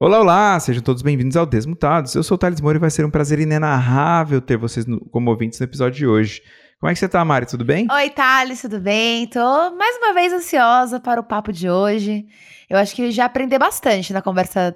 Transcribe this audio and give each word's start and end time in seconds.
Olá, 0.00 0.20
olá, 0.20 0.60
sejam 0.60 0.80
todos 0.80 1.02
bem-vindos 1.02 1.36
ao 1.36 1.44
Desmutados. 1.44 2.14
Eu 2.14 2.22
sou 2.22 2.36
o 2.36 2.38
Thales 2.38 2.60
Moura 2.60 2.78
e 2.78 2.80
vai 2.80 2.88
ser 2.88 3.04
um 3.04 3.10
prazer 3.10 3.40
inenarrável 3.40 4.40
ter 4.40 4.56
vocês 4.56 4.86
no, 4.86 5.00
como 5.06 5.28
ouvintes 5.28 5.58
no 5.58 5.64
episódio 5.64 5.98
de 5.98 6.06
hoje. 6.06 6.40
Como 6.78 6.88
é 6.88 6.94
que 6.94 7.00
você 7.00 7.08
tá, 7.08 7.24
Mari? 7.24 7.46
Tudo 7.46 7.64
bem? 7.64 7.84
Oi, 7.90 8.10
Thales, 8.10 8.62
tudo 8.62 8.78
bem? 8.78 9.26
Tô 9.26 9.40
mais 9.74 9.96
uma 9.96 10.14
vez 10.14 10.32
ansiosa 10.32 11.00
para 11.00 11.20
o 11.20 11.24
papo 11.24 11.52
de 11.52 11.68
hoje. 11.68 12.26
Eu 12.70 12.78
acho 12.78 12.94
que 12.94 13.10
já 13.10 13.24
aprendi 13.24 13.58
bastante 13.58 14.12
na 14.12 14.22
conversa 14.22 14.72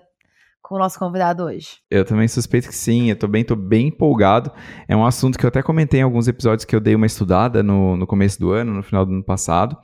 com 0.63 0.77
o 0.77 0.79
nosso 0.79 0.99
convidado 0.99 1.43
hoje. 1.43 1.79
Eu 1.91 2.05
também 2.05 2.29
suspeito 2.29 2.69
que 2.69 2.75
sim, 2.75 3.11
eu 3.11 3.17
tô 3.17 3.27
bem, 3.27 3.45
tô 3.45 3.57
bem 3.57 3.89
empolgado. 3.89 4.53
É 4.87 4.97
um 4.97 5.05
assunto 5.05 5.37
que 5.37 5.45
eu 5.45 5.49
até 5.49 5.63
comentei 5.63 6.01
em 6.01 6.05
alguns 6.05 6.29
episódios 6.29 6.65
que 6.65 6.75
eu 6.75 6.81
dei 6.81 6.95
uma 6.95 7.07
estudada 7.07 7.63
no, 7.63 7.97
no 7.97 8.07
começo 8.07 8.39
do 8.39 8.53
ano, 8.53 8.73
no 8.73 8.83
final 8.83 9.05
do 9.05 9.13
ano 9.13 9.25
passado. 9.25 9.77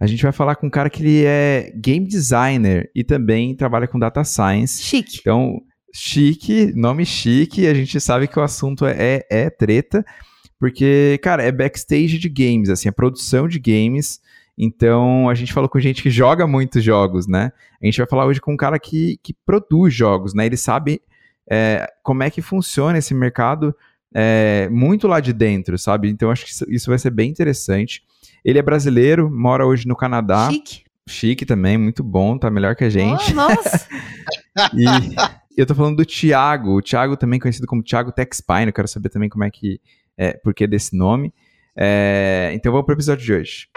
A 0.00 0.06
gente 0.06 0.22
vai 0.22 0.32
falar 0.32 0.56
com 0.56 0.66
um 0.66 0.70
cara 0.70 0.88
que 0.88 1.02
ele 1.02 1.24
é 1.24 1.70
game 1.76 2.06
designer 2.06 2.90
e 2.94 3.04
também 3.04 3.54
trabalha 3.54 3.86
com 3.86 3.98
data 3.98 4.24
science. 4.24 4.82
Chique. 4.82 5.18
Então, 5.20 5.60
chique, 5.92 6.72
nome 6.74 7.04
chique, 7.04 7.66
a 7.66 7.74
gente 7.74 8.00
sabe 8.00 8.26
que 8.26 8.38
o 8.38 8.42
assunto 8.42 8.86
é, 8.86 8.94
é, 8.98 9.26
é 9.30 9.50
treta, 9.50 10.04
porque, 10.58 11.18
cara, 11.22 11.42
é 11.42 11.52
backstage 11.52 12.18
de 12.18 12.28
games, 12.28 12.70
assim, 12.70 12.88
é 12.88 12.92
produção 12.92 13.46
de 13.46 13.58
games. 13.58 14.18
Então, 14.58 15.28
a 15.28 15.34
gente 15.34 15.52
falou 15.52 15.68
com 15.68 15.78
gente 15.78 16.02
que 16.02 16.10
joga 16.10 16.46
muitos 16.46 16.82
jogos, 16.82 17.26
né? 17.26 17.52
A 17.82 17.84
gente 17.84 17.98
vai 17.98 18.06
falar 18.06 18.24
hoje 18.24 18.40
com 18.40 18.54
um 18.54 18.56
cara 18.56 18.78
que, 18.78 19.18
que 19.22 19.34
produz 19.44 19.92
jogos, 19.92 20.32
né? 20.32 20.46
Ele 20.46 20.56
sabe 20.56 21.02
é, 21.50 21.86
como 22.02 22.22
é 22.22 22.30
que 22.30 22.40
funciona 22.40 22.96
esse 22.96 23.12
mercado 23.12 23.74
é, 24.14 24.68
muito 24.70 25.06
lá 25.06 25.20
de 25.20 25.32
dentro, 25.32 25.78
sabe? 25.78 26.08
Então, 26.08 26.30
acho 26.30 26.46
que 26.46 26.74
isso, 26.74 26.88
vai 26.88 26.98
ser 26.98 27.10
bem 27.10 27.30
interessante. 27.30 28.02
Ele 28.42 28.58
é 28.58 28.62
brasileiro, 28.62 29.30
mora 29.30 29.66
hoje 29.66 29.86
no 29.86 29.94
Canadá. 29.94 30.50
Chique. 30.50 30.84
Chique 31.08 31.46
também, 31.46 31.76
muito 31.76 32.02
bom, 32.02 32.36
tá 32.38 32.50
melhor 32.50 32.74
que 32.74 32.84
a 32.84 32.90
gente. 32.90 33.32
Oh, 33.32 33.34
nossa. 33.34 33.86
e 34.74 35.60
eu 35.60 35.66
tô 35.66 35.74
falando 35.74 35.98
do 35.98 36.04
Thiago, 36.04 36.76
o 36.76 36.82
Thiago 36.82 37.16
também 37.16 37.38
conhecido 37.38 37.66
como 37.66 37.82
Thiago 37.82 38.10
Texpine, 38.10 38.66
eu 38.66 38.72
quero 38.72 38.88
saber 38.88 39.10
também 39.10 39.28
como 39.28 39.44
é 39.44 39.50
que, 39.50 39.80
é, 40.16 40.32
por 40.32 40.52
que 40.52 40.66
desse 40.66 40.96
nome. 40.96 41.32
É, 41.76 42.50
então 42.54 42.72
vamos 42.72 42.86
pro 42.86 42.94
episódio 42.94 43.24
de 43.24 43.32
hoje. 43.34 43.68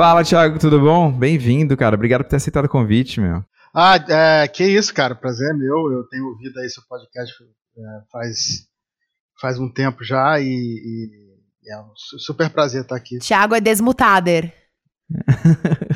Fala, 0.00 0.24
Thiago, 0.24 0.58
tudo 0.58 0.80
bom? 0.80 1.12
Bem-vindo, 1.12 1.76
cara. 1.76 1.94
Obrigado 1.94 2.22
por 2.22 2.30
ter 2.30 2.36
aceitado 2.36 2.64
o 2.64 2.70
convite, 2.70 3.20
meu. 3.20 3.44
Ah, 3.74 3.96
é, 4.08 4.48
que 4.48 4.64
isso, 4.64 4.94
cara. 4.94 5.14
Prazer 5.14 5.50
é 5.50 5.52
meu. 5.52 5.92
Eu 5.92 6.08
tenho 6.08 6.24
ouvido 6.24 6.58
aí 6.58 6.70
seu 6.70 6.82
podcast 6.88 7.34
é, 7.44 7.80
faz, 8.10 8.66
faz 9.38 9.58
um 9.58 9.70
tempo 9.70 10.02
já 10.02 10.40
e, 10.40 10.46
e, 10.46 11.70
é 11.70 11.78
um 11.78 11.92
super 11.94 12.48
prazer 12.48 12.80
estar 12.80 12.96
aqui. 12.96 13.18
Thiago 13.18 13.54
é 13.54 13.60
desmutader. 13.60 14.54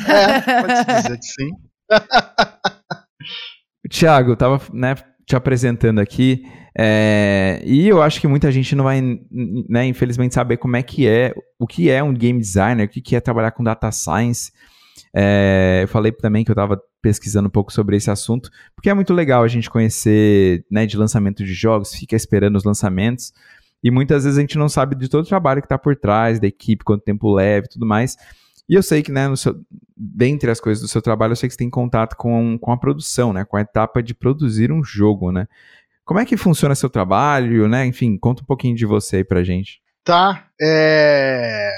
é, 0.07 0.61
pode 0.61 1.03
dizer 1.03 1.19
que 1.19 1.25
sim. 1.25 1.51
Thiago, 3.91 4.37
tava 4.37 4.61
né, 4.71 4.97
te 5.27 5.35
apresentando 5.35 5.99
aqui. 5.99 6.45
É, 6.77 7.63
e 7.65 7.89
eu 7.89 8.03
acho 8.03 8.21
que 8.21 8.27
muita 8.27 8.51
gente 8.51 8.75
não 8.75 8.85
vai, 8.85 9.01
né, 9.01 9.87
infelizmente, 9.87 10.35
saber 10.35 10.57
como 10.57 10.77
é 10.77 10.83
que 10.83 11.07
é, 11.07 11.33
o 11.59 11.67
que 11.67 11.89
é 11.89 12.03
um 12.03 12.13
game 12.13 12.41
designer, 12.41 12.87
o 12.87 12.89
que 12.89 13.15
é 13.15 13.21
trabalhar 13.21 13.53
com 13.53 13.63
data 13.63 13.91
science. 13.93 14.53
É, 15.15 15.81
eu 15.83 15.89
falei 15.89 16.11
também 16.11 16.45
que 16.45 16.51
eu 16.51 16.55
estava 16.55 16.81
pesquisando 17.01 17.47
um 17.47 17.51
pouco 17.51 17.73
sobre 17.73 17.97
esse 17.97 18.11
assunto, 18.11 18.51
porque 18.75 18.91
é 18.91 18.95
muito 18.95 19.13
legal 19.13 19.45
a 19.45 19.49
gente 19.49 19.71
conhecer 19.71 20.65
né, 20.71 20.87
de 20.87 20.97
lançamento 20.97 21.45
de 21.45 21.55
jogos, 21.55 21.95
fica 21.95 22.17
esperando 22.17 22.57
os 22.57 22.65
lançamentos, 22.65 23.33
e 23.83 23.91
muitas 23.91 24.25
vezes 24.25 24.39
a 24.39 24.41
gente 24.41 24.59
não 24.59 24.69
sabe 24.69 24.97
de 24.97 25.09
todo 25.09 25.25
o 25.25 25.29
trabalho 25.29 25.61
que 25.61 25.67
está 25.67 25.79
por 25.79 25.95
trás, 25.95 26.41
da 26.41 26.47
equipe, 26.47 26.83
quanto 26.83 27.05
tempo 27.05 27.33
leva 27.33 27.67
e 27.67 27.69
tudo 27.69 27.87
mais. 27.87 28.17
E 28.67 28.75
eu 28.75 28.83
sei 28.83 29.03
que, 29.03 29.13
né, 29.13 29.35
seu, 29.37 29.55
dentre 29.95 30.51
as 30.51 30.59
coisas 30.59 30.81
do 30.83 30.89
seu 30.89 31.03
trabalho, 31.03 31.33
eu 31.33 31.37
sei 31.37 31.49
que 31.49 31.53
você 31.53 31.59
tem 31.59 31.69
contato 31.69 32.17
com, 32.17 32.59
com 32.59 32.73
a 32.73 32.79
produção, 32.79 33.33
né, 33.33 33.45
com 33.45 33.59
a 33.59 33.61
etapa 33.61 34.03
de 34.03 34.15
produzir 34.15 34.73
um 34.73 34.83
jogo, 34.83 35.31
né. 35.31 35.47
Como 36.05 36.21
é 36.21 36.27
que 36.27 36.37
funciona 36.37 36.75
seu 36.75 36.91
trabalho, 36.91 37.67
né? 37.67 37.87
Enfim, 37.87 38.19
conta 38.19 38.43
um 38.43 38.47
pouquinho 38.47 38.77
de 38.77 38.85
você 38.85 39.17
aí 39.17 39.25
pra 39.25 39.43
gente. 39.43 39.81
Tá, 40.05 40.49
é... 40.61 41.71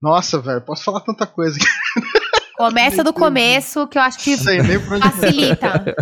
Nossa, 0.00 0.40
velho, 0.40 0.60
posso 0.60 0.84
falar 0.84 1.00
tanta 1.00 1.26
coisa 1.26 1.56
aqui. 1.56 1.66
Começa 2.56 3.02
do 3.02 3.12
começo, 3.12 3.88
que 3.88 3.96
eu 3.96 4.02
acho 4.02 4.18
que 4.18 4.36
facilita. 4.36 5.94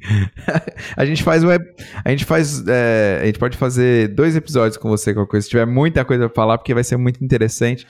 a 0.96 1.04
gente 1.04 1.22
faz 1.22 1.44
um, 1.44 1.48
a 1.50 2.10
gente 2.10 2.24
faz 2.24 2.66
é, 2.66 3.20
a 3.22 3.26
gente 3.26 3.38
pode 3.38 3.56
fazer 3.56 4.08
dois 4.14 4.36
episódios 4.36 4.76
com 4.76 4.88
você 4.88 5.12
qualquer 5.12 5.30
coisa 5.30 5.44
se 5.44 5.50
tiver 5.50 5.66
muita 5.66 6.04
coisa 6.04 6.28
pra 6.28 6.34
falar 6.34 6.58
porque 6.58 6.74
vai 6.74 6.84
ser 6.84 6.96
muito 6.96 7.24
interessante 7.24 7.86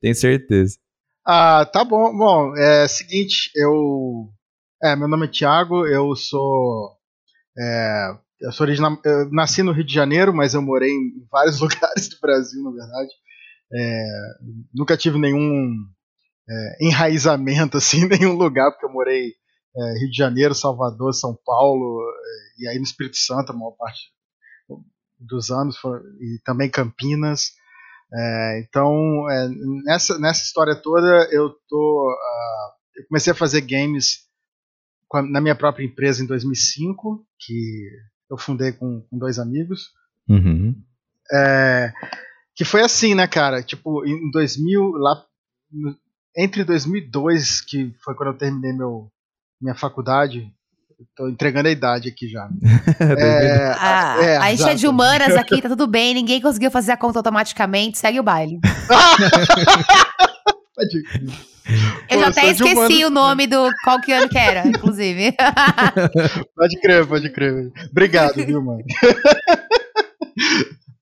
tenho 0.00 0.14
certeza 0.14 0.76
ah 1.24 1.64
tá 1.72 1.84
bom 1.84 2.16
bom 2.16 2.56
é 2.56 2.88
seguinte 2.88 3.50
eu 3.54 4.28
é 4.82 4.96
meu 4.96 5.08
nome 5.08 5.26
é 5.26 5.30
Thiago 5.30 5.86
eu 5.86 6.14
sou 6.16 6.96
é, 7.56 8.08
eu, 8.40 8.52
sou 8.52 8.66
original, 8.66 8.98
eu 9.04 9.30
nasci 9.30 9.62
no 9.62 9.72
Rio 9.72 9.84
de 9.84 9.94
Janeiro, 9.94 10.34
mas 10.34 10.54
eu 10.54 10.62
morei 10.62 10.90
em 10.90 11.26
vários 11.30 11.60
lugares 11.60 12.08
do 12.08 12.18
Brasil, 12.20 12.62
na 12.62 12.70
verdade. 12.70 13.10
É, 13.72 14.06
nunca 14.72 14.96
tive 14.96 15.18
nenhum 15.18 15.74
é, 16.48 16.86
enraizamento 16.86 17.76
assim, 17.76 18.04
em 18.04 18.08
nenhum 18.08 18.34
lugar, 18.34 18.70
porque 18.70 18.86
eu 18.86 18.92
morei 18.92 19.32
é, 19.76 19.98
Rio 19.98 20.10
de 20.10 20.16
Janeiro, 20.16 20.54
Salvador, 20.54 21.12
São 21.14 21.36
Paulo, 21.44 22.00
é, 22.02 22.62
e 22.62 22.68
aí 22.68 22.78
no 22.78 22.84
Espírito 22.84 23.16
Santo 23.16 23.50
a 23.50 23.54
maior 23.54 23.72
parte 23.72 24.12
dos 25.18 25.50
anos, 25.50 25.76
e 26.20 26.40
também 26.44 26.70
Campinas. 26.70 27.52
É, 28.12 28.60
então, 28.60 29.28
é, 29.30 29.48
nessa, 29.84 30.18
nessa 30.18 30.44
história 30.44 30.74
toda, 30.76 31.28
eu 31.32 31.50
tô. 31.68 32.10
Uh, 32.10 33.00
eu 33.00 33.06
comecei 33.08 33.32
a 33.32 33.36
fazer 33.36 33.60
games 33.62 34.24
na 35.30 35.40
minha 35.40 35.54
própria 35.54 35.84
empresa 35.84 36.22
em 36.22 36.26
2005, 36.26 37.26
que 37.38 37.88
eu 38.30 38.38
fundei 38.38 38.72
com, 38.72 39.02
com 39.02 39.18
dois 39.18 39.38
amigos. 39.38 39.92
Uhum. 40.28 40.74
É, 41.32 41.92
que 42.54 42.64
foi 42.64 42.82
assim, 42.82 43.14
né, 43.14 43.26
cara? 43.26 43.62
Tipo, 43.62 44.06
em 44.06 44.30
2000, 44.30 44.92
lá 44.92 45.24
entre 46.36 46.64
2002, 46.64 47.60
que 47.60 47.94
foi 48.02 48.14
quando 48.14 48.30
eu 48.30 48.38
terminei 48.38 48.72
meu, 48.72 49.10
minha 49.60 49.74
faculdade, 49.74 50.52
Tô 51.16 51.28
entregando 51.28 51.68
a 51.68 51.72
idade 51.72 52.08
aqui 52.08 52.28
já. 52.28 52.48
é, 53.00 53.74
ah, 53.78 54.16
é, 54.20 54.36
a 54.36 54.50
gente 54.50 54.68
é 54.68 54.74
de 54.74 54.86
humanas 54.86 55.36
aqui, 55.36 55.60
tá 55.60 55.68
tudo 55.68 55.86
bem, 55.86 56.14
ninguém 56.14 56.40
conseguiu 56.40 56.70
fazer 56.70 56.92
a 56.92 56.96
conta 56.96 57.18
automaticamente, 57.18 57.98
segue 57.98 58.20
o 58.20 58.22
baile. 58.22 58.58
Eu 62.10 62.20
já 62.20 62.28
até 62.28 62.50
esqueci 62.50 63.04
o 63.04 63.10
nome 63.10 63.46
do 63.46 63.70
qual 63.82 64.00
que 64.00 64.12
ano 64.12 64.28
que 64.28 64.38
era, 64.38 64.66
inclusive. 64.68 65.34
pode 66.54 66.80
crer, 66.80 67.06
pode 67.06 67.30
crer. 67.30 67.72
Obrigado, 67.90 68.34
viu, 68.44 68.62
mano? 68.62 68.84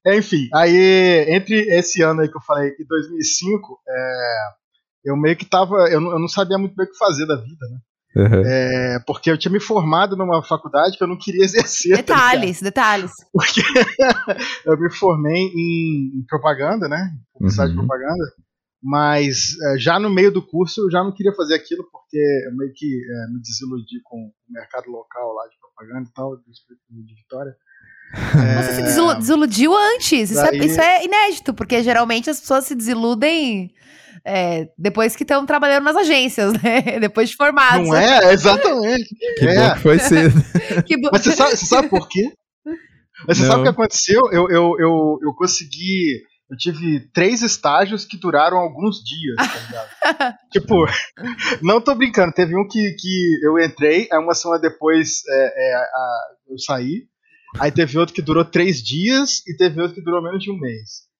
Enfim, 0.06 0.48
aí 0.54 1.26
entre 1.28 1.60
esse 1.76 2.02
ano 2.02 2.22
aí 2.22 2.28
que 2.28 2.36
eu 2.36 2.42
falei 2.42 2.72
e 2.78 2.84
2005, 2.84 3.80
é, 3.88 4.36
eu 5.04 5.16
meio 5.16 5.36
que 5.36 5.44
tava. 5.44 5.88
Eu 5.90 6.00
não, 6.00 6.12
eu 6.12 6.18
não 6.18 6.28
sabia 6.28 6.58
muito 6.58 6.74
bem 6.74 6.86
o 6.86 6.90
que 6.90 6.98
fazer 6.98 7.26
da 7.26 7.36
vida, 7.36 7.66
né? 7.70 7.78
Uhum. 8.14 8.42
É, 8.44 8.98
porque 9.06 9.30
eu 9.30 9.38
tinha 9.38 9.50
me 9.50 9.60
formado 9.60 10.16
numa 10.16 10.42
faculdade 10.42 10.98
que 10.98 11.04
eu 11.04 11.08
não 11.08 11.16
queria 11.16 11.44
exercer. 11.44 11.92
Tá 11.92 11.96
detalhes, 11.96 12.58
tá 12.58 12.64
detalhes. 12.64 13.10
Porque 13.32 13.62
eu 14.66 14.78
me 14.78 14.90
formei 14.90 15.44
em, 15.46 16.18
em 16.18 16.24
propaganda, 16.28 16.88
né? 16.88 17.10
Publicidade 17.32 17.70
uhum. 17.70 17.80
de 17.80 17.86
propaganda. 17.86 18.24
Mas 18.82 19.56
é, 19.62 19.78
já 19.78 20.00
no 20.00 20.10
meio 20.10 20.32
do 20.32 20.44
curso 20.44 20.80
eu 20.80 20.90
já 20.90 21.04
não 21.04 21.12
queria 21.12 21.32
fazer 21.34 21.54
aquilo 21.54 21.84
porque 21.90 22.18
eu 22.46 22.56
meio 22.56 22.72
que 22.74 22.86
é, 22.86 23.32
me 23.32 23.40
desiludi 23.40 24.00
com 24.02 24.16
o 24.16 24.32
mercado 24.48 24.90
local 24.90 25.32
lá 25.34 25.44
de 25.46 25.56
propaganda 25.60 26.08
e 26.08 26.12
tal, 26.12 26.36
de 26.36 27.14
Vitória. 27.14 27.54
Você 28.74 28.92
se 28.92 29.00
é, 29.00 29.14
desiludiu 29.14 29.74
antes. 29.74 30.30
Isso, 30.30 30.34
Daí... 30.34 30.60
é, 30.60 30.64
isso, 30.64 30.80
é, 30.80 31.04
inédito, 31.04 31.54
porque 31.54 31.82
geralmente 31.82 32.28
as 32.28 32.40
pessoas 32.40 32.64
se 32.64 32.74
desiludem 32.74 33.72
é, 34.24 34.68
depois 34.76 35.16
que 35.16 35.22
estão 35.24 35.44
trabalhando 35.46 35.84
nas 35.84 35.96
agências, 35.96 36.52
né? 36.62 36.98
Depois 37.00 37.30
de 37.30 37.36
formados. 37.36 37.88
Não 37.88 37.96
é? 37.96 38.32
Exatamente. 38.32 39.14
Que 39.38 39.46
é. 39.46 39.68
bom 39.68 39.74
que 39.74 39.80
foi 39.80 39.98
cedo. 39.98 40.34
que 40.86 40.96
bo... 40.96 41.08
Mas 41.12 41.22
você 41.22 41.32
sabe, 41.32 41.56
você 41.56 41.66
sabe 41.66 41.88
por 41.88 42.08
quê? 42.08 42.32
Mas 43.26 43.38
você 43.38 43.44
Não. 43.44 43.50
sabe 43.50 43.60
o 43.60 43.62
que 43.64 43.70
aconteceu? 43.70 44.20
Eu, 44.32 44.50
eu, 44.50 44.74
eu, 44.78 45.18
eu 45.22 45.34
consegui 45.36 46.22
eu 46.52 46.56
tive 46.58 47.00
três 47.14 47.40
estágios 47.40 48.04
que 48.04 48.18
duraram 48.18 48.58
alguns 48.58 49.02
dias, 49.02 49.36
tá 49.36 49.58
ligado? 49.66 50.36
tipo, 50.52 50.86
não 51.62 51.80
tô 51.80 51.94
brincando, 51.94 52.30
teve 52.30 52.54
um 52.54 52.68
que, 52.68 52.94
que 52.98 53.40
eu 53.42 53.58
entrei, 53.58 54.06
aí 54.12 54.18
uma 54.18 54.34
semana 54.34 54.60
depois 54.60 55.22
é, 55.26 55.70
é, 55.70 55.74
a, 55.76 56.18
eu 56.50 56.58
saí, 56.58 57.08
aí 57.58 57.72
teve 57.72 57.98
outro 57.98 58.14
que 58.14 58.20
durou 58.20 58.44
três 58.44 58.82
dias 58.82 59.42
e 59.48 59.56
teve 59.56 59.80
outro 59.80 59.94
que 59.94 60.04
durou 60.04 60.22
menos 60.22 60.42
de 60.44 60.50
um 60.50 60.58
mês. 60.58 61.10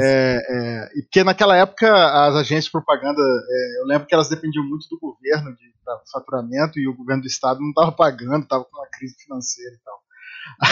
É, 0.00 0.38
é, 0.48 1.02
porque 1.02 1.24
naquela 1.24 1.56
época 1.56 1.92
as 2.26 2.36
agências 2.36 2.66
de 2.66 2.70
propaganda, 2.70 3.20
é, 3.20 3.80
eu 3.80 3.84
lembro 3.84 4.06
que 4.06 4.14
elas 4.14 4.28
dependiam 4.28 4.64
muito 4.64 4.86
do 4.88 4.98
governo 5.00 5.56
de 5.56 5.72
faturamento 6.12 6.78
e 6.78 6.86
o 6.86 6.94
governo 6.94 7.22
do 7.22 7.28
estado 7.28 7.58
não 7.58 7.70
estava 7.70 7.90
pagando, 7.90 8.44
estava 8.44 8.64
com 8.64 8.78
uma 8.78 8.88
crise 8.92 9.16
financeira 9.24 9.74
e 9.74 9.78
tal. 9.84 10.07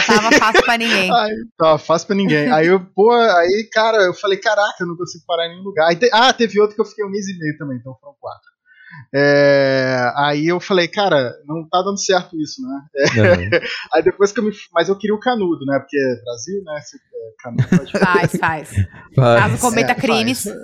Tava 0.07 0.31
fácil 0.31 0.63
pra 0.63 0.77
ninguém. 0.77 1.13
Aí, 1.13 1.35
tava 1.57 1.77
fácil 1.77 2.07
pra 2.07 2.15
ninguém. 2.15 2.51
Aí 2.51 2.67
eu, 2.67 2.79
pô, 2.79 3.11
aí, 3.11 3.69
cara, 3.71 3.97
eu 4.03 4.13
falei, 4.13 4.37
caraca, 4.37 4.75
eu 4.81 4.87
não 4.87 4.97
consigo 4.97 5.23
parar 5.25 5.45
em 5.45 5.51
nenhum 5.51 5.63
lugar. 5.63 5.95
Te, 5.95 6.09
ah, 6.11 6.33
teve 6.33 6.59
outro 6.59 6.75
que 6.75 6.81
eu 6.81 6.85
fiquei 6.85 7.05
um 7.05 7.09
mês 7.09 7.27
e 7.27 7.37
meio 7.37 7.57
também, 7.57 7.77
então 7.77 7.95
foram 8.01 8.15
quatro. 8.19 8.57
É, 9.13 10.11
aí 10.15 10.47
eu 10.47 10.59
falei, 10.59 10.87
cara, 10.87 11.33
não 11.45 11.67
tá 11.67 11.81
dando 11.81 11.99
certo 11.99 12.39
isso, 12.39 12.61
né? 12.61 12.81
É, 12.95 13.33
uhum. 13.33 13.49
aí 13.93 14.03
depois 14.03 14.31
que 14.31 14.39
eu 14.39 14.43
me. 14.43 14.51
Mas 14.73 14.89
eu 14.89 14.97
queria 14.97 15.15
o 15.15 15.19
canudo, 15.19 15.65
né? 15.65 15.79
Porque 15.79 15.97
Brasil, 16.23 16.63
né? 16.63 16.81
Se, 16.81 16.97
é, 16.97 17.33
canudo 17.39 17.63
faz, 17.91 17.91
faz, 17.91 18.37
faz. 18.37 18.69
faz. 19.15 19.41
Caso 19.41 19.61
cometa 19.61 19.91
é, 19.91 19.95
crimes. 19.95 20.45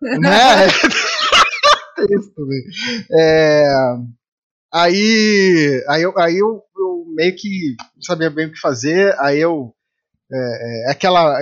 Né? 0.00 0.68
Tem 1.96 2.18
isso 2.18 2.32
também. 2.34 2.62
É, 3.10 3.64
aí 4.72 5.82
aí, 5.88 6.02
eu, 6.02 6.18
aí 6.18 6.38
eu, 6.38 6.62
eu, 6.78 7.04
meio 7.14 7.34
que 7.36 7.76
não 7.94 8.02
sabia 8.02 8.30
bem 8.30 8.46
o 8.46 8.52
que 8.52 8.60
fazer, 8.60 9.14
aí 9.20 9.40
eu. 9.40 9.74
É, 10.32 10.88
é 10.88 10.90
aquela, 10.90 11.38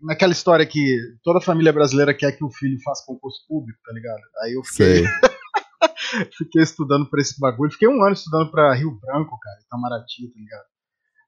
naquela 0.00 0.32
história 0.32 0.64
que 0.64 0.98
toda 1.24 1.40
família 1.40 1.72
brasileira 1.72 2.14
quer 2.14 2.30
que 2.30 2.44
o 2.44 2.50
filho 2.50 2.78
faça 2.84 3.04
concurso 3.04 3.44
público, 3.48 3.80
tá 3.84 3.92
ligado? 3.92 4.20
Aí 4.42 4.52
eu 4.52 4.62
fiquei. 4.62 5.04
fiquei 6.38 6.62
estudando 6.62 7.08
pra 7.08 7.20
esse 7.20 7.38
bagulho. 7.40 7.72
Fiquei 7.72 7.88
um 7.88 8.02
ano 8.02 8.12
estudando 8.12 8.50
pra 8.50 8.74
Rio 8.74 8.98
Branco, 9.00 9.38
cara, 9.40 9.60
Itamaraty, 9.64 10.28
tá 10.28 10.38
ligado? 10.38 10.64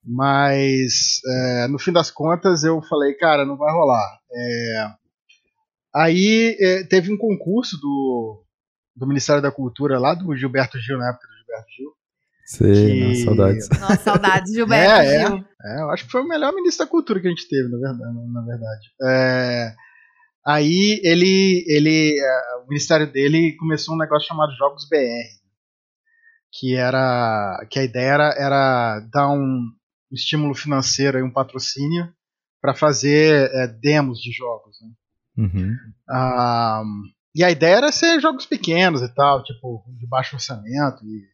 Mas 0.05 1.21
é, 1.27 1.69
no 1.69 1.79
fim 1.79 1.93
das 1.93 2.11
contas 2.11 2.65
eu 2.65 2.83
falei, 2.83 3.15
cara, 3.15 3.47
não 3.47 3.57
vai 3.57 3.73
rolar. 3.73 4.19
É, 4.33 4.91
aí 5.95 6.57
é, 6.61 6.85
teve 6.85 7.13
um 7.13 7.17
concurso 7.17 7.79
do, 7.79 8.45
do 8.97 9.07
Ministério 9.07 9.41
da 9.41 9.53
Cultura 9.53 9.99
lá 9.99 10.15
do 10.15 10.37
Gilberto 10.37 10.79
Gil, 10.79 10.99
na 10.99 11.11
época 11.11 11.29
do 11.29 11.37
Gilberto 11.37 11.71
Gil. 11.77 11.93
Sim, 12.45 12.73
que... 12.73 13.25
saudades. 13.25 13.69
Nossa, 13.81 13.97
saudades, 14.03 14.53
Gilberto 14.53 15.03
é. 15.03 15.25
É, 15.25 15.79
é, 15.79 15.83
eu 15.83 15.91
acho 15.91 16.05
que 16.05 16.11
foi 16.11 16.23
o 16.23 16.29
melhor 16.29 16.53
ministro 16.55 16.85
da 16.85 16.91
cultura 16.91 17.21
que 17.21 17.27
a 17.27 17.31
gente 17.31 17.49
teve, 17.49 17.69
na 17.69 17.79
verdade. 17.79 18.33
Na 18.33 18.43
verdade. 18.43 18.91
É, 19.03 19.75
Aí 20.45 21.01
ele, 21.05 21.65
ele, 21.69 22.19
é, 22.19 22.57
o 22.65 22.69
ministério 22.69 23.11
dele 23.11 23.57
começou 23.57 23.95
um 23.95 23.99
negócio 23.99 24.27
chamado 24.27 24.53
Jogos 24.57 24.89
BR, 24.89 24.99
que 26.53 26.75
era, 26.75 27.65
que 27.71 27.79
a 27.79 27.85
ideia 27.85 28.11
era, 28.11 28.35
era 28.37 29.01
dar 29.13 29.31
um 29.31 29.71
estímulo 30.11 30.55
financeiro 30.55 31.19
e 31.19 31.23
um 31.23 31.33
patrocínio 31.33 32.13
para 32.61 32.75
fazer 32.75 33.51
é, 33.53 33.69
demos 33.69 34.19
de 34.19 34.33
jogos. 34.33 34.77
Né? 34.83 35.45
Uhum. 35.45 35.77
Ah, 36.11 36.83
e 37.35 37.45
a 37.45 37.51
ideia 37.51 37.77
era 37.77 37.93
ser 37.93 38.21
jogos 38.21 38.45
pequenos 38.45 39.01
e 39.01 39.09
tal, 39.15 39.45
tipo 39.45 39.85
de 39.97 40.07
baixo 40.09 40.35
orçamento 40.35 41.05
e 41.05 41.32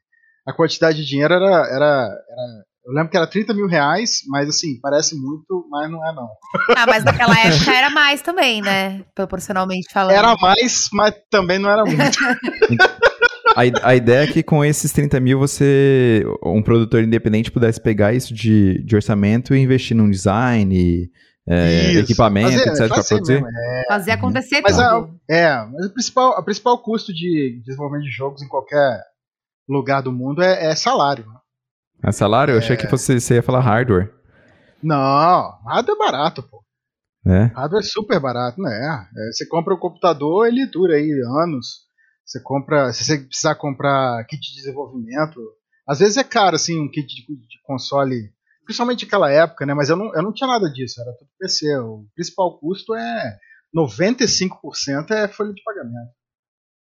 a 0.48 0.52
quantidade 0.52 0.98
de 0.98 1.06
dinheiro 1.06 1.34
era, 1.34 1.46
era, 1.46 2.24
era 2.30 2.64
eu 2.86 2.94
lembro 2.94 3.10
que 3.10 3.18
era 3.18 3.26
30 3.26 3.52
mil 3.52 3.66
reais, 3.66 4.22
mas 4.26 4.48
assim, 4.48 4.80
parece 4.80 5.14
muito, 5.14 5.66
mas 5.70 5.90
não 5.90 6.02
é 6.08 6.14
não. 6.14 6.26
Ah, 6.74 6.86
mas 6.86 7.04
naquela 7.04 7.38
época 7.38 7.70
era 7.70 7.90
mais 7.90 8.22
também, 8.22 8.62
né? 8.62 9.04
Proporcionalmente 9.14 9.92
falando. 9.92 10.16
Era 10.16 10.34
mais, 10.36 10.88
mas 10.94 11.14
também 11.30 11.58
não 11.58 11.70
era 11.70 11.84
muito. 11.84 12.00
a, 13.54 13.90
a 13.90 13.94
ideia 13.94 14.24
é 14.24 14.26
que 14.26 14.42
com 14.42 14.64
esses 14.64 14.90
30 14.90 15.20
mil 15.20 15.38
você, 15.38 16.24
um 16.42 16.62
produtor 16.62 17.02
independente, 17.02 17.50
pudesse 17.50 17.78
pegar 17.78 18.14
isso 18.14 18.32
de, 18.32 18.82
de 18.82 18.96
orçamento 18.96 19.54
e 19.54 19.58
investir 19.58 19.94
num 19.94 20.08
design, 20.08 21.10
é, 21.46 21.92
equipamento, 21.92 22.52
fazer, 22.52 22.70
etc. 22.70 22.88
Fazer, 22.88 23.14
produzir. 23.16 23.42
é. 23.44 23.84
fazer 23.86 24.10
acontecer 24.12 24.60
mas 24.62 24.76
tudo. 24.76 25.20
A, 25.30 25.34
é, 25.34 25.66
mas 25.66 25.86
o 25.86 25.92
principal, 25.92 26.30
o 26.38 26.42
principal 26.42 26.82
custo 26.82 27.12
de 27.12 27.60
desenvolvimento 27.66 28.04
de 28.04 28.10
jogos 28.10 28.42
em 28.42 28.48
qualquer 28.48 29.02
lugar 29.68 30.02
do 30.02 30.12
mundo 30.12 30.42
é, 30.42 30.70
é 30.70 30.74
salário. 30.74 31.26
É 32.02 32.12
salário? 32.12 32.54
Eu 32.54 32.58
achei 32.58 32.76
que 32.76 32.86
é. 32.86 32.90
você, 32.90 33.20
você 33.20 33.34
ia 33.34 33.42
falar 33.42 33.60
hardware. 33.60 34.12
Não, 34.82 35.58
hardware 35.66 35.96
é 35.96 35.98
barato, 35.98 36.42
pô. 36.42 36.64
É? 37.26 37.44
Hardware 37.54 37.82
é 37.82 37.86
super 37.86 38.20
barato, 38.20 38.60
né? 38.60 39.08
É, 39.16 39.32
você 39.32 39.46
compra 39.46 39.74
o 39.74 39.78
computador, 39.78 40.46
ele 40.46 40.66
dura 40.66 40.94
aí 40.94 41.10
anos. 41.42 41.88
Você 42.24 42.40
compra, 42.42 42.92
se 42.92 43.04
você 43.04 43.18
precisar 43.18 43.54
comprar 43.54 44.24
kit 44.26 44.40
de 44.40 44.56
desenvolvimento, 44.56 45.40
às 45.86 45.98
vezes 45.98 46.16
é 46.16 46.24
caro 46.24 46.56
assim 46.56 46.78
um 46.78 46.90
kit 46.90 47.06
de, 47.06 47.22
de 47.22 47.62
console, 47.64 48.30
principalmente 48.64 49.04
naquela 49.04 49.30
época, 49.30 49.66
né? 49.66 49.74
Mas 49.74 49.88
eu 49.88 49.96
não, 49.96 50.14
eu 50.14 50.22
não 50.22 50.32
tinha 50.32 50.46
nada 50.46 50.70
disso, 50.70 51.00
era 51.00 51.12
tudo 51.14 51.30
PC. 51.38 51.76
O 51.78 52.06
principal 52.14 52.58
custo 52.58 52.94
é 52.94 53.38
95% 53.74 55.10
é 55.10 55.28
folha 55.28 55.52
de 55.52 55.62
pagamento. 55.62 56.12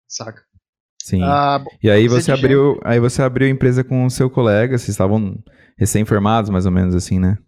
Saca? 0.09 0.43
Sim. 1.05 1.23
Ah, 1.23 1.63
e 1.83 1.91
aí 1.91 2.07
você 2.09 2.31
abriu, 2.31 2.79
aí 2.85 3.01
você 3.01 3.23
abriu 3.23 3.49
empresa 3.49 3.83
com 3.83 4.05
o 4.05 4.11
seu 4.11 4.29
colega, 4.31 4.77
vocês 4.77 4.91
estavam 4.91 5.43
recém-formados, 5.79 6.51
mais 6.51 6.67
ou 6.67 6.73
menos 6.73 6.95
assim, 6.95 7.19
né? 7.19 7.39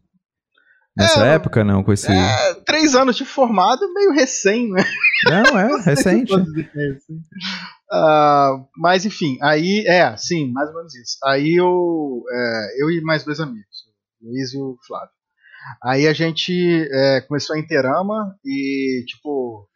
Nessa 0.96 1.26
é, 1.26 1.34
época, 1.34 1.64
não, 1.64 1.82
com 1.82 1.93
esse... 1.93 2.12
É, 2.12 2.54
três 2.66 2.94
anos 2.94 3.16
de 3.16 3.25
formado, 3.25 3.81
meio 3.94 4.12
recém, 4.12 4.70
né? 4.70 4.84
Não, 5.31 5.58
é, 5.58 5.81
recente. 5.84 6.34
uh, 6.34 6.43
mas, 8.76 9.06
enfim, 9.06 9.38
aí, 9.43 9.84
é, 9.87 10.14
sim, 10.16 10.52
mais 10.52 10.69
ou 10.69 10.76
menos 10.76 10.94
isso. 10.94 11.16
Aí 11.25 11.54
eu, 11.54 12.22
é, 12.31 12.82
eu 12.82 12.90
e 12.90 13.00
mais 13.02 13.25
dois 13.25 13.40
amigos, 13.40 13.87
o 14.20 14.28
Luiz 14.28 14.52
e 14.52 14.58
o 14.58 14.76
Flávio. 14.87 15.08
Aí 15.82 16.06
a 16.06 16.12
gente 16.12 16.52
é, 16.93 17.20
começou 17.22 17.56
a 17.56 17.58
Interama 17.58 18.37
e, 18.44 19.04
tipo, 19.06 19.66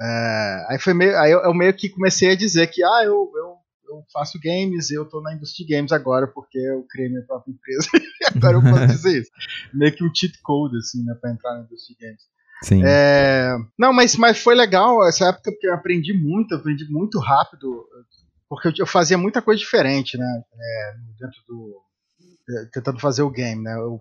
é, 0.00 0.66
aí 0.70 0.78
foi 0.78 0.92
meio, 0.92 1.16
aí 1.18 1.30
eu, 1.30 1.40
eu, 1.40 1.54
meio 1.54 1.72
que 1.72 1.88
comecei 1.88 2.32
a 2.32 2.36
dizer 2.36 2.66
que 2.66 2.82
ah, 2.82 3.02
eu, 3.04 3.30
eu, 3.36 3.56
eu 3.88 4.04
faço 4.12 4.38
games, 4.42 4.90
eu 4.90 5.04
tô 5.08 5.20
na 5.20 5.34
indústria 5.34 5.64
de 5.64 5.72
games 5.72 5.92
agora 5.92 6.26
porque 6.26 6.58
eu 6.58 6.84
criei 6.90 7.08
minha 7.08 7.24
própria 7.24 7.52
empresa. 7.52 7.88
e 8.20 8.36
agora 8.36 8.56
eu 8.56 8.62
posso 8.62 8.86
dizer 8.92 9.22
isso. 9.22 9.30
Meio 9.72 9.94
que 9.94 10.04
um 10.04 10.12
cheat 10.12 10.40
code, 10.42 10.76
assim, 10.78 11.04
né, 11.04 11.14
pra 11.20 11.30
entrar 11.30 11.54
na 11.54 11.64
indústria 11.64 11.96
de 11.96 12.06
games. 12.06 12.22
Sim. 12.62 12.82
É, 12.84 13.56
não, 13.78 13.92
mas, 13.92 14.16
mas 14.16 14.38
foi 14.38 14.54
legal 14.54 15.06
essa 15.06 15.28
época 15.28 15.52
porque 15.52 15.66
eu 15.66 15.74
aprendi 15.74 16.12
muito, 16.12 16.54
aprendi 16.54 16.90
muito 16.90 17.18
rápido, 17.20 17.86
porque 18.48 18.68
eu, 18.68 18.72
eu 18.78 18.86
fazia 18.86 19.18
muita 19.18 19.42
coisa 19.42 19.60
diferente, 19.60 20.16
né, 20.16 20.42
é, 20.52 20.94
dentro 21.20 21.40
do. 21.46 21.84
Tentando 22.72 23.00
fazer 23.00 23.22
o 23.22 23.30
game, 23.30 23.62
né. 23.62 23.74
Eu 23.74 24.00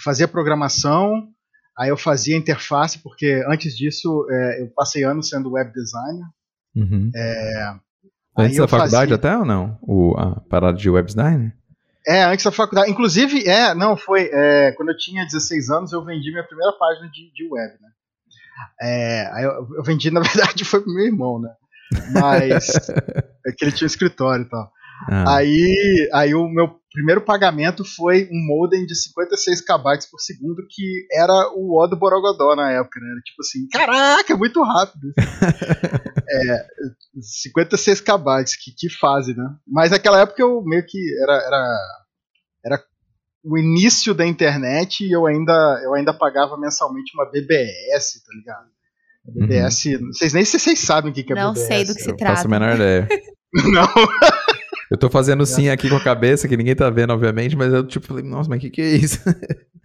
fazia 0.00 0.28
programação, 0.28 1.28
Aí 1.78 1.88
eu 1.88 1.96
fazia 1.96 2.36
interface, 2.36 2.98
porque 2.98 3.42
antes 3.48 3.76
disso 3.76 4.26
é, 4.30 4.62
eu 4.62 4.68
passei 4.74 5.04
anos 5.04 5.28
sendo 5.28 5.52
web 5.52 5.72
designer. 5.72 6.26
Uhum. 6.74 7.10
É, 7.14 7.74
antes 8.38 8.58
da 8.58 8.68
faculdade 8.68 9.10
fazia... 9.10 9.14
até 9.14 9.36
ou 9.36 9.44
não? 9.44 9.78
O, 9.82 10.14
a 10.18 10.40
parada 10.40 10.76
de 10.76 10.88
web 10.90 11.06
design? 11.06 11.52
É, 12.06 12.24
antes 12.24 12.44
da 12.44 12.50
faculdade. 12.50 12.90
Inclusive, 12.90 13.48
é, 13.48 13.74
não, 13.74 13.96
foi. 13.96 14.28
É, 14.32 14.72
quando 14.72 14.90
eu 14.90 14.96
tinha 14.96 15.24
16 15.24 15.70
anos, 15.70 15.92
eu 15.92 16.04
vendi 16.04 16.30
minha 16.30 16.44
primeira 16.46 16.72
página 16.72 17.08
de, 17.08 17.32
de 17.32 17.48
web, 17.48 17.74
né? 17.80 17.88
É, 18.80 19.30
aí 19.32 19.44
eu, 19.44 19.68
eu, 19.76 19.82
vendi, 19.82 20.10
na 20.12 20.20
verdade, 20.20 20.64
foi 20.64 20.80
pro 20.80 20.92
meu 20.92 21.06
irmão, 21.06 21.40
né? 21.40 21.50
Mas. 22.12 22.90
é 23.46 23.52
que 23.56 23.64
ele 23.64 23.72
tinha 23.72 23.86
um 23.86 23.86
escritório 23.86 24.44
e 24.44 24.48
tal. 24.48 24.70
Ah. 25.08 25.36
Aí, 25.36 26.08
aí 26.12 26.34
o 26.34 26.48
meu 26.48 26.80
primeiro 26.92 27.22
pagamento 27.22 27.84
foi 27.84 28.28
um 28.30 28.46
modem 28.46 28.84
de 28.84 28.94
56 28.94 29.62
KB 29.62 29.82
por 30.10 30.20
segundo, 30.20 30.62
que 30.68 31.06
era 31.12 31.32
o 31.54 31.80
O 31.80 31.86
do 31.86 31.96
Borogodó 31.96 32.54
na 32.54 32.70
época, 32.72 33.00
né? 33.00 33.20
Tipo 33.24 33.40
assim, 33.40 33.66
caraca, 33.68 34.36
muito 34.36 34.62
rápido. 34.62 35.12
é, 36.30 36.66
56 37.20 38.00
KB, 38.00 38.44
que, 38.62 38.72
que 38.76 38.90
fase, 38.90 39.34
né? 39.34 39.44
Mas 39.66 39.90
naquela 39.90 40.20
época 40.20 40.42
eu 40.42 40.62
meio 40.64 40.84
que 40.86 40.98
era, 41.22 41.34
era, 41.34 41.78
era 42.66 42.84
o 43.44 43.58
início 43.58 44.14
da 44.14 44.26
internet 44.26 45.04
e 45.04 45.10
eu 45.10 45.26
ainda, 45.26 45.80
eu 45.82 45.94
ainda 45.94 46.12
pagava 46.12 46.58
mensalmente 46.58 47.12
uma 47.14 47.30
BBS, 47.30 48.22
tá 48.24 48.34
ligado? 48.36 48.66
BBS, 49.24 49.84
uhum. 49.86 50.08
vocês 50.08 50.32
nem 50.32 50.44
sei 50.44 50.58
se 50.58 50.64
vocês 50.64 50.80
sabem 50.80 51.10
o 51.10 51.14
que, 51.14 51.22
que 51.22 51.32
é 51.32 51.36
Não 51.36 51.52
BBS. 51.52 51.68
Não 51.68 51.76
sei 51.76 51.84
do 51.84 51.94
que 51.94 52.02
se 52.02 52.10
eu 52.10 52.16
trata. 52.16 52.36
Faço 52.36 52.46
a 52.46 52.50
menor 52.50 52.74
ideia. 52.74 53.08
Não. 53.70 53.86
Eu 54.92 54.98
tô 54.98 55.08
fazendo 55.08 55.46
sim 55.46 55.70
aqui 55.70 55.88
com 55.88 55.96
a 55.96 56.04
cabeça, 56.04 56.46
que 56.46 56.54
ninguém 56.54 56.76
tá 56.76 56.90
vendo, 56.90 57.14
obviamente, 57.14 57.56
mas 57.56 57.72
eu 57.72 57.82
tipo 57.82 58.06
falei, 58.06 58.22
nossa, 58.22 58.46
mas 58.50 58.58
o 58.58 58.60
que, 58.60 58.68
que 58.68 58.82
é 58.82 58.94
isso? 58.94 59.18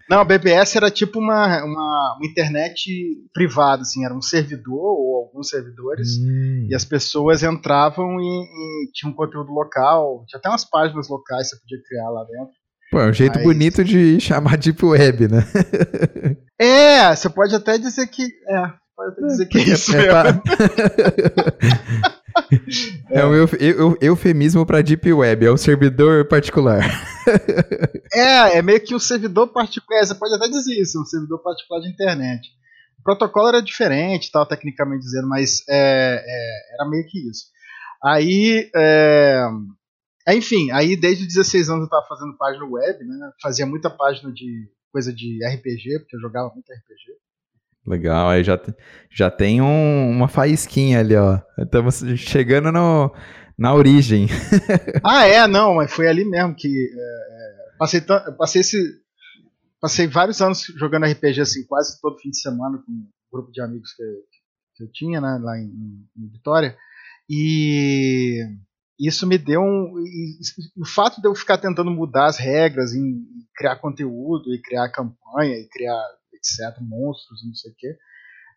Não, 0.10 0.20
a 0.20 0.26
BBS 0.26 0.76
era 0.76 0.92
tipo 0.92 1.18
uma, 1.18 1.64
uma, 1.64 2.18
uma, 2.18 2.28
internet 2.30 2.90
privada, 3.34 3.84
assim, 3.84 4.04
era 4.04 4.14
um 4.14 4.22
servidor 4.22 4.76
ou 4.78 5.26
alguns 5.26 5.50
servidores, 5.50 6.18
hum. 6.18 6.68
e 6.70 6.76
as 6.76 6.84
pessoas 6.84 7.42
entravam 7.42 8.20
e, 8.20 8.24
e 8.24 8.92
tinha 8.94 9.10
um 9.10 9.16
conteúdo 9.16 9.52
local, 9.52 10.26
tinha 10.28 10.40
até 10.40 10.50
umas 10.50 10.66
páginas 10.66 11.08
locais 11.08 11.50
que 11.50 11.56
você 11.56 11.62
podia 11.62 11.82
criar 11.88 12.10
lá 12.10 12.24
dentro. 12.26 12.54
Pô, 12.92 13.00
é 13.00 13.10
um 13.10 13.14
jeito 13.14 13.36
Mas... 13.36 13.44
bonito 13.44 13.84
de 13.84 14.20
chamar 14.20 14.58
Deep 14.58 14.86
Web, 14.86 15.30
né? 15.30 15.46
é, 16.60 17.16
você 17.16 17.30
pode 17.30 17.56
até 17.56 17.78
dizer 17.78 18.08
que. 18.08 18.24
É, 18.24 18.62
pode 18.96 19.12
até 19.12 19.22
dizer 19.26 19.46
que 19.48 19.58
é, 19.58 19.62
é 19.62 19.64
isso. 19.64 19.96
É, 19.96 20.08
é 20.08 20.12
É, 23.10 23.26
um 23.26 23.96
eufemismo 24.02 24.66
para 24.66 24.82
Deep 24.82 25.12
Web, 25.12 25.46
é 25.46 25.52
um 25.52 25.58
servidor 25.58 26.28
particular. 26.28 26.84
é, 28.14 28.58
é 28.58 28.62
meio 28.62 28.82
que 28.82 28.94
um 28.94 29.00
servidor 29.00 29.48
particular. 29.48 30.06
Você 30.06 30.16
pode 30.16 30.36
até 30.36 30.48
dizer 30.50 30.80
isso, 30.80 31.02
um 31.02 31.06
servidor 31.06 31.42
particular 31.42 31.82
de 31.82 31.90
internet. 31.90 32.48
protocolo 33.04 33.48
era 33.48 33.62
diferente, 33.62 34.32
tal, 34.32 34.46
tecnicamente 34.46 35.04
dizendo, 35.04 35.28
mas 35.28 35.64
é, 35.70 36.24
é, 36.26 36.76
era 36.76 36.90
meio 36.90 37.06
que 37.08 37.30
isso. 37.30 37.46
Aí, 38.04 38.70
é, 38.76 39.48
enfim, 40.30 40.70
aí 40.72 40.96
desde 40.96 41.26
16 41.26 41.70
anos 41.70 41.84
eu 41.84 41.90
tava 41.90 42.06
fazendo 42.08 42.38
página 42.38 42.66
web, 42.66 43.06
né? 43.06 43.32
Fazia 43.42 43.66
muita 43.66 43.90
página 43.90 44.32
de 44.32 44.70
coisa 44.92 45.14
de 45.14 45.40
RPG, 45.46 46.00
porque 46.00 46.16
eu 46.16 46.22
jogava 46.22 46.52
muito 46.54 46.72
RPG. 46.72 47.27
Legal, 47.88 48.30
aí 48.30 48.44
já, 48.44 48.60
já 49.10 49.32
tem 49.32 49.62
um, 49.62 50.10
uma 50.10 50.28
faísquinha 50.28 51.00
ali, 51.00 51.16
ó. 51.16 51.40
Estamos 51.58 52.04
chegando 52.18 52.70
no, 52.70 53.16
na 53.58 53.74
origem. 53.74 54.28
ah, 55.02 55.26
é, 55.26 55.48
não, 55.48 55.76
mas 55.76 55.94
foi 55.94 56.06
ali 56.10 56.26
mesmo 56.26 56.54
que. 56.54 56.68
É, 56.68 57.72
é 57.72 57.78
passei, 57.80 58.02
passei, 58.38 58.60
esse, 58.60 59.02
passei 59.80 60.06
vários 60.06 60.42
anos 60.42 60.66
jogando 60.78 61.06
RPG, 61.06 61.40
assim, 61.40 61.66
quase 61.66 61.98
todo 62.02 62.20
fim 62.20 62.30
de 62.30 62.42
semana 62.42 62.78
com 62.86 62.92
um 62.92 63.08
grupo 63.32 63.52
de 63.54 63.62
amigos 63.62 63.94
que, 63.94 64.04
que 64.76 64.84
eu 64.84 64.92
tinha, 64.92 65.22
né, 65.22 65.40
lá 65.42 65.58
em, 65.58 65.72
em 66.18 66.30
Vitória. 66.30 66.76
E 67.30 68.44
isso 69.00 69.26
me 69.26 69.38
deu 69.38 69.62
um. 69.62 69.94
o 70.76 70.86
fato 70.86 71.22
de 71.22 71.28
eu 71.28 71.34
ficar 71.34 71.58
tentando 71.58 71.90
mudar 71.90 72.26
as 72.26 72.38
regras, 72.38 72.94
em 72.94 73.26
criar 73.56 73.78
conteúdo, 73.78 74.54
e 74.54 74.62
criar 74.62 74.92
campanha, 74.92 75.58
e 75.58 75.70
criar 75.70 76.04
etc., 76.48 76.82
monstros, 76.82 77.46
não 77.46 77.54
sei 77.54 77.72
o 77.72 77.76
quê, 77.78 77.98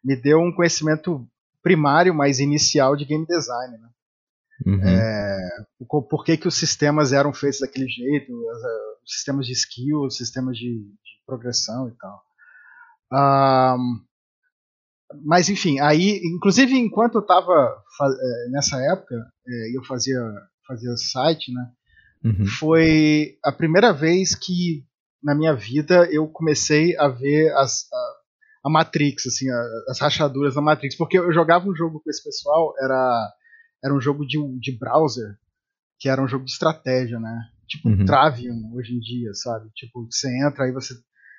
me 0.04 0.16
deu 0.16 0.38
um 0.40 0.54
conhecimento 0.54 1.28
primário, 1.62 2.14
mas 2.14 2.40
inicial 2.40 2.96
de 2.96 3.04
game 3.04 3.26
design, 3.26 3.78
né? 3.78 3.88
Uhum. 4.66 4.82
É, 4.82 5.38
por 5.88 6.24
que, 6.24 6.36
que 6.36 6.48
os 6.48 6.54
sistemas 6.54 7.12
eram 7.12 7.32
feitos 7.32 7.60
daquele 7.60 7.88
jeito, 7.88 8.32
os 9.02 9.12
sistemas 9.12 9.46
de 9.46 9.52
skill, 9.52 10.02
os 10.02 10.16
sistemas 10.16 10.56
de, 10.56 10.80
de 10.80 11.24
progressão 11.26 11.88
e 11.88 11.92
tal. 11.96 12.22
Um, 13.12 14.04
mas 15.24 15.48
enfim, 15.48 15.80
aí, 15.80 16.20
inclusive 16.24 16.78
enquanto 16.78 17.16
eu 17.16 17.20
estava 17.22 17.82
é, 18.02 18.50
nessa 18.50 18.76
época, 18.92 19.14
é, 19.46 19.76
eu 19.76 19.82
fazia, 19.84 20.20
fazia 20.66 20.96
site, 20.96 21.52
né? 21.52 21.70
Uhum. 22.22 22.46
Foi 22.46 23.38
a 23.42 23.50
primeira 23.50 23.92
vez 23.92 24.34
que 24.34 24.84
na 25.22 25.34
minha 25.34 25.54
vida 25.54 26.08
eu 26.10 26.26
comecei 26.28 26.96
a 26.96 27.08
ver 27.08 27.52
as, 27.54 27.86
a, 27.92 28.68
a 28.68 28.70
Matrix, 28.70 29.26
assim, 29.26 29.50
a, 29.50 29.62
as 29.88 29.98
rachaduras 29.98 30.54
da 30.54 30.62
Matrix, 30.62 30.96
porque 30.96 31.18
eu 31.18 31.32
jogava 31.32 31.68
um 31.68 31.74
jogo 31.74 32.00
com 32.02 32.10
esse 32.10 32.22
pessoal, 32.22 32.74
era, 32.80 33.32
era 33.84 33.94
um 33.94 34.00
jogo 34.00 34.26
de, 34.26 34.38
de 34.58 34.78
browser, 34.78 35.36
que 35.98 36.08
era 36.08 36.22
um 36.22 36.28
jogo 36.28 36.44
de 36.44 36.52
estratégia, 36.52 37.18
né? 37.20 37.44
Tipo 37.68 37.88
uhum. 37.88 38.04
Travium 38.04 38.72
hoje 38.74 38.94
em 38.94 39.00
dia, 39.00 39.32
sabe? 39.34 39.68
Tipo, 39.74 40.06
você 40.10 40.28
entra 40.46 40.64
aí 40.64 40.72
você 40.72 40.94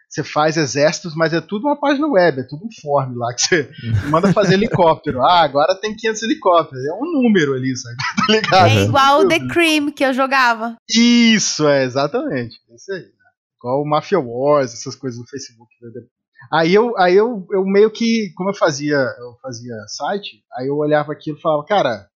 você 0.08 0.26
faz 0.26 0.58
exércitos, 0.58 1.16
mas 1.16 1.32
é 1.32 1.40
tudo 1.40 1.68
uma 1.68 1.80
página 1.80 2.06
web, 2.06 2.42
é 2.42 2.44
tudo 2.44 2.66
um 2.66 2.82
form 2.82 3.16
lá 3.16 3.34
que 3.34 3.44
você 3.44 3.72
manda 4.10 4.34
fazer 4.34 4.56
helicóptero. 4.60 5.22
Ah, 5.22 5.40
agora 5.40 5.74
tem 5.74 5.96
500 5.96 6.24
helicópteros. 6.24 6.86
É 6.86 6.92
um 6.92 7.14
número 7.14 7.54
ali, 7.54 7.74
sabe? 7.78 7.96
Tá 8.28 8.34
ligado? 8.34 8.68
É 8.68 8.84
igual 8.84 9.22
o 9.22 9.28
The 9.30 9.48
Cream 9.48 9.90
que 9.90 10.04
eu 10.04 10.14
jogava. 10.14 10.76
Isso, 10.94 11.66
é, 11.66 11.86
exatamente. 11.86 12.58
É 12.70 12.76
isso 12.76 12.92
aí 12.92 13.21
igual 13.62 13.82
o 13.82 13.88
Mafia 13.88 14.20
Wars, 14.20 14.74
essas 14.74 14.96
coisas 14.96 15.20
no 15.20 15.28
Facebook. 15.28 15.72
Né? 15.82 16.02
Aí 16.52 16.74
eu, 16.74 16.98
aí 16.98 17.16
eu, 17.16 17.46
eu 17.52 17.64
meio 17.64 17.92
que, 17.92 18.34
como 18.36 18.50
eu 18.50 18.56
fazia, 18.56 18.98
eu 18.98 19.38
fazia 19.42 19.76
site, 19.88 20.44
aí 20.54 20.68
eu 20.68 20.76
olhava 20.76 21.14
aquilo 21.14 21.38
e 21.38 21.42
falava, 21.42 21.64
cara, 21.66 22.10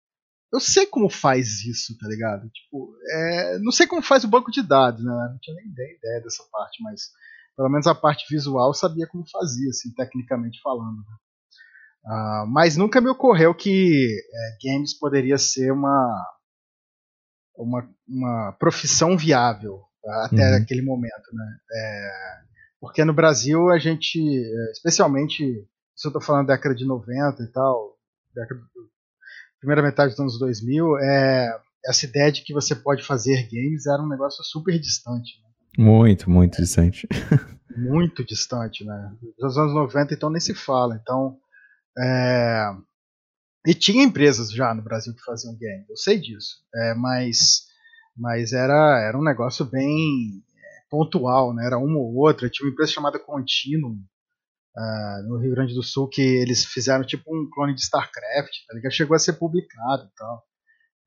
eu 0.52 0.60
sei 0.60 0.86
como 0.86 1.10
faz 1.10 1.64
isso, 1.64 1.96
tá 1.98 2.06
ligado? 2.06 2.48
Tipo, 2.50 2.94
é, 3.10 3.58
não 3.58 3.72
sei 3.72 3.86
como 3.86 4.02
faz 4.02 4.22
o 4.22 4.28
banco 4.28 4.50
de 4.50 4.62
dados, 4.62 5.04
né? 5.04 5.28
Não 5.30 5.38
tinha 5.40 5.56
nem 5.56 5.66
ideia 5.66 6.20
dessa 6.22 6.44
parte, 6.52 6.82
mas 6.82 7.10
pelo 7.56 7.68
menos 7.68 7.86
a 7.86 7.94
parte 7.94 8.24
visual 8.30 8.72
sabia 8.72 9.06
como 9.06 9.28
fazia, 9.28 9.68
assim, 9.70 9.92
tecnicamente 9.94 10.60
falando. 10.62 10.98
Né? 10.98 11.16
Uh, 12.04 12.46
mas 12.48 12.76
nunca 12.76 13.00
me 13.00 13.08
ocorreu 13.08 13.54
que 13.54 14.08
é, 14.32 14.68
games 14.68 14.98
poderia 14.98 15.38
ser 15.38 15.72
uma, 15.72 16.26
uma, 17.56 17.88
uma 18.06 18.52
profissão 18.58 19.16
viável 19.16 19.82
até 20.06 20.50
uhum. 20.50 20.56
aquele 20.56 20.82
momento, 20.82 21.32
né? 21.32 21.56
É, 21.72 22.10
porque 22.80 23.04
no 23.04 23.12
Brasil 23.12 23.70
a 23.70 23.78
gente, 23.78 24.18
é, 24.20 24.70
especialmente, 24.72 25.44
se 25.94 26.06
eu 26.06 26.08
estou 26.08 26.20
falando 26.20 26.48
da 26.48 26.54
década 26.54 26.74
de 26.74 26.84
90 26.84 27.42
e 27.42 27.46
tal, 27.52 27.96
década, 28.34 28.60
primeira 29.60 29.82
metade 29.82 30.10
dos 30.10 30.20
anos 30.20 30.38
2000, 30.38 30.98
é, 30.98 31.60
essa 31.86 32.06
ideia 32.06 32.32
de 32.32 32.42
que 32.42 32.52
você 32.52 32.74
pode 32.74 33.04
fazer 33.04 33.48
games 33.50 33.86
era 33.86 34.02
um 34.02 34.08
negócio 34.08 34.42
super 34.44 34.78
distante. 34.78 35.40
Né? 35.42 35.84
Muito, 35.84 36.30
muito 36.30 36.60
distante. 36.60 37.06
Muito 37.74 38.22
distante, 38.22 38.84
né? 38.84 39.16
Dos 39.38 39.56
anos 39.56 39.72
90, 39.72 40.12
então, 40.12 40.28
nem 40.28 40.38
se 40.38 40.52
fala. 40.52 40.94
Então, 41.00 41.38
é... 41.98 42.70
E 43.66 43.72
tinha 43.72 44.04
empresas 44.04 44.52
já 44.52 44.74
no 44.74 44.82
Brasil 44.82 45.14
que 45.14 45.24
faziam 45.24 45.54
games, 45.54 45.88
eu 45.88 45.96
sei 45.96 46.20
disso. 46.20 46.56
É, 46.74 46.94
mas 46.94 47.62
mas 48.16 48.52
era, 48.52 49.00
era 49.06 49.18
um 49.18 49.24
negócio 49.24 49.64
bem 49.64 50.42
é, 50.56 50.90
pontual, 50.90 51.54
né? 51.54 51.66
Era 51.66 51.78
uma 51.78 51.98
ou 51.98 52.14
outra. 52.16 52.48
Tinha 52.48 52.66
uma 52.66 52.72
empresa 52.72 52.92
chamada 52.92 53.18
Continuum 53.18 53.98
uh, 54.76 55.28
no 55.28 55.38
Rio 55.38 55.52
Grande 55.52 55.74
do 55.74 55.82
Sul 55.82 56.08
que 56.08 56.22
eles 56.22 56.64
fizeram 56.64 57.04
tipo 57.04 57.24
um 57.34 57.48
clone 57.50 57.74
de 57.74 57.82
StarCraft, 57.82 58.52
tá 58.68 58.74
ligado? 58.74 58.92
Chegou 58.92 59.14
a 59.14 59.18
ser 59.18 59.34
publicado 59.34 60.04
e 60.04 60.14
tal. 60.16 60.42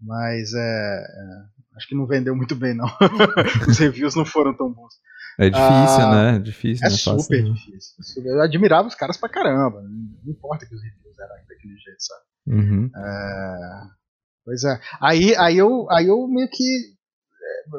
Mas 0.01 0.53
é, 0.53 0.59
é, 0.59 1.77
acho 1.77 1.87
que 1.87 1.95
não 1.95 2.05
vendeu 2.05 2.35
muito 2.35 2.55
bem, 2.55 2.73
não. 2.73 2.85
Os 3.67 3.79
reviews 3.79 4.15
não 4.15 4.25
foram 4.25 4.55
tão 4.55 4.71
bons. 4.71 4.93
É 5.37 5.49
difícil, 5.49 6.09
né? 6.11 6.39
Difícil, 6.39 6.87
é 6.87 6.89
super 6.89 7.17
fácil, 7.17 7.53
difícil. 7.53 8.23
Eu 8.25 8.41
admirava 8.41 8.87
os 8.87 8.95
caras 8.95 9.17
pra 9.17 9.29
caramba. 9.29 9.81
Não 9.81 10.31
importa 10.31 10.65
que 10.65 10.73
os 10.73 10.81
reviews 10.81 11.19
eram 11.19 11.35
daquele 11.47 11.77
jeito, 11.77 11.99
sabe? 11.99 12.21
Uhum. 12.47 12.91
É, 12.95 13.81
pois 14.45 14.63
é. 14.63 14.79
Aí, 15.01 15.35
aí, 15.35 15.57
eu, 15.57 15.89
aí 15.91 16.07
eu 16.07 16.27
meio 16.27 16.49
que 16.49 16.94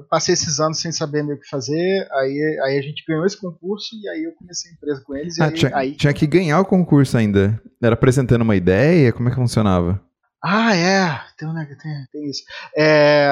passei 0.09 0.35
esses 0.35 0.61
anos 0.61 0.81
sem 0.81 0.93
saber 0.93 1.23
meio 1.23 1.37
o 1.37 1.41
que 1.41 1.49
fazer, 1.49 2.09
aí, 2.13 2.61
aí 2.65 2.79
a 2.79 2.83
gente 2.83 3.05
ganhou 3.07 3.25
esse 3.25 3.41
concurso 3.41 3.95
e 3.95 4.09
aí 4.09 4.25
eu 4.25 4.33
comecei 4.35 4.71
a 4.71 4.75
empresa 4.75 5.03
com 5.05 5.17
eles. 5.17 5.41
Ah, 5.41 5.47
aí, 5.47 5.53
tinha, 5.53 5.77
aí... 5.77 5.97
tinha 5.97 6.15
que 6.15 6.27
ganhar 6.27 6.61
o 6.61 6.65
concurso 6.65 7.17
ainda. 7.17 7.61
Era 7.83 7.95
apresentando 7.95 8.43
uma 8.43 8.57
ideia? 8.57 9.13
Como 9.13 9.29
é 9.29 9.31
que 9.31 9.37
funcionava? 9.37 10.01
Ah, 10.43 10.77
é, 10.77 11.21
tem, 11.37 11.49
tem, 11.55 12.07
tem 12.13 12.31
isso. 12.31 12.43
É, 12.77 13.31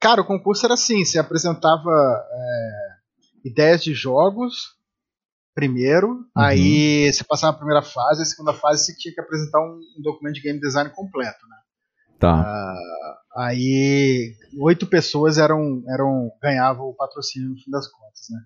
cara, 0.00 0.20
o 0.20 0.26
concurso 0.26 0.64
era 0.64 0.74
assim: 0.74 1.04
você 1.04 1.18
apresentava 1.18 1.90
é, 1.90 3.48
ideias 3.48 3.82
de 3.82 3.92
jogos 3.92 4.74
primeiro, 5.54 6.08
uhum. 6.08 6.24
aí 6.36 7.12
você 7.12 7.22
passava 7.22 7.54
a 7.54 7.56
primeira 7.56 7.80
fase, 7.80 8.22
a 8.22 8.24
segunda 8.24 8.52
fase 8.52 8.84
você 8.84 8.96
tinha 8.96 9.14
que 9.14 9.20
apresentar 9.20 9.60
um, 9.60 9.78
um 9.96 10.02
documento 10.02 10.34
de 10.34 10.40
game 10.40 10.58
design 10.58 10.90
completo, 10.90 11.46
né? 11.46 11.56
Tá. 12.24 12.40
Uh, 12.40 12.84
Aí 13.36 14.36
oito 14.60 14.86
pessoas 14.86 15.38
eram, 15.38 15.82
eram 15.88 16.30
ganhavam 16.40 16.86
o 16.86 16.94
patrocínio 16.94 17.50
no 17.50 17.56
fim 17.56 17.70
das 17.70 17.88
contas, 17.88 18.26
né? 18.30 18.40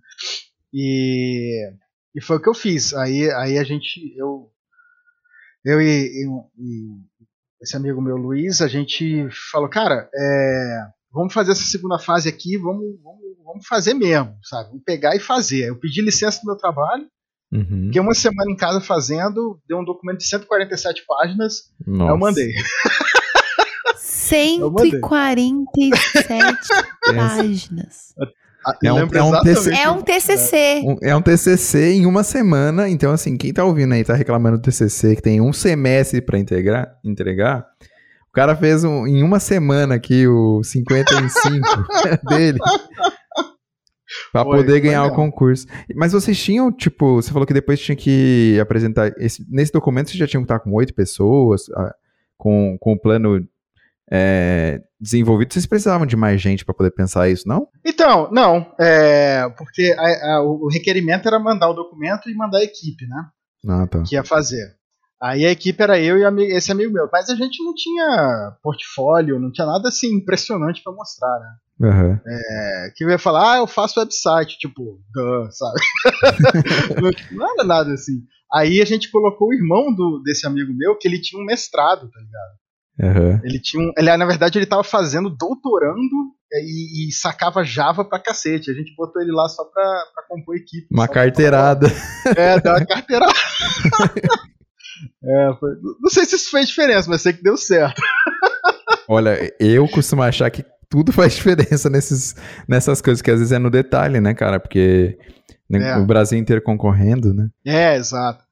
E, 0.73 1.71
e 2.15 2.23
foi 2.23 2.39
o 2.39 2.41
que 2.41 2.49
eu 2.49 2.55
fiz. 2.55 2.95
Aí, 2.95 3.31
aí 3.33 3.59
a 3.59 3.65
gente, 3.65 4.15
eu, 4.17 4.51
eu 5.63 5.81
e, 5.83 6.07
e, 6.07 6.27
e 6.59 6.89
esse 7.61 7.77
amigo 7.77 8.01
meu 8.01 8.17
Luiz, 8.17 8.63
a 8.63 8.69
gente 8.69 9.29
falou, 9.53 9.69
cara, 9.69 10.09
é, 10.15 10.87
vamos 11.13 11.35
fazer 11.35 11.53
essa 11.53 11.65
segunda 11.65 11.99
fase 11.99 12.27
aqui, 12.27 12.57
vamos, 12.57 12.99
vamos, 13.03 13.21
vamos 13.45 13.67
fazer 13.67 13.93
mesmo, 13.93 14.39
sabe? 14.43 14.69
Vamos 14.71 14.85
pegar 14.85 15.15
e 15.15 15.21
fazer. 15.21 15.69
Eu 15.69 15.79
pedi 15.79 16.01
licença 16.01 16.41
do 16.41 16.47
meu 16.47 16.57
trabalho, 16.57 17.07
Uhum. 17.51 17.87
Fiquei 17.87 18.03
uma 18.03 18.13
semana 18.13 18.51
em 18.51 18.57
casa 18.57 18.79
fazendo, 18.79 19.59
deu 19.67 19.79
um 19.79 19.85
documento 19.85 20.19
de 20.19 20.29
147 20.29 21.03
páginas, 21.07 21.73
Nossa. 21.87 22.13
eu 22.13 22.19
mandei. 22.19 22.53
147 24.29 26.59
páginas. 27.15 28.15
É 28.83 28.93
um, 28.93 28.99
é, 28.99 29.23
um 29.23 29.41
TCC, 29.41 29.75
é 29.75 29.91
um 29.91 30.03
TCC. 30.03 30.83
é 31.03 31.17
um 31.17 31.23
TCC 31.23 31.93
em 31.93 32.07
uma 32.07 32.23
semana. 32.23 32.89
Então, 32.89 33.13
assim, 33.13 33.37
quem 33.37 33.53
tá 33.53 33.65
ouvindo 33.65 33.95
aí, 33.95 34.05
tá 34.05 34.15
reclamando 34.15 34.59
do 34.59 34.63
TCC, 34.63 35.17
que 35.17 35.23
tem 35.23 35.41
um 35.41 35.53
semestre 35.53 36.21
para 36.21 36.39
entregar, 36.39 36.95
entregar, 37.03 37.67
o 38.29 38.33
cara 38.33 38.55
fez 38.55 38.85
um, 38.85 39.07
em 39.07 39.23
uma 39.23 39.41
semana 39.41 39.95
aqui 39.95 40.27
o 40.27 40.63
55 40.63 41.67
dele. 42.29 42.59
Pra 44.33 44.45
foi, 44.45 44.59
poder 44.59 44.81
ganhar 44.81 45.05
o 45.05 45.15
concurso. 45.15 45.67
Mas 45.95 46.13
vocês 46.13 46.39
tinham, 46.39 46.71
tipo, 46.71 47.17
você 47.17 47.33
falou 47.33 47.47
que 47.47 47.55
depois 47.55 47.81
tinha 47.81 47.97
que 47.97 48.59
apresentar. 48.61 49.13
Esse, 49.19 49.45
nesse 49.49 49.73
documento 49.73 50.09
vocês 50.09 50.19
já 50.19 50.27
tinham 50.27 50.43
que 50.43 50.47
estar 50.47 50.61
com 50.61 50.73
oito 50.75 50.95
pessoas, 50.95 51.63
com, 52.37 52.77
com 52.79 52.93
o 52.93 52.99
plano 52.99 53.47
é, 54.11 54.81
desenvolvido, 55.01 55.53
vocês 55.53 55.67
precisavam 55.67 56.07
de 56.07 56.17
mais 56.17 56.41
gente 56.41 56.65
para 56.65 56.75
poder 56.75 56.91
pensar 56.91 57.29
isso, 57.29 57.47
não? 57.47 57.69
Então, 57.85 58.31
não. 58.33 58.73
É, 58.81 59.49
porque 59.57 59.95
a, 59.97 60.37
a, 60.37 60.43
o 60.43 60.69
requerimento 60.69 61.27
era 61.27 61.39
mandar 61.39 61.69
o 61.71 61.75
documento 61.75 62.29
e 62.29 62.35
mandar 62.35 62.59
a 62.59 62.65
equipe, 62.65 63.07
né? 63.07 63.25
Ah, 63.69 63.87
tá. 63.87 64.03
Que 64.03 64.15
ia 64.15 64.25
fazer. 64.25 64.77
Aí 65.21 65.45
a 65.45 65.51
equipe 65.51 65.83
era 65.83 65.99
eu 65.99 66.17
e 66.17 66.57
esse 66.57 66.71
amigo 66.71 66.93
meu. 66.93 67.09
Mas 67.13 67.29
a 67.29 67.35
gente 67.35 67.63
não 67.63 67.75
tinha 67.75 68.57
portfólio, 68.63 69.41
não 69.41 69.51
tinha 69.51 69.67
nada 69.67 69.89
assim 69.89 70.15
impressionante 70.15 70.81
para 70.83 70.93
mostrar, 70.93 71.41
né? 71.41 71.57
Uhum. 71.81 72.19
É, 72.27 72.93
que 72.95 73.05
eu 73.05 73.11
ia 73.11 73.19
falar, 73.19 73.55
ah, 73.55 73.59
eu 73.59 73.67
faço 73.67 74.01
website, 74.01 74.59
tipo, 74.59 75.01
duh, 75.13 75.49
sabe? 75.51 75.81
não, 77.33 77.53
era 77.53 77.65
nada 77.65 77.93
assim. 77.93 78.23
Aí 78.53 78.81
a 78.81 78.85
gente 78.85 79.11
colocou 79.11 79.49
o 79.49 79.55
irmão 79.55 79.95
do, 79.95 80.21
desse 80.23 80.47
amigo 80.47 80.73
meu, 80.75 80.97
que 80.97 81.07
ele 81.07 81.21
tinha 81.21 81.41
um 81.41 81.45
mestrado, 81.45 82.09
tá 82.11 82.21
ligado? 82.21 82.59
Uhum. 83.01 83.41
Ele 83.45 83.61
tinha 83.61 83.83
um, 83.83 83.93
ele, 83.97 84.17
na 84.17 84.27
verdade, 84.27 84.59
ele 84.59 84.67
tava 84.67 84.83
fazendo 84.83 85.31
doutorando 85.31 86.33
e, 86.53 87.09
e, 87.09 87.13
sacava 87.13 87.65
Java 87.65 88.05
pra 88.05 88.19
cacete. 88.19 88.71
A 88.71 88.75
gente 88.75 88.95
botou 88.97 89.23
ele 89.23 89.31
lá 89.31 89.49
só 89.49 89.65
pra, 89.65 89.85
pra 90.15 90.25
compor 90.29 90.57
equipe. 90.57 90.89
Uma 90.91 91.07
carteirada. 91.07 91.89
Pra... 92.23 92.43
É, 92.43 92.61
deu 92.61 92.73
uma 92.73 92.87
carteirada. 92.87 93.33
é, 95.23 95.55
foi... 95.61 95.71
Não 96.01 96.11
sei 96.11 96.25
se 96.25 96.37
isso 96.37 96.51
fez 96.51 96.69
diferença, 96.69 97.09
mas 97.09 97.23
sei 97.23 97.33
que 97.33 97.43
deu 97.43 97.57
certo. 97.57 98.03
Olha, 99.09 99.39
eu 99.61 99.87
costumo 99.89 100.23
achar 100.23 100.51
que 100.51 100.65
tudo 100.91 101.13
faz 101.13 101.35
diferença 101.37 101.89
nesses, 101.89 102.35
nessas 102.67 103.01
coisas, 103.01 103.23
que 103.23 103.31
às 103.31 103.39
vezes 103.39 103.53
é 103.53 103.59
no 103.59 103.71
detalhe, 103.71 104.21
né, 104.21 104.35
cara? 104.35 104.59
Porque 104.59 105.19
é. 105.73 105.97
o 105.99 106.07
Brasil 106.07 106.39
inteiro 106.39 106.63
concorrendo, 106.63 107.33
né? 107.33 107.49
É, 107.65 107.97
exato. 107.97 108.48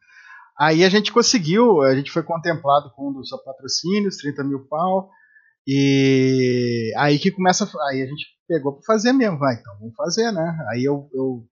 Aí 0.59 0.85
a 0.85 0.89
gente 0.89 1.13
conseguiu, 1.13 1.83
a 1.83 1.95
gente 1.95 2.11
foi 2.11 2.23
contemplado 2.23 2.91
com 2.95 3.11
um 3.11 3.13
dos 3.13 3.31
patrocínios, 3.45 4.17
30 4.17 4.45
mil 4.45 4.67
pau. 4.67 5.11
E 5.67 6.93
aí 6.97 7.19
que 7.19 7.31
começa. 7.31 7.69
Aí 7.91 8.03
a 8.03 8.07
gente 8.07 8.37
pegou 8.49 8.73
para 8.75 8.83
fazer 8.87 9.13
mesmo, 9.13 9.39
vai, 9.39 9.55
então 9.55 9.77
vamos 9.79 9.95
fazer, 9.95 10.31
né? 10.33 10.57
Aí 10.71 10.85
eu, 10.85 11.11
eu, 11.13 11.45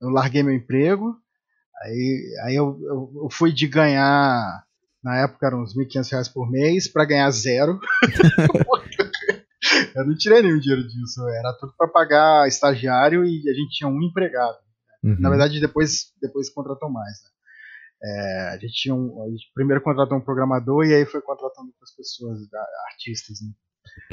eu 0.00 0.08
larguei 0.08 0.42
meu 0.42 0.54
emprego, 0.54 1.16
aí, 1.82 2.34
aí 2.44 2.54
eu, 2.54 2.78
eu, 2.82 3.12
eu 3.24 3.28
fui 3.30 3.52
de 3.52 3.66
ganhar, 3.66 4.64
na 5.02 5.16
época 5.18 5.46
eram 5.46 5.62
uns 5.62 5.76
1.500 5.76 6.10
reais 6.12 6.28
por 6.28 6.48
mês, 6.50 6.86
para 6.88 7.04
ganhar 7.04 7.30
zero. 7.30 7.80
eu 9.94 10.06
não 10.06 10.16
tirei 10.16 10.42
nenhum 10.42 10.60
dinheiro 10.60 10.86
disso, 10.86 11.26
era 11.28 11.52
tudo 11.58 11.74
para 11.76 11.88
pagar 11.88 12.46
estagiário 12.46 13.24
e 13.24 13.50
a 13.50 13.52
gente 13.52 13.70
tinha 13.70 13.88
um 13.88 14.00
empregado. 14.00 14.58
Uhum. 15.02 15.16
Na 15.18 15.30
verdade, 15.30 15.60
depois, 15.60 16.12
depois 16.20 16.48
contratou 16.50 16.88
mais. 16.90 17.18
Né? 17.24 17.30
É, 18.02 18.50
a 18.54 18.58
gente 18.58 18.74
tinha 18.74 18.94
um, 18.94 19.22
a 19.24 19.28
gente 19.28 19.50
primeiro 19.54 19.82
contratou 19.82 20.16
um 20.16 20.20
programador 20.20 20.84
e 20.84 20.94
aí 20.94 21.04
foi 21.04 21.20
contratando 21.20 21.68
outras 21.68 21.94
pessoas, 21.96 22.38
artistas. 22.90 23.38
Né? 23.42 23.50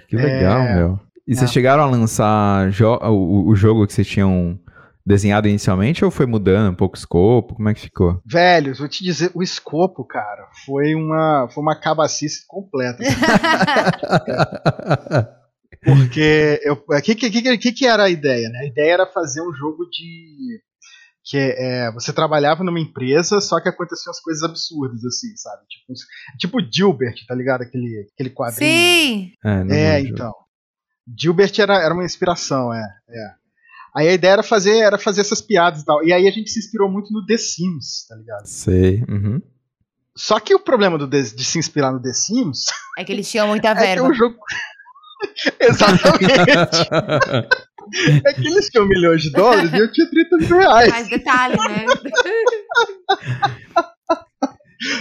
Que 0.07 0.15
legal, 0.15 0.61
é, 0.61 0.75
meu. 0.75 0.99
E 1.27 1.33
é. 1.33 1.35
vocês 1.35 1.51
chegaram 1.51 1.83
a 1.83 1.89
lançar 1.89 2.71
jo 2.71 2.87
o, 2.87 3.49
o, 3.49 3.55
jogo 3.55 3.85
que 3.85 3.93
vocês 3.93 4.07
tinham 4.07 4.59
desenhado 5.05 5.47
inicialmente 5.47 6.03
ou 6.03 6.09
foi 6.09 6.25
mudando 6.25 6.71
um 6.71 6.75
pouco 6.75 6.95
o 6.95 6.97
escopo? 6.97 7.55
Como 7.55 7.69
é 7.69 7.73
que 7.73 7.81
ficou? 7.81 8.19
Velho, 8.25 8.75
vou 8.75 8.87
te 8.87 9.03
dizer, 9.03 9.29
o 9.35 9.43
escopo, 9.43 10.03
cara, 10.03 10.47
foi 10.65 10.95
uma, 10.95 11.47
foi 11.53 11.61
uma 11.61 11.79
cabacice 11.79 12.43
completa. 12.47 13.03
Porque 15.83 16.59
o 16.67 17.01
que, 17.01 17.15
que, 17.15 17.57
que, 17.57 17.71
que 17.71 17.85
era 17.85 18.05
a 18.05 18.09
ideia? 18.09 18.49
Né? 18.49 18.59
A 18.63 18.65
ideia 18.65 18.93
era 18.93 19.05
fazer 19.05 19.41
um 19.41 19.53
jogo 19.53 19.85
de 19.91 20.59
que 21.25 21.37
é, 21.37 21.91
você 21.91 22.13
trabalhava 22.13 22.63
numa 22.63 22.79
empresa, 22.79 23.41
só 23.41 23.59
que 23.59 23.67
aconteciam 23.67 24.11
as 24.11 24.21
coisas 24.21 24.43
absurdas, 24.43 25.03
assim, 25.03 25.35
sabe? 25.35 25.63
Tipo, 25.67 25.93
tipo 26.37 26.71
Gilbert, 26.71 27.15
tá 27.27 27.33
ligado? 27.33 27.63
Aquele, 27.63 28.07
aquele 28.13 28.29
quadrinho. 28.29 28.71
Sim! 28.71 29.33
É, 29.43 29.95
é 29.95 29.99
então. 30.01 30.31
Gilbert 31.19 31.51
era, 31.59 31.81
era 31.81 31.93
uma 31.93 32.05
inspiração, 32.05 32.71
é, 32.71 32.83
é. 33.09 33.33
Aí 33.95 34.07
a 34.09 34.13
ideia 34.13 34.33
era 34.33 34.43
fazer, 34.43 34.77
era 34.77 34.99
fazer 34.99 35.21
essas 35.21 35.41
piadas 35.41 35.81
e 35.81 35.85
tal. 35.85 36.03
E 36.03 36.13
aí 36.13 36.27
a 36.27 36.31
gente 36.31 36.51
se 36.51 36.59
inspirou 36.59 36.91
muito 36.91 37.11
no 37.11 37.25
The 37.25 37.37
Sims, 37.37 38.05
tá 38.07 38.15
ligado? 38.15 38.45
Sei. 38.45 39.03
Uhum. 39.09 39.41
Só 40.15 40.39
que 40.39 40.53
o 40.53 40.59
problema 40.59 40.97
do, 40.97 41.07
de, 41.07 41.33
de 41.33 41.43
se 41.43 41.57
inspirar 41.57 41.91
no 41.91 42.01
The 42.01 42.13
Sims. 42.13 42.65
É 42.97 43.03
que 43.03 43.11
eles 43.11 43.29
tinham 43.29 43.47
muita 43.47 43.73
verba. 43.73 44.03
É 44.05 44.09
que 44.09 44.11
o 44.11 44.13
jogo. 44.13 44.37
Exatamente. 45.59 46.89
É 48.25 48.33
que 48.33 48.47
eles 48.47 48.69
tinham 48.69 48.87
milhões 48.87 49.21
de 49.21 49.31
dólares 49.31 49.71
e 49.71 49.77
eu 49.77 49.91
tinha 49.91 50.09
30 50.09 50.37
mil 50.37 50.57
reais. 50.57 50.89
Mais 50.89 51.09
detalhe, 51.09 51.55
né? 51.55 51.85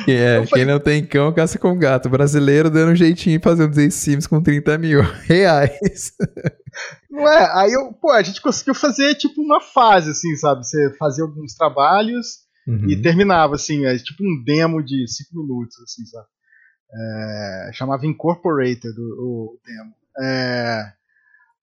É, 0.06 0.44
quem 0.46 0.64
não 0.64 0.78
tem 0.78 1.04
cão, 1.04 1.32
caça 1.32 1.58
com 1.58 1.76
gato. 1.76 2.08
brasileiro 2.08 2.70
dando 2.70 2.92
um 2.92 2.96
jeitinho 2.96 3.40
fazendo 3.42 3.76
os 3.76 3.94
Sims 3.94 4.26
com 4.26 4.42
30 4.42 4.78
mil 4.78 5.02
reais. 5.26 6.12
Não 7.10 7.28
é? 7.28 7.60
Aí 7.60 7.72
eu, 7.72 7.92
pô, 7.92 8.10
a 8.10 8.22
gente 8.22 8.40
conseguiu 8.40 8.74
fazer 8.74 9.14
tipo 9.14 9.42
uma 9.42 9.60
fase, 9.60 10.10
assim, 10.10 10.34
sabe? 10.36 10.64
Você 10.64 10.94
fazia 10.96 11.24
alguns 11.24 11.54
trabalhos 11.54 12.38
uhum. 12.66 12.88
e 12.88 13.00
terminava, 13.00 13.56
assim, 13.56 13.84
é, 13.84 13.96
tipo 13.98 14.22
um 14.22 14.42
demo 14.44 14.82
de 14.82 15.06
5 15.06 15.36
minutos, 15.36 15.76
assim, 15.80 16.04
sabe? 16.06 16.26
É, 16.96 17.70
chamava 17.72 18.06
Incorporated 18.06 18.94
o, 18.98 19.02
o 19.02 19.58
demo. 19.64 19.92
É, 20.22 20.92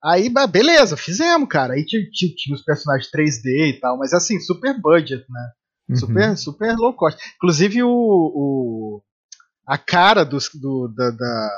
Aí, 0.04 0.28
beleza, 0.50 0.96
fizemos, 0.96 1.48
cara. 1.48 1.74
Aí 1.74 1.84
tinha, 1.84 2.02
tinha, 2.10 2.54
os 2.54 2.62
personagens 2.62 3.10
3D 3.10 3.76
e 3.76 3.80
tal, 3.80 3.96
mas 3.96 4.12
assim, 4.12 4.40
super 4.40 4.80
budget, 4.80 5.24
né? 5.30 5.50
Uhum. 5.88 5.96
Super, 5.96 6.36
super 6.36 6.76
low 6.76 6.94
cost. 6.94 7.18
Inclusive 7.36 7.82
o, 7.82 7.88
o 7.88 9.02
a 9.66 9.78
cara 9.78 10.24
dos, 10.24 10.50
do, 10.54 10.88
da, 10.88 11.10
da, 11.10 11.50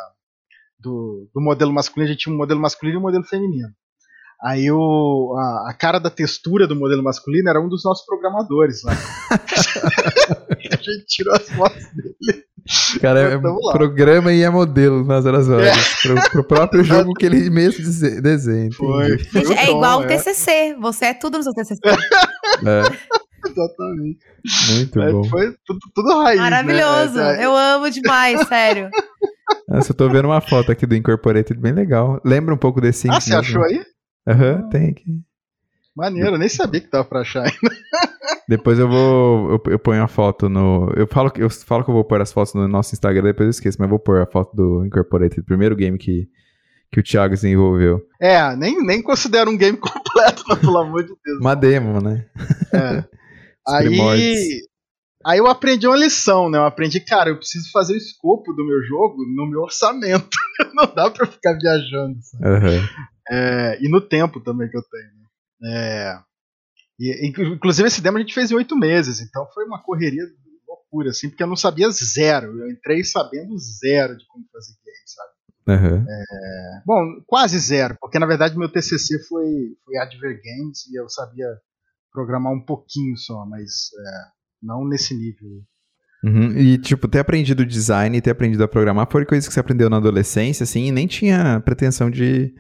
do, 0.79 1.29
do 1.35 1.41
modelo 1.41 1.73
masculino, 1.73 2.11
a 2.11 2.13
gente 2.13 2.25
tinha 2.25 2.35
um 2.35 2.39
modelo 2.39 2.61
masculino 2.61 2.99
e 2.99 3.01
um 3.01 3.03
modelo 3.03 3.25
feminino. 3.25 3.73
Aí 4.45 4.71
o, 4.71 5.35
a, 5.39 5.71
a, 5.71 5.73
cara 5.73 5.99
da 5.99 6.11
textura 6.11 6.67
do 6.67 6.77
modelo 6.77 7.03
masculino 7.03 7.49
era 7.49 7.59
um 7.59 7.67
dos 7.67 7.83
nossos 7.83 8.05
programadores 8.05 8.83
lá. 8.83 8.93
a 9.33 10.77
gente 10.77 11.07
tirou 11.07 11.35
as 11.35 11.49
fotos 11.49 11.83
dele. 11.95 12.45
Cara, 13.01 13.21
é 13.21 13.39
programa 13.73 14.35
e 14.35 14.43
é 14.43 14.51
modelo 14.51 15.03
nas 15.03 15.25
horas 15.25 15.47
vagas. 15.47 15.77
É. 15.77 16.09
Pro, 16.09 16.31
pro 16.31 16.45
próprio 16.45 16.85
jogo 16.85 17.15
que 17.15 17.25
ele 17.25 17.49
mesmo 17.49 17.83
desenha. 18.21 18.71
Foi, 18.73 19.19
foi 19.19 19.55
é 19.55 19.71
igual 19.71 20.01
o 20.01 20.05
é. 20.05 20.09
TCC. 20.09 20.77
Você 20.79 21.07
é 21.07 21.15
tudo 21.15 21.39
no 21.39 21.45
seu 21.45 21.53
TCC. 21.55 21.81
É. 22.67 22.83
Exatamente. 23.51 24.19
Muito 24.71 25.03
é, 25.03 25.13
bom. 25.13 25.25
Foi 25.25 25.55
tudo, 25.67 25.81
tudo 25.93 26.23
raiz. 26.23 26.39
Né? 26.39 26.51
Maravilhoso. 26.51 27.17
Né? 27.17 27.45
Eu 27.45 27.55
amo 27.55 27.91
demais, 27.91 28.47
sério. 28.47 28.91
Nossa, 29.69 29.91
eu 29.91 29.97
tô 29.97 30.09
vendo 30.09 30.27
uma 30.27 30.41
foto 30.41 30.71
aqui 30.71 30.87
do 30.87 30.95
Incorporated 30.95 31.59
bem 31.61 31.73
legal. 31.73 32.21
Lembra 32.25 32.55
um 32.55 32.59
pouco 32.59 32.81
desse. 32.81 33.11
Ah, 33.11 33.21
você 33.21 33.35
achou 33.35 33.63
aí? 33.65 33.85
Aham, 34.27 34.63
uhum, 34.63 34.69
tem 34.69 34.91
aqui. 34.91 35.23
Maneiro, 35.95 36.31
eu 36.31 36.39
nem 36.39 36.49
sabia 36.49 36.81
que 36.81 36.89
tava 36.89 37.05
pra 37.05 37.21
achar 37.21 37.45
ainda. 37.45 37.77
Depois 38.49 38.79
eu 38.79 38.89
vou. 38.89 39.51
Eu, 39.53 39.63
eu, 39.73 39.79
ponho 39.79 40.03
a 40.03 40.09
foto 40.09 40.49
no. 40.49 40.93
Eu 40.97 41.07
falo, 41.07 41.33
eu 41.37 41.49
falo 41.49 41.85
que 41.85 41.91
eu 41.91 41.95
vou 41.95 42.05
pôr 42.05 42.21
as 42.21 42.33
fotos 42.33 42.53
no 42.55 42.67
nosso 42.67 42.95
Instagram, 42.95 43.23
depois 43.23 43.47
eu 43.47 43.51
esqueço, 43.51 43.79
mas 43.79 43.87
eu 43.87 43.91
vou 43.91 43.99
pôr 43.99 44.21
a 44.21 44.27
foto 44.27 44.55
do 44.55 44.85
Incorporated, 44.85 45.43
primeiro 45.45 45.77
game 45.77 45.97
que, 45.97 46.29
que 46.93 47.01
o 47.01 47.03
Thiago 47.03 47.35
desenvolveu. 47.35 48.03
É, 48.21 48.55
nem, 48.57 48.85
nem 48.85 49.01
considero 49.01 49.51
um 49.51 49.57
game 49.57 49.79
completo, 49.79 50.45
pelo 50.61 50.79
amor 50.79 51.05
de 51.05 51.15
Deus. 51.25 51.41
Uma 51.41 51.55
demo, 51.55 52.01
né? 52.01 52.27
É. 52.73 53.05
aí. 53.67 54.61
Aí 55.27 55.39
eu 55.39 55.47
aprendi 55.47 55.87
uma 55.87 55.97
lição, 55.97 56.51
né? 56.51 56.59
Eu 56.59 56.67
aprendi, 56.67 57.01
cara, 57.01 57.31
eu 57.31 57.39
preciso 57.39 57.71
fazer 57.73 57.95
o 57.95 57.97
escopo 57.97 58.53
do 58.53 58.67
meu 58.67 58.83
jogo 58.83 59.25
no 59.35 59.49
meu 59.49 59.61
orçamento. 59.61 60.37
Não 60.75 60.85
dá 60.95 61.11
pra 61.11 61.27
ficar 61.27 61.55
viajando. 61.55 62.19
Uhum. 62.43 62.87
É, 63.31 63.79
e 63.81 63.89
no 63.89 64.01
tempo 64.01 64.41
também 64.41 64.69
que 64.69 64.77
eu 64.77 64.83
tenho. 64.83 65.13
Né? 65.61 65.73
É, 65.73 66.19
e, 66.99 67.29
inclusive 67.29 67.89
esse 67.89 68.01
demo 68.01 68.19
a 68.19 68.21
gente 68.21 68.35
fez 68.35 68.51
em 68.51 68.55
oito 68.55 68.77
meses, 68.77 69.21
então 69.21 69.47
foi 69.53 69.65
uma 69.65 69.83
correria 69.83 70.23
loucura, 70.67 71.11
assim, 71.11 71.29
porque 71.29 71.43
eu 71.43 71.49
não 71.49 71.57
sabia 71.57 71.91
zero. 71.91 72.59
Eu 72.59 72.71
entrei 72.71 73.03
sabendo 73.03 73.57
zero 73.59 74.17
de 74.17 74.27
como 74.27 74.45
fazer 74.53 74.75
game, 74.85 75.07
sabe? 75.07 75.35
Uhum. 75.67 76.07
É, 76.07 76.83
bom, 76.85 77.23
quase 77.27 77.59
zero, 77.59 77.97
porque 78.01 78.19
na 78.19 78.27
verdade 78.27 78.57
meu 78.57 78.69
TCC 78.69 79.19
foi, 79.25 79.77
foi 79.85 79.97
Adver 79.97 80.41
Games 80.43 80.87
e 80.87 81.01
eu 81.01 81.09
sabia 81.09 81.47
programar 82.13 82.53
um 82.53 82.61
pouquinho 82.61 83.17
só, 83.17 83.45
mas 83.47 83.91
é, 83.99 84.11
não 84.63 84.87
nesse 84.87 85.15
nível. 85.15 85.65
Uhum. 86.23 86.57
E, 86.57 86.79
tipo, 86.79 87.07
ter 87.07 87.19
aprendido 87.19 87.67
design 87.67 88.17
e 88.17 88.21
ter 88.21 88.31
aprendido 88.31 88.65
a 88.65 88.69
programar 88.69 89.07
foi 89.11 89.27
coisa 89.27 89.47
que 89.47 89.53
você 89.53 89.61
aprendeu 89.61 89.91
na 89.91 89.99
adolescência, 89.99 90.65
assim, 90.65 90.87
e 90.87 90.93
nem 90.93 91.07
tinha 91.07 91.61
pretensão 91.61 92.11
de, 92.11 92.55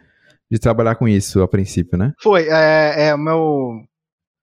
de 0.50 0.58
trabalhar 0.58 0.96
com 0.96 1.08
isso 1.08 1.42
a 1.42 1.48
princípio, 1.48 1.98
né? 1.98 2.12
Foi. 2.22 2.48
É, 2.48 3.08
é 3.08 3.14
o 3.14 3.18
meu 3.18 3.84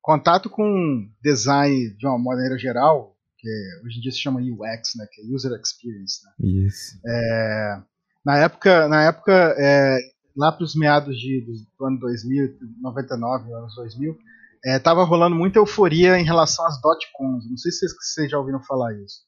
contato 0.02 0.50
com 0.50 1.08
design 1.24 1.96
de 1.96 2.08
uma 2.08 2.18
maneira 2.18 2.58
geral, 2.58 3.16
que 3.38 3.48
hoje 3.86 3.98
em 3.98 4.02
dia 4.02 4.12
se 4.12 4.20
chama 4.20 4.40
UX, 4.40 4.92
né, 4.96 5.06
que 5.12 5.22
é 5.22 5.34
User 5.34 5.52
Experience. 5.60 6.20
Né? 6.26 6.50
Isso. 6.66 7.00
É, 7.06 7.82
na 8.26 8.38
época, 8.38 8.88
na 8.88 9.04
época 9.04 9.56
é, 9.58 9.98
lá 10.36 10.52
para 10.52 10.64
os 10.64 10.76
meados 10.76 11.18
de, 11.18 11.46
do 11.78 11.86
ano 11.86 12.00
2000, 12.00 12.58
99, 12.82 13.54
anos 13.54 13.76
2000, 13.76 14.18
estava 14.66 15.02
é, 15.02 15.06
rolando 15.06 15.36
muita 15.36 15.60
euforia 15.60 16.20
em 16.20 16.24
relação 16.24 16.66
às 16.66 16.80
dot-coms. 16.82 17.50
Não 17.50 17.58
sei 17.58 17.72
se 17.72 17.88
vocês 17.88 18.30
já 18.30 18.38
ouviram 18.38 18.62
falar 18.64 18.94
isso. 18.94 19.22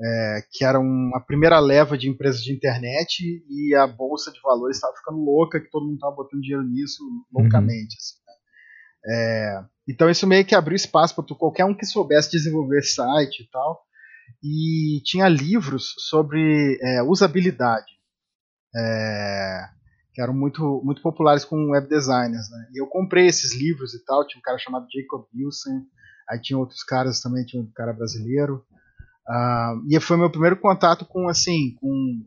É, 0.00 0.42
que 0.50 0.64
era 0.64 0.80
uma 0.80 1.20
primeira 1.20 1.60
leva 1.60 1.98
de 1.98 2.08
empresas 2.08 2.42
de 2.42 2.52
internet 2.52 3.44
e 3.48 3.74
a 3.74 3.86
bolsa 3.86 4.32
de 4.32 4.40
valores 4.40 4.76
estava 4.78 4.96
ficando 4.96 5.18
louca, 5.18 5.60
que 5.60 5.70
todo 5.70 5.84
mundo 5.84 5.94
estava 5.94 6.16
botando 6.16 6.40
dinheiro 6.40 6.64
nisso 6.64 7.02
loucamente. 7.32 7.94
Uhum. 7.94 7.98
Assim, 7.98 8.16
né? 8.26 8.34
é, 9.14 9.64
então 9.88 10.08
isso 10.08 10.26
meio 10.26 10.44
que 10.44 10.54
abriu 10.54 10.76
espaço 10.76 11.14
para 11.14 11.36
qualquer 11.36 11.64
um 11.64 11.76
que 11.76 11.84
soubesse 11.84 12.30
desenvolver 12.30 12.82
site 12.82 13.42
e 13.42 13.50
tal. 13.50 13.82
E 14.42 15.00
tinha 15.04 15.28
livros 15.28 15.94
sobre 15.98 16.78
é, 16.82 17.02
usabilidade, 17.02 17.92
é, 18.74 19.68
que 20.12 20.20
eram 20.20 20.34
muito, 20.34 20.82
muito 20.84 21.02
populares 21.02 21.44
com 21.44 21.70
web 21.70 21.88
designers. 21.88 22.50
Né? 22.50 22.70
E 22.74 22.80
eu 22.80 22.86
comprei 22.86 23.26
esses 23.26 23.54
livros 23.54 23.94
e 23.94 24.04
tal. 24.04 24.26
Tinha 24.26 24.38
um 24.38 24.42
cara 24.42 24.58
chamado 24.58 24.86
Jacob 24.92 25.26
Wilson. 25.34 25.84
Aí 26.28 26.40
tinha 26.40 26.58
outros 26.58 26.82
caras 26.82 27.20
também, 27.20 27.44
tinha 27.44 27.62
um 27.62 27.70
cara 27.72 27.92
brasileiro. 27.92 28.64
Uh, 29.28 29.86
e 29.88 30.00
foi 30.00 30.16
meu 30.16 30.30
primeiro 30.30 30.56
contato 30.56 31.04
com 31.04 31.28
assim, 31.28 31.74
com 31.76 32.22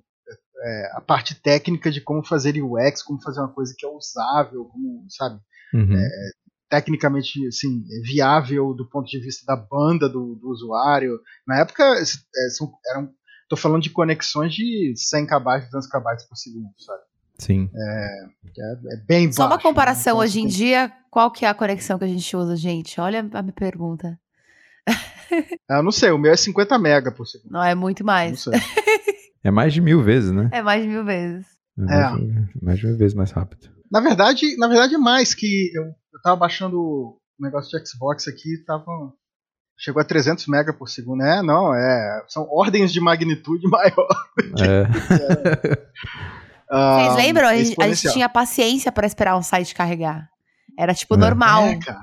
é, 0.66 0.92
a 0.94 1.02
parte 1.02 1.36
técnica 1.36 1.92
de 1.92 2.02
como 2.02 2.26
fazer 2.26 2.62
UX, 2.62 3.04
como 3.04 3.22
fazer 3.22 3.40
uma 3.40 3.52
coisa 3.52 3.74
que 3.78 3.86
é 3.86 3.90
usável, 3.90 4.66
como 4.66 5.06
sabe, 5.10 5.40
uhum. 5.74 5.96
é, 5.96 6.10
tecnicamente 6.70 7.46
assim, 7.48 7.84
viável 8.04 8.74
do 8.74 8.88
ponto 8.90 9.08
de 9.08 9.20
vista 9.20 9.46
da 9.46 9.56
banda 9.56 10.10
do, 10.10 10.36
do 10.36 10.50
usuário. 10.50 11.20
Na 11.48 11.60
época, 11.60 11.84
é, 11.84 12.50
são, 12.50 12.72
eram, 12.92 13.10
tô 13.50 13.56
falando 13.56 13.84
de 13.84 13.90
conexões 13.90 14.54
de 14.54 14.94
100 14.96 15.28
KB, 15.28 15.70
200 15.72 15.88
KB 15.88 16.04
por 16.28 16.36
segundo, 16.36 16.74
sabe? 16.78 17.04
Sim. 17.38 17.70
É, 17.76 18.26
é, 18.58 18.94
é 18.94 18.98
bem 19.06 19.32
Só 19.32 19.44
baixo, 19.44 19.56
uma 19.56 19.62
comparação, 19.62 20.18
né? 20.18 20.24
hoje 20.24 20.40
em 20.40 20.48
dia, 20.48 20.92
qual 21.12 21.30
que 21.30 21.46
é 21.46 21.50
a 21.50 21.54
conexão 21.54 22.00
que 22.00 22.06
a 22.06 22.08
gente 22.08 22.36
usa, 22.36 22.56
gente? 22.56 23.00
Olha 23.00 23.20
a 23.20 23.42
minha 23.42 23.54
pergunta. 23.54 24.18
Eu 25.70 25.84
não 25.84 25.92
sei, 25.92 26.12
o 26.12 26.18
meu 26.18 26.32
é 26.32 26.38
50 26.38 26.78
mega 26.78 27.12
por 27.12 27.26
segundo. 27.26 27.52
Não, 27.52 27.64
é 27.64 27.76
muito 27.76 28.04
mais. 28.04 28.46
É 29.44 29.52
mais 29.52 29.72
de 29.72 29.80
mil 29.80 30.02
vezes, 30.02 30.32
né? 30.32 30.50
É 30.52 30.60
mais 30.60 30.82
de 30.82 30.88
mil 30.88 31.06
vezes. 31.06 31.46
É, 31.78 31.84
mais, 31.84 32.16
é. 32.16 32.18
De, 32.18 32.66
mais 32.66 32.80
de 32.80 32.88
mil 32.88 32.98
vezes 32.98 33.14
mais 33.14 33.30
rápido. 33.30 33.70
Na 33.92 34.00
verdade, 34.00 34.58
na 34.58 34.68
verdade 34.68 34.96
é 34.96 34.98
mais 34.98 35.36
que 35.36 35.72
eu, 35.76 35.84
eu 35.84 36.22
tava 36.24 36.36
baixando 36.36 36.80
o 36.80 37.20
negócio 37.40 37.70
de 37.70 37.88
Xbox 37.88 38.28
aqui, 38.28 38.58
tava 38.66 38.86
chegou 39.78 40.02
a 40.02 40.06
300 40.06 40.48
mega 40.48 40.74
por 40.74 40.90
segundo. 40.90 41.22
É, 41.22 41.42
não, 41.42 41.74
é, 41.74 42.24
são 42.28 42.48
ordens 42.50 42.92
de 42.92 43.00
magnitude 43.00 43.68
maior. 43.70 44.08
É. 44.60 44.86
Vocês 46.68 47.12
ah, 47.12 47.16
lembram? 47.16 47.48
A 47.48 47.56
gente, 47.56 47.82
a 47.82 47.88
gente, 47.88 48.14
tinha 48.14 48.28
paciência 48.28 48.92
para 48.92 49.06
esperar 49.06 49.38
um 49.38 49.44
site 49.44 49.76
carregar. 49.76 50.28
Era 50.78 50.94
tipo 50.94 51.16
é. 51.16 51.18
normal. 51.18 51.66
É, 51.66 51.80
cara. 51.80 52.02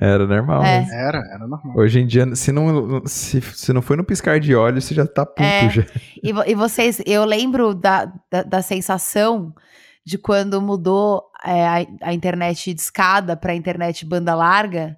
Era 0.00 0.26
normal. 0.26 0.62
É. 0.62 0.86
Era, 0.92 1.18
era 1.18 1.46
normal. 1.46 1.76
Hoje 1.76 2.00
em 2.00 2.06
dia, 2.06 2.34
se 2.36 2.52
não, 2.52 3.04
se, 3.04 3.40
se 3.40 3.72
não 3.72 3.82
foi 3.82 3.96
no 3.96 4.04
piscar 4.04 4.38
de 4.38 4.54
olhos, 4.54 4.84
você 4.84 4.94
já 4.94 5.06
tá 5.06 5.26
puto 5.26 5.42
é. 5.42 5.68
já. 5.70 5.82
E, 6.22 6.30
e, 6.50 6.54
vocês, 6.54 7.02
eu 7.04 7.24
lembro 7.24 7.74
da, 7.74 8.12
da, 8.30 8.42
da 8.44 8.62
sensação 8.62 9.52
de 10.06 10.16
quando 10.16 10.62
mudou 10.62 11.24
é, 11.44 11.66
a, 11.66 11.86
a, 12.02 12.14
internet 12.14 12.72
de 12.72 12.80
escada 12.80 13.36
para 13.36 13.54
internet 13.54 14.06
banda 14.06 14.34
larga, 14.34 14.96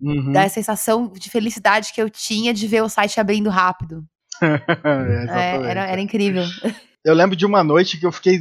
uhum. 0.00 0.32
da 0.32 0.48
sensação 0.48 1.12
de 1.12 1.30
felicidade 1.30 1.92
que 1.94 2.02
eu 2.02 2.10
tinha 2.10 2.52
de 2.52 2.66
ver 2.66 2.82
o 2.82 2.88
site 2.88 3.20
abrindo 3.20 3.48
rápido. 3.48 4.04
é, 4.42 5.70
era, 5.70 5.86
era 5.86 6.00
incrível. 6.00 6.44
Eu 7.04 7.14
lembro 7.14 7.36
de 7.36 7.46
uma 7.46 7.62
noite 7.62 7.96
que 7.96 8.04
eu 8.04 8.12
fiquei, 8.12 8.40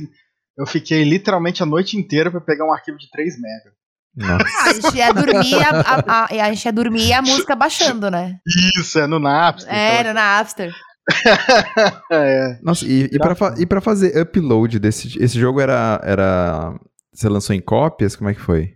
eu 0.57 0.65
fiquei 0.65 1.03
literalmente 1.03 1.61
a 1.63 1.65
noite 1.65 1.95
inteira 1.95 2.29
para 2.29 2.41
pegar 2.41 2.65
um 2.65 2.73
arquivo 2.73 2.97
de 2.97 3.09
3 3.09 3.35
MB. 3.35 3.76
Nossa. 4.17 4.69
a 4.69 4.73
gente 4.73 4.97
ia 4.97 5.13
dormir, 5.13 5.55
a, 5.63 5.69
a, 5.69 6.23
a, 6.23 6.25
a 6.25 6.53
gente 6.53 6.65
ia 6.65 6.73
dormir 6.73 7.07
e 7.07 7.13
a 7.13 7.21
música 7.21 7.55
baixando, 7.55 8.09
né? 8.09 8.39
Isso, 8.79 8.97
é 8.97 9.05
no 9.05 9.19
Napster. 9.19 9.71
É, 9.71 10.03
no 10.03 10.13
Napster. 10.13 10.73
é. 12.11 12.59
Nossa, 12.63 12.85
e, 12.85 13.03
e, 13.03 13.19
pra, 13.19 13.35
e 13.57 13.65
pra 13.65 13.79
fazer 13.79 14.19
upload 14.19 14.79
desse 14.79 15.23
esse 15.23 15.39
jogo 15.39 15.61
era, 15.61 16.01
era. 16.03 16.79
Você 17.13 17.29
lançou 17.29 17.55
em 17.55 17.61
cópias? 17.61 18.15
Como 18.15 18.29
é 18.29 18.33
que 18.33 18.41
foi? 18.41 18.75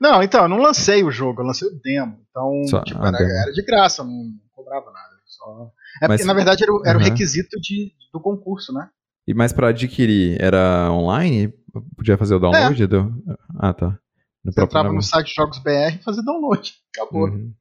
Não, 0.00 0.22
então, 0.22 0.42
eu 0.42 0.48
não 0.48 0.58
lancei 0.58 1.04
o 1.04 1.10
jogo, 1.10 1.40
eu 1.40 1.46
lancei 1.46 1.68
o 1.68 1.80
demo. 1.82 2.18
Então, 2.28 2.62
Só, 2.68 2.82
tipo, 2.82 3.04
era, 3.04 3.16
era, 3.16 3.52
de 3.52 3.64
graça, 3.64 4.02
não 4.02 4.32
cobrava 4.52 4.86
nada. 4.86 5.14
Só... 5.24 5.70
É 6.02 6.08
Mas, 6.08 6.20
porque, 6.20 6.26
na 6.26 6.34
verdade, 6.34 6.64
era, 6.64 6.72
era 6.84 6.98
uhum. 6.98 7.04
o 7.04 7.08
requisito 7.08 7.60
de, 7.60 7.92
do 8.12 8.20
concurso, 8.20 8.72
né? 8.72 8.88
E 9.26 9.32
mais 9.32 9.52
para 9.52 9.68
adquirir, 9.68 10.36
era 10.40 10.90
online? 10.90 11.54
Podia 11.96 12.18
fazer 12.18 12.34
o 12.34 12.38
download? 12.38 12.82
É. 12.82 12.86
Do... 12.86 13.14
Ah, 13.58 13.72
tá. 13.72 13.98
No 14.44 14.52
Você 14.52 14.62
entrava 14.62 14.92
no 14.92 15.02
site 15.02 15.34
Jogos 15.34 15.58
BR 15.58 15.96
e 15.98 16.02
fazia 16.02 16.22
download. 16.22 16.74
Acabou. 16.94 17.28
Uhum. 17.28 17.52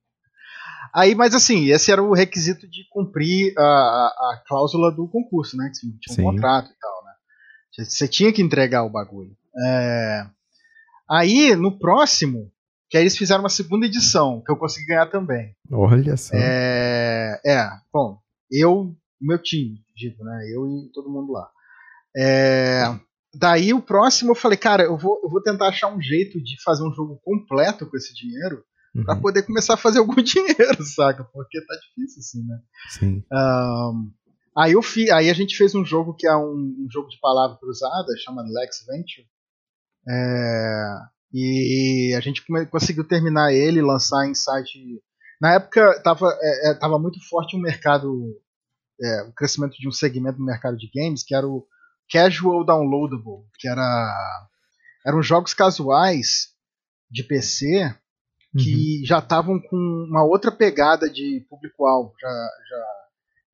Aí, 0.93 1.15
mas 1.15 1.33
assim, 1.33 1.69
esse 1.69 1.91
era 1.91 2.03
o 2.03 2.13
requisito 2.13 2.67
de 2.67 2.87
cumprir 2.89 3.53
a, 3.57 3.61
a, 3.61 4.33
a 4.33 4.43
cláusula 4.45 4.91
do 4.91 5.07
concurso, 5.07 5.57
né? 5.57 5.71
Que 5.73 5.79
tinha 5.79 6.13
um 6.13 6.15
Sim. 6.15 6.23
contrato 6.23 6.69
e 6.69 6.75
tal, 6.79 7.03
né? 7.05 7.83
Você 7.85 8.07
tinha 8.07 8.31
que 8.31 8.41
entregar 8.41 8.83
o 8.83 8.89
bagulho. 8.89 9.35
É... 9.65 10.27
Aí, 11.09 11.55
no 11.55 11.79
próximo, 11.79 12.51
que 12.89 12.97
aí 12.97 13.03
eles 13.03 13.17
fizeram 13.17 13.41
uma 13.41 13.49
segunda 13.49 13.87
edição, 13.87 14.43
que 14.45 14.51
eu 14.51 14.57
consegui 14.57 14.85
ganhar 14.85 15.07
também. 15.07 15.55
Olha 15.71 16.15
só. 16.15 16.35
É, 16.35 17.41
é 17.43 17.67
bom, 17.91 18.19
eu, 18.51 18.95
meu 19.19 19.41
time, 19.41 19.83
digo, 19.95 20.23
né? 20.23 20.45
Eu 20.53 20.67
e 20.67 20.91
todo 20.93 21.09
mundo 21.09 21.31
lá. 21.31 21.49
É, 22.15 22.83
daí 23.33 23.73
o 23.73 23.81
próximo 23.81 24.31
eu 24.31 24.35
falei, 24.35 24.57
cara, 24.57 24.83
eu 24.83 24.97
vou, 24.97 25.19
eu 25.23 25.29
vou 25.29 25.41
tentar 25.41 25.67
achar 25.67 25.93
um 25.93 26.01
jeito 26.01 26.41
de 26.41 26.61
fazer 26.63 26.83
um 26.83 26.93
jogo 26.93 27.19
completo 27.23 27.85
com 27.85 27.97
esse 27.97 28.13
dinheiro 28.13 28.63
uhum. 28.95 29.03
para 29.03 29.15
poder 29.15 29.43
começar 29.43 29.73
a 29.73 29.77
fazer 29.77 29.99
algum 29.99 30.15
dinheiro, 30.21 30.83
saca? 30.83 31.23
Porque 31.23 31.59
tá 31.61 31.75
difícil 31.75 32.19
assim, 32.19 32.47
né? 32.47 32.59
Sim. 32.89 33.23
Um, 33.31 34.11
aí, 34.57 34.73
eu 34.73 34.81
fi, 34.81 35.11
aí 35.11 35.29
a 35.29 35.33
gente 35.33 35.57
fez 35.57 35.73
um 35.73 35.83
jogo 35.83 36.13
que 36.13 36.27
é 36.27 36.35
um, 36.35 36.85
um 36.85 36.87
jogo 36.91 37.09
de 37.09 37.19
palavra 37.19 37.57
cruzada, 37.57 38.07
chama 38.23 38.43
Lex 38.43 38.85
Venture. 38.87 39.27
É, 40.07 40.95
e 41.33 42.13
a 42.15 42.19
gente 42.19 42.43
conseguiu 42.69 43.03
terminar 43.03 43.51
ele, 43.51 43.81
lançar 43.81 44.27
em 44.27 44.35
site. 44.35 45.01
Na 45.41 45.53
época 45.55 45.99
tava, 46.03 46.27
é, 46.41 46.71
é, 46.71 46.73
tava 46.75 46.99
muito 46.99 47.19
forte 47.27 47.55
o 47.55 47.59
mercado, 47.59 48.39
é, 49.01 49.23
o 49.23 49.33
crescimento 49.33 49.75
de 49.77 49.87
um 49.87 49.91
segmento 49.91 50.37
no 50.37 50.45
mercado 50.45 50.77
de 50.77 50.89
games 50.93 51.23
que 51.23 51.33
era 51.33 51.47
o 51.47 51.65
casual 52.13 52.63
downloadable, 52.63 53.43
que 53.57 53.67
era 53.67 54.49
eram 55.05 55.21
jogos 55.21 55.53
casuais 55.53 56.53
de 57.11 57.23
PC 57.23 57.93
que 58.57 58.99
uhum. 58.99 59.05
já 59.05 59.19
estavam 59.19 59.59
com 59.59 59.75
uma 60.09 60.23
outra 60.23 60.51
pegada 60.51 61.09
de 61.09 61.43
público-alvo, 61.49 62.13
já, 62.19 62.29
já 62.29 62.85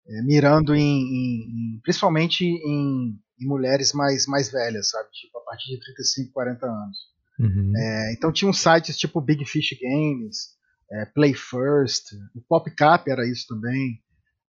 é, 0.10 0.22
mirando 0.24 0.76
em, 0.76 0.82
em, 0.82 1.76
em 1.76 1.80
principalmente 1.82 2.44
em, 2.44 3.18
em, 3.40 3.48
mulheres 3.48 3.94
mais, 3.94 4.26
mais 4.28 4.52
velhas, 4.52 4.90
sabe? 4.90 5.10
Tipo, 5.12 5.38
a 5.38 5.42
partir 5.46 5.72
de 5.72 5.80
35, 5.80 6.34
40 6.34 6.66
anos. 6.66 6.98
Uhum. 7.40 7.72
É, 7.78 8.14
então 8.14 8.32
tinham 8.32 8.52
sites 8.52 8.98
tipo 8.98 9.22
Big 9.22 9.46
Fish 9.46 9.78
Games, 9.82 10.50
é, 10.92 11.06
Play 11.06 11.34
First, 11.34 12.12
o 12.36 12.42
PopCap 12.42 13.10
era 13.10 13.26
isso 13.26 13.48
também, 13.48 14.02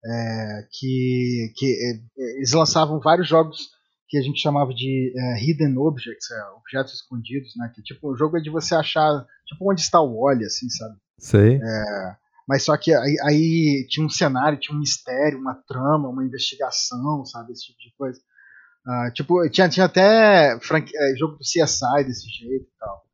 é, 0.05 0.67
que, 0.73 1.53
que 1.57 1.67
é, 1.67 2.33
eles 2.39 2.53
lançavam 2.53 2.99
vários 2.99 3.29
jogos 3.29 3.69
que 4.11 4.19
a 4.19 4.23
gente 4.23 4.41
chamava 4.41 4.75
de 4.75 5.15
é, 5.17 5.41
hidden 5.41 5.79
objects, 5.79 6.29
é, 6.33 6.45
objetos 6.59 6.95
escondidos, 6.95 7.53
né? 7.57 7.71
Que 7.73 7.81
tipo, 7.81 8.11
o 8.11 8.17
jogo 8.17 8.37
é 8.37 8.41
de 8.41 8.51
você 8.51 8.75
achar, 8.75 9.25
tipo, 9.47 9.71
onde 9.71 9.81
está 9.81 10.01
o 10.01 10.21
Wally, 10.21 10.45
assim, 10.45 10.69
sabe? 10.69 10.97
Sei. 11.17 11.61
É, 11.63 12.17
mas 12.47 12.65
só 12.65 12.77
que 12.77 12.93
aí, 12.93 13.17
aí, 13.23 13.87
tinha 13.89 14.05
um 14.05 14.11
cenário, 14.11 14.59
tinha 14.59 14.77
um 14.77 14.81
mistério, 14.81 15.39
uma 15.39 15.55
trama, 15.55 16.09
uma 16.09 16.25
investigação, 16.25 17.25
sabe? 17.25 17.53
Esse 17.53 17.67
tipo 17.67 17.79
de 17.79 17.95
coisa. 17.97 18.21
Uh, 18.85 19.13
tipo, 19.13 19.49
tinha, 19.49 19.69
tinha 19.69 19.87
até 19.87 20.55
é, 20.55 21.17
jogo 21.17 21.37
do 21.37 21.45
CSI 21.45 22.05
desse 22.05 22.29
jeito 22.29 22.65
e 22.65 22.79
tal. 22.81 23.05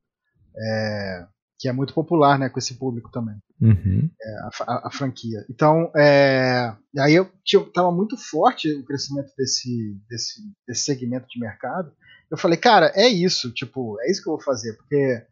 É, 0.56 1.26
que 1.58 1.68
é 1.68 1.72
muito 1.72 1.92
popular, 1.92 2.38
né, 2.38 2.48
com 2.48 2.58
esse 2.58 2.78
público 2.78 3.10
também. 3.10 3.36
Uhum. 3.60 4.10
É, 4.20 4.38
a, 4.66 4.88
a, 4.88 4.90
franquia. 4.90 5.44
Então, 5.48 5.90
é, 5.96 6.74
aí 6.98 7.14
eu 7.14 7.30
tinha, 7.42 7.64
tava 7.72 7.90
muito 7.90 8.16
forte 8.16 8.70
o 8.70 8.84
crescimento 8.84 9.32
desse, 9.36 9.98
desse, 10.08 10.42
desse 10.68 10.84
segmento 10.84 11.26
de 11.28 11.40
mercado. 11.40 11.90
Eu 12.30 12.36
falei, 12.36 12.58
cara, 12.58 12.92
é 12.94 13.08
isso, 13.08 13.52
tipo, 13.52 13.98
é 14.02 14.10
isso 14.10 14.22
que 14.22 14.28
eu 14.28 14.34
vou 14.34 14.42
fazer, 14.42 14.74
porque 14.74 15.22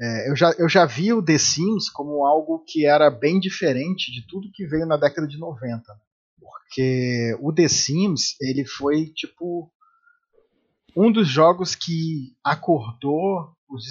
é, 0.00 0.30
eu, 0.30 0.36
já, 0.36 0.52
eu 0.52 0.68
já 0.68 0.86
vi 0.86 1.12
o 1.12 1.22
The 1.22 1.36
Sims 1.36 1.90
como 1.90 2.24
algo 2.24 2.64
que 2.66 2.86
era 2.86 3.10
bem 3.10 3.38
diferente 3.38 4.10
de 4.10 4.26
tudo 4.26 4.50
que 4.54 4.66
veio 4.66 4.86
na 4.86 4.96
década 4.96 5.26
de 5.26 5.38
90. 5.38 5.82
Porque 6.40 7.36
o 7.40 7.52
The 7.52 7.68
Sims, 7.68 8.36
ele 8.40 8.64
foi, 8.64 9.06
tipo, 9.06 9.70
um 10.96 11.12
dos 11.12 11.28
jogos 11.28 11.74
que 11.74 12.34
acordou 12.42 13.54
os 13.68 13.84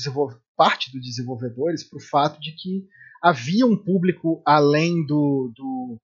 parte 0.58 0.92
dos 0.92 1.02
desenvolvedores 1.02 1.84
para 1.84 1.98
o 1.98 2.02
fato 2.02 2.40
de 2.42 2.52
que 2.52 2.86
havia 3.22 3.66
um 3.66 3.76
público 3.76 4.42
além 4.46 5.06
do, 5.06 5.52
do, 5.56 6.02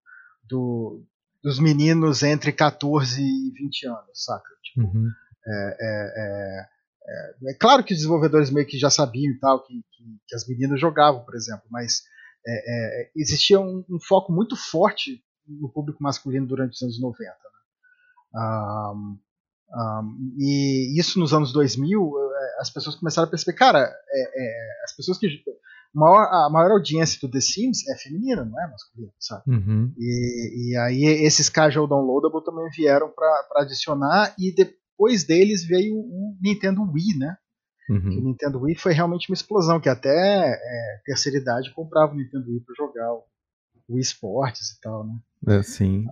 do, 0.48 1.02
dos 1.42 1.58
meninos 1.58 2.22
entre 2.22 2.52
14 2.52 3.22
e 3.22 3.50
20 3.52 3.86
anos, 3.86 4.24
saca? 4.24 4.48
Tipo, 4.62 4.86
uhum. 4.86 5.08
é, 5.46 5.76
é, 5.80 6.12
é, 6.16 6.66
é, 7.08 7.50
é, 7.50 7.54
claro 7.54 7.84
que 7.84 7.92
os 7.92 7.98
desenvolvedores 7.98 8.50
meio 8.50 8.66
que 8.66 8.78
já 8.78 8.90
sabiam 8.90 9.32
e 9.32 9.38
tal, 9.38 9.62
que, 9.62 9.74
que, 9.92 10.04
que 10.26 10.34
as 10.34 10.46
meninas 10.46 10.80
jogavam, 10.80 11.24
por 11.24 11.34
exemplo, 11.34 11.64
mas 11.70 12.02
é, 12.46 12.52
é, 13.04 13.10
existia 13.16 13.58
um, 13.58 13.84
um, 13.90 13.98
foco 14.00 14.32
muito 14.32 14.56
forte 14.56 15.22
no 15.46 15.68
público 15.68 16.02
masculino 16.02 16.46
durante 16.46 16.74
os 16.74 16.82
anos 16.82 17.00
90. 17.00 17.32
Né? 17.32 18.40
Um, 18.40 19.18
um, 19.68 20.34
e 20.38 20.98
isso 20.98 21.18
nos 21.18 21.32
anos 21.32 21.52
2000, 21.52 22.12
é, 22.18 22.60
as 22.60 22.70
pessoas 22.70 22.94
começaram 22.96 23.26
a 23.26 23.30
perceber, 23.30 23.56
cara, 23.56 23.92
as 24.84 24.94
pessoas 24.96 25.18
que. 25.18 25.26
Maior, 25.96 26.28
a 26.30 26.50
maior 26.50 26.72
audiência 26.72 27.18
do 27.22 27.30
The 27.30 27.40
Sims 27.40 27.88
é 27.88 27.96
feminina, 27.96 28.44
não 28.44 28.62
é 28.62 28.70
masculina, 28.70 29.10
sabe? 29.18 29.44
Uhum. 29.46 29.94
E, 29.96 30.72
e, 30.72 30.76
aí 30.76 31.04
esses 31.24 31.48
casual 31.48 31.88
downloadable 31.88 32.44
também 32.44 32.68
vieram 32.76 33.08
para 33.08 33.62
adicionar, 33.62 34.34
e 34.38 34.54
depois 34.54 35.24
deles 35.24 35.64
veio 35.64 35.96
o 35.96 36.36
Nintendo 36.38 36.82
Wii, 36.82 37.18
né? 37.18 37.38
Uhum. 37.88 38.18
O 38.18 38.24
Nintendo 38.24 38.60
Wii 38.60 38.74
foi 38.74 38.92
realmente 38.92 39.30
uma 39.30 39.34
explosão, 39.34 39.80
que 39.80 39.88
até 39.88 40.10
é, 40.10 41.00
terceira 41.06 41.38
idade 41.38 41.72
comprava 41.74 42.12
o 42.12 42.16
Nintendo 42.16 42.44
Wii 42.46 42.60
para 42.60 42.74
jogar 42.76 43.14
o, 43.14 43.24
o 43.88 43.98
esportes 43.98 44.72
e 44.72 44.80
tal, 44.82 45.06
né? 45.06 45.16
É, 45.48 45.62
sim. 45.62 46.04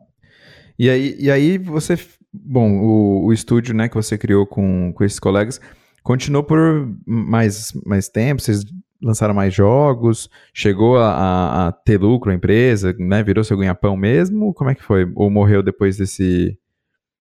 E 0.79 0.89
aí, 0.89 1.15
e 1.19 1.31
aí 1.31 1.59
você, 1.59 1.95
bom, 2.33 2.79
o, 2.79 3.27
o 3.27 3.33
estúdio, 3.35 3.75
né, 3.75 3.87
que 3.91 3.97
você 3.97 4.17
criou 4.17 4.47
com, 4.47 4.95
com 4.95 5.05
esses 5.05 5.21
colegas, 5.21 5.61
continuou 6.03 6.43
por 6.43 6.59
mais, 7.07 7.75
mais 7.85 8.09
tempo, 8.09 8.41
vocês 8.41 8.65
lançaram 9.05 9.35
mais 9.35 9.53
jogos, 9.53 10.31
chegou 10.53 10.97
a, 10.97 11.11
a, 11.11 11.69
a 11.69 11.73
ter 11.73 12.01
lucro 12.01 12.31
a 12.31 12.35
empresa, 12.35 12.95
né, 12.99 13.23
virou 13.23 13.45
seu 13.45 13.57
ganha-pão 13.57 13.97
mesmo, 13.97 14.55
como 14.55 14.71
é 14.71 14.75
que 14.75 14.83
foi? 14.83 15.11
Ou 15.15 15.31
morreu 15.31 15.63
depois 15.63 15.97
desse, 15.97 16.59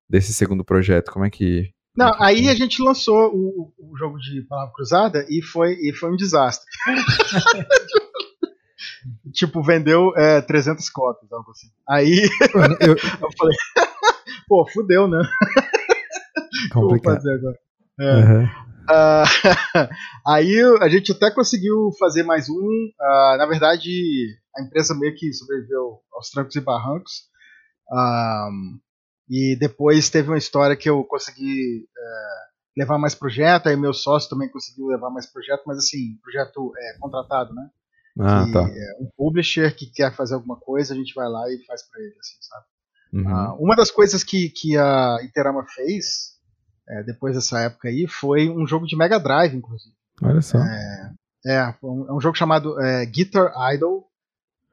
desse 0.07 0.33
segundo 0.33 0.63
projeto, 0.63 1.11
como 1.11 1.25
é 1.25 1.29
que... 1.29 1.71
Não, 1.97 2.07
é 2.07 2.15
aí 2.19 2.49
a 2.49 2.55
gente 2.55 2.81
lançou 2.81 3.33
o, 3.33 3.73
o 3.77 3.97
jogo 3.97 4.17
de 4.17 4.41
Palavra 4.43 4.73
Cruzada 4.73 5.25
e 5.29 5.41
foi, 5.41 5.73
e 5.81 5.93
foi 5.93 6.11
um 6.11 6.15
desastre. 6.15 6.65
tipo, 9.33 9.61
vendeu 9.61 10.13
é, 10.15 10.41
300 10.41 10.89
cópias, 10.89 11.31
algo 11.31 11.51
assim. 11.51 11.67
Aí 11.89 12.29
eu, 12.79 12.95
eu 12.95 13.29
falei, 13.37 13.57
pô, 14.47 14.65
fudeu, 14.67 15.07
né? 15.07 15.21
Complicado. 16.71 16.79
vou 16.79 17.15
fazer 17.15 17.33
agora? 17.33 17.57
É. 18.01 18.15
Uhum. 18.15 18.43
Uh, 18.89 19.89
aí 20.27 20.59
a 20.81 20.89
gente 20.89 21.11
até 21.11 21.29
conseguiu 21.29 21.91
fazer 21.99 22.23
mais 22.23 22.49
um. 22.49 22.55
Uh, 22.55 23.37
na 23.37 23.45
verdade, 23.45 23.89
a 24.57 24.63
empresa 24.63 24.97
meio 24.97 25.15
que 25.15 25.31
sobreviveu 25.33 25.99
aos 26.13 26.29
trancos 26.29 26.55
e 26.55 26.61
barrancos. 26.61 27.13
Uh, 27.89 28.79
e 29.29 29.55
depois 29.55 30.09
teve 30.09 30.29
uma 30.29 30.37
história 30.37 30.75
que 30.75 30.89
eu 30.89 31.05
consegui 31.05 31.87
é, 31.97 32.81
levar 32.81 32.97
mais 32.97 33.15
projeto, 33.15 33.67
aí 33.67 33.77
meu 33.77 33.93
sócio 33.93 34.29
também 34.29 34.49
conseguiu 34.49 34.87
levar 34.87 35.09
mais 35.09 35.25
projeto, 35.25 35.63
mas 35.65 35.77
assim, 35.77 36.17
projeto 36.21 36.73
é, 36.77 36.97
contratado, 36.99 37.53
né? 37.53 37.69
Ah, 38.19 38.43
que 38.45 38.51
tá. 38.51 38.59
É 38.59 39.01
um 39.01 39.09
publisher 39.15 39.73
que 39.73 39.85
quer 39.85 40.13
fazer 40.13 40.33
alguma 40.33 40.57
coisa, 40.57 40.93
a 40.93 40.97
gente 40.97 41.13
vai 41.13 41.29
lá 41.29 41.49
e 41.49 41.63
faz 41.65 41.81
para 41.89 42.01
ele, 42.01 42.15
assim, 42.19 42.37
sabe? 42.41 42.65
Uhum. 43.13 43.65
uma 43.65 43.75
das 43.75 43.91
coisas 43.91 44.23
que, 44.23 44.49
que 44.49 44.77
a 44.77 45.17
Interama 45.21 45.65
fez 45.65 46.30
é, 46.91 47.04
depois 47.04 47.36
dessa 47.36 47.58
época 47.62 47.88
aí, 47.88 48.06
foi 48.06 48.49
um 48.49 48.67
jogo 48.67 48.86
de 48.86 48.97
Mega 48.97 49.17
Drive, 49.17 49.56
inclusive. 49.56 49.95
Olha 50.21 50.41
só. 50.41 50.58
É, 50.58 51.12
é, 51.47 51.75
um, 51.82 52.06
é 52.10 52.13
um 52.13 52.19
jogo 52.19 52.38
chamado 52.38 52.80
é, 52.82 53.06
Guitar 53.06 53.49
Idol. 53.73 54.06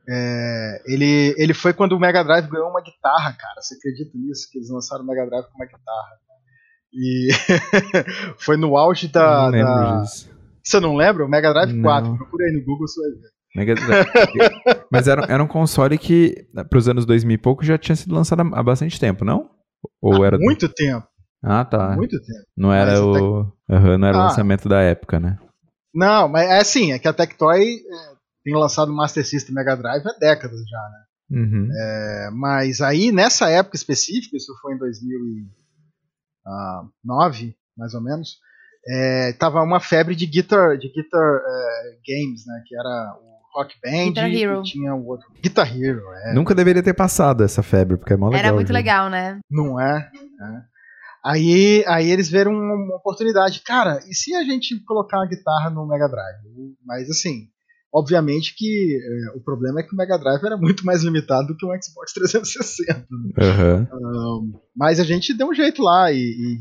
É, 0.08 0.82
ele, 0.86 1.34
ele 1.38 1.54
foi 1.54 1.72
quando 1.72 1.92
o 1.92 2.00
Mega 2.00 2.24
Drive 2.24 2.48
ganhou 2.48 2.70
uma 2.70 2.82
guitarra, 2.82 3.32
cara. 3.34 3.60
Você 3.60 3.76
acredita 3.76 4.10
nisso? 4.18 4.48
Que 4.50 4.58
eles 4.58 4.68
lançaram 4.68 5.04
o 5.04 5.06
Mega 5.06 5.26
Drive 5.26 5.44
com 5.44 5.54
uma 5.54 5.66
guitarra. 5.66 6.18
E 6.92 7.28
foi 8.38 8.56
no 8.56 8.76
auge 8.76 9.06
da. 9.06 9.50
Não 9.50 9.58
da... 9.58 10.04
Você 10.64 10.80
não 10.80 10.96
lembra? 10.96 11.24
O 11.24 11.28
Mega 11.28 11.52
Drive 11.52 11.80
4. 11.80 12.16
Procura 12.16 12.46
aí 12.46 12.52
no 12.52 12.64
Google, 12.64 12.88
você 12.88 13.00
vai 13.00 13.10
ver. 13.10 13.28
Mega 13.54 13.74
Drive. 13.74 14.08
Mas 14.90 15.06
era, 15.06 15.24
era 15.28 15.42
um 15.42 15.46
console 15.46 15.96
que, 15.96 16.48
para 16.68 16.78
os 16.78 16.88
anos 16.88 17.06
2000 17.06 17.34
e 17.34 17.38
pouco, 17.38 17.64
já 17.64 17.78
tinha 17.78 17.94
sido 17.94 18.14
lançado 18.14 18.42
há 18.54 18.62
bastante 18.62 18.98
tempo, 18.98 19.24
não? 19.24 19.50
Ou 20.00 20.24
há 20.24 20.26
era 20.26 20.38
muito 20.38 20.68
tempo. 20.68 21.06
Ah, 21.42 21.64
tá. 21.64 21.96
Muito 21.96 22.20
tempo. 22.20 22.46
Não 22.56 22.72
era 22.72 23.02
o, 23.02 23.40
uhum, 23.68 23.98
não 23.98 24.08
era 24.08 24.16
ah. 24.16 24.20
o 24.20 24.22
lançamento 24.24 24.68
da 24.68 24.80
época, 24.80 25.20
né? 25.20 25.38
Não, 25.94 26.28
mas 26.28 26.48
é 26.48 26.58
assim, 26.58 26.92
é 26.92 26.98
que 26.98 27.06
a 27.08 27.12
Tectoy 27.12 27.62
é, 27.62 27.78
tem 28.44 28.54
lançado 28.54 28.92
Master 28.92 29.26
System 29.26 29.54
Mega 29.54 29.76
Drive 29.76 30.06
há 30.06 30.12
décadas 30.18 30.60
já, 30.68 30.88
né? 30.90 31.04
Uhum. 31.30 31.68
É, 31.72 32.30
mas 32.32 32.80
aí, 32.80 33.12
nessa 33.12 33.50
época 33.50 33.76
específica, 33.76 34.34
isso 34.36 34.52
foi 34.60 34.74
em 34.74 34.78
2009, 34.78 37.54
mais 37.76 37.94
ou 37.94 38.00
menos, 38.00 38.38
é, 38.86 39.32
tava 39.34 39.62
uma 39.62 39.78
febre 39.80 40.14
de 40.14 40.24
guitar, 40.26 40.78
de 40.78 40.88
guitar 40.88 41.20
é, 41.20 41.98
games, 42.06 42.46
né? 42.46 42.62
Que 42.66 42.74
era 42.74 43.18
o 43.20 43.28
Rock 43.54 43.74
Band 43.82 44.06
Guitar 44.06 44.32
Hero. 44.32 44.60
e 44.60 44.62
tinha 44.62 44.94
o 44.94 45.06
outro. 45.06 45.26
Guitar 45.42 45.76
Hero, 45.76 46.02
é. 46.24 46.32
Nunca 46.32 46.54
deveria 46.54 46.82
ter 46.82 46.94
passado 46.94 47.44
essa 47.44 47.62
febre, 47.62 47.96
porque 47.96 48.14
é 48.14 48.16
mó 48.16 48.28
legal. 48.28 48.44
Era 48.44 48.54
muito 48.54 48.72
legal, 48.72 49.10
né? 49.10 49.38
Não 49.50 49.80
é? 49.80 50.10
é. 50.14 50.62
Aí, 51.28 51.84
aí 51.86 52.10
eles 52.10 52.30
viram 52.30 52.52
uma 52.52 52.96
oportunidade. 52.96 53.60
Cara, 53.62 54.00
e 54.08 54.14
se 54.14 54.34
a 54.34 54.42
gente 54.44 54.82
colocar 54.84 55.22
a 55.22 55.26
guitarra 55.26 55.68
no 55.68 55.86
Mega 55.86 56.08
Drive? 56.08 56.38
Mas 56.86 57.10
assim, 57.10 57.48
obviamente 57.92 58.54
que 58.56 58.96
é, 58.96 59.36
o 59.36 59.40
problema 59.42 59.80
é 59.80 59.82
que 59.82 59.92
o 59.92 59.96
Mega 59.96 60.18
Drive 60.18 60.42
era 60.42 60.56
muito 60.56 60.86
mais 60.86 61.02
limitado 61.02 61.48
do 61.48 61.56
que 61.56 61.66
o 61.66 61.82
Xbox 61.82 62.14
360. 62.14 62.94
Né? 63.00 63.06
Uhum. 63.10 63.82
Um, 63.92 64.60
mas 64.74 64.98
a 64.98 65.04
gente 65.04 65.36
deu 65.36 65.48
um 65.48 65.54
jeito 65.54 65.82
lá 65.82 66.10
e, 66.10 66.16
e 66.16 66.56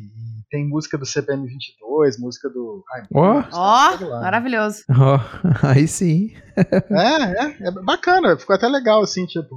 tem 0.50 0.68
música 0.68 0.98
do 0.98 1.06
CPM 1.06 1.48
22, 1.48 2.20
música 2.20 2.50
do. 2.50 2.84
Ó, 3.14 3.40
oh, 3.40 3.44
oh, 3.54 4.10
maravilhoso. 4.20 4.84
Oh, 4.90 5.20
aí 5.66 5.88
sim. 5.88 6.34
é, 6.58 7.46
é, 7.46 7.68
é 7.68 7.72
bacana, 7.86 8.38
ficou 8.38 8.56
até 8.56 8.68
legal 8.68 9.02
assim, 9.02 9.26
tipo, 9.26 9.56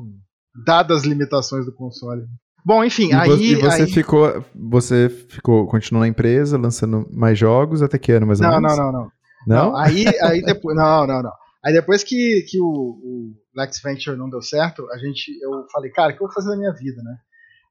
dadas 0.65 0.99
as 0.99 1.05
limitações 1.05 1.67
do 1.67 1.75
console. 1.75 2.23
Bom, 2.65 2.85
enfim, 2.85 3.09
e 3.09 3.15
aí. 3.15 3.29
Você, 3.29 3.45
e 3.45 3.55
você 3.57 3.83
aí... 3.83 3.93
ficou. 3.93 4.45
Você 4.55 5.09
ficou. 5.09 5.67
Continuou 5.67 6.03
na 6.03 6.09
empresa, 6.09 6.59
lançando 6.59 7.07
mais 7.13 7.39
jogos 7.39 7.83
até 7.83 7.99
que 7.99 8.13
ano, 8.13 8.27
mais 8.27 8.41
ou 8.41 8.47
não, 8.47 8.61
menos? 8.61 8.77
Não, 8.77 8.85
não, 8.85 8.93
não. 8.93 9.13
Não? 9.47 9.71
não 9.71 9.77
aí, 9.77 10.05
aí 10.23 10.43
depois. 10.43 10.77
Não, 10.77 11.07
não, 11.07 11.23
não. 11.23 11.33
Aí 11.65 11.73
depois 11.73 12.03
que, 12.03 12.45
que 12.49 12.59
o, 12.61 12.65
o 12.65 13.35
Lex 13.55 13.81
Venture 13.83 14.17
não 14.17 14.31
deu 14.31 14.43
certo, 14.43 14.87
a 14.91 14.99
gente. 14.99 15.31
Eu 15.43 15.67
falei, 15.73 15.91
cara, 15.91 16.13
o 16.13 16.17
que 16.17 16.23
eu 16.23 16.27
vou 16.27 16.35
fazer 16.35 16.51
na 16.51 16.57
minha 16.57 16.73
vida, 16.73 17.03
né? 17.03 17.17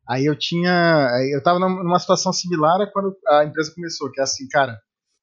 Aí 0.08 0.26
eu 0.26 0.36
tinha. 0.36 1.08
Eu 1.32 1.42
tava 1.42 1.60
numa 1.60 2.00
situação 2.00 2.34
similar 2.34 2.82
a 2.82 2.92
quando 2.92 3.16
a 3.28 3.46
empresa 3.46 3.72
começou, 3.74 4.12
que 4.12 4.20
é 4.20 4.24
assim, 4.24 4.48
cara, 4.48 4.78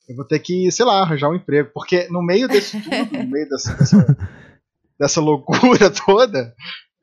eu 0.08 0.14
vou 0.14 0.24
ter 0.24 0.38
que, 0.38 0.70
sei 0.70 0.84
lá, 0.84 1.00
arranjar 1.00 1.28
um 1.28 1.34
emprego. 1.34 1.70
Porque 1.74 2.06
no 2.08 2.22
meio 2.22 2.46
desse 2.46 2.80
tudo, 2.80 3.18
no 3.18 3.28
meio 3.28 3.48
dessa, 3.48 3.74
dessa, 3.74 4.16
dessa 4.98 5.20
loucura 5.20 5.90
toda, 6.06 6.54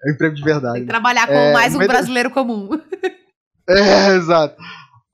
é 0.04 0.10
um 0.10 0.14
emprego 0.14 0.36
de 0.36 0.44
verdade. 0.44 0.74
Tem 0.74 0.84
que 0.84 0.90
trabalhar 0.90 1.28
com 1.28 1.34
é, 1.34 1.54
mais 1.54 1.76
um 1.76 1.80
brasileiro 1.80 2.30
comum. 2.30 2.70
É, 3.66 4.18
exato. 4.18 4.62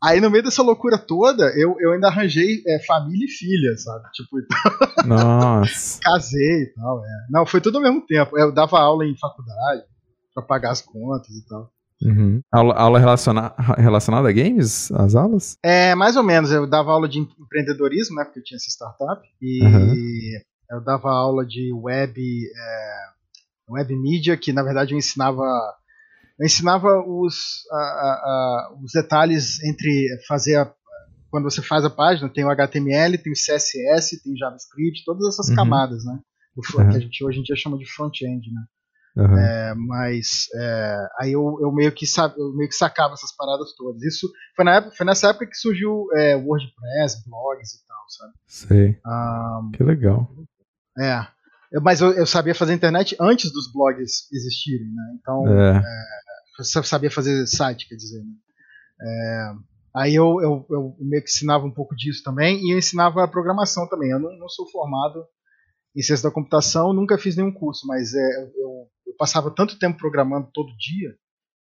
Aí 0.04 0.22
no 0.22 0.32
meio 0.32 0.44
dessa 0.44 0.64
loucura 0.64 0.98
toda, 0.98 1.44
eu, 1.56 1.76
eu 1.80 1.92
ainda 1.92 2.08
arranjei 2.08 2.64
é, 2.66 2.80
família 2.86 3.26
e 3.26 3.30
filha, 3.30 3.78
sabe? 3.78 4.10
Tipo, 4.14 4.40
então... 5.06 5.08
Nossa. 5.08 6.00
casei 6.02 6.64
e 6.64 6.74
tal. 6.74 7.06
É. 7.06 7.10
Não, 7.30 7.46
foi 7.46 7.60
tudo 7.62 7.78
ao 7.78 7.84
mesmo 7.84 8.02
tempo. 8.08 8.38
Eu 8.38 8.52
dava 8.52 8.80
aula 8.80 9.06
em 9.06 9.16
faculdade 9.18 9.84
para 10.34 10.44
pagar 10.44 10.72
as 10.72 10.82
contas 10.82 11.30
e 11.30 11.46
tal. 11.48 11.70
Uhum. 12.02 12.42
Aula, 12.50 12.74
aula 12.76 12.98
relaciona, 12.98 13.54
relacionada 13.78 14.30
a 14.30 14.32
games, 14.32 14.90
as 14.94 15.16
aulas? 15.16 15.58
É, 15.62 15.94
mais 15.96 16.16
ou 16.16 16.24
menos. 16.24 16.50
Eu 16.50 16.66
dava 16.66 16.92
aula 16.92 17.10
de 17.10 17.20
empreendedorismo, 17.20 18.16
né? 18.16 18.24
Porque 18.24 18.40
eu 18.40 18.44
tinha 18.44 18.56
essa 18.56 18.70
startup. 18.70 19.22
E 19.42 19.66
uhum. 19.66 20.42
eu 20.72 20.82
dava 20.82 21.12
aula 21.12 21.46
de 21.46 21.74
web. 21.74 22.18
É, 22.18 23.19
web 23.70 23.96
media, 23.96 24.38
que 24.38 24.52
na 24.52 24.64
verdade 24.64 24.94
eu 24.94 24.98
ensinava 24.98 25.44
eu 26.40 26.46
ensinava 26.46 27.04
os, 27.06 27.66
a, 27.70 27.76
a, 27.76 28.76
os 28.82 28.94
detalhes 28.94 29.62
entre 29.62 30.08
fazer 30.26 30.56
a, 30.56 30.74
quando 31.30 31.44
você 31.44 31.62
faz 31.62 31.84
a 31.84 31.90
página, 31.90 32.30
tem 32.30 32.46
o 32.46 32.50
HTML, 32.50 33.18
tem 33.18 33.34
o 33.34 33.36
CSS, 33.36 34.24
tem 34.24 34.38
JavaScript, 34.38 35.04
todas 35.06 35.28
essas 35.28 35.50
uhum. 35.50 35.56
camadas, 35.56 36.06
né? 36.06 36.18
O, 36.56 36.62
uhum. 36.62 36.90
Que 36.90 36.98
a 36.98 37.00
gente 37.00 37.24
hoje 37.26 37.40
em 37.40 37.44
dia 37.44 37.58
chama 37.58 37.78
de 37.78 37.86
front-end, 37.86 38.52
né? 38.52 38.62
Uhum. 39.18 39.38
É, 39.38 39.74
mas 39.76 40.48
é, 40.56 41.08
aí 41.20 41.34
eu, 41.34 41.58
eu, 41.62 41.74
meio 41.74 41.92
que 41.92 42.08
sabe, 42.08 42.36
eu 42.38 42.54
meio 42.56 42.70
que 42.70 42.76
sacava 42.76 43.14
essas 43.16 43.36
paradas 43.36 43.74
todas. 43.76 44.02
Isso 44.04 44.32
foi, 44.56 44.64
na 44.64 44.76
época, 44.76 44.96
foi 44.96 45.06
nessa 45.06 45.30
época 45.30 45.48
que 45.48 45.58
surgiu 45.58 46.08
é, 46.16 46.38
WordPress, 46.38 47.22
blogs 47.28 47.74
e 47.74 47.86
tal, 47.86 48.04
sabe? 48.08 48.34
Sei. 48.48 49.00
Um, 49.06 49.72
que 49.72 49.84
legal. 49.84 50.32
É 50.98 51.28
mas 51.82 52.02
eu, 52.02 52.12
eu, 52.14 52.26
sabia 52.26 52.56
fazer 52.56 52.74
internet 52.74 53.16
antes 53.20 53.52
dos 53.52 53.72
blogs 53.72 54.28
existirem, 54.34 54.88
né? 54.92 55.18
Então, 55.20 55.48
é. 55.48 55.78
É, 55.78 56.62
eu 56.78 56.84
sabia 56.84 57.12
fazer 57.12 57.46
site, 57.46 57.88
quer 57.88 57.96
dizer. 57.96 58.24
Né? 58.24 58.34
É, 59.02 59.52
aí 59.96 60.16
eu, 60.16 60.42
eu, 60.42 60.66
eu, 60.70 60.96
meio 61.00 61.24
que 61.24 61.30
ensinava 61.30 61.66
um 61.66 61.72
pouco 61.72 61.96
disso 61.96 62.24
também 62.24 62.60
e 62.60 62.74
eu 62.74 62.78
ensinava 62.78 63.28
programação 63.28 63.88
também. 63.88 64.10
Eu 64.10 64.20
não, 64.20 64.36
não 64.38 64.50
sou 64.50 64.68
formado 64.70 65.24
em 65.96 66.02
ciência 66.02 66.28
da 66.28 66.34
computação, 66.34 66.94
nunca 66.94 67.18
fiz 67.18 67.36
nenhum 67.36 67.52
curso, 67.52 67.86
mas 67.86 68.14
é, 68.14 68.42
eu, 68.56 68.88
eu, 69.06 69.14
passava 69.18 69.52
tanto 69.52 69.78
tempo 69.78 69.98
programando 69.98 70.50
todo 70.54 70.76
dia 70.78 71.16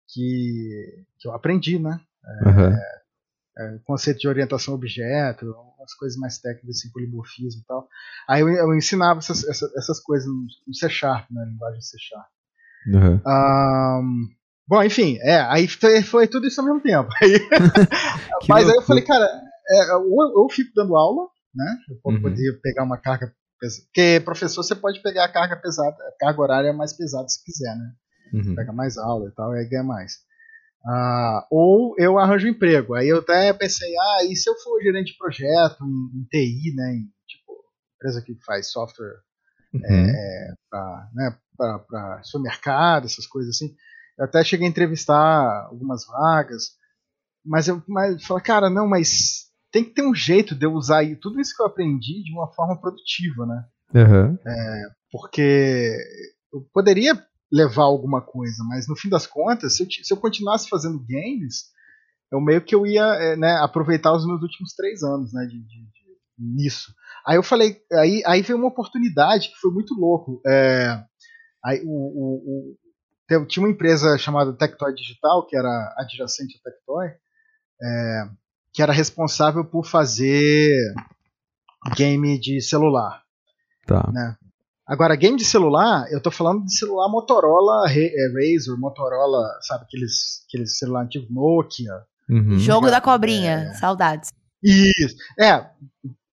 que, 0.09 1.05
que 1.19 1.27
eu 1.27 1.33
aprendi, 1.33 1.79
né? 1.79 1.99
Uhum. 2.45 3.79
conceito 3.85 4.19
de 4.19 4.27
orientação 4.27 4.73
a 4.73 4.75
objeto, 4.75 5.55
umas 5.87 5.93
coisas 5.93 6.17
mais 6.17 6.37
técnicas, 6.39 6.77
assim, 6.77 6.91
polimorfismo 6.91 7.61
e 7.61 7.65
tal. 7.65 7.87
Aí 8.29 8.41
eu, 8.41 8.49
eu 8.49 8.75
ensinava 8.75 9.19
essas, 9.19 9.43
essas, 9.45 9.73
essas, 9.75 9.99
coisas 10.01 10.27
no 10.27 10.73
C 10.73 10.89
Sharp, 10.89 11.29
né, 11.31 11.45
linguagem 11.45 11.81
C 11.81 11.97
Sharp. 11.99 12.27
Uhum. 12.87 13.21
Um, 13.25 14.27
bom, 14.67 14.83
enfim, 14.83 15.17
é, 15.21 15.39
aí 15.41 15.67
foi, 15.67 16.27
tudo 16.27 16.47
isso 16.47 16.59
ao 16.59 16.67
mesmo 16.67 16.81
tempo. 16.81 17.09
Aí, 17.21 17.39
mas 18.47 18.69
aí 18.69 18.75
eu 18.75 18.81
falei, 18.81 19.03
cara, 19.03 19.25
é, 19.69 19.95
ou 19.95 20.43
eu 20.43 20.49
fico 20.49 20.71
dando 20.75 20.95
aula, 20.95 21.27
né, 21.53 21.77
eu 21.89 21.99
uhum. 22.05 22.21
poder 22.21 22.59
pegar 22.61 22.83
uma 22.83 22.97
carga 22.97 23.33
pesada, 23.59 23.83
porque 23.85 24.21
professor 24.23 24.63
você 24.63 24.75
pode 24.75 25.01
pegar 25.01 25.25
a 25.25 25.31
carga 25.31 25.57
pesada, 25.57 25.95
a 25.95 26.17
carga 26.19 26.41
horária 26.41 26.73
mais 26.73 26.93
pesada 26.93 27.27
se 27.27 27.43
quiser, 27.43 27.75
né, 27.75 27.91
uhum. 28.33 28.55
pega 28.55 28.71
mais 28.71 28.97
aula 28.97 29.29
e 29.29 29.31
tal, 29.33 29.51
aí 29.51 29.67
ganha 29.67 29.83
mais. 29.83 30.26
Uh, 30.87 31.43
ou 31.51 31.95
eu 31.97 32.17
arranjo 32.17 32.47
um 32.47 32.51
emprego. 32.51 32.93
Aí 32.93 33.09
eu 33.09 33.19
até 33.19 33.51
pensei, 33.51 33.93
ah, 33.97 34.19
e 34.23 34.35
se 34.37 34.49
eu 34.49 34.55
for 34.55 34.81
gerente 34.81 35.11
de 35.11 35.17
projeto 35.17 35.83
em, 35.83 36.19
em 36.19 36.23
TI, 36.31 36.73
né, 36.73 36.93
em, 36.93 37.11
tipo, 37.27 37.53
empresa 37.95 38.21
que 38.21 38.33
faz 38.45 38.71
software 38.71 39.19
uhum. 39.73 39.81
é, 39.83 40.53
para 40.69 41.09
né, 41.13 41.37
supermercado, 42.23 43.05
essas 43.05 43.27
coisas 43.27 43.55
assim. 43.55 43.75
Eu 44.17 44.25
até 44.25 44.41
cheguei 44.45 44.65
a 44.65 44.69
entrevistar 44.69 45.65
algumas 45.65 46.05
vagas, 46.07 46.71
mas 47.45 47.67
eu 47.67 47.83
mas, 47.85 48.23
falei, 48.23 48.43
cara, 48.43 48.69
não, 48.69 48.87
mas 48.87 49.47
tem 49.71 49.83
que 49.83 49.93
ter 49.93 50.03
um 50.03 50.15
jeito 50.15 50.55
de 50.55 50.65
eu 50.65 50.71
usar 50.71 51.03
tudo 51.21 51.41
isso 51.41 51.53
que 51.53 51.61
eu 51.61 51.67
aprendi 51.67 52.23
de 52.23 52.31
uma 52.31 52.47
forma 52.53 52.79
produtiva, 52.79 53.45
né? 53.45 53.65
Uhum. 53.93 54.37
É, 54.47 54.81
porque 55.11 55.97
eu 56.53 56.65
poderia 56.73 57.13
levar 57.51 57.83
alguma 57.83 58.21
coisa, 58.21 58.63
mas 58.67 58.87
no 58.87 58.95
fim 58.95 59.09
das 59.09 59.25
contas, 59.25 59.75
se 59.75 59.83
eu, 59.83 59.87
se 59.89 60.13
eu 60.13 60.17
continuasse 60.17 60.67
fazendo 60.69 61.05
games, 61.07 61.71
eu 62.31 62.41
meio 62.41 62.61
que 62.61 62.75
eu 62.75 62.85
ia 62.85 63.03
é, 63.03 63.35
né, 63.35 63.57
aproveitar 63.61 64.13
os 64.13 64.25
meus 64.25 64.41
últimos 64.41 64.73
três 64.73 65.01
anos 65.01 65.33
né, 65.33 65.45
de, 65.45 65.59
de, 65.59 65.65
de, 65.65 66.07
nisso. 66.37 66.93
Aí 67.25 67.37
eu 67.37 67.43
falei, 67.43 67.81
aí, 67.93 68.21
aí 68.25 68.41
veio 68.41 68.57
uma 68.59 68.67
oportunidade 68.67 69.49
que 69.49 69.59
foi 69.59 69.71
muito 69.71 69.93
louco. 69.93 70.41
É, 70.45 71.03
aí, 71.63 71.81
o, 71.85 71.89
o, 71.89 72.77
o, 73.39 73.45
tinha 73.45 73.65
uma 73.65 73.71
empresa 73.71 74.17
chamada 74.17 74.53
Tectoy 74.53 74.93
Digital, 74.93 75.45
que 75.47 75.57
era 75.57 75.95
adjacente 75.97 76.57
à 76.57 76.69
Tectoy, 76.69 77.07
é, 77.81 78.29
que 78.73 78.81
era 78.81 78.93
responsável 78.93 79.63
por 79.63 79.85
fazer 79.85 80.93
game 81.95 82.37
de 82.39 82.61
celular. 82.61 83.23
Tá. 83.85 84.09
Né? 84.11 84.37
Agora, 84.87 85.17
game 85.17 85.35
de 85.35 85.43
celular, 85.43 86.07
eu 86.11 86.21
tô 86.21 86.31
falando 86.31 86.63
de 86.63 86.77
celular 86.77 87.09
Motorola, 87.09 87.91
é, 87.91 88.09
Razer, 88.33 88.77
Motorola, 88.77 89.45
sabe, 89.61 89.83
aqueles, 89.83 90.45
aqueles 90.47 90.77
celular 90.77 91.03
antigo 91.03 91.27
Nokia. 91.29 91.91
Uhum. 92.29 92.57
Jogo 92.57 92.89
da 92.89 93.01
cobrinha, 93.01 93.69
é... 93.69 93.73
saudades. 93.73 94.31
Isso, 94.63 95.15
é, 95.37 95.65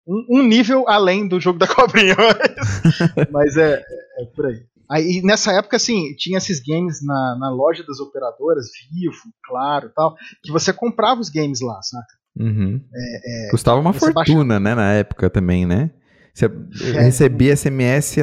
um, 0.07 0.39
um, 0.39 0.43
nível 0.43 0.89
além 0.89 1.27
do 1.27 1.41
jogo 1.41 1.59
da 1.59 1.67
cobrinha, 1.67 2.15
mas, 3.17 3.31
mas 3.31 3.57
é, 3.57 3.75
é, 3.75 4.23
é, 4.23 4.27
por 4.35 4.47
aí. 4.47 4.63
Aí, 4.89 5.23
nessa 5.25 5.53
época, 5.53 5.77
assim, 5.77 6.15
tinha 6.17 6.39
esses 6.39 6.61
games 6.65 7.05
na, 7.05 7.37
na 7.41 7.51
loja 7.51 7.83
das 7.85 7.99
operadoras, 7.99 8.67
Vivo, 8.93 9.17
Claro 9.45 9.91
tal, 9.97 10.15
que 10.43 10.53
você 10.53 10.73
comprava 10.73 11.21
os 11.21 11.29
games 11.29 11.61
lá, 11.61 11.81
saca? 11.83 12.15
Uhum. 12.39 12.81
É, 12.95 13.47
é, 13.47 13.51
Custava 13.51 13.81
uma 13.81 13.93
fortuna, 13.93 14.61
né, 14.61 14.75
na 14.75 14.93
época 14.93 15.29
também, 15.29 15.67
né? 15.67 15.91
Você 16.33 16.47
é. 16.47 17.03
recebia 17.03 17.57
SMS 17.57 18.19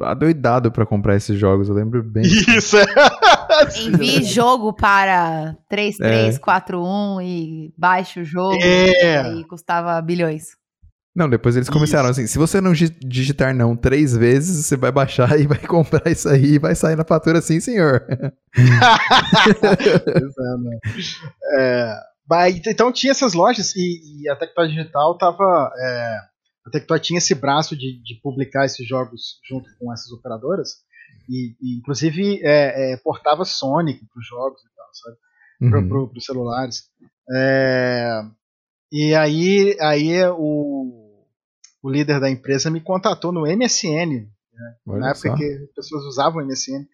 adoidado 0.00 0.72
para 0.72 0.86
comprar 0.86 1.16
esses 1.16 1.38
jogos, 1.38 1.68
eu 1.68 1.74
lembro 1.74 2.02
bem. 2.02 2.24
Isso, 2.56 2.76
é. 2.76 2.86
Envie 3.80 4.24
jogo 4.24 4.72
para 4.72 5.56
3341 5.68 7.20
é. 7.20 7.24
e 7.24 7.74
baixe 7.76 8.20
o 8.20 8.24
jogo. 8.24 8.58
É. 8.62 9.34
E 9.34 9.44
custava 9.44 10.00
bilhões. 10.00 10.48
Não, 11.14 11.28
depois 11.28 11.54
eles 11.54 11.68
começaram 11.70 12.10
isso. 12.10 12.20
assim: 12.20 12.26
se 12.26 12.38
você 12.38 12.60
não 12.60 12.72
digitar 12.72 13.54
não 13.54 13.76
três 13.76 14.16
vezes, 14.16 14.66
você 14.66 14.76
vai 14.76 14.90
baixar 14.90 15.38
e 15.38 15.46
vai 15.46 15.58
comprar 15.58 16.10
isso 16.10 16.28
aí 16.28 16.54
e 16.54 16.58
vai 16.58 16.74
sair 16.74 16.96
na 16.96 17.04
fatura 17.04 17.40
sim, 17.40 17.60
senhor. 17.60 18.04
é, 21.52 22.00
então 22.66 22.90
tinha 22.90 23.12
essas 23.12 23.32
lojas 23.32 23.76
e, 23.76 24.22
e 24.22 24.28
a 24.28 24.34
Tectoy 24.34 24.66
Digital 24.68 25.16
tava. 25.16 25.70
É, 25.78 26.33
a 26.66 26.70
Tectoy 26.70 26.98
tinha 26.98 27.18
esse 27.18 27.34
braço 27.34 27.76
de, 27.76 28.02
de 28.02 28.20
publicar 28.22 28.64
esses 28.64 28.86
jogos 28.86 29.38
junto 29.48 29.68
com 29.78 29.92
essas 29.92 30.10
operadoras 30.10 30.82
e, 31.28 31.54
e 31.60 31.78
inclusive 31.78 32.40
é, 32.42 32.92
é, 32.92 32.96
portava 32.96 33.44
Sonic 33.44 34.04
para 34.06 34.20
os 34.20 34.26
jogos 34.26 34.60
e 34.62 34.74
tal, 34.74 34.86
sabe? 34.92 35.16
Uhum. 35.60 35.88
Para 35.88 36.18
os 36.18 36.24
celulares. 36.24 36.90
É, 37.30 38.22
e 38.90 39.14
aí, 39.14 39.76
aí 39.80 40.24
o, 40.28 41.24
o 41.82 41.90
líder 41.90 42.20
da 42.20 42.30
empresa 42.30 42.70
me 42.70 42.80
contatou 42.80 43.32
no 43.32 43.42
MSN, 43.42 44.28
né? 44.52 44.74
na 44.86 45.10
época 45.10 45.30
só. 45.30 45.36
que 45.36 45.44
as 45.44 45.74
pessoas 45.74 46.04
usavam 46.04 46.42
o 46.42 46.46
MSN, 46.46 46.86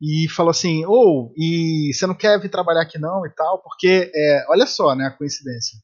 e 0.00 0.28
falou 0.28 0.50
assim: 0.50 0.84
ou, 0.84 1.28
oh, 1.28 1.34
e 1.36 1.92
você 1.92 2.06
não 2.06 2.14
quer 2.14 2.40
vir 2.40 2.50
trabalhar 2.50 2.82
aqui 2.82 2.98
não 2.98 3.26
e 3.26 3.30
tal, 3.30 3.62
porque, 3.62 4.10
é, 4.14 4.46
olha 4.48 4.66
só, 4.66 4.94
né, 4.94 5.06
a 5.06 5.10
coincidência. 5.10 5.78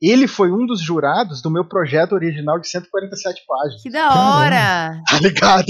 Ele 0.00 0.28
foi 0.28 0.52
um 0.52 0.66
dos 0.66 0.80
jurados 0.80 1.40
do 1.40 1.50
meu 1.50 1.64
projeto 1.64 2.12
original 2.12 2.58
de 2.58 2.68
147 2.68 3.42
páginas. 3.46 3.82
Que 3.82 3.90
da 3.90 4.08
hora! 4.08 5.02
Tá 5.08 5.18
ligado? 5.20 5.66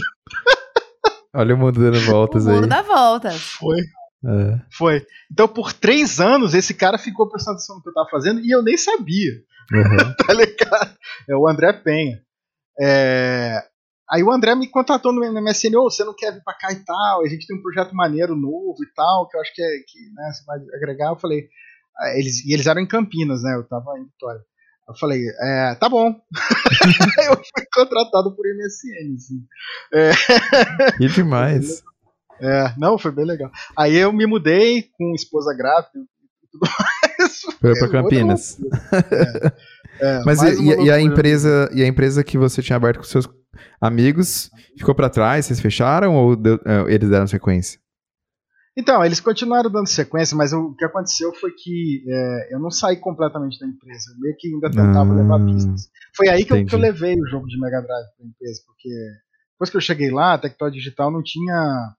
Olha 1.34 1.54
o 1.54 1.58
mundo 1.58 1.78
dando 1.78 2.00
voltas 2.00 2.44
o 2.44 2.46
mundo 2.46 2.54
aí. 2.54 2.60
mundo 2.62 2.70
dá 2.70 2.82
voltas. 2.82 3.40
Foi. 3.40 3.78
É. 3.78 4.60
Foi. 4.72 5.06
Então, 5.30 5.46
por 5.46 5.72
três 5.72 6.18
anos, 6.18 6.54
esse 6.54 6.74
cara 6.74 6.98
ficou 6.98 7.28
prestando 7.28 7.56
atenção 7.56 7.76
no 7.76 7.82
que 7.82 7.88
eu 7.88 7.94
tava 7.94 8.08
fazendo 8.08 8.40
e 8.40 8.50
eu 8.50 8.62
nem 8.62 8.76
sabia. 8.76 9.32
Uhum. 9.72 10.14
tá 10.26 10.32
ligado? 10.32 10.96
É 11.28 11.36
o 11.36 11.46
André 11.46 11.72
Penha. 11.72 12.20
É... 12.80 13.62
Aí 14.10 14.22
o 14.22 14.30
André 14.30 14.54
me 14.54 14.68
contatou 14.68 15.12
no 15.12 15.20
MSN, 15.20 15.76
oh, 15.76 15.90
você 15.90 16.04
não 16.04 16.14
quer 16.14 16.32
vir 16.32 16.42
pra 16.44 16.54
cá 16.54 16.70
e 16.70 16.76
tal, 16.84 17.24
a 17.24 17.28
gente 17.28 17.44
tem 17.44 17.56
um 17.56 17.62
projeto 17.62 17.92
maneiro 17.92 18.36
novo 18.36 18.76
e 18.80 18.94
tal, 18.94 19.28
que 19.28 19.36
eu 19.36 19.40
acho 19.40 19.52
que, 19.52 19.60
é, 19.60 19.78
que 19.84 19.98
né, 20.14 20.32
você 20.32 20.44
vai 20.44 20.58
agregar. 20.76 21.10
Eu 21.10 21.16
falei, 21.16 21.48
eles, 22.16 22.44
e 22.44 22.52
eles 22.52 22.66
eram 22.66 22.80
em 22.80 22.86
Campinas, 22.86 23.42
né? 23.42 23.54
Eu 23.54 23.64
tava 23.64 23.98
em 23.98 24.04
Vitória. 24.04 24.40
Eu 24.88 24.94
falei, 24.94 25.20
é, 25.40 25.74
tá 25.74 25.88
bom. 25.88 26.14
eu 27.28 27.34
fui 27.36 27.66
contratado 27.74 28.34
por 28.36 28.44
MSN, 28.46 29.14
assim. 29.16 29.44
É. 29.92 30.12
Que 30.96 31.08
demais. 31.08 31.82
É, 32.40 32.72
não, 32.76 32.98
foi 32.98 33.10
bem 33.10 33.24
legal. 33.24 33.50
Aí 33.76 33.96
eu 33.96 34.12
me 34.12 34.26
mudei 34.26 34.84
com 34.96 35.14
esposa 35.14 35.54
grávida 35.54 35.98
e 35.98 36.48
tudo 36.52 36.70
mais. 36.70 37.40
Foi 37.60 37.78
pra 37.78 37.88
Campinas. 37.88 38.58
É, 38.92 40.18
é, 40.18 40.22
Mas 40.24 40.42
e, 40.42 40.84
e, 40.84 40.90
a 40.90 41.00
empresa, 41.00 41.70
e 41.72 41.82
a 41.82 41.86
empresa 41.86 42.22
que 42.22 42.36
você 42.36 42.62
tinha 42.62 42.76
aberto 42.76 42.98
com 42.98 43.04
seus 43.04 43.26
amigos 43.80 44.50
ficou 44.76 44.94
para 44.94 45.08
trás? 45.08 45.46
Vocês 45.46 45.60
fecharam 45.60 46.14
ou 46.14 46.36
deu, 46.36 46.60
é, 46.66 46.92
eles 46.92 47.08
deram 47.08 47.26
sequência? 47.26 47.80
Então, 48.76 49.02
eles 49.02 49.20
continuaram 49.20 49.70
dando 49.70 49.88
sequência, 49.88 50.36
mas 50.36 50.52
o 50.52 50.74
que 50.74 50.84
aconteceu 50.84 51.32
foi 51.34 51.50
que 51.52 52.04
é, 52.06 52.54
eu 52.54 52.60
não 52.60 52.70
saí 52.70 52.96
completamente 52.96 53.58
da 53.58 53.66
empresa. 53.66 54.12
Eu 54.12 54.20
meio 54.20 54.36
que 54.36 54.48
ainda 54.48 54.70
tentava 54.70 55.12
ah, 55.12 55.16
levar 55.16 55.38
business. 55.38 55.88
Foi 56.14 56.28
aí 56.28 56.44
que 56.44 56.52
eu, 56.52 56.66
que 56.66 56.74
eu, 56.74 56.78
levei 56.78 57.14
o 57.14 57.26
jogo 57.26 57.46
de 57.46 57.58
Mega 57.58 57.80
Drive 57.80 58.06
para 58.16 58.26
a 58.26 58.28
empresa, 58.28 58.60
porque 58.66 58.88
depois 59.52 59.70
que 59.70 59.76
eu 59.78 59.80
cheguei 59.80 60.10
lá, 60.10 60.34
a 60.34 60.38
Tectoy 60.38 60.70
Digital 60.70 61.10
não 61.10 61.22
tinha 61.22 61.94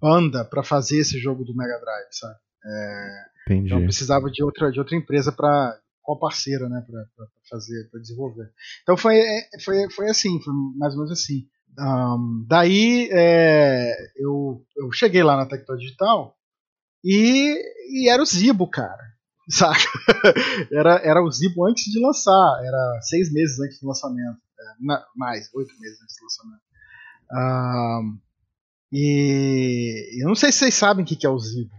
banda 0.00 0.44
para 0.44 0.62
fazer 0.62 0.98
esse 0.98 1.18
jogo 1.18 1.44
do 1.44 1.56
Mega 1.56 1.80
Drive, 1.80 2.08
sabe? 2.12 2.36
É, 2.64 3.32
Entendi. 3.46 3.66
Então 3.66 3.82
precisava 3.82 4.30
de 4.30 4.44
outra, 4.44 4.70
de 4.70 4.78
outra 4.78 4.96
empresa 4.96 5.32
para 5.32 5.76
qual 6.00 6.18
parceira, 6.18 6.68
né, 6.68 6.84
para 6.86 7.26
fazer, 7.48 7.88
para 7.90 8.00
desenvolver. 8.00 8.50
Então 8.82 8.96
foi, 8.96 9.18
é, 9.18 9.48
foi, 9.64 9.90
foi 9.90 10.08
assim, 10.08 10.40
foi 10.40 10.52
mais 10.76 10.94
ou 10.94 11.00
menos 11.00 11.12
assim. 11.12 11.46
Um, 11.78 12.44
daí 12.46 13.08
é, 13.10 13.94
eu, 14.16 14.62
eu 14.76 14.92
cheguei 14.92 15.22
lá 15.22 15.36
na 15.36 15.46
Tectoy 15.46 15.78
Digital 15.78 16.36
e, 17.02 17.56
e 17.88 18.10
era 18.10 18.22
o 18.22 18.26
Zibo, 18.26 18.68
cara. 18.68 19.12
Era, 20.72 21.00
era 21.04 21.22
o 21.22 21.30
Zibo 21.30 21.66
antes 21.66 21.84
de 21.84 22.00
lançar, 22.00 22.62
era 22.64 23.00
seis 23.02 23.30
meses 23.32 23.58
antes 23.58 23.80
do 23.80 23.88
lançamento. 23.88 24.38
É, 24.58 24.86
na, 24.86 25.04
mais, 25.16 25.52
oito 25.52 25.74
meses 25.80 26.00
antes 26.00 26.16
do 26.16 26.22
lançamento. 26.22 26.62
Um, 27.32 28.18
e 28.92 30.22
eu 30.22 30.28
não 30.28 30.34
sei 30.36 30.52
se 30.52 30.58
vocês 30.58 30.74
sabem 30.74 31.04
o 31.04 31.06
que, 31.06 31.16
que 31.16 31.26
é 31.26 31.30
o 31.30 31.38
Zibo. 31.38 31.70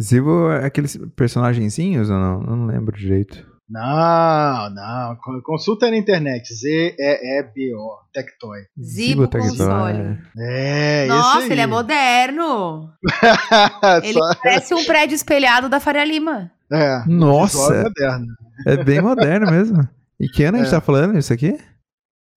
Zibo 0.00 0.50
é 0.50 0.64
aqueles 0.64 0.96
personagenzinhos 1.14 2.08
ou 2.08 2.16
não? 2.16 2.40
Eu 2.40 2.56
não 2.56 2.66
lembro 2.66 2.96
direito. 2.96 3.51
Não, 3.68 4.70
não. 4.70 5.16
Consulta 5.42 5.90
na 5.90 5.96
internet. 5.96 6.52
Z-E-E-B-O. 6.54 7.98
Tectoy. 8.12 8.66
Zibo 8.78 9.28
Console. 9.28 10.18
É, 10.38 11.06
Nossa, 11.06 11.50
ele 11.50 11.60
é 11.60 11.66
moderno. 11.66 12.92
ele 14.02 14.12
Só... 14.12 14.34
parece 14.42 14.74
um 14.74 14.84
prédio 14.84 15.14
espelhado 15.14 15.68
da 15.68 15.80
Faria 15.80 16.04
Lima. 16.04 16.50
É. 16.70 17.04
Nossa. 17.06 17.74
É, 17.74 17.82
moderno. 17.84 18.26
é 18.66 18.76
bem 18.84 19.00
moderno 19.00 19.50
mesmo. 19.50 19.88
E 20.20 20.28
que 20.28 20.44
ano 20.44 20.58
é. 20.58 20.60
a 20.60 20.64
gente 20.64 20.74
é. 20.74 20.76
tá 20.78 20.80
falando 20.80 21.18
isso 21.18 21.32
aqui? 21.32 21.58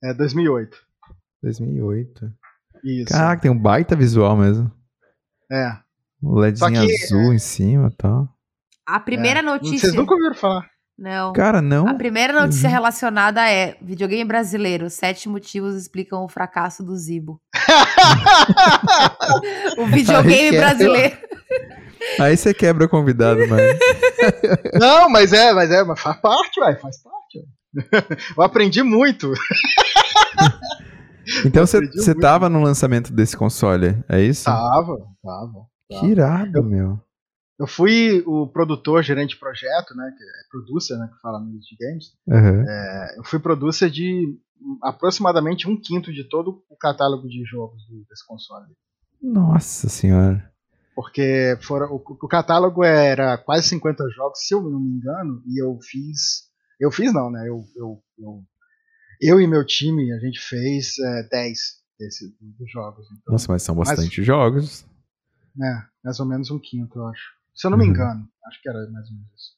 É 0.03 0.13
2008. 0.13 0.77
2008. 1.43 2.33
Isso. 2.83 3.13
Caraca, 3.13 3.41
tem 3.41 3.51
um 3.51 3.59
baita 3.59 3.95
visual 3.95 4.37
mesmo. 4.37 4.71
É. 5.51 5.77
O 6.21 6.39
LEDzinho 6.39 6.85
que, 6.85 7.03
azul 7.03 7.31
é... 7.31 7.35
em 7.35 7.39
cima 7.39 7.89
e 7.91 7.95
tal. 7.95 8.29
A 8.85 8.99
primeira 8.99 9.39
é. 9.39 9.43
notícia. 9.43 9.79
Vocês 9.79 9.93
nunca 9.93 10.13
ouviram 10.13 10.35
falar. 10.35 10.69
Não. 10.97 11.33
Cara, 11.33 11.61
não. 11.61 11.87
A 11.87 11.93
primeira 11.93 12.31
notícia 12.31 12.67
uhum. 12.67 12.73
relacionada 12.73 13.49
é: 13.49 13.75
videogame 13.81 14.23
brasileiro, 14.23 14.89
sete 14.89 15.27
motivos 15.27 15.75
explicam 15.75 16.23
o 16.23 16.29
fracasso 16.29 16.83
do 16.83 16.95
Zibo. 16.95 17.41
o 19.77 19.85
videogame 19.87 20.57
brasileiro. 20.57 21.17
Aí 22.19 22.37
você 22.37 22.53
quebra 22.53 22.85
o 22.85 22.89
convidado, 22.89 23.45
mano. 23.47 23.63
não, 24.79 25.09
mas 25.09 25.33
é, 25.33 25.53
mas 25.53 25.69
é, 25.69 25.83
mas 25.83 25.99
faz 25.99 26.17
parte, 26.21 26.59
vai, 26.59 26.75
faz 26.75 27.01
parte. 27.01 27.45
Eu 28.37 28.43
aprendi 28.43 28.81
muito. 28.81 29.33
então 31.45 31.65
você 31.65 32.15
tava 32.15 32.47
no 32.47 32.61
lançamento 32.61 33.11
desse 33.11 33.35
console, 33.35 33.97
é 34.07 34.21
isso? 34.21 34.45
Tava, 34.45 34.97
tava. 35.21 35.99
Que 35.99 36.07
irado, 36.07 36.63
meu. 36.63 36.99
Eu 37.57 37.67
fui 37.67 38.21
o 38.25 38.47
produtor, 38.47 39.01
gerente 39.01 39.31
de 39.31 39.39
projeto, 39.39 39.95
né? 39.95 40.13
Que 40.17 40.23
é 40.23 40.49
producer, 40.49 40.97
né? 40.97 41.09
Que 41.13 41.21
fala 41.21 41.39
de 41.39 41.77
games. 41.79 42.13
Uhum. 42.27 42.69
É, 42.69 43.15
eu 43.17 43.23
fui 43.23 43.39
producer 43.39 43.89
de 43.89 44.37
aproximadamente 44.81 45.69
um 45.69 45.79
quinto 45.79 46.11
de 46.11 46.27
todo 46.27 46.63
o 46.69 46.75
catálogo 46.75 47.27
de 47.27 47.43
jogos 47.45 47.81
desse 48.09 48.25
console. 48.25 48.73
Nossa 49.21 49.87
senhora. 49.87 50.51
Porque 50.95 51.57
fora, 51.61 51.87
o, 51.87 51.95
o, 51.95 52.27
catálogo 52.27 52.83
era 52.83 53.37
quase 53.37 53.67
50 53.69 54.09
jogos, 54.11 54.39
se 54.39 54.53
eu 54.53 54.61
não 54.61 54.79
me 54.79 54.91
engano, 54.91 55.41
e 55.45 55.61
eu 55.61 55.77
fiz. 55.81 56.49
Eu 56.79 56.91
fiz 56.91 57.13
não, 57.13 57.29
né? 57.29 57.41
Eu, 57.47 57.63
eu, 57.75 58.03
eu, 58.17 58.43
eu 59.21 59.41
e 59.41 59.47
meu 59.47 59.65
time, 59.65 60.11
a 60.13 60.19
gente 60.19 60.39
fez 60.39 60.97
é, 60.99 61.23
10 61.29 61.59
desse, 61.99 62.35
dos 62.39 62.71
jogos. 62.71 63.05
Então, 63.11 63.33
Nossa, 63.33 63.51
mas 63.51 63.63
são 63.63 63.75
bastante 63.75 64.19
mas, 64.19 64.27
jogos. 64.27 64.85
É, 65.61 65.83
mais 66.03 66.19
ou 66.19 66.25
menos 66.25 66.49
um 66.51 66.59
quinto, 66.59 66.99
eu 66.99 67.07
acho. 67.07 67.35
Se 67.55 67.65
eu 67.65 67.71
não 67.71 67.77
me 67.77 67.85
uhum. 67.85 67.91
engano, 67.91 68.27
acho 68.47 68.61
que 68.61 68.69
era 68.69 68.79
mais 68.91 69.07
ou 69.07 69.15
menos 69.15 69.31
isso. 69.35 69.55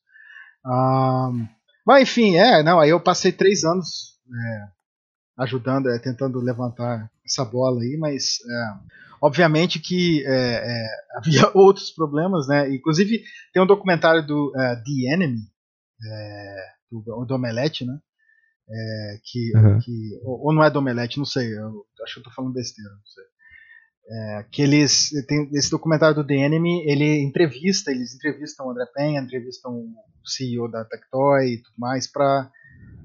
Mas 1.86 2.04
enfim, 2.04 2.36
é, 2.36 2.62
não, 2.64 2.80
aí 2.80 2.90
eu 2.90 3.00
passei 3.00 3.32
três 3.32 3.64
anos 3.64 4.20
é, 4.28 5.44
ajudando, 5.44 5.90
é, 5.90 6.00
tentando 6.00 6.40
levantar 6.40 7.10
essa 7.26 7.44
bola 7.44 7.82
aí, 7.82 7.98
mas 7.98 8.38
é, 8.50 8.98
Obviamente 9.22 9.80
que 9.80 10.24
é, 10.26 10.32
é, 10.32 10.88
havia 11.18 11.52
outros 11.54 11.92
problemas, 11.92 12.48
né? 12.48 12.74
Inclusive 12.74 13.24
tem 13.54 13.62
um 13.62 13.68
documentário 13.68 14.26
do 14.26 14.50
uh, 14.50 14.84
The 14.84 15.14
Enemy, 15.14 15.42
é, 16.06 16.66
do, 16.92 17.26
do 17.26 17.36
Omelete, 17.36 17.86
né? 17.86 17.98
É, 18.70 19.20
que, 19.24 19.56
uhum. 19.56 19.80
que 19.80 20.20
ou, 20.24 20.48
ou, 20.48 20.54
não 20.54 20.64
é 20.64 20.70
do 20.70 20.80
Omelete, 20.80 21.18
não 21.18 21.26
sei. 21.26 21.58
Eu 21.58 21.86
acho 22.04 22.16
que 22.16 22.20
eu 22.20 22.24
tô 22.24 22.32
falando 22.32 22.54
besteira, 22.54 22.92
não 22.92 23.06
sei. 23.06 23.24
É, 24.10 24.46
que 24.50 24.62
eles 24.62 25.10
tem 25.28 25.50
esse 25.54 25.70
documentário 25.70 26.16
do 26.16 26.26
The 26.26 26.34
Enemy, 26.34 26.90
ele 26.90 27.22
entrevista, 27.22 27.92
eles 27.92 28.16
entrevistam 28.16 28.66
o 28.66 28.72
André 28.72 28.86
Penha, 28.96 29.20
entrevistam 29.20 29.74
o 29.74 29.94
CEO 30.24 30.72
da 30.72 30.86
Tectoy 30.86 31.46
e 31.46 31.62
tudo 31.62 31.76
mais 31.78 32.10
para 32.10 32.50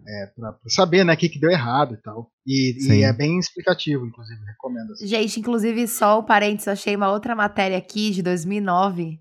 é, 0.07 0.27
pra, 0.27 0.53
pra, 0.53 0.71
saber, 0.71 1.05
né, 1.05 1.15
o 1.15 1.17
que, 1.17 1.29
que 1.29 1.39
deu 1.39 1.51
errado 1.51 1.95
e 1.95 1.97
tal. 1.97 2.31
E, 2.47 2.77
e, 2.89 3.03
é 3.03 3.13
bem 3.13 3.39
explicativo, 3.39 4.07
inclusive, 4.07 4.41
recomendo. 4.45 4.93
Assim. 4.93 5.07
Gente, 5.07 5.41
inclusive, 5.41 5.87
só 5.87 6.19
o 6.19 6.25
parênteses, 6.25 6.69
achei 6.69 6.97
uma 6.97 7.11
outra 7.11 7.35
matéria 7.35 7.79
aqui 7.79 8.11
de 8.11 8.23
2009 8.23 9.21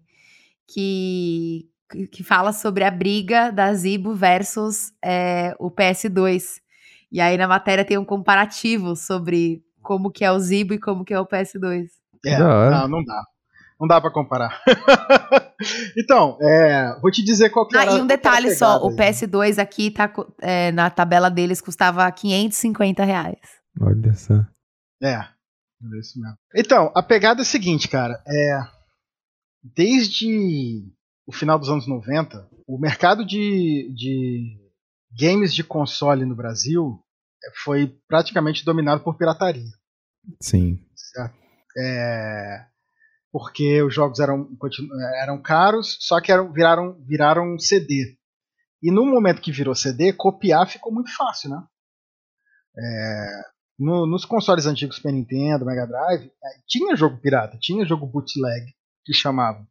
que, 0.67 1.69
que 2.11 2.23
fala 2.23 2.51
sobre 2.51 2.83
a 2.83 2.91
briga 2.91 3.51
da 3.51 3.73
Zibo 3.73 4.15
versus 4.15 4.91
é, 5.03 5.55
o 5.59 5.69
PS2. 5.69 6.61
E 7.11 7.19
aí 7.19 7.37
na 7.37 7.47
matéria 7.47 7.85
tem 7.85 7.97
um 7.97 8.05
comparativo 8.05 8.95
sobre 8.95 9.63
como 9.91 10.09
que 10.09 10.23
é 10.23 10.31
o 10.31 10.39
Zibo 10.39 10.73
e 10.73 10.79
como 10.79 11.03
que 11.03 11.13
é 11.13 11.19
o 11.19 11.27
PS2. 11.27 11.87
É, 12.25 12.39
não, 12.39 12.87
não 12.87 13.03
dá. 13.03 13.23
Não 13.77 13.85
dá 13.85 13.99
para 13.99 14.09
comparar. 14.09 14.63
então, 15.97 16.37
é, 16.39 16.97
vou 17.01 17.11
te 17.11 17.21
dizer 17.21 17.49
qual 17.49 17.67
que 17.67 17.75
era, 17.75 17.91
E 17.91 17.99
um 17.99 18.07
detalhe 18.07 18.55
só, 18.55 18.77
aí. 18.77 18.83
o 18.83 18.95
PS2 18.95 19.57
aqui 19.57 19.91
tá 19.91 20.09
é, 20.39 20.71
na 20.71 20.89
tabela 20.89 21.29
deles 21.29 21.59
custava 21.59 22.09
550 22.09 23.03
reais. 23.03 23.39
Olha 23.81 24.13
só. 24.13 24.35
É, 25.03 25.15
é 25.15 25.99
isso 25.99 26.21
mesmo. 26.21 26.37
Então, 26.55 26.89
a 26.95 27.03
pegada 27.03 27.41
é 27.41 27.43
a 27.43 27.45
seguinte, 27.45 27.89
cara. 27.89 28.23
É, 28.25 28.59
desde 29.75 30.85
o 31.27 31.33
final 31.33 31.59
dos 31.59 31.67
anos 31.67 31.85
90, 31.85 32.47
o 32.65 32.79
mercado 32.79 33.25
de, 33.25 33.93
de 33.93 34.57
games 35.19 35.53
de 35.53 35.65
console 35.65 36.25
no 36.25 36.35
Brasil 36.35 37.03
é, 37.43 37.51
foi 37.61 37.93
praticamente 38.07 38.63
dominado 38.63 39.03
por 39.03 39.17
pirataria. 39.17 39.80
Sim. 40.39 40.79
Certo? 40.95 41.35
É, 41.77 42.65
porque 43.31 43.81
os 43.81 43.93
jogos 43.93 44.19
eram, 44.19 44.49
eram 45.21 45.41
caros, 45.41 45.97
só 45.99 46.19
que 46.19 46.31
eram, 46.31 46.51
viraram, 46.51 46.97
viraram 47.05 47.57
CD. 47.57 48.17
E 48.83 48.91
no 48.91 49.05
momento 49.05 49.41
que 49.41 49.51
virou 49.51 49.75
CD, 49.75 50.11
copiar 50.11 50.67
ficou 50.67 50.91
muito 50.91 51.13
fácil, 51.15 51.51
né? 51.51 51.63
É, 52.77 53.41
no, 53.79 54.05
nos 54.05 54.25
consoles 54.25 54.65
antigos 54.65 54.97
Super 54.97 55.13
Nintendo, 55.13 55.65
Mega 55.65 55.85
Drive, 55.85 56.25
é, 56.25 56.49
tinha 56.67 56.95
jogo 56.95 57.17
pirata, 57.17 57.57
tinha 57.59 57.85
jogo 57.85 58.05
bootleg, 58.05 58.65
que 59.05 59.13
chamavam. 59.13 59.65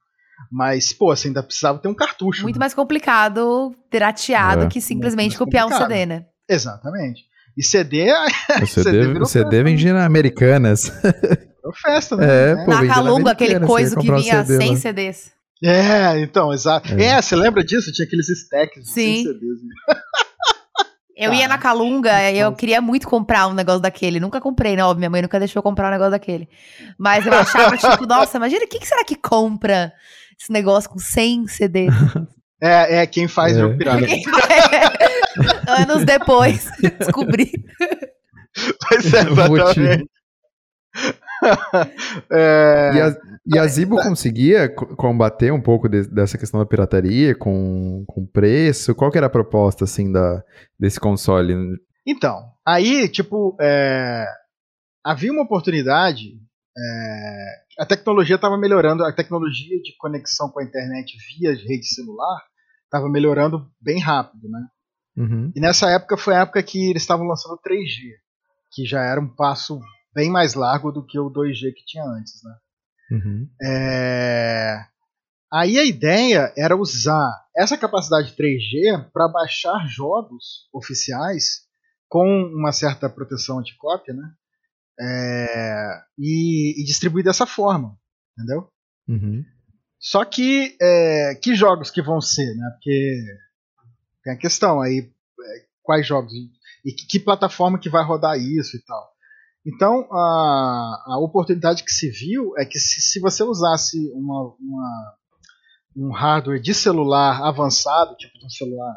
Mas, 0.50 0.92
pô, 0.92 1.14
você 1.14 1.28
ainda 1.28 1.42
precisava 1.42 1.78
ter 1.78 1.88
um 1.88 1.94
cartucho. 1.94 2.42
Muito 2.42 2.56
né? 2.56 2.60
mais 2.60 2.72
complicado, 2.72 3.74
pirateado, 3.90 4.64
é. 4.64 4.68
que 4.68 4.80
simplesmente 4.80 5.36
copiar 5.36 5.66
um 5.66 5.72
CD, 5.72 6.06
né? 6.06 6.26
Exatamente. 6.48 7.29
E 7.56 7.64
CD. 7.64 8.06
O 8.62 8.66
CD, 8.66 9.04
CD, 9.04 9.18
o 9.20 9.24
CD 9.26 9.62
vende 9.62 9.92
na 9.92 10.04
Americanas. 10.04 10.82
Virou 10.82 11.74
festa, 11.80 12.16
né? 12.16 12.52
É, 12.52 12.64
pô, 12.64 12.70
na 12.70 12.86
Calunga, 12.86 13.30
aquele 13.32 13.60
coisa 13.60 13.96
que 13.96 14.10
vinha 14.10 14.44
CD, 14.44 14.64
100 14.64 14.76
CDs. 14.76 15.32
É, 15.62 16.20
então, 16.20 16.52
exato. 16.52 16.92
É. 16.94 17.04
é. 17.04 17.22
você 17.22 17.36
lembra 17.36 17.62
disso? 17.62 17.92
Tinha 17.92 18.06
aqueles 18.06 18.28
stacks 18.28 18.84
de 18.84 18.90
Sim. 18.90 19.14
100 19.16 19.24
CDs. 19.24 19.58
Eu 21.20 21.34
ia 21.34 21.46
na 21.46 21.58
Calunga, 21.58 22.32
eu 22.32 22.50
queria 22.54 22.80
muito 22.80 23.06
comprar 23.06 23.46
um 23.46 23.52
negócio 23.52 23.82
daquele. 23.82 24.18
Nunca 24.18 24.40
comprei, 24.40 24.74
não. 24.74 24.94
Minha 24.94 25.10
mãe 25.10 25.20
nunca 25.20 25.38
deixou 25.38 25.60
eu 25.60 25.62
comprar 25.62 25.88
um 25.88 25.90
negócio 25.90 26.12
daquele. 26.12 26.48
Mas 26.98 27.26
eu 27.26 27.34
achava, 27.34 27.76
tipo, 27.76 28.06
nossa, 28.08 28.38
imagina, 28.38 28.66
quem 28.66 28.80
que 28.80 28.88
será 28.88 29.04
que 29.04 29.14
compra 29.14 29.92
esse 30.40 30.50
negócio 30.50 30.88
com 30.88 30.98
100 30.98 31.46
CDs? 31.46 31.94
É, 32.62 32.98
é 32.98 33.06
quem 33.06 33.26
faz 33.26 33.56
é. 33.56 33.64
o 33.64 33.76
pirata. 33.76 34.06
Anos 35.82 36.04
depois, 36.04 36.70
descobri. 36.98 37.50
Pois 38.88 39.14
é, 39.14 39.20
exatamente. 39.20 40.10
é... 42.30 42.90
E 42.94 43.00
a, 43.00 43.16
e 43.46 43.58
a 43.58 43.66
Zibo 43.66 43.96
conseguia 43.96 44.68
combater 44.68 45.52
um 45.52 45.60
pouco 45.60 45.88
de, 45.88 46.06
dessa 46.08 46.36
questão 46.36 46.60
da 46.60 46.66
pirataria 46.66 47.34
com, 47.34 48.04
com 48.06 48.26
preço? 48.26 48.94
Qual 48.94 49.10
que 49.10 49.16
era 49.16 49.28
a 49.28 49.30
proposta, 49.30 49.84
assim, 49.84 50.12
da, 50.12 50.42
desse 50.78 51.00
console? 51.00 51.54
Então, 52.06 52.50
aí, 52.66 53.08
tipo, 53.08 53.56
é... 53.60 54.26
havia 55.04 55.32
uma 55.32 55.44
oportunidade 55.44 56.40
é, 56.76 57.82
a 57.82 57.86
tecnologia 57.86 58.36
estava 58.36 58.56
melhorando, 58.56 59.04
a 59.04 59.12
tecnologia 59.12 59.80
de 59.82 59.94
conexão 59.98 60.50
com 60.50 60.60
a 60.60 60.64
internet 60.64 61.16
via 61.36 61.50
rede 61.52 61.86
celular 61.86 62.49
estava 62.90 63.08
melhorando 63.08 63.70
bem 63.80 64.00
rápido, 64.00 64.48
né? 64.48 64.66
Uhum. 65.16 65.52
E 65.54 65.60
nessa 65.60 65.88
época 65.90 66.16
foi 66.16 66.34
a 66.34 66.40
época 66.40 66.62
que 66.62 66.90
eles 66.90 67.02
estavam 67.02 67.26
lançando 67.26 67.60
3G, 67.64 68.16
que 68.72 68.84
já 68.84 69.02
era 69.02 69.20
um 69.20 69.28
passo 69.28 69.80
bem 70.12 70.28
mais 70.28 70.54
largo 70.54 70.90
do 70.90 71.06
que 71.06 71.18
o 71.18 71.30
2G 71.30 71.72
que 71.72 71.84
tinha 71.84 72.04
antes, 72.04 72.42
né? 72.42 72.56
Uhum. 73.12 73.48
É... 73.62 74.84
Aí 75.52 75.78
a 75.78 75.84
ideia 75.84 76.52
era 76.56 76.76
usar 76.76 77.32
essa 77.56 77.76
capacidade 77.76 78.34
3G 78.36 79.10
para 79.12 79.28
baixar 79.28 79.86
jogos 79.88 80.68
oficiais 80.72 81.62
com 82.08 82.26
uma 82.26 82.72
certa 82.72 83.08
proteção 83.08 83.60
anticópia, 83.60 84.14
né? 84.14 84.32
É... 85.00 86.00
E, 86.18 86.80
e, 86.80 86.84
distribuir 86.84 87.24
dessa 87.24 87.46
forma, 87.46 87.96
entendeu? 88.36 88.68
Uhum. 89.08 89.44
Só 90.00 90.24
que 90.24 90.76
é... 90.80 91.34
que 91.34 91.54
jogos 91.54 91.90
que 91.90 92.02
vão 92.02 92.20
ser, 92.20 92.54
né? 92.56 92.70
Porque 92.72 93.22
tem 94.24 94.32
a 94.32 94.36
questão 94.36 94.80
aí 94.80 95.10
é, 95.40 95.64
quais 95.82 96.06
jogos 96.06 96.32
e 96.84 96.92
que, 96.92 97.06
que 97.06 97.20
plataforma 97.20 97.78
que 97.78 97.90
vai 97.90 98.04
rodar 98.04 98.38
isso 98.38 98.76
e 98.76 98.82
tal. 98.82 99.10
Então, 99.64 100.08
a, 100.10 101.04
a 101.08 101.18
oportunidade 101.18 101.84
que 101.84 101.92
se 101.92 102.10
viu 102.10 102.56
é 102.56 102.64
que 102.64 102.78
se, 102.78 103.00
se 103.00 103.20
você 103.20 103.42
usasse 103.42 104.10
uma, 104.14 104.54
uma, 104.58 105.14
um 105.94 106.10
hardware 106.10 106.60
de 106.60 106.72
celular 106.72 107.42
avançado, 107.42 108.16
tipo 108.16 108.32
um 108.44 108.48
celular 108.48 108.94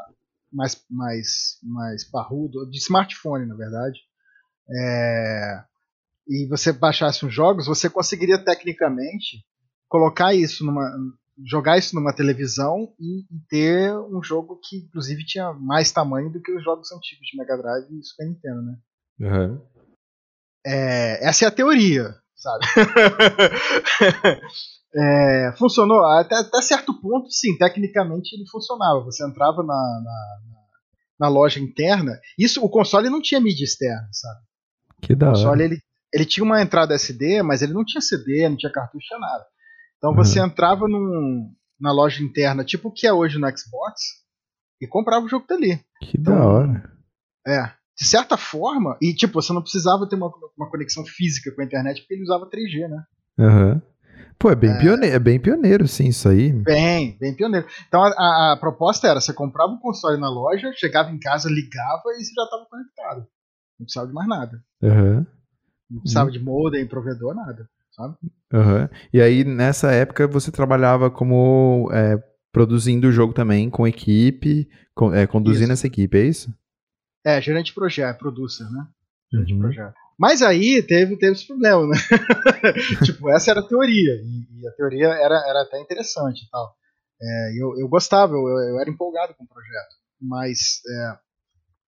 mais, 0.51 0.81
mais, 0.89 1.57
mais 1.61 2.03
parrudo, 2.05 2.69
de 2.69 2.77
smartphone, 2.77 3.45
na 3.45 3.55
verdade, 3.55 3.99
é, 4.69 5.63
e 6.27 6.47
você 6.47 6.71
baixasse 6.71 7.25
os 7.25 7.33
jogos, 7.33 7.65
você 7.65 7.89
conseguiria 7.89 8.37
tecnicamente 8.37 9.45
colocar 9.93 10.33
isso 10.33 10.65
numa. 10.65 10.91
jogar 11.45 11.77
isso 11.77 11.95
numa 11.95 12.15
televisão 12.15 12.91
e, 12.99 13.19
e 13.19 13.39
ter 13.47 13.95
um 13.95 14.23
jogo 14.23 14.59
que, 14.59 14.77
inclusive, 14.77 15.23
tinha 15.23 15.53
mais 15.53 15.91
tamanho 15.91 16.31
do 16.31 16.41
que 16.41 16.51
os 16.51 16.63
jogos 16.63 16.91
antigos 16.91 17.27
de 17.27 17.37
Mega 17.37 17.55
Drive 17.55 17.85
e 17.91 18.03
Super 18.03 18.27
Nintendo, 18.27 18.61
né? 18.63 18.77
Uhum. 19.19 19.61
É, 20.65 21.27
essa 21.27 21.45
é 21.45 21.47
a 21.47 21.51
teoria, 21.51 22.15
sabe? 22.35 22.65
é, 24.95 25.53
funcionou 25.59 26.03
até, 26.03 26.37
até, 26.37 26.61
certo 26.63 26.99
ponto, 26.99 27.29
sim, 27.29 27.55
tecnicamente 27.55 28.35
ele 28.35 28.47
funcionava. 28.49 29.01
Você 29.01 29.23
entrava 29.23 29.61
na, 29.61 30.01
na, 30.03 30.39
na, 31.19 31.27
loja 31.27 31.59
interna. 31.59 32.19
Isso, 32.35 32.65
o 32.65 32.69
console 32.69 33.11
não 33.11 33.21
tinha 33.21 33.39
mídia 33.39 33.65
externa, 33.65 34.09
sabe? 34.11 34.39
Que 35.03 35.15
da 35.15 35.27
o 35.27 35.29
console 35.33 35.63
ele, 35.63 35.79
ele 36.11 36.25
tinha 36.25 36.43
uma 36.43 36.61
entrada 36.63 36.95
SD, 36.95 37.43
mas 37.43 37.61
ele 37.61 37.73
não 37.73 37.85
tinha 37.85 38.01
CD, 38.01 38.49
não 38.49 38.57
tinha 38.57 38.71
cartucho, 38.71 39.05
tinha 39.05 39.19
nada. 39.19 39.45
Então 40.03 40.13
você 40.13 40.39
uhum. 40.39 40.47
entrava 40.47 40.85
num, 40.87 41.49
na 41.79 41.93
loja 41.93 42.21
interna, 42.21 42.65
tipo 42.65 42.89
o 42.89 42.91
que 42.91 43.07
é 43.07 43.13
hoje 43.13 43.39
no 43.39 43.47
Xbox, 43.47 44.01
e 44.81 44.87
comprava 44.87 45.25
o 45.25 45.29
jogo 45.29 45.45
dali. 45.47 45.77
Que 46.01 46.19
então, 46.19 46.35
da 46.35 46.45
hora. 46.45 46.91
É 47.47 47.83
de 47.95 48.07
certa 48.07 48.35
forma, 48.35 48.97
e 49.01 49.13
tipo, 49.13 49.41
você 49.41 49.53
não 49.53 49.61
precisava 49.61 50.07
ter 50.07 50.15
uma, 50.15 50.31
uma 50.57 50.69
conexão 50.69 51.05
física 51.05 51.51
com 51.53 51.61
a 51.61 51.65
internet 51.65 52.01
porque 52.01 52.15
ele 52.15 52.23
usava 52.23 52.49
3G, 52.49 52.89
né? 52.89 53.03
Uhum. 53.37 53.81
Pô, 54.39 54.49
é 54.49 54.55
bem, 54.55 54.71
é... 54.71 54.79
Pioneiro, 54.79 55.15
é 55.15 55.19
bem 55.19 55.39
pioneiro, 55.39 55.87
sim, 55.87 56.07
isso 56.07 56.27
aí. 56.27 56.51
Bem, 56.51 57.17
bem 57.19 57.35
pioneiro. 57.35 57.67
Então 57.87 58.03
a, 58.03 58.07
a, 58.09 58.53
a, 58.53 58.57
proposta 58.59 59.07
era: 59.07 59.21
você 59.21 59.31
comprava 59.31 59.71
um 59.71 59.79
console 59.79 60.19
na 60.19 60.29
loja, 60.29 60.71
chegava 60.75 61.11
em 61.11 61.19
casa, 61.19 61.49
ligava 61.49 62.01
e 62.17 62.25
você 62.25 62.33
já 62.33 62.43
estava 62.43 62.65
conectado. 62.65 63.27
Não 63.79 63.85
precisava 63.85 64.07
de 64.07 64.13
mais 64.13 64.27
nada. 64.27 64.63
Uhum. 64.81 65.25
Não 65.89 65.99
precisava 66.01 66.25
uhum. 66.25 66.33
de 66.33 66.39
modem, 66.39 66.87
provedor, 66.87 67.35
nada. 67.35 67.69
Sabe? 67.95 68.15
Uhum. 68.51 68.89
E 69.13 69.21
aí, 69.21 69.43
nessa 69.43 69.91
época, 69.91 70.27
você 70.27 70.51
trabalhava 70.51 71.11
como 71.11 71.89
é, 71.91 72.17
produzindo 72.51 73.07
o 73.07 73.11
jogo 73.11 73.33
também, 73.33 73.69
com 73.69 73.87
equipe, 73.87 74.67
com, 74.95 75.13
é, 75.13 75.27
conduzindo 75.27 75.65
isso. 75.65 75.73
essa 75.73 75.87
equipe, 75.87 76.17
é 76.17 76.25
isso? 76.25 76.53
É, 77.25 77.39
gerente 77.41 77.67
de 77.67 77.73
projeto, 77.73 78.17
producer, 78.17 78.69
né? 78.69 78.87
Gerente 79.31 79.53
uhum. 79.53 79.59
de 79.59 79.63
projeto. 79.63 79.93
Mas 80.17 80.41
aí 80.41 80.81
teve, 80.83 81.17
teve 81.17 81.33
esse 81.33 81.47
problema, 81.47 81.87
né? 81.87 81.97
tipo, 83.05 83.29
essa 83.29 83.51
era 83.51 83.59
a 83.59 83.67
teoria, 83.67 84.13
e, 84.23 84.61
e, 84.61 84.67
a 84.67 84.71
teoria 84.71 85.07
era, 85.07 85.35
era 85.47 85.61
até 85.63 85.79
interessante 85.79 86.43
e 86.43 86.49
tal. 86.49 86.75
É, 87.21 87.51
eu, 87.57 87.79
eu 87.79 87.87
gostava, 87.87 88.33
eu, 88.33 88.47
eu 88.47 88.79
era 88.79 88.89
empolgado 88.89 89.33
com 89.35 89.43
o 89.43 89.47
projeto, 89.47 89.95
mas 90.21 90.81
é, 90.87 91.17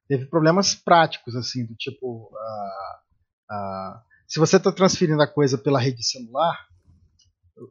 teve 0.08 0.26
problemas 0.26 0.76
práticos, 0.76 1.36
assim, 1.36 1.66
do 1.66 1.76
tipo, 1.76 2.32
uh, 2.32 3.54
uh, 3.54 4.00
se 4.28 4.40
você 4.40 4.58
está 4.58 4.72
transferindo 4.72 5.22
a 5.22 5.28
coisa 5.28 5.58
pela 5.58 5.80
rede 5.80 6.04
celular, 6.04 6.68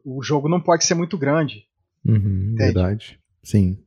o 0.03 0.21
jogo 0.23 0.49
não 0.49 0.61
pode 0.61 0.85
ser 0.85 0.95
muito 0.95 1.17
grande. 1.17 1.65
Uhum, 2.05 2.55
verdade, 2.57 3.19
sim. 3.43 3.77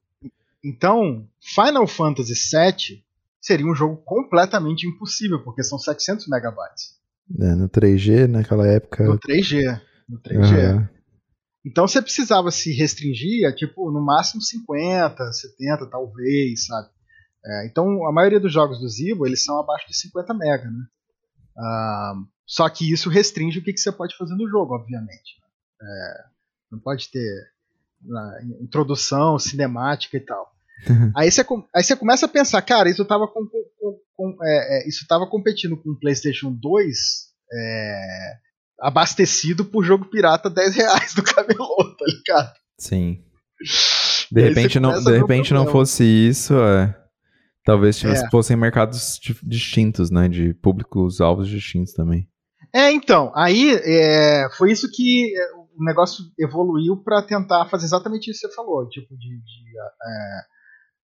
Então, 0.65 1.29
Final 1.41 1.87
Fantasy 1.87 2.35
VII 2.35 3.05
seria 3.41 3.67
um 3.67 3.75
jogo 3.75 3.97
completamente 4.05 4.87
impossível, 4.87 5.43
porque 5.43 5.63
são 5.63 5.79
700 5.79 6.29
megabytes. 6.29 6.99
É, 7.41 7.55
no 7.55 7.69
3G, 7.69 8.27
naquela 8.27 8.67
época. 8.67 9.05
No 9.05 9.19
3G. 9.19 9.81
No 10.09 10.21
3G. 10.21 10.75
Uhum. 10.75 10.89
Então 11.65 11.87
você 11.87 12.01
precisava 12.01 12.51
se 12.51 12.73
restringir 12.73 13.47
a 13.47 13.55
tipo, 13.55 13.91
no 13.91 14.01
máximo 14.01 14.41
50, 14.41 15.33
70, 15.33 15.91
talvez, 15.91 16.67
sabe? 16.67 16.89
É, 17.45 17.67
então 17.67 18.07
a 18.07 18.13
maioria 18.13 18.41
dos 18.41 18.53
jogos 18.53 18.81
do 18.81 18.89
Zibo 18.89 19.27
eles 19.27 19.45
são 19.45 19.61
abaixo 19.61 19.87
de 19.87 19.97
50 19.97 20.35
mega, 20.35 20.65
né? 20.65 20.85
Ah, 21.59 22.15
só 22.49 22.67
que 22.71 22.91
isso 22.91 23.11
restringe 23.11 23.59
o 23.59 23.63
que, 23.63 23.75
que 23.75 23.81
você 23.81 23.93
pode 23.93 24.17
fazer 24.17 24.35
no 24.35 24.49
jogo, 24.49 24.75
obviamente. 24.75 25.39
Né? 25.39 25.49
É, 25.83 26.25
não 26.73 26.79
pode 26.79 27.11
ter 27.11 27.53
introdução, 28.63 29.39
cinemática 29.39 30.17
e 30.17 30.21
tal. 30.21 30.51
aí, 31.15 31.31
você, 31.31 31.45
aí 31.75 31.83
você 31.83 31.95
começa 31.95 32.25
a 32.25 32.29
pensar, 32.29 32.63
cara, 32.63 32.89
isso 32.89 33.05
tava, 33.05 33.29
com, 33.29 33.47
com, 33.47 34.01
com 34.17 34.37
é, 34.43 34.79
é, 34.79 34.89
isso 34.89 35.07
tava 35.07 35.27
competindo 35.27 35.77
com 35.77 35.91
o 35.91 35.99
PlayStation 35.99 36.51
2 36.51 36.97
é, 37.53 38.33
abastecido 38.81 39.67
por 39.67 39.85
jogo 39.85 40.07
pirata 40.07 40.49
10 40.49 40.75
reais 40.75 41.15
do 41.15 41.23
camelô, 41.23 41.77
tá 41.99 42.05
ligado? 42.07 42.55
Sim. 42.79 43.23
De 44.33 44.43
repente, 44.43 44.79
não, 44.79 45.03
de 45.03 45.19
repente 45.19 45.55
não 45.55 45.67
fosse 45.67 46.05
isso, 46.05 46.53
é, 46.55 46.95
talvez 47.65 47.97
tivesse, 47.97 48.27
é. 48.27 48.31
fossem 48.31 48.55
mercados 48.59 49.19
distintos, 49.43 50.11
né? 50.11 50.29
De 50.29 50.53
públicos 50.53 51.19
alvos 51.19 51.49
distintos 51.49 51.95
também. 51.95 52.29
É, 52.75 52.91
então, 52.91 53.33
aí 53.35 53.71
é, 53.83 54.49
foi 54.57 54.73
isso 54.73 54.91
que 54.91 55.33
o 55.79 55.85
negócio 55.85 56.25
evoluiu 56.39 56.97
para 56.97 57.23
tentar 57.23 57.67
fazer 57.67 57.87
exatamente 57.87 58.31
isso 58.31 58.41
que 58.41 58.49
você 58.49 58.55
falou, 58.55 58.89
tipo, 58.89 59.17
de, 59.17 59.29
de 59.29 59.79
é, 59.79 60.41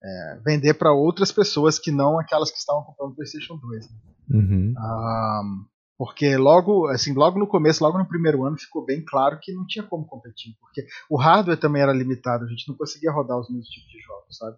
é, 0.04 0.40
vender 0.44 0.74
para 0.74 0.92
outras 0.92 1.30
pessoas 1.30 1.78
que 1.78 1.90
não 1.90 2.18
aquelas 2.18 2.50
que 2.50 2.58
estavam 2.58 2.82
comprando 2.82 3.12
o 3.12 3.14
PlayStation 3.14 3.56
2. 3.56 3.90
Né? 3.90 3.96
Uhum. 4.30 4.74
Um, 4.76 5.64
porque 5.96 6.36
logo, 6.36 6.88
assim, 6.88 7.14
logo 7.14 7.38
no 7.38 7.46
começo, 7.46 7.84
logo 7.84 7.98
no 7.98 8.08
primeiro 8.08 8.44
ano, 8.44 8.58
ficou 8.58 8.84
bem 8.84 9.02
claro 9.04 9.38
que 9.40 9.52
não 9.52 9.64
tinha 9.64 9.84
como 9.84 10.06
competir, 10.06 10.56
porque 10.60 10.84
o 11.08 11.16
hardware 11.16 11.58
também 11.58 11.82
era 11.82 11.92
limitado, 11.92 12.44
a 12.44 12.48
gente 12.48 12.68
não 12.68 12.76
conseguia 12.76 13.12
rodar 13.12 13.38
os 13.38 13.48
mesmos 13.48 13.68
tipos 13.68 13.90
de 13.90 14.00
jogos, 14.00 14.36
sabe? 14.36 14.56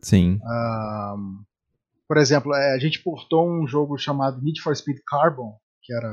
Sim. 0.00 0.38
Um, 0.44 1.42
por 2.06 2.18
exemplo, 2.18 2.54
é, 2.54 2.74
a 2.74 2.78
gente 2.78 3.02
portou 3.02 3.50
um 3.50 3.66
jogo 3.66 3.98
chamado 3.98 4.40
Need 4.40 4.62
for 4.62 4.76
Speed 4.76 4.98
Carbon, 5.04 5.56
que 5.82 5.92
era 5.92 6.08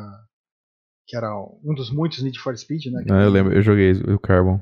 que 1.08 1.16
era 1.16 1.30
um 1.64 1.74
dos 1.74 1.91
muitos 1.91 2.22
Need 2.22 2.39
for 2.39 2.58
Speed, 2.58 2.86
né? 2.88 3.04
Ah, 3.10 3.24
eu 3.24 3.30
lembro, 3.30 3.54
eu 3.54 3.62
joguei 3.62 3.91
o 3.91 4.20
Carbon. 4.20 4.62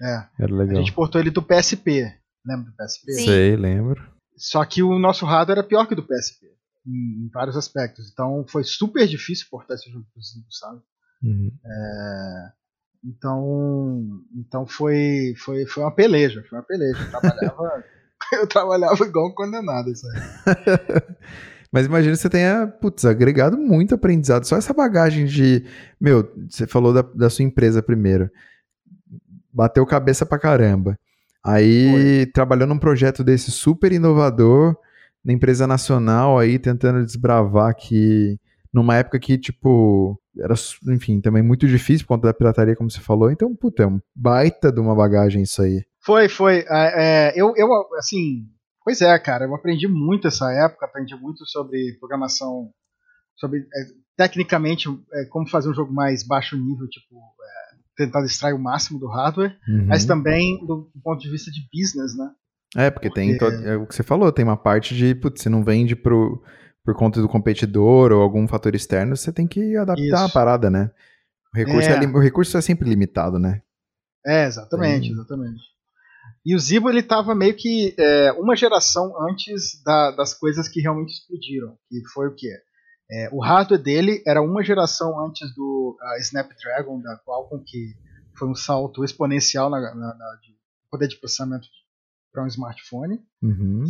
É. 0.00 0.26
Era 0.38 0.54
legal. 0.54 0.76
A 0.76 0.80
gente 0.80 0.92
portou 0.92 1.20
ele 1.20 1.30
do 1.30 1.42
PSP. 1.42 2.12
Lembra 2.44 2.70
do 2.70 2.76
PSP? 2.76 3.12
Sim. 3.12 3.24
Sei, 3.24 3.56
lembro. 3.56 4.02
Só 4.36 4.64
que 4.64 4.82
o 4.82 4.98
nosso 4.98 5.24
hardware 5.24 5.58
era 5.58 5.66
pior 5.66 5.86
que 5.86 5.92
o 5.92 5.96
do 5.96 6.02
PSP. 6.02 6.46
Em, 6.86 7.24
em 7.24 7.30
vários 7.32 7.56
aspectos. 7.56 8.10
Então 8.10 8.44
foi 8.48 8.64
super 8.64 9.06
difícil 9.06 9.46
portar 9.50 9.76
esse 9.76 9.90
jogo 9.90 10.04
pro 10.12 10.22
Zibo, 10.22 10.46
sabe? 10.50 10.80
Uhum. 11.22 11.52
É, 11.64 12.52
então, 13.04 14.20
então 14.34 14.66
foi, 14.66 15.34
foi, 15.36 15.64
foi 15.66 15.84
uma 15.84 15.94
peleja. 15.94 16.44
Foi 16.48 16.58
uma 16.58 16.64
peleja. 16.64 16.98
Eu 17.00 17.10
trabalhava, 17.10 17.84
eu 18.32 18.46
trabalhava 18.46 19.04
igual 19.04 19.28
um 19.28 19.34
condenado 19.34 19.90
isso 19.90 20.06
aí. 20.08 20.20
Mas 21.72 21.86
imagina 21.86 22.14
que 22.14 22.20
você 22.20 22.28
tenha, 22.28 22.66
putz, 22.66 23.06
agregado 23.06 23.56
muito 23.56 23.94
aprendizado. 23.94 24.44
Só 24.44 24.56
essa 24.56 24.74
bagagem 24.74 25.24
de. 25.24 25.64
Meu, 25.98 26.30
você 26.46 26.66
falou 26.66 26.92
da, 26.92 27.00
da 27.00 27.30
sua 27.30 27.46
empresa 27.46 27.82
primeiro. 27.82 28.30
Bateu 29.50 29.86
cabeça 29.86 30.26
pra 30.26 30.38
caramba. 30.38 30.98
Aí 31.42 31.90
Foi. 31.90 32.26
trabalhou 32.26 32.68
num 32.68 32.78
projeto 32.78 33.24
desse 33.24 33.50
super 33.50 33.90
inovador, 33.90 34.76
na 35.24 35.32
empresa 35.32 35.66
nacional 35.66 36.38
aí, 36.38 36.58
tentando 36.58 37.04
desbravar 37.04 37.70
aqui, 37.70 38.38
numa 38.72 38.96
época 38.96 39.18
que, 39.18 39.38
tipo, 39.38 40.20
era, 40.38 40.54
enfim, 40.88 41.20
também 41.20 41.42
muito 41.42 41.66
difícil 41.66 42.06
por 42.06 42.14
conta 42.14 42.28
da 42.28 42.34
pirataria, 42.34 42.76
como 42.76 42.90
você 42.90 43.00
falou. 43.00 43.30
Então, 43.30 43.54
puta, 43.56 43.82
é 43.82 43.86
um 43.86 43.98
baita 44.14 44.70
de 44.70 44.78
uma 44.78 44.94
bagagem 44.94 45.42
isso 45.42 45.62
aí. 45.62 45.82
Foi, 46.00 46.28
foi. 46.28 46.64
É, 46.68 47.30
é 47.30 47.32
eu, 47.34 47.54
eu, 47.56 47.68
assim, 47.98 48.46
Pois 48.84 49.00
é, 49.00 49.16
cara, 49.18 49.44
eu 49.44 49.54
aprendi 49.54 49.86
muito 49.86 50.26
essa 50.26 50.50
época, 50.52 50.86
aprendi 50.86 51.14
muito 51.14 51.46
sobre 51.46 51.96
programação, 52.00 52.70
sobre 53.36 53.60
é, 53.60 54.02
tecnicamente 54.16 54.88
é, 55.12 55.24
como 55.26 55.48
fazer 55.48 55.68
um 55.68 55.74
jogo 55.74 55.92
mais 55.92 56.26
baixo 56.26 56.56
nível, 56.56 56.88
tipo, 56.88 57.14
é, 57.14 58.04
tentar 58.04 58.24
extrair 58.24 58.54
o 58.54 58.58
máximo 58.58 58.98
do 58.98 59.08
hardware, 59.08 59.56
uhum. 59.68 59.86
mas 59.86 60.04
também 60.04 60.58
do, 60.66 60.90
do, 60.94 61.00
ponto 61.02 61.20
de 61.20 61.30
vista 61.30 61.50
de 61.50 61.60
business, 61.72 62.16
né? 62.16 62.30
É, 62.76 62.90
porque, 62.90 63.08
porque... 63.08 63.38
tem 63.38 63.66
é 63.68 63.76
o 63.76 63.86
que 63.86 63.94
você 63.94 64.02
falou, 64.02 64.32
tem 64.32 64.44
uma 64.44 64.56
parte 64.56 64.94
de, 64.94 65.14
putz, 65.14 65.42
você 65.42 65.48
não 65.48 65.62
vende 65.62 65.94
pro, 65.94 66.42
por 66.84 66.94
conta 66.94 67.20
do 67.20 67.28
competidor 67.28 68.12
ou 68.12 68.20
algum 68.20 68.48
fator 68.48 68.74
externo, 68.74 69.16
você 69.16 69.32
tem 69.32 69.46
que 69.46 69.76
adaptar 69.76 70.02
Isso. 70.02 70.16
a 70.16 70.28
parada, 70.28 70.70
né? 70.70 70.90
O 71.54 71.58
recurso 71.58 71.88
é, 71.88 72.04
é 72.04 72.06
o 72.06 72.18
recurso 72.18 72.56
é 72.56 72.60
sempre 72.60 72.88
limitado, 72.88 73.38
né? 73.38 73.60
É, 74.26 74.46
exatamente, 74.46 75.08
tem... 75.08 75.12
exatamente. 75.12 75.71
E 76.44 76.54
o 76.54 76.58
Zibo 76.58 76.90
ele 76.90 77.00
estava 77.00 77.34
meio 77.34 77.54
que 77.56 77.94
é, 77.98 78.32
uma 78.32 78.56
geração 78.56 79.14
antes 79.28 79.82
da, 79.84 80.10
das 80.10 80.34
coisas 80.34 80.68
que 80.68 80.80
realmente 80.80 81.12
explodiram. 81.12 81.76
Que 81.88 82.02
foi 82.12 82.28
o 82.28 82.34
quê? 82.34 82.52
É, 83.10 83.28
o 83.32 83.40
hardware 83.40 83.82
dele 83.82 84.22
era 84.26 84.42
uma 84.42 84.62
geração 84.64 85.24
antes 85.24 85.54
do 85.54 85.96
uh, 86.00 86.20
Snapdragon 86.20 87.00
da 87.00 87.18
Qualcomm, 87.18 87.62
que 87.64 87.94
foi 88.36 88.48
um 88.48 88.54
salto 88.54 89.04
exponencial 89.04 89.68
na, 89.70 89.80
na, 89.80 89.94
na 89.94 90.38
de 90.42 90.56
poder 90.90 91.08
de 91.08 91.16
processamento 91.16 91.68
para 92.32 92.42
um 92.42 92.46
smartphone. 92.46 93.20
Uhum. 93.42 93.84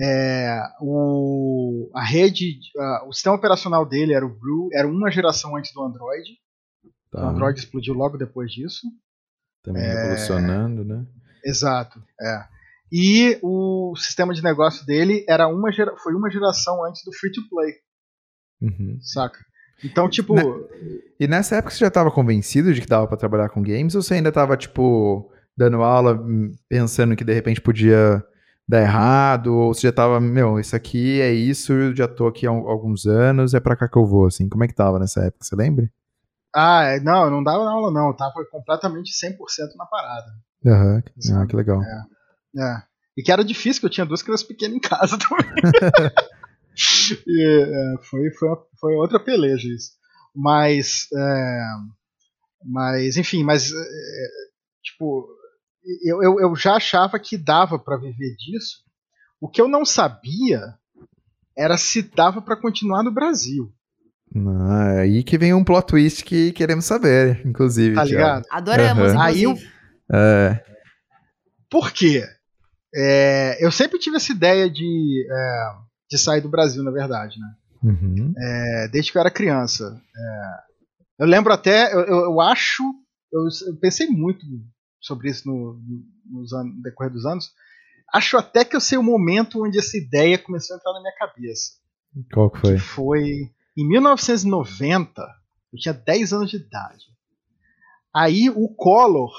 É, 0.00 0.60
o, 0.80 1.90
a 1.94 2.04
rede, 2.04 2.58
uh, 2.76 3.08
o 3.08 3.12
sistema 3.12 3.34
operacional 3.34 3.86
dele 3.86 4.12
era 4.12 4.26
o 4.26 4.28
Brew, 4.28 4.68
era 4.72 4.86
uma 4.86 5.10
geração 5.10 5.56
antes 5.56 5.72
do 5.72 5.82
Android. 5.82 6.38
Tá. 7.10 7.24
O 7.24 7.30
Android 7.30 7.58
explodiu 7.58 7.94
logo 7.94 8.18
depois 8.18 8.52
disso. 8.52 8.86
Também 9.62 9.82
é, 9.82 9.88
revolucionando, 9.88 10.84
né? 10.84 11.06
Exato, 11.46 12.02
é. 12.20 12.44
E 12.92 13.38
o 13.42 13.94
sistema 13.96 14.32
de 14.32 14.42
negócio 14.42 14.84
dele 14.86 15.24
era 15.28 15.48
uma 15.48 15.72
gera, 15.72 15.96
foi 15.96 16.14
uma 16.14 16.30
geração 16.30 16.84
antes 16.84 17.02
do 17.04 17.12
free 17.12 17.32
to 17.32 17.40
play. 17.48 17.74
Uhum. 18.60 18.98
Saca? 19.00 19.38
Então, 19.84 20.08
tipo. 20.08 20.34
E 21.18 21.26
nessa 21.26 21.56
época 21.56 21.72
você 21.72 21.80
já 21.80 21.88
estava 21.88 22.10
convencido 22.10 22.72
de 22.72 22.80
que 22.80 22.86
dava 22.86 23.06
para 23.06 23.16
trabalhar 23.16 23.48
com 23.48 23.62
games 23.62 23.94
ou 23.94 24.02
você 24.02 24.14
ainda 24.14 24.30
estava 24.30 24.56
tipo, 24.56 25.30
dando 25.56 25.82
aula, 25.82 26.14
hum, 26.14 26.54
pensando 26.68 27.16
que 27.16 27.24
de 27.24 27.34
repente 27.34 27.60
podia 27.60 28.24
dar 28.68 28.82
errado? 28.82 29.54
Ou 29.54 29.74
você 29.74 29.82
já 29.82 29.90
estava, 29.90 30.20
meu, 30.20 30.58
isso 30.58 30.74
aqui 30.74 31.20
é 31.20 31.32
isso, 31.32 31.72
eu 31.72 31.94
já 31.94 32.08
tô 32.08 32.26
aqui 32.26 32.46
há 32.46 32.50
alguns 32.50 33.06
anos, 33.06 33.54
é 33.54 33.60
para 33.60 33.76
cá 33.76 33.88
que 33.88 33.98
eu 33.98 34.06
vou, 34.06 34.26
assim. 34.26 34.48
Como 34.48 34.64
é 34.64 34.68
que 34.68 34.74
tava 34.74 34.98
nessa 34.98 35.24
época, 35.24 35.44
você 35.44 35.54
lembra? 35.54 35.90
Ah, 36.58 36.84
é, 36.84 37.00
não, 37.00 37.28
não 37.28 37.44
dava 37.44 37.68
aula 37.68 37.92
não, 37.92 38.08
eu 38.08 38.16
tava 38.16 38.32
completamente 38.50 39.12
100% 39.12 39.36
na 39.76 39.84
parada. 39.84 40.26
Aham, 40.64 41.02
uhum. 41.28 41.42
ah, 41.42 41.46
que 41.46 41.54
legal. 41.54 41.82
É, 41.82 42.62
é. 42.62 42.82
E 43.14 43.22
que 43.22 43.30
era 43.30 43.44
difícil, 43.44 43.80
que 43.80 43.86
eu 43.86 43.90
tinha 43.90 44.06
duas 44.06 44.22
crianças 44.22 44.46
pequenas 44.46 44.74
em 44.74 44.80
casa 44.80 45.18
também. 45.20 45.46
e, 47.26 47.44
é, 47.44 48.02
foi, 48.04 48.30
foi, 48.38 48.48
foi 48.80 48.94
outra 48.94 49.22
peleja 49.22 49.68
isso. 49.68 49.92
Mas, 50.34 51.06
é, 51.14 51.60
mas 52.64 53.18
enfim, 53.18 53.44
mas, 53.44 53.70
é, 53.70 54.28
tipo, 54.82 55.28
eu, 56.04 56.22
eu, 56.22 56.40
eu 56.40 56.56
já 56.56 56.76
achava 56.76 57.18
que 57.18 57.36
dava 57.36 57.78
para 57.78 57.98
viver 57.98 58.34
disso. 58.36 58.78
O 59.38 59.46
que 59.46 59.60
eu 59.60 59.68
não 59.68 59.84
sabia 59.84 60.74
era 61.54 61.76
se 61.76 62.00
dava 62.00 62.40
para 62.40 62.58
continuar 62.58 63.02
no 63.02 63.12
Brasil. 63.12 63.75
Ah, 64.34 65.00
aí 65.00 65.22
que 65.22 65.38
vem 65.38 65.54
um 65.54 65.64
plot 65.64 65.86
twist 65.86 66.24
que 66.24 66.52
queremos 66.52 66.84
saber, 66.84 67.46
inclusive. 67.46 67.94
Tá 67.94 68.04
ligado? 68.04 68.44
Adoramos, 68.50 69.12
uhum. 69.12 69.20
Aí 69.20 69.42
eu... 69.44 69.54
É... 70.12 70.62
Por 71.70 71.90
quê? 71.92 72.24
É, 72.94 73.64
eu 73.64 73.70
sempre 73.70 73.98
tive 73.98 74.16
essa 74.16 74.32
ideia 74.32 74.70
de, 74.70 75.26
é, 75.30 75.68
de 76.10 76.18
sair 76.18 76.40
do 76.40 76.48
Brasil, 76.48 76.82
na 76.82 76.90
verdade, 76.90 77.38
né? 77.38 77.54
Uhum. 77.82 78.32
É, 78.36 78.88
desde 78.88 79.12
que 79.12 79.18
eu 79.18 79.20
era 79.20 79.30
criança. 79.30 80.00
É, 80.16 81.22
eu 81.22 81.26
lembro 81.26 81.52
até, 81.52 81.92
eu, 81.92 82.00
eu, 82.00 82.16
eu 82.24 82.40
acho, 82.40 82.82
eu, 83.32 83.42
eu, 83.68 83.76
pensei 83.78 84.06
muito 84.06 84.44
sobre 85.00 85.28
isso 85.28 85.46
no, 85.46 85.80
no, 86.24 86.42
no 86.64 86.82
decorrer 86.82 87.12
dos 87.12 87.26
anos. 87.26 87.50
Acho 88.12 88.36
até 88.38 88.64
que 88.64 88.76
eu 88.76 88.80
sei 88.80 88.96
o 88.96 89.02
momento 89.02 89.64
onde 89.64 89.78
essa 89.78 89.96
ideia 89.96 90.38
começou 90.38 90.74
a 90.74 90.78
entrar 90.78 90.92
na 90.92 91.00
minha 91.00 91.14
cabeça. 91.16 91.72
Qual 92.32 92.50
que 92.50 92.60
foi? 92.60 92.74
Que 92.74 92.80
foi 92.80 93.50
em 93.76 93.86
1990, 93.86 95.22
eu 95.72 95.78
tinha 95.78 95.92
10 95.92 96.32
anos 96.32 96.50
de 96.50 96.56
idade. 96.56 97.04
Aí 98.14 98.48
o 98.48 98.68
Collor 98.68 99.32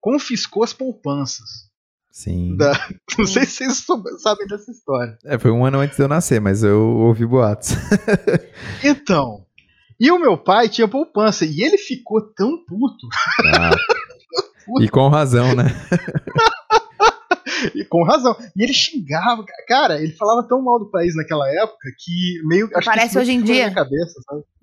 confiscou 0.00 0.62
as 0.62 0.74
poupanças. 0.74 1.70
Sim. 2.10 2.56
Da... 2.56 2.72
Não 3.18 3.26
sei 3.26 3.46
se 3.46 3.64
vocês 3.64 4.22
sabem 4.22 4.46
dessa 4.46 4.70
história. 4.70 5.18
É, 5.24 5.38
foi 5.38 5.50
um 5.50 5.64
ano 5.64 5.80
antes 5.80 5.96
de 5.96 6.02
eu 6.02 6.08
nascer, 6.08 6.40
mas 6.40 6.62
eu 6.62 6.80
ouvi 6.80 7.24
boatos. 7.24 7.70
então. 8.84 9.46
E 9.98 10.10
o 10.10 10.18
meu 10.18 10.36
pai 10.36 10.68
tinha 10.68 10.86
poupança 10.86 11.46
e 11.46 11.62
ele 11.62 11.78
ficou 11.78 12.20
tão 12.20 12.62
puto. 12.64 13.08
Ah, 13.56 13.70
puto. 14.66 14.82
E 14.82 14.88
com 14.88 15.08
razão, 15.08 15.54
né? 15.54 15.64
E 17.74 17.84
com 17.84 18.04
razão. 18.04 18.34
E 18.56 18.62
ele 18.62 18.72
xingava, 18.72 19.44
cara, 19.66 20.00
ele 20.00 20.12
falava 20.12 20.46
tão 20.48 20.62
mal 20.62 20.78
do 20.78 20.90
país 20.90 21.14
naquela 21.14 21.46
época 21.50 21.90
que 21.98 22.40
meio. 22.46 22.70
Acho 22.74 22.86
Parece 22.86 23.12
que 23.12 23.18
hoje 23.18 23.32
em 23.32 23.42
dia. 23.42 23.70
Cabeça, 23.72 24.14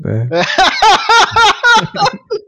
é. 0.06 0.28
É. 0.40 0.42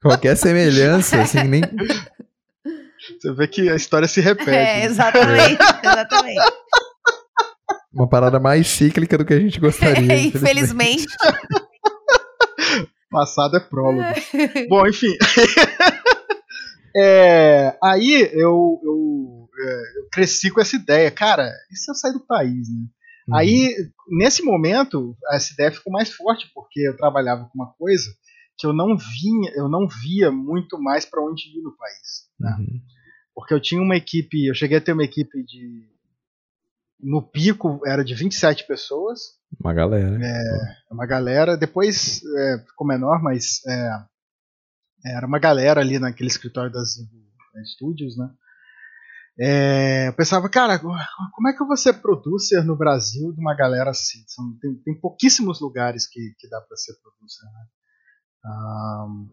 Qualquer 0.00 0.36
semelhança, 0.36 1.22
assim, 1.22 1.42
nem. 1.44 1.62
Você 3.20 3.32
vê 3.34 3.46
que 3.46 3.68
a 3.68 3.76
história 3.76 4.08
se 4.08 4.20
repete. 4.20 4.50
É, 4.50 4.84
exatamente, 4.84 5.58
exatamente. 5.82 6.52
Uma 7.92 8.08
parada 8.08 8.40
mais 8.40 8.66
cíclica 8.66 9.18
do 9.18 9.24
que 9.24 9.34
a 9.34 9.40
gente 9.40 9.60
gostaria. 9.60 10.12
É, 10.12 10.20
infelizmente. 10.20 11.06
Passado 13.10 13.56
é 13.56 13.60
prólogo. 13.60 14.02
Bom, 14.68 14.86
enfim. 14.86 15.14
É, 16.96 17.76
aí 17.82 18.30
eu, 18.32 18.80
eu, 18.82 19.48
é, 19.58 19.98
eu, 19.98 20.08
cresci 20.12 20.50
com 20.50 20.60
essa 20.60 20.76
ideia. 20.76 21.10
Cara, 21.10 21.50
e 21.70 21.76
se 21.76 21.90
eu 21.90 21.94
sair 21.94 22.12
do 22.12 22.26
país, 22.26 22.68
né? 22.68 22.86
Uhum. 23.26 23.36
Aí, 23.36 23.74
nesse 24.08 24.42
momento, 24.42 25.16
essa 25.32 25.52
ideia 25.52 25.72
ficou 25.72 25.92
mais 25.92 26.10
forte, 26.10 26.50
porque 26.54 26.80
eu 26.80 26.96
trabalhava 26.96 27.44
com 27.44 27.54
uma 27.54 27.72
coisa 27.72 28.14
que 28.56 28.66
eu 28.66 28.72
não 28.72 28.96
vinha, 28.96 29.52
eu 29.56 29.68
não 29.68 29.88
via 29.88 30.30
muito 30.30 30.80
mais 30.80 31.04
para 31.04 31.22
onde 31.22 31.48
ir 31.48 31.62
no 31.62 31.76
país. 31.76 32.28
Né? 32.38 32.56
Uhum. 32.58 32.80
Porque 33.34 33.52
eu 33.52 33.60
tinha 33.60 33.82
uma 33.82 33.96
equipe, 33.96 34.46
eu 34.46 34.54
cheguei 34.54 34.78
a 34.78 34.80
ter 34.80 34.92
uma 34.92 35.04
equipe 35.04 35.42
de. 35.44 35.92
No 37.00 37.20
pico 37.20 37.80
era 37.84 38.04
de 38.04 38.14
27 38.14 38.66
pessoas. 38.66 39.20
Uma 39.60 39.74
galera. 39.74 40.18
É, 40.24 40.92
uma 40.92 41.06
galera. 41.06 41.56
Depois 41.56 42.22
é, 42.24 42.58
ficou 42.66 42.86
menor, 42.86 43.20
mas 43.20 43.60
é, 43.66 43.90
era 45.04 45.26
uma 45.26 45.38
galera 45.38 45.80
ali 45.80 45.98
naquele 45.98 46.28
escritório 46.28 46.72
das 46.72 46.96
Studios, 47.64 48.16
né? 48.16 48.30
É, 49.38 50.08
eu 50.08 50.12
pensava, 50.12 50.48
cara, 50.48 50.78
como 50.78 51.48
é 51.48 51.52
que 51.52 51.60
eu 51.60 51.66
vou 51.66 51.76
ser 51.76 51.94
producer 51.94 52.62
no 52.64 52.76
Brasil 52.76 53.32
de 53.32 53.40
uma 53.40 53.54
galera 53.54 53.90
assim? 53.90 54.24
São, 54.28 54.56
tem, 54.60 54.74
tem 54.76 55.00
pouquíssimos 55.00 55.60
lugares 55.60 56.06
que, 56.06 56.34
que 56.38 56.48
dá 56.48 56.60
para 56.60 56.76
ser 56.76 56.94
producer. 57.02 57.44
Né? 57.44 57.66
Um, 58.46 59.28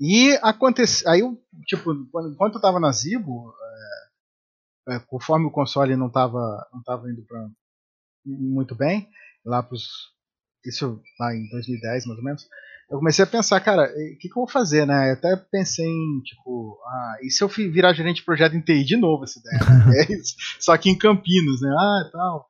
e 0.00 0.32
aconteceu. 0.42 1.08
Aí, 1.10 1.20
eu, 1.20 1.40
tipo, 1.64 1.92
enquanto 1.92 2.56
eu 2.56 2.60
tava 2.60 2.80
na 2.80 2.90
Zibo, 2.90 3.54
é, 4.88 4.96
é, 4.96 4.98
conforme 5.00 5.46
o 5.46 5.52
console 5.52 5.96
não 5.96 6.10
tava, 6.10 6.66
não 6.72 6.82
tava 6.82 7.08
indo 7.10 7.22
pra, 7.22 7.48
muito 8.24 8.74
bem, 8.74 9.08
lá 9.44 9.62
pros. 9.62 10.14
Isso 10.64 11.00
lá 11.20 11.32
em 11.32 11.48
2010, 11.48 12.06
mais 12.06 12.18
ou 12.18 12.24
menos. 12.24 12.48
Eu 12.88 12.98
comecei 12.98 13.24
a 13.24 13.28
pensar, 13.28 13.60
cara, 13.60 13.84
o 13.84 14.18
que, 14.18 14.28
que, 14.28 14.30
eu 14.30 14.42
vou 14.42 14.48
fazer, 14.48 14.86
né? 14.86 15.10
Eu 15.10 15.14
até 15.14 15.36
pensei 15.50 15.86
em, 15.86 16.20
tipo, 16.20 16.78
ah, 16.86 17.16
e 17.20 17.30
se 17.30 17.42
eu 17.42 17.48
virar 17.48 17.92
gerente 17.92 18.18
de 18.18 18.24
projeto 18.24 18.54
em 18.54 18.60
TI 18.60 18.84
de 18.84 18.96
novo 18.96 19.24
essa 19.24 19.40
ideia? 19.40 19.58
Né? 19.58 20.02
é 20.14 20.18
Só 20.60 20.72
aqui 20.72 20.90
em 20.90 20.96
Campinas, 20.96 21.60
né? 21.60 21.68
Ah, 21.70 22.10
tal. 22.12 22.48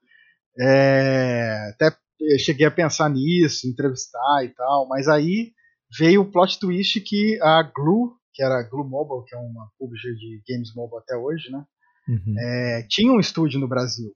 É, 0.59 1.70
até 1.72 1.97
cheguei 2.39 2.66
a 2.66 2.70
pensar 2.70 3.09
nisso, 3.09 3.66
entrevistar 3.66 4.45
e 4.45 4.49
tal, 4.49 4.87
mas 4.89 5.09
aí 5.09 5.53
veio 5.99 6.22
o 6.22 6.30
plot 6.30 6.59
twist 6.59 7.01
que 7.01 7.39
a 7.43 7.62
Glue, 7.62 8.14
que 8.34 8.43
era 8.43 8.59
a 8.59 8.62
Glue 8.62 8.89
Mobile, 8.89 9.24
que 9.26 9.34
é 9.34 9.39
uma 9.39 9.70
publisher 9.78 10.14
de 10.14 10.43
games 10.49 10.74
mobile 10.74 10.99
até 10.99 11.16
hoje, 11.16 11.51
né? 11.51 11.64
Uhum. 12.09 12.34
É, 12.39 12.87
tinha 12.89 13.12
um 13.12 13.20
estúdio 13.20 13.59
no 13.59 13.68
Brasil. 13.68 14.12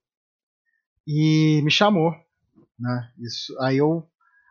E 1.07 1.61
me 1.63 1.71
chamou, 1.71 2.13
né? 2.79 3.11
Isso, 3.19 3.57
aí 3.61 3.79
eu 3.79 4.07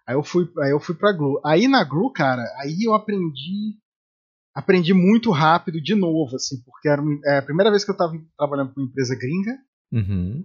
aí 0.10 0.16
eu 0.16 0.24
fui 0.24 0.52
aí 0.60 0.72
eu 0.72 0.80
fui 0.80 0.96
para 0.96 1.14
Glue. 1.14 1.40
Aí 1.46 1.68
na 1.68 1.84
Glue, 1.84 2.12
cara, 2.12 2.44
aí 2.58 2.84
eu 2.84 2.96
aprendi 2.96 3.78
aprendi 4.56 4.92
muito 4.92 5.30
rápido 5.30 5.80
de 5.80 5.94
novo, 5.94 6.36
assim, 6.36 6.62
porque 6.64 6.90
era 6.90 7.02
é 7.26 7.38
a 7.38 7.44
primeira 7.44 7.70
vez 7.70 7.86
que 7.86 7.92
eu 7.92 7.94
estava 7.94 8.14
trabalhando 8.36 8.74
com 8.74 8.82
uma 8.82 8.90
empresa 8.90 9.16
gringa. 9.16 9.56
Uhum. 9.92 10.44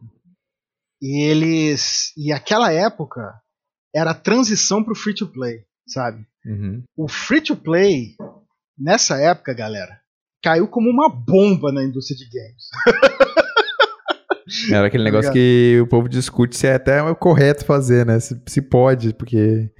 E 1.01 1.23
eles 1.25 2.13
e 2.15 2.31
aquela 2.31 2.71
época 2.71 3.35
era 3.95 4.11
a 4.11 4.15
transição 4.15 4.85
para 4.85 4.93
o 4.93 4.97
free 4.97 5.15
to 5.15 5.27
play, 5.27 5.65
sabe? 5.89 6.27
Uhum. 6.45 6.83
O 6.95 7.09
free 7.09 7.41
to 7.41 7.57
play, 7.57 8.17
nessa 8.79 9.17
época, 9.17 9.55
galera, 9.55 9.99
caiu 10.43 10.69
como 10.69 10.91
uma 10.91 11.09
bomba 11.09 11.73
na 11.73 11.83
indústria 11.83 12.19
de 12.19 12.29
games. 12.29 12.69
Era 14.71 14.87
aquele 14.87 15.05
tá 15.05 15.11
negócio 15.11 15.33
que 15.33 15.79
o 15.83 15.87
povo 15.87 16.09
discute 16.09 16.57
se 16.57 16.67
é 16.67 16.75
até 16.75 17.15
correto 17.15 17.65
fazer, 17.65 18.05
né? 18.05 18.21
Se, 18.21 18.41
se 18.47 18.61
pode, 18.63 19.15
porque 19.15 19.71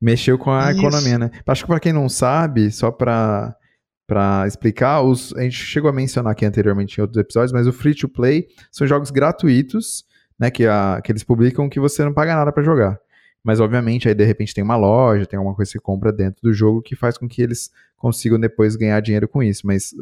mexeu 0.00 0.38
com 0.38 0.50
a 0.50 0.70
Isso. 0.70 0.80
economia, 0.80 1.18
né? 1.18 1.30
Acho 1.46 1.62
que 1.62 1.68
para 1.68 1.80
quem 1.80 1.92
não 1.92 2.08
sabe, 2.08 2.70
só 2.70 2.90
para 2.90 3.56
para 4.06 4.46
explicar, 4.46 5.00
os, 5.00 5.34
a 5.34 5.40
gente 5.40 5.56
chegou 5.56 5.88
a 5.88 5.92
mencionar 5.92 6.32
aqui 6.32 6.44
anteriormente 6.44 6.98
em 6.98 7.00
outros 7.00 7.18
episódios, 7.18 7.52
mas 7.52 7.66
o 7.66 7.72
free 7.72 7.94
to 7.94 8.06
play 8.06 8.46
são 8.70 8.86
jogos 8.86 9.10
gratuitos, 9.10 10.04
né, 10.38 10.50
que, 10.50 10.66
a, 10.66 11.00
que 11.02 11.10
eles 11.10 11.24
publicam 11.24 11.70
que 11.70 11.80
você 11.80 12.04
não 12.04 12.12
paga 12.12 12.36
nada 12.36 12.52
para 12.52 12.62
jogar. 12.62 13.00
Mas, 13.42 13.60
obviamente, 13.60 14.08
aí 14.08 14.14
de 14.14 14.24
repente 14.24 14.54
tem 14.54 14.64
uma 14.64 14.76
loja, 14.76 15.26
tem 15.26 15.36
alguma 15.36 15.54
coisa 15.54 15.70
que 15.70 15.78
você 15.78 15.82
compra 15.82 16.12
dentro 16.12 16.42
do 16.42 16.52
jogo 16.52 16.80
que 16.80 16.96
faz 16.96 17.18
com 17.18 17.28
que 17.28 17.42
eles 17.42 17.70
consigam 17.96 18.40
depois 18.40 18.74
ganhar 18.74 19.00
dinheiro 19.00 19.28
com 19.28 19.42
isso. 19.42 19.66
Mas, 19.66 19.94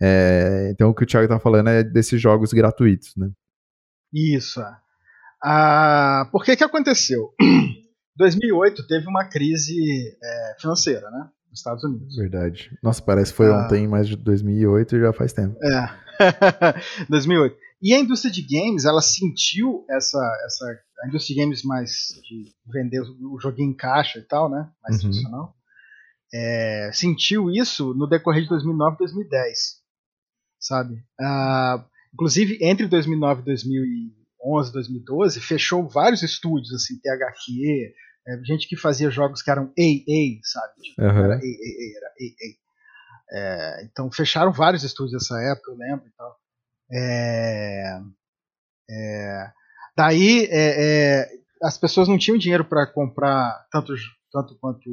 é, 0.00 0.68
então, 0.72 0.90
o 0.90 0.94
que 0.94 1.02
o 1.02 1.06
Thiago 1.06 1.24
está 1.24 1.38
falando 1.38 1.68
é 1.68 1.82
desses 1.82 2.20
jogos 2.20 2.52
gratuitos, 2.52 3.14
né? 3.16 3.28
Isso. 4.12 4.60
Ah, 5.42 6.28
por 6.32 6.44
que 6.44 6.56
que 6.56 6.64
aconteceu? 6.64 7.32
2008 8.16 8.86
teve 8.86 9.06
uma 9.06 9.28
crise 9.28 9.76
é, 10.22 10.56
financeira, 10.60 11.10
né? 11.10 11.28
Nos 11.50 11.60
Estados 11.60 11.84
Unidos. 11.84 12.16
Verdade. 12.16 12.70
Nossa, 12.82 13.02
parece 13.02 13.30
que 13.30 13.36
foi 13.36 13.50
ah, 13.50 13.64
ontem, 13.64 13.86
mas 13.86 14.08
de 14.08 14.16
2008 14.16 14.98
já 14.98 15.12
faz 15.12 15.32
tempo. 15.32 15.56
É. 15.62 16.06
2008. 17.08 17.56
E 17.82 17.94
a 17.94 18.00
indústria 18.00 18.32
de 18.32 18.42
games, 18.42 18.84
ela 18.84 19.02
sentiu 19.02 19.84
essa, 19.90 20.18
essa 20.46 20.64
a 21.02 21.08
indústria 21.08 21.34
de 21.34 21.42
games 21.42 21.62
mais 21.62 21.90
de 22.22 22.54
vender 22.66 23.00
o 23.00 23.38
joguinho 23.38 23.70
em 23.70 23.76
caixa 23.76 24.18
e 24.18 24.22
tal, 24.22 24.50
né? 24.50 24.70
Mais 24.82 24.96
uhum. 24.96 25.02
tradicional. 25.02 25.54
É, 26.32 26.90
sentiu 26.92 27.50
isso 27.50 27.94
no 27.94 28.08
decorrer 28.08 28.42
de 28.42 28.48
2009 28.48 28.94
e 28.94 28.98
2010, 28.98 29.58
sabe? 30.58 30.94
Uh, 31.20 31.84
inclusive, 32.16 32.58
entre 32.62 32.88
2009 32.88 33.42
e 33.42 33.44
2011, 33.44 34.72
2012, 34.72 35.40
fechou 35.40 35.86
vários 35.86 36.22
estúdios, 36.22 36.72
assim, 36.72 36.98
THQ, 36.98 37.92
é, 38.26 38.44
gente 38.44 38.66
que 38.66 38.76
fazia 38.76 39.10
jogos 39.10 39.42
que 39.42 39.50
eram 39.50 39.64
AA, 39.64 40.40
sabe? 40.42 40.72
Uhum. 40.98 41.24
Era 41.24 41.34
AAA, 41.34 41.96
era 41.96 42.08
AA. 42.08 42.56
É, 43.28 43.84
então, 43.84 44.10
fecharam 44.10 44.50
vários 44.50 44.82
estúdios 44.82 45.12
nessa 45.12 45.38
época, 45.42 45.70
eu 45.70 45.76
lembro 45.76 46.06
e 46.06 46.12
tal. 46.16 46.36
É, 46.90 48.00
é, 48.88 49.50
daí 49.96 50.46
é, 50.50 51.20
é, 51.20 51.28
as 51.62 51.76
pessoas 51.76 52.08
não 52.08 52.16
tinham 52.16 52.38
dinheiro 52.38 52.64
para 52.64 52.86
comprar 52.86 53.66
tanto, 53.70 53.92
tanto 54.32 54.56
quanto 54.58 54.88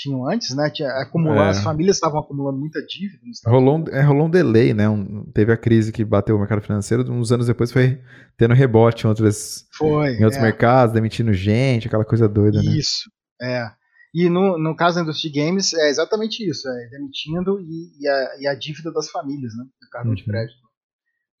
tinham 0.00 0.28
antes, 0.28 0.54
né? 0.54 0.70
Tinha, 0.70 0.88
acumular, 1.02 1.46
é. 1.46 1.50
As 1.50 1.62
famílias 1.62 1.96
estavam 1.96 2.20
acumulando 2.20 2.58
muita 2.58 2.80
dívida. 2.84 3.20
Rolou, 3.46 3.84
é, 3.88 4.02
rolou 4.02 4.26
um 4.26 4.30
delay, 4.30 4.72
né? 4.72 4.88
Um, 4.88 5.24
teve 5.32 5.52
a 5.52 5.56
crise 5.56 5.92
que 5.92 6.04
bateu 6.04 6.36
o 6.36 6.38
mercado 6.38 6.62
financeiro, 6.62 7.10
uns 7.12 7.30
anos 7.30 7.46
depois 7.46 7.70
foi 7.70 8.00
tendo 8.36 8.54
rebote 8.54 9.04
em, 9.04 9.08
outras, 9.08 9.66
foi, 9.76 10.14
em 10.14 10.24
outros 10.24 10.38
é. 10.38 10.42
mercados, 10.42 10.94
demitindo 10.94 11.32
gente, 11.32 11.86
aquela 11.86 12.04
coisa 12.04 12.28
doida, 12.28 12.62
né? 12.62 12.72
Isso, 12.72 13.10
é. 13.40 13.70
E 14.14 14.28
no, 14.28 14.58
no 14.58 14.74
caso 14.74 14.96
da 14.96 15.02
indústria 15.02 15.30
de 15.30 15.38
games, 15.38 15.72
é 15.72 15.88
exatamente 15.88 16.48
isso, 16.48 16.68
é 16.68 16.88
demitindo 16.90 17.60
e, 17.60 17.92
e, 18.00 18.08
a, 18.08 18.40
e 18.40 18.46
a 18.48 18.54
dívida 18.54 18.90
das 18.92 19.08
famílias, 19.08 19.52
né? 19.56 19.64
Do 19.64 19.90
cartão 19.90 20.10
uhum. 20.10 20.16
de 20.16 20.24
crédito 20.24 20.58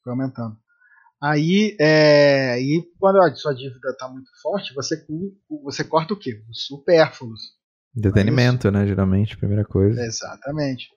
foi 0.04 0.12
aumentando. 0.12 0.56
Aí, 1.22 1.76
é, 1.78 2.58
e 2.60 2.82
quando 2.98 3.20
a 3.20 3.34
sua 3.34 3.54
dívida 3.54 3.90
está 3.90 4.08
muito 4.08 4.30
forte, 4.40 4.72
você, 4.72 4.96
você 5.62 5.84
corta 5.84 6.14
o 6.14 6.18
quê? 6.18 6.42
Os 6.48 6.64
supérfluos. 6.64 7.59
Entretenimento, 7.96 8.68
é 8.68 8.70
né? 8.70 8.86
Geralmente, 8.86 9.36
primeira 9.36 9.64
coisa. 9.64 10.00
Exatamente. 10.02 10.88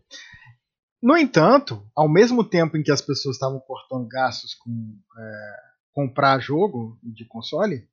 No 1.02 1.18
entanto, 1.18 1.86
ao 1.96 2.08
mesmo 2.08 2.44
tempo 2.44 2.78
em 2.78 2.84
que 2.84 2.92
as 2.92 3.02
pessoas 3.02 3.36
estavam 3.36 3.60
cortando 3.60 4.08
gastos 4.08 4.54
com 4.56 4.72
é, 5.18 5.56
comprar 5.92 6.40
jogo 6.40 6.98
de 7.04 7.26
console, 7.28 7.88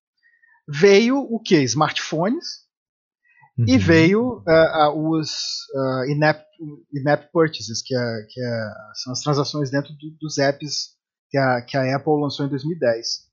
veio 0.68 1.18
o 1.18 1.40
que? 1.40 1.60
Smartphones 1.62 2.68
uhum. 3.58 3.64
e 3.66 3.76
veio 3.78 4.38
uh, 4.46 4.90
uh, 4.90 5.10
os 5.10 5.30
uh, 5.74 6.10
in-app, 6.10 6.44
in 6.60 7.02
purchases, 7.32 7.82
que, 7.82 7.94
é, 7.94 8.26
que 8.28 8.40
é, 8.40 8.70
são 8.94 9.12
as 9.12 9.20
transações 9.20 9.70
dentro 9.70 9.92
do, 9.94 10.16
dos 10.20 10.38
apps 10.38 10.96
que 11.28 11.38
a, 11.38 11.62
que 11.62 11.76
a 11.76 11.96
Apple 11.96 12.20
lançou 12.20 12.46
em 12.46 12.48
2010. 12.48 13.28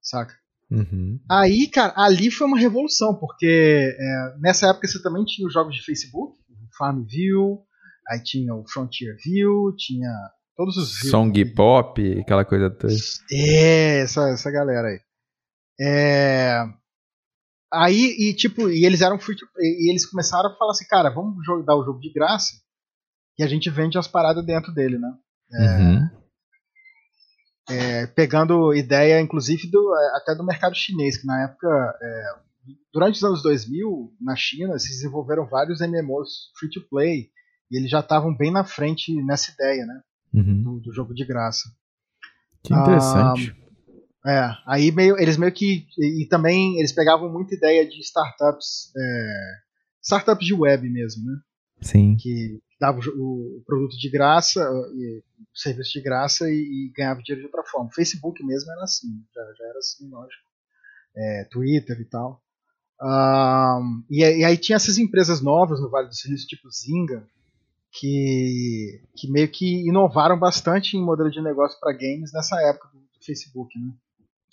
Saca? 0.00 0.34
Uhum. 0.72 1.20
Aí, 1.30 1.68
cara, 1.68 1.92
ali 1.96 2.30
foi 2.30 2.46
uma 2.46 2.58
revolução, 2.58 3.14
porque 3.14 3.94
é, 3.98 4.38
nessa 4.40 4.68
época 4.68 4.88
você 4.88 5.02
também 5.02 5.24
tinha 5.24 5.46
os 5.46 5.52
jogos 5.52 5.74
de 5.74 5.84
Facebook, 5.84 6.38
o 6.50 6.76
FarmVille, 6.76 7.58
aí 8.08 8.22
tinha 8.22 8.54
o 8.54 8.64
Frontier 8.66 9.14
View, 9.22 9.74
tinha 9.76 10.10
todos 10.56 10.76
os 10.78 11.10
Song 11.10 11.44
Pop, 11.54 12.20
aquela 12.20 12.44
coisa 12.44 12.70
toda. 12.70 12.92
É, 13.30 14.00
essa, 14.00 14.30
essa 14.30 14.50
galera 14.50 14.88
aí. 14.88 15.00
É... 15.78 16.64
Aí, 17.74 18.16
e 18.18 18.34
tipo, 18.34 18.68
e 18.68 18.84
eles 18.84 19.00
eram 19.00 19.18
free 19.18 19.36
to 19.36 19.46
e 19.58 19.90
eles 19.90 20.04
começaram 20.04 20.50
a 20.50 20.56
falar 20.56 20.72
assim, 20.72 20.86
cara, 20.86 21.08
vamos 21.10 21.36
dar 21.64 21.74
o 21.74 21.84
jogo 21.84 22.00
de 22.00 22.12
graça 22.12 22.52
e 23.38 23.42
a 23.42 23.46
gente 23.46 23.70
vende 23.70 23.96
as 23.96 24.06
paradas 24.06 24.44
dentro 24.44 24.72
dele, 24.72 24.98
né? 24.98 25.10
É, 25.54 25.78
uhum. 25.78 26.21
É, 27.68 28.06
pegando 28.06 28.74
ideia, 28.74 29.20
inclusive, 29.20 29.70
do, 29.70 29.94
é, 29.94 30.16
até 30.16 30.34
do 30.34 30.44
mercado 30.44 30.74
chinês, 30.74 31.16
que 31.16 31.26
na 31.26 31.44
época, 31.44 31.68
é, 32.00 32.24
durante 32.92 33.16
os 33.16 33.24
anos 33.24 33.42
2000, 33.42 34.12
na 34.20 34.34
China, 34.36 34.78
se 34.78 34.88
desenvolveram 34.88 35.46
vários 35.46 35.80
MMOs 35.80 36.50
free 36.58 36.70
to 36.70 36.80
play, 36.88 37.30
e 37.70 37.76
eles 37.76 37.90
já 37.90 38.00
estavam 38.00 38.36
bem 38.36 38.50
na 38.50 38.64
frente 38.64 39.14
nessa 39.22 39.52
ideia, 39.52 39.86
né? 39.86 40.00
Uhum. 40.34 40.62
Do, 40.62 40.80
do, 40.80 40.94
jogo 40.94 41.14
de 41.14 41.24
graça. 41.24 41.68
Que 42.62 42.74
interessante. 42.74 43.56
Ah, 44.24 44.30
é, 44.30 44.50
aí 44.66 44.92
meio, 44.92 45.18
eles 45.18 45.36
meio 45.36 45.52
que. 45.52 45.86
E, 45.98 46.22
e, 46.22 46.28
também 46.28 46.78
eles 46.78 46.92
pegavam 46.92 47.32
muita 47.32 47.54
ideia 47.54 47.88
de 47.88 47.98
startups. 48.00 48.92
É, 48.96 49.54
startups 50.02 50.46
de 50.46 50.54
web 50.54 50.88
mesmo, 50.88 51.24
né? 51.24 51.38
Sim. 51.80 52.16
Que 52.16 52.60
dava 52.82 52.98
o, 52.98 53.62
produto 53.64 53.96
de 53.96 54.10
graça, 54.10 54.60
e, 54.92 55.22
o 55.40 55.58
serviço 55.58 55.92
de 55.92 56.02
graça 56.02 56.50
e, 56.50 56.54
e, 56.54 56.92
ganhava 56.96 57.22
dinheiro 57.22 57.46
de 57.46 57.46
outra 57.46 57.62
forma. 57.70 57.88
O 57.88 57.94
Facebook 57.94 58.44
mesmo 58.44 58.72
era 58.72 58.82
assim, 58.82 59.24
já, 59.32 59.42
já 59.56 59.64
era 59.68 59.78
assim, 59.78 60.10
lógico. 60.10 60.42
É, 61.16 61.44
Twitter 61.44 62.00
e 62.00 62.04
tal. 62.06 62.42
Um, 63.00 64.04
e, 64.10 64.20
e, 64.24 64.44
aí 64.44 64.56
tinha 64.56 64.74
essas 64.74 64.98
empresas 64.98 65.40
novas 65.40 65.80
no 65.80 65.90
Vale 65.90 66.08
do 66.08 66.14
Silício, 66.14 66.48
tipo 66.48 66.68
Zynga, 66.70 67.24
que, 67.92 69.00
que 69.14 69.30
meio 69.30 69.48
que 69.48 69.86
inovaram 69.86 70.36
bastante 70.36 70.96
em 70.96 71.04
modelo 71.04 71.30
de 71.30 71.40
negócio 71.40 71.78
para 71.78 71.92
games 71.92 72.32
nessa 72.32 72.60
época 72.62 72.88
do, 72.88 72.98
do 72.98 73.24
Facebook, 73.24 73.78
né? 73.78 73.92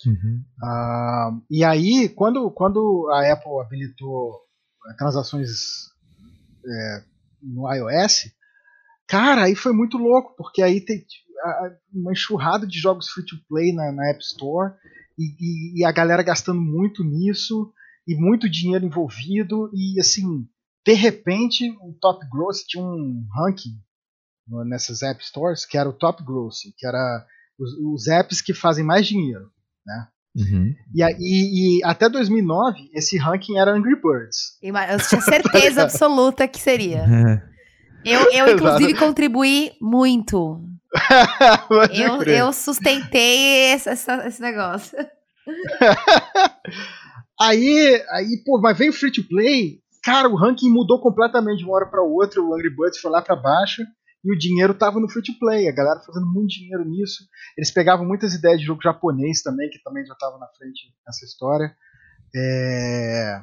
Uhum. 0.06 0.44
Uh, 0.62 1.42
e 1.50 1.64
aí, 1.64 2.08
quando, 2.08 2.48
quando 2.52 3.10
a 3.10 3.32
Apple 3.32 3.60
habilitou 3.60 4.40
transações 4.96 5.90
é, 6.64 7.09
no 7.42 7.72
iOS, 7.72 8.30
cara, 9.06 9.44
aí 9.44 9.54
foi 9.54 9.72
muito 9.72 9.96
louco, 9.96 10.34
porque 10.36 10.62
aí 10.62 10.80
tem 10.80 11.04
uma 11.92 12.12
enxurrada 12.12 12.66
de 12.66 12.78
jogos 12.78 13.08
free 13.08 13.24
to 13.24 13.36
play 13.48 13.72
na, 13.72 13.90
na 13.92 14.10
App 14.10 14.22
Store 14.22 14.74
e, 15.18 15.24
e, 15.40 15.80
e, 15.80 15.84
a 15.84 15.92
galera 15.92 16.22
gastando 16.22 16.60
muito 16.60 17.02
nisso 17.02 17.72
e 18.06 18.14
muito 18.14 18.48
dinheiro 18.48 18.84
envolvido 18.84 19.70
e 19.72 19.98
assim, 19.98 20.46
de 20.86 20.92
repente 20.92 21.70
o 21.80 21.94
Top 22.00 22.26
Gross 22.30 22.62
tinha 22.66 22.84
um 22.84 23.26
ranking 23.34 23.80
nessas 24.66 25.02
App 25.02 25.24
Stores 25.24 25.64
que 25.64 25.78
era 25.78 25.88
o 25.88 25.94
Top 25.94 26.22
Gross, 26.22 26.60
que 26.76 26.86
era 26.86 27.26
os, 27.58 27.72
os 27.78 28.08
apps 28.08 28.40
que 28.40 28.52
fazem 28.52 28.84
mais 28.84 29.06
dinheiro 29.06 29.50
né? 29.86 30.08
Uhum. 30.34 30.74
E, 30.94 31.02
e, 31.18 31.78
e, 31.78 31.84
até 31.84 32.08
2009, 32.08 32.90
esse 32.94 33.18
ranking 33.18 33.58
era 33.58 33.72
Angry 33.72 33.96
Birds. 34.00 34.58
Eu 34.62 34.74
tinha 35.08 35.20
certeza 35.20 35.82
absoluta 35.82 36.46
que 36.46 36.60
seria. 36.60 37.04
Eu, 38.02 38.32
eu 38.32 38.54
inclusive, 38.54 38.94
contribuí 38.94 39.72
muito. 39.78 40.64
eu, 41.92 42.22
eu, 42.22 42.50
sustentei 42.50 43.74
esse, 43.74 43.90
esse 43.90 44.40
negócio. 44.40 44.96
aí, 47.38 48.02
aí, 48.10 48.42
pô, 48.42 48.58
mas 48.58 48.78
veio 48.78 48.90
o 48.90 48.94
free 48.94 49.12
to 49.12 49.22
play. 49.28 49.80
Cara, 50.02 50.30
o 50.30 50.34
ranking 50.34 50.70
mudou 50.70 50.98
completamente 50.98 51.58
de 51.58 51.64
uma 51.66 51.74
hora 51.74 51.90
para 51.90 52.02
outra. 52.02 52.40
O 52.40 52.54
Angry 52.54 52.74
Birds 52.74 52.98
foi 52.98 53.10
lá 53.10 53.20
para 53.20 53.36
baixo 53.36 53.82
e 54.22 54.32
o 54.32 54.38
dinheiro 54.38 54.72
estava 54.72 55.00
no 55.00 55.08
free 55.08 55.22
to 55.22 55.38
play, 55.38 55.68
a 55.68 55.72
galera 55.72 56.00
fazendo 56.00 56.26
muito 56.26 56.50
dinheiro 56.50 56.84
nisso. 56.84 57.24
Eles 57.56 57.70
pegavam 57.70 58.06
muitas 58.06 58.34
ideias 58.34 58.60
de 58.60 58.66
jogo 58.66 58.82
japonês 58.82 59.42
também, 59.42 59.70
que 59.70 59.82
também 59.82 60.04
já 60.04 60.12
estava 60.12 60.38
na 60.38 60.46
frente 60.48 60.94
nessa 61.06 61.24
história. 61.24 61.74
É... 62.34 63.42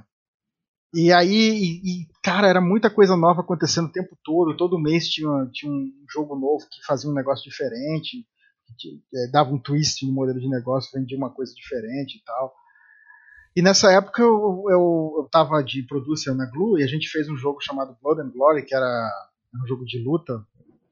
E 0.94 1.12
aí, 1.12 1.28
e, 1.30 2.04
e, 2.04 2.08
cara, 2.24 2.48
era 2.48 2.62
muita 2.62 2.90
coisa 2.90 3.18
nova 3.18 3.42
acontecendo 3.42 3.88
o 3.88 3.92
tempo 3.92 4.18
todo. 4.24 4.56
Todo 4.56 4.80
mês 4.80 5.10
tinha, 5.10 5.50
tinha 5.52 5.72
um 5.72 5.92
jogo 6.10 6.36
novo 6.36 6.66
que 6.70 6.86
fazia 6.86 7.10
um 7.10 7.14
negócio 7.14 7.44
diferente, 7.50 8.26
que, 8.78 9.02
é, 9.16 9.32
dava 9.32 9.52
um 9.52 9.60
twist 9.60 10.06
no 10.06 10.14
modelo 10.14 10.40
de 10.40 10.48
negócio, 10.48 10.92
vendia 10.94 11.18
uma 11.18 11.34
coisa 11.34 11.54
diferente 11.54 12.18
e 12.18 12.24
tal. 12.24 12.54
E 13.56 13.62
nessa 13.62 13.92
época 13.92 14.22
eu, 14.22 14.66
eu, 14.70 15.30
eu 15.34 15.64
de 15.64 15.82
producer 15.84 16.34
na 16.36 16.46
Glue 16.46 16.80
e 16.80 16.84
a 16.84 16.88
gente 16.88 17.10
fez 17.10 17.28
um 17.28 17.36
jogo 17.36 17.60
chamado 17.60 17.98
Blood 18.02 18.22
and 18.22 18.32
Glory, 18.32 18.64
que 18.64 18.76
era 18.76 19.10
um 19.56 19.68
jogo 19.68 19.84
de 19.84 20.00
luta 20.04 20.46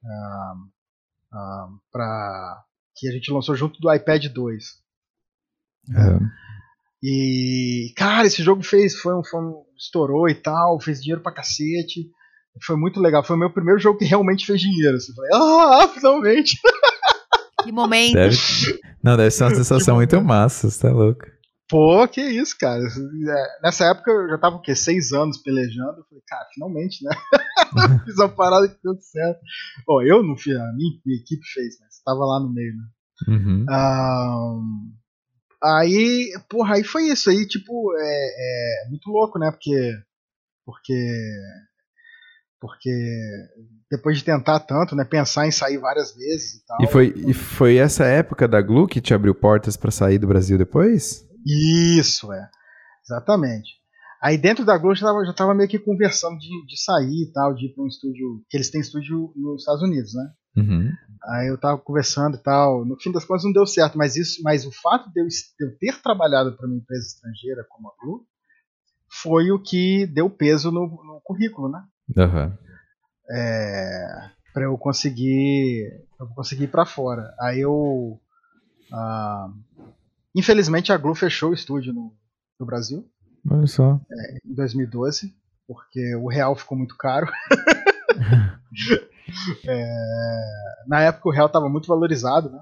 uh, 0.06 1.38
uh, 1.38 1.80
pra, 1.92 2.64
que 2.96 3.08
a 3.10 3.12
gente 3.12 3.32
lançou 3.32 3.56
junto 3.56 3.80
do 3.80 3.94
iPad 3.94 4.26
2. 4.28 4.64
É. 5.90 6.20
E, 7.04 7.94
cara, 7.96 8.26
esse 8.26 8.42
jogo 8.42 8.64
fez, 8.64 8.96
foi 8.96 9.16
um, 9.16 9.24
foi 9.24 9.40
um, 9.40 9.64
estourou 9.78 10.30
e 10.30 10.36
tal, 10.36 10.80
fez 10.80 11.02
dinheiro 11.02 11.22
pra 11.22 11.32
cacete. 11.32 12.10
Foi 12.64 12.76
muito 12.76 13.02
legal. 13.02 13.24
Foi 13.24 13.36
o 13.36 13.40
meu 13.40 13.52
primeiro 13.52 13.80
jogo 13.80 14.00
que 14.00 14.06
realmente 14.06 14.46
fez 14.46 14.62
dinheiro. 14.62 14.96
Assim, 14.96 15.14
falei, 15.14 15.32
ah, 15.34 15.88
finalmente! 15.94 16.58
Que 17.64 17.72
momento! 17.72 18.14
Deve, 18.14 18.38
não, 19.04 19.18
deve 19.18 19.32
ser 19.32 19.44
uma 19.44 19.56
sensação 19.56 19.96
muito 19.96 20.20
massa, 20.22 20.70
você 20.70 20.82
tá 20.82 20.92
louco. 20.92 21.26
Pô, 21.68 22.08
que 22.08 22.22
isso, 22.22 22.56
cara. 22.60 22.82
É, 22.84 23.62
nessa 23.64 23.86
época 23.86 24.12
eu 24.12 24.30
já 24.30 24.38
tava 24.38 24.58
o 24.58 24.62
quê? 24.62 24.76
Seis 24.76 25.12
anos 25.12 25.42
pelejando. 25.42 26.00
Eu 26.00 26.06
falei, 26.06 26.24
cara, 26.28 26.48
finalmente, 26.54 27.04
né? 27.04 27.12
fiz 28.06 28.16
uma 28.18 28.30
parada 28.30 28.68
que 28.68 28.78
deu 28.84 28.96
certo. 29.00 29.40
Bom, 29.86 30.02
eu 30.02 30.22
não 30.22 30.38
fiz, 30.38 30.56
a 30.56 30.74
minha, 30.74 31.00
minha 31.04 31.20
equipe 31.20 31.44
fez, 31.54 31.78
mas 31.80 32.02
tava 32.04 32.20
lá 32.20 32.40
no 32.40 32.54
meio, 32.54 32.74
né? 32.76 32.84
Uhum. 33.28 33.66
Um, 33.70 34.94
aí, 35.64 36.32
porra, 36.50 36.76
aí 36.76 36.84
foi 36.84 37.08
isso. 37.08 37.30
Aí, 37.32 37.48
tipo, 37.48 37.94
é, 37.98 38.86
é 38.86 38.90
muito 38.90 39.10
louco, 39.10 39.40
né? 39.40 39.50
Porque. 39.50 39.92
Porque. 40.66 40.94
Porque 42.62 42.92
depois 43.92 44.18
de 44.18 44.24
tentar 44.24 44.60
tanto, 44.62 44.96
né, 44.96 45.04
pensar 45.04 45.46
em 45.46 45.52
sair 45.52 45.78
várias 45.78 46.16
vezes 46.16 46.56
e 46.56 46.66
tal. 46.66 46.78
E 46.82 46.88
foi, 46.88 47.14
e 47.16 47.34
foi 47.34 47.78
essa 47.78 48.06
época 48.06 48.48
da 48.48 48.62
Glu 48.62 48.88
que 48.88 49.02
te 49.02 49.14
abriu 49.14 49.36
portas 49.36 49.78
para 49.78 49.92
sair 49.92 50.18
do 50.18 50.28
Brasil 50.28 50.58
depois? 50.58 51.26
Isso, 51.46 52.34
é. 52.34 52.50
Exatamente. 53.04 53.70
Aí 54.22 54.38
dentro 54.38 54.66
da 54.66 54.78
Globo 54.78 54.96
já 54.96 55.06
tava, 55.06 55.26
já 55.26 55.34
tava 55.34 55.54
meio 55.54 55.70
que 55.70 55.78
conversando 55.78 56.38
de, 56.40 56.66
de 56.66 56.82
sair 56.82 57.24
e 57.24 57.32
tal, 57.32 57.54
de 57.54 57.68
ir 57.68 57.70
para 57.76 57.84
um 57.84 57.88
estúdio. 57.88 58.44
Que 58.50 58.58
eles 58.58 58.72
têm 58.72 58.82
estúdio 58.82 59.32
nos 59.36 59.62
Estados 59.62 59.84
Unidos, 59.84 60.14
né? 60.16 60.32
Uhum. 60.58 60.92
Aí 61.26 61.48
eu 61.48 61.58
tava 61.58 61.78
conversando 61.78 62.36
e 62.36 62.40
tal. 62.40 62.86
No 62.86 63.00
fim 63.00 63.12
das 63.12 63.26
contas 63.26 63.44
não 63.44 63.52
deu 63.52 63.68
certo, 63.68 63.98
mas 63.98 64.16
isso, 64.16 64.42
mas 64.42 64.66
o 64.66 64.72
fato 64.72 65.12
de 65.12 65.22
eu, 65.22 65.28
de 65.28 65.66
eu 65.66 65.78
ter 65.78 66.02
trabalhado 66.02 66.54
para 66.54 66.66
uma 66.66 66.76
empresa 66.78 67.06
estrangeira 67.06 67.66
como 67.70 67.90
a 67.90 67.92
Blue 68.02 68.26
foi 69.08 69.52
o 69.52 69.62
que 69.62 70.08
deu 70.08 70.30
peso 70.30 70.72
no, 70.72 70.82
no 70.82 71.22
currículo, 71.24 71.70
né? 71.70 71.84
Uhum. 72.18 72.54
É, 73.30 74.30
para 74.54 74.64
eu 74.64 74.78
conseguir, 74.78 76.04
pra 76.18 76.26
eu 76.26 76.30
conseguir 76.32 76.64
ir 76.64 76.72
para 76.72 76.86
fora. 76.86 77.34
Aí 77.40 77.60
eu 77.62 78.20
ah, 78.92 79.50
Infelizmente 80.36 80.92
a 80.92 80.98
Glu 80.98 81.16
fechou 81.16 81.52
o 81.52 81.54
estúdio 81.54 81.94
no, 81.94 82.14
no 82.60 82.66
Brasil. 82.66 83.10
Olha 83.50 83.68
só. 83.68 84.02
É, 84.12 84.38
em 84.46 84.54
2012, 84.54 85.34
porque 85.68 86.16
o 86.16 86.28
real 86.28 86.56
ficou 86.56 86.78
muito 86.78 86.98
caro. 86.98 87.28
é, 89.68 89.96
na 90.88 91.02
época 91.02 91.30
o 91.30 91.32
real 91.32 91.48
estava 91.48 91.70
muito 91.70 91.88
valorizado, 91.88 92.50
né? 92.50 92.60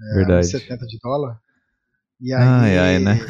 É, 0.00 0.14
Verdade. 0.14 0.46
70 0.46 0.86
de 0.86 0.98
dólar. 1.02 1.40
E 2.20 2.32
aí, 2.34 2.42
ai, 2.42 2.78
ai, 2.78 2.98
né? 2.98 3.20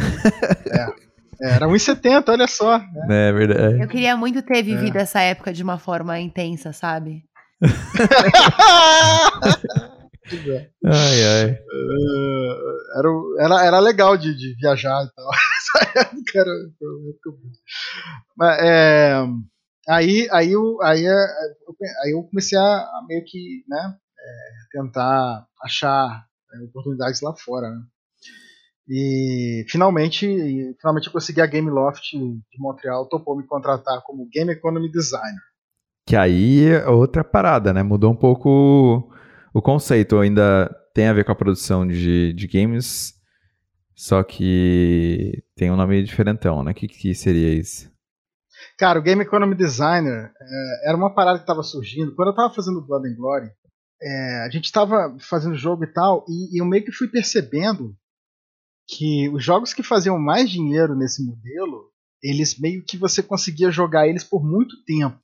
é, 1.43 1.51
era 1.55 1.67
1,70, 1.67 2.29
olha 2.29 2.47
só. 2.47 2.79
Né? 2.79 3.29
É 3.29 3.33
verdade. 3.33 3.83
Eu 3.83 3.89
queria 3.89 4.17
muito 4.17 4.41
ter 4.43 4.63
vivido 4.63 4.97
é. 4.97 5.03
essa 5.03 5.21
época 5.21 5.53
de 5.53 5.63
uma 5.63 5.79
forma 5.79 6.19
intensa, 6.19 6.73
sabe? 6.73 7.23
ai, 10.85 11.25
ai. 11.25 11.53
Uh, 11.53 12.78
era, 12.97 13.09
era, 13.39 13.67
era 13.67 13.79
legal 13.81 14.17
de, 14.17 14.35
de 14.35 14.55
viajar 14.57 15.05
e 15.05 15.15
tal. 15.15 15.31
Era, 16.35 16.51
Mas, 18.37 18.59
é, 18.61 19.25
aí, 19.89 20.29
aí, 20.31 20.53
eu, 20.53 20.81
aí, 20.83 21.07
é, 21.07 21.27
aí 22.05 22.13
eu 22.13 22.23
comecei 22.25 22.59
a, 22.59 22.63
a 22.63 23.05
meio 23.09 23.25
que 23.25 23.65
né, 23.67 23.97
é, 24.19 24.79
tentar 24.79 25.47
achar 25.63 26.25
é, 26.53 26.65
oportunidades 26.65 27.21
lá 27.23 27.35
fora. 27.35 27.71
Né? 27.71 27.81
E 28.89 29.65
finalmente, 29.69 30.27
finalmente 30.81 31.07
eu 31.07 31.13
consegui 31.13 31.41
a 31.41 31.47
Game 31.47 31.71
Loft 31.71 32.13
de 32.13 32.59
Montreal, 32.59 33.09
topou 33.09 33.37
me 33.37 33.47
contratar 33.47 34.03
como 34.03 34.29
Game 34.33 34.51
Economy 34.53 34.91
Designer. 34.91 35.43
Que 36.07 36.17
aí 36.17 36.71
é 36.71 36.89
outra 36.89 37.23
parada, 37.23 37.73
né? 37.75 37.83
Mudou 37.83 38.11
um 38.11 38.17
pouco 38.17 39.13
o 39.53 39.61
conceito. 39.61 40.19
Ainda 40.19 40.75
tem 40.95 41.09
a 41.09 41.13
ver 41.13 41.25
com 41.25 41.33
a 41.33 41.37
produção 41.37 41.87
de, 41.87 42.33
de 42.33 42.47
games, 42.47 43.15
só 43.95 44.23
que 44.23 45.43
tem 45.57 45.71
um 45.71 45.77
nome 45.77 46.03
diferentão, 46.03 46.63
né? 46.63 46.73
O 46.73 46.75
que, 46.75 46.87
que 46.87 47.15
seria 47.15 47.53
isso? 47.53 47.91
Cara, 48.79 48.99
o 48.99 49.03
Game 49.03 49.23
Economy 49.23 49.55
Designer 49.55 50.33
é, 50.41 50.89
era 50.89 50.97
uma 50.97 51.15
parada 51.15 51.39
que 51.39 51.45
estava 51.45 51.63
surgindo. 51.63 52.15
Quando 52.15 52.29
eu 52.29 52.33
estava 52.33 52.55
fazendo 52.55 52.85
Blood 52.85 53.09
and 53.09 53.17
Glory, 53.17 53.51
é, 54.01 54.45
a 54.47 54.51
gente 54.51 54.67
estava 54.67 55.17
fazendo 55.21 55.57
jogo 55.57 55.85
e 55.85 55.93
tal, 55.93 56.25
e, 56.29 56.57
e 56.57 56.61
eu 56.61 56.65
meio 56.65 56.85
que 56.85 56.93
fui 56.93 57.09
percebendo 57.09 57.97
que 58.87 59.29
os 59.31 59.45
jogos 59.45 59.75
que 59.75 59.83
faziam 59.83 60.19
mais 60.19 60.49
dinheiro 60.49 60.97
nesse 60.97 61.25
modelo, 61.25 61.91
eles 62.23 62.59
meio 62.59 62.85
que 62.85 62.97
você 62.97 63.23
conseguia 63.23 63.71
jogar 63.71 64.09
eles 64.09 64.25
por 64.25 64.43
muito 64.43 64.83
tempo. 64.85 65.19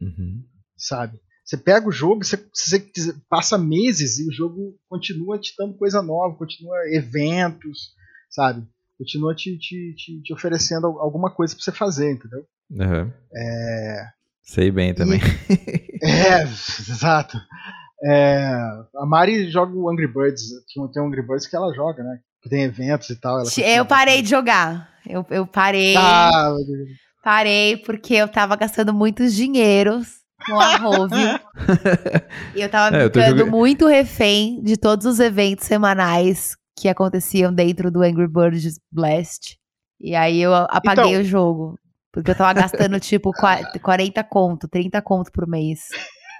Uhum. 0.00 0.44
Sabe? 0.76 1.20
Você 1.50 1.56
pega 1.56 1.88
o 1.88 1.90
jogo, 1.90 2.24
você, 2.24 2.36
você, 2.54 2.80
passa 3.28 3.58
meses 3.58 4.20
e 4.20 4.28
o 4.28 4.32
jogo 4.32 4.76
continua 4.88 5.36
te 5.36 5.52
dando 5.58 5.74
coisa 5.74 6.00
nova, 6.00 6.36
continua 6.36 6.76
eventos, 6.92 7.90
sabe? 8.30 8.64
Continua 8.96 9.34
te, 9.34 9.58
te, 9.58 9.92
te, 9.96 10.22
te 10.22 10.32
oferecendo 10.32 10.86
alguma 10.86 11.28
coisa 11.28 11.52
pra 11.52 11.64
você 11.64 11.72
fazer, 11.72 12.12
entendeu? 12.12 12.46
Uhum. 12.70 13.12
É... 13.34 14.06
Sei 14.44 14.70
bem 14.70 14.94
também. 14.94 15.18
E... 15.50 16.06
é, 16.06 16.44
exato. 16.88 17.36
É... 18.04 18.54
A 18.94 19.04
Mari 19.04 19.50
joga 19.50 19.74
o 19.74 19.90
Angry 19.90 20.06
Birds, 20.06 20.50
tem 20.72 21.02
um 21.02 21.06
Angry 21.08 21.26
Birds 21.26 21.48
que 21.48 21.56
ela 21.56 21.74
joga, 21.74 22.04
né? 22.04 22.20
que 22.40 22.48
tem 22.48 22.62
eventos 22.62 23.10
e 23.10 23.16
tal. 23.16 23.42
eu 23.58 23.84
parei 23.84 24.22
de 24.22 24.30
jogar. 24.30 24.88
Eu, 25.04 25.26
eu 25.30 25.44
parei. 25.48 25.96
Ah, 25.96 26.54
parei 27.24 27.76
porque 27.76 28.14
eu 28.14 28.28
tava 28.28 28.54
gastando 28.54 28.94
muitos 28.94 29.34
dinheiros 29.34 30.19
com 30.50 30.60
a 30.60 31.40
e 32.54 32.60
eu 32.62 32.68
tava 32.68 32.96
é, 32.96 33.04
ficando 33.04 33.46
muito 33.46 33.86
refém 33.86 34.62
de 34.62 34.76
todos 34.76 35.06
os 35.06 35.20
eventos 35.20 35.66
semanais 35.66 36.56
que 36.76 36.88
aconteciam 36.88 37.52
dentro 37.52 37.90
do 37.90 38.02
Angry 38.02 38.28
Birds 38.28 38.78
Blast. 38.90 39.58
E 40.00 40.14
aí 40.14 40.40
eu 40.40 40.54
apaguei 40.54 41.10
então... 41.10 41.20
o 41.20 41.24
jogo. 41.24 41.78
Porque 42.12 42.30
eu 42.30 42.34
tava 42.34 42.52
gastando 42.52 42.98
tipo 43.00 43.30
40 43.82 44.24
conto, 44.24 44.66
30 44.66 45.00
conto 45.02 45.30
por 45.30 45.46
mês. 45.46 45.80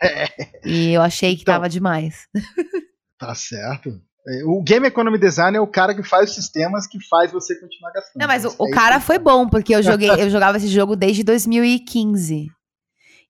É. 0.02 0.24
E 0.64 0.92
eu 0.92 1.02
achei 1.02 1.36
que 1.36 1.42
então, 1.42 1.54
tava 1.54 1.68
demais. 1.68 2.26
Tá 3.18 3.34
certo. 3.34 3.90
É, 4.26 4.44
o 4.46 4.62
Game 4.62 4.86
Economy 4.86 5.18
Design 5.18 5.54
é 5.54 5.60
o 5.60 5.66
cara 5.66 5.94
que 5.94 6.02
faz 6.02 6.30
os 6.30 6.36
sistemas 6.36 6.86
que 6.86 6.98
faz 7.06 7.30
você 7.30 7.54
continuar 7.60 7.92
gastando. 7.92 8.18
Não, 8.18 8.26
mas 8.26 8.46
o, 8.46 8.54
o 8.58 8.68
é 8.68 8.70
cara 8.70 8.98
foi 8.98 9.18
bom, 9.18 9.46
porque 9.46 9.74
eu 9.74 9.82
joguei, 9.82 10.08
eu 10.08 10.30
jogava 10.30 10.56
esse 10.56 10.68
jogo 10.68 10.96
desde 10.96 11.22
2015. 11.22 12.46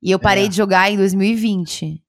E 0.02 0.10
eu 0.10 0.18
parei 0.18 0.46
é. 0.46 0.48
de 0.48 0.56
jogar 0.56 0.90
em 0.90 0.96
2020. 0.96 2.02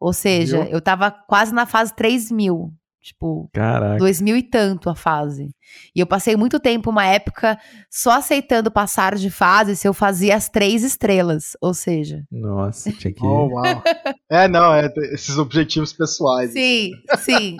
Ou 0.00 0.12
seja, 0.12 0.64
Viu? 0.64 0.72
eu 0.72 0.80
tava 0.80 1.10
quase 1.10 1.54
na 1.54 1.66
fase 1.66 1.94
3000. 1.94 2.72
Tipo, 3.00 3.50
Caraca. 3.52 3.98
dois 3.98 4.20
mil 4.20 4.36
e 4.36 4.44
tanto 4.44 4.88
a 4.88 4.94
fase. 4.94 5.50
E 5.94 5.98
eu 5.98 6.06
passei 6.06 6.36
muito 6.36 6.60
tempo, 6.60 6.88
uma 6.88 7.04
época, 7.04 7.58
só 7.90 8.12
aceitando 8.12 8.70
passar 8.70 9.16
de 9.16 9.28
fase 9.28 9.74
se 9.74 9.88
eu 9.88 9.92
fazia 9.92 10.36
as 10.36 10.48
três 10.48 10.84
estrelas. 10.84 11.56
Ou 11.60 11.74
seja. 11.74 12.22
Nossa, 12.30 12.92
tinha 12.92 13.12
que. 13.12 13.24
Oh, 13.24 13.48
uau. 13.48 13.82
é, 14.30 14.46
não, 14.46 14.72
é 14.72 14.88
esses 15.12 15.36
objetivos 15.36 15.92
pessoais. 15.92 16.52
Sim, 16.52 16.92
sim. 17.18 17.56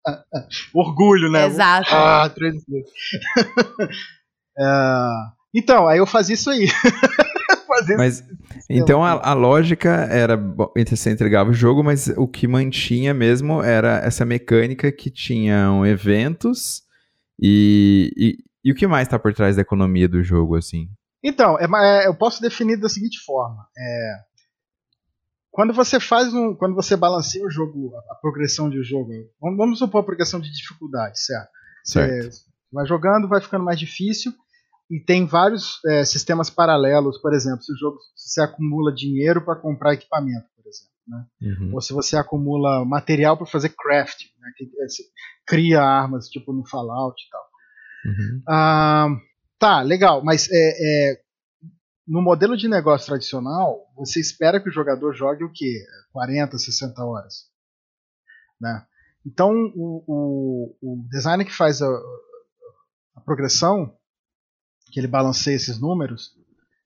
Orgulho, 0.72 1.30
né? 1.30 1.46
Exato. 1.46 1.90
Ah, 1.94 2.30
três 2.34 2.54
estrelas. 2.54 2.88
é, 4.58 5.08
então, 5.54 5.86
aí 5.86 5.98
eu 5.98 6.06
fazia 6.06 6.34
isso 6.34 6.48
aí. 6.48 6.66
fazer 7.66 7.96
Mas 7.96 8.24
então 8.68 9.04
a, 9.04 9.30
a, 9.30 9.32
lógica 9.32 9.90
era 10.10 10.36
você 10.88 11.10
entregava 11.10 11.50
o 11.50 11.54
jogo, 11.54 11.84
mas 11.84 12.08
o 12.16 12.26
que 12.26 12.48
mantinha 12.48 13.14
mesmo 13.14 13.62
era 13.62 13.98
essa 13.98 14.24
mecânica 14.24 14.90
que 14.90 15.10
tinham 15.10 15.86
eventos 15.86 16.82
e, 17.40 18.12
e, 18.16 18.44
e 18.64 18.72
o 18.72 18.74
que 18.74 18.86
mais 18.86 19.06
está 19.06 19.18
por 19.18 19.32
trás 19.32 19.56
da 19.56 19.62
economia 19.62 20.08
do 20.08 20.22
jogo 20.22 20.56
assim? 20.56 20.88
Então, 21.22 21.58
é, 21.58 21.64
é, 21.64 22.06
eu 22.06 22.14
posso 22.14 22.40
definir 22.40 22.76
da 22.76 22.88
seguinte 22.88 23.18
forma: 23.24 23.66
é, 23.76 24.14
quando 25.50 25.72
você 25.72 26.00
faz 26.00 26.32
um, 26.34 26.54
quando 26.54 26.74
você 26.74 26.96
balanceia 26.96 27.44
o 27.44 27.50
jogo, 27.50 27.94
a, 27.94 28.12
a 28.12 28.14
progressão 28.16 28.68
de 28.68 28.80
um 28.80 28.84
jogo, 28.84 29.10
vamos, 29.40 29.56
vamos, 29.56 29.78
supor 29.78 30.00
a 30.00 30.04
progressão 30.04 30.40
de 30.40 30.52
dificuldade, 30.52 31.20
certo? 31.20 31.50
certo. 31.84 32.32
Você 32.32 32.44
vai 32.72 32.86
jogando, 32.86 33.28
vai 33.28 33.40
ficando 33.40 33.64
mais 33.64 33.78
difícil 33.78 34.32
e 34.90 35.00
tem 35.00 35.26
vários 35.26 35.80
é, 35.86 36.04
sistemas 36.04 36.48
paralelos, 36.48 37.18
por 37.18 37.34
exemplo, 37.34 37.62
se 37.62 37.72
o 37.72 37.76
jogo 37.76 37.98
se 38.14 38.30
você 38.30 38.40
acumula 38.42 38.94
dinheiro 38.94 39.44
para 39.44 39.56
comprar 39.56 39.94
equipamento, 39.94 40.46
por 40.56 40.66
exemplo, 40.66 40.94
né? 41.06 41.26
Uhum. 41.42 41.74
ou 41.74 41.80
se 41.80 41.92
você 41.92 42.16
acumula 42.16 42.84
material 42.84 43.36
para 43.36 43.46
fazer 43.46 43.70
craft, 43.70 44.24
né? 44.40 44.52
que, 44.56 44.64
é, 44.64 44.86
cria 45.46 45.82
armas 45.82 46.28
tipo 46.28 46.52
no 46.52 46.66
Fallout 46.66 47.20
e 47.20 47.30
tal. 47.30 47.46
Uhum. 48.06 48.42
Ah, 48.48 49.08
tá, 49.58 49.82
legal, 49.82 50.22
mas 50.22 50.48
é, 50.50 50.54
é, 51.12 51.20
no 52.06 52.22
modelo 52.22 52.56
de 52.56 52.68
negócio 52.68 53.06
tradicional, 53.06 53.80
você 53.96 54.20
espera 54.20 54.60
que 54.60 54.68
o 54.68 54.72
jogador 54.72 55.12
jogue 55.12 55.42
o 55.42 55.52
quê? 55.52 55.84
40, 56.12 56.56
60 56.56 57.04
horas. 57.04 57.46
Né? 58.60 58.86
Então, 59.26 59.52
o, 59.74 60.04
o, 60.06 60.76
o 60.80 61.08
designer 61.10 61.44
que 61.44 61.52
faz 61.52 61.82
a, 61.82 61.88
a 63.16 63.20
progressão 63.22 63.92
que 64.90 65.00
ele 65.00 65.06
balanceia 65.06 65.56
esses 65.56 65.80
números, 65.80 66.32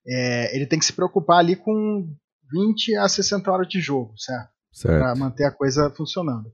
é, 0.06 0.54
ele 0.54 0.66
tem 0.66 0.78
que 0.78 0.84
se 0.84 0.92
preocupar 0.92 1.38
ali 1.38 1.56
com 1.56 2.08
20 2.50 2.96
a 2.96 3.08
60 3.08 3.50
horas 3.50 3.68
de 3.68 3.80
jogo, 3.80 4.12
certo? 4.16 4.50
certo. 4.72 4.98
Para 4.98 5.14
manter 5.14 5.44
a 5.44 5.52
coisa 5.52 5.90
funcionando. 5.90 6.50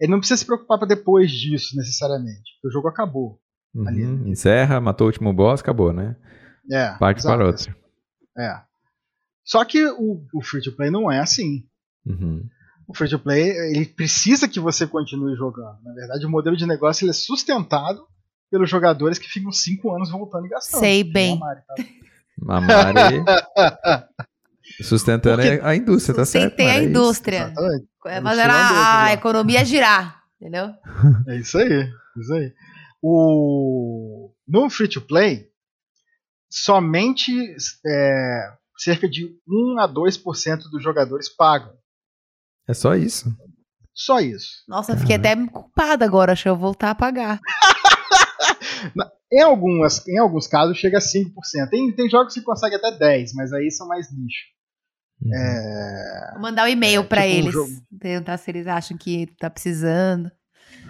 Ele 0.00 0.12
não 0.12 0.18
precisa 0.18 0.38
se 0.38 0.46
preocupar 0.46 0.78
para 0.78 0.88
depois 0.88 1.30
disso, 1.30 1.76
necessariamente, 1.76 2.52
porque 2.54 2.68
o 2.68 2.70
jogo 2.70 2.88
acabou. 2.88 3.40
Uhum, 3.74 3.88
ali. 3.88 4.02
Encerra, 4.30 4.80
matou 4.80 5.06
o 5.06 5.08
último 5.08 5.32
boss, 5.32 5.60
acabou, 5.60 5.92
né? 5.92 6.16
É. 6.70 6.90
Parte 6.98 7.22
para 7.22 7.46
outro. 7.46 7.74
É. 8.36 8.60
Só 9.44 9.64
que 9.64 9.84
o, 9.86 10.24
o 10.34 10.42
free 10.42 10.62
to 10.62 10.72
play 10.72 10.90
não 10.90 11.10
é 11.10 11.20
assim. 11.20 11.64
Uhum. 12.04 12.46
O 12.86 12.94
free 12.94 13.08
to 13.08 13.18
play 13.18 13.48
ele 13.74 13.86
precisa 13.86 14.48
que 14.48 14.60
você 14.60 14.86
continue 14.86 15.36
jogando. 15.36 15.82
Na 15.82 15.94
verdade, 15.94 16.26
o 16.26 16.30
modelo 16.30 16.56
de 16.56 16.66
negócio 16.66 17.04
ele 17.04 17.10
é 17.10 17.14
sustentado 17.14 18.06
pelos 18.50 18.70
jogadores 18.70 19.18
que 19.18 19.28
ficam 19.28 19.52
cinco 19.52 19.94
anos 19.94 20.10
voltando 20.10 20.46
e 20.46 20.48
gastando. 20.48 20.80
Sei 20.80 21.04
bem. 21.04 21.34
A 22.48 22.60
Mari, 22.60 23.24
tá? 23.24 24.08
sustentando 24.82 25.42
Porque 25.42 25.60
a 25.62 25.74
indústria, 25.74 26.16
tá 26.16 26.24
certo? 26.24 26.44
Sustentei 26.44 26.70
a 26.70 26.80
é 26.80 26.84
indústria. 26.84 27.54
É 28.06 28.20
fazer 28.20 28.50
a, 28.50 29.04
a 29.04 29.12
economia 29.12 29.64
girar, 29.64 30.22
entendeu? 30.40 30.74
É 31.28 31.36
isso 31.36 31.58
aí, 31.58 31.72
é 31.72 32.20
isso 32.20 32.34
aí. 32.34 32.52
O, 33.02 34.32
no 34.46 34.68
free 34.70 34.88
to 34.88 35.00
play, 35.00 35.48
somente 36.50 37.32
é, 37.86 38.52
cerca 38.76 39.08
de 39.08 39.36
1 39.48 39.80
a 39.80 39.88
2% 39.88 40.58
dos 40.70 40.82
jogadores 40.82 41.28
pagam. 41.28 41.72
É 42.68 42.74
só 42.74 42.94
isso. 42.94 43.30
Só 43.94 44.20
isso. 44.20 44.62
Nossa, 44.68 44.96
fiquei 44.96 45.16
até 45.16 45.34
culpada 45.46 46.04
agora, 46.04 46.32
acho 46.32 46.42
que 46.42 46.48
eu 46.48 46.56
vou 46.56 46.66
voltar 46.66 46.90
a 46.90 46.94
pagar. 46.94 47.40
Em, 49.32 49.42
algumas, 49.42 50.06
em 50.06 50.18
alguns 50.18 50.46
casos 50.46 50.78
chega 50.78 50.98
a 50.98 51.00
5%. 51.00 51.32
Tem, 51.70 51.90
tem 51.92 52.08
jogos 52.08 52.34
que 52.34 52.42
conseguem 52.42 52.78
até 52.78 52.96
10%, 52.98 53.30
mas 53.34 53.52
aí 53.52 53.68
são 53.70 53.88
mais 53.88 54.12
nicho. 54.12 54.44
Uhum. 55.20 55.34
É... 55.34 56.30
Vou 56.32 56.42
mandar 56.42 56.64
um 56.64 56.68
e-mail 56.68 57.02
é, 57.02 57.04
para 57.04 57.22
tipo 57.22 57.34
eles. 57.34 57.56
Um 57.56 57.80
perguntar 57.98 58.38
se 58.38 58.50
eles 58.50 58.66
acham 58.66 58.96
que 58.96 59.26
tá 59.38 59.50
precisando. 59.50 60.30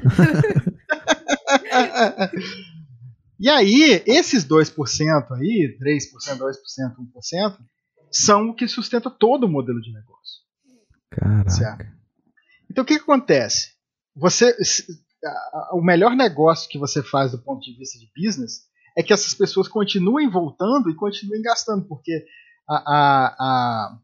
e 3.38 3.48
aí, 3.48 4.02
esses 4.06 4.46
2% 4.46 5.30
aí, 5.32 5.78
3%, 5.80 6.36
2%, 6.36 6.38
1%, 6.38 6.52
são 8.10 8.50
o 8.50 8.54
que 8.54 8.68
sustenta 8.68 9.10
todo 9.10 9.44
o 9.44 9.48
modelo 9.48 9.80
de 9.80 9.90
negócio. 9.92 10.42
Caraca. 11.10 11.50
Certo? 11.50 11.86
Então 12.70 12.84
o 12.84 12.86
que, 12.86 12.96
que 12.96 13.02
acontece? 13.02 13.74
Você 14.14 14.54
o 15.72 15.82
melhor 15.82 16.14
negócio 16.14 16.68
que 16.68 16.78
você 16.78 17.02
faz 17.02 17.32
do 17.32 17.38
ponto 17.38 17.60
de 17.60 17.76
vista 17.76 17.98
de 17.98 18.10
business 18.16 18.62
é 18.96 19.02
que 19.02 19.12
essas 19.12 19.34
pessoas 19.34 19.68
continuem 19.68 20.28
voltando 20.28 20.90
e 20.90 20.94
continuem 20.94 21.42
gastando, 21.42 21.86
porque 21.86 22.24
a, 22.68 22.76
a, 22.76 23.36
a 23.38 23.98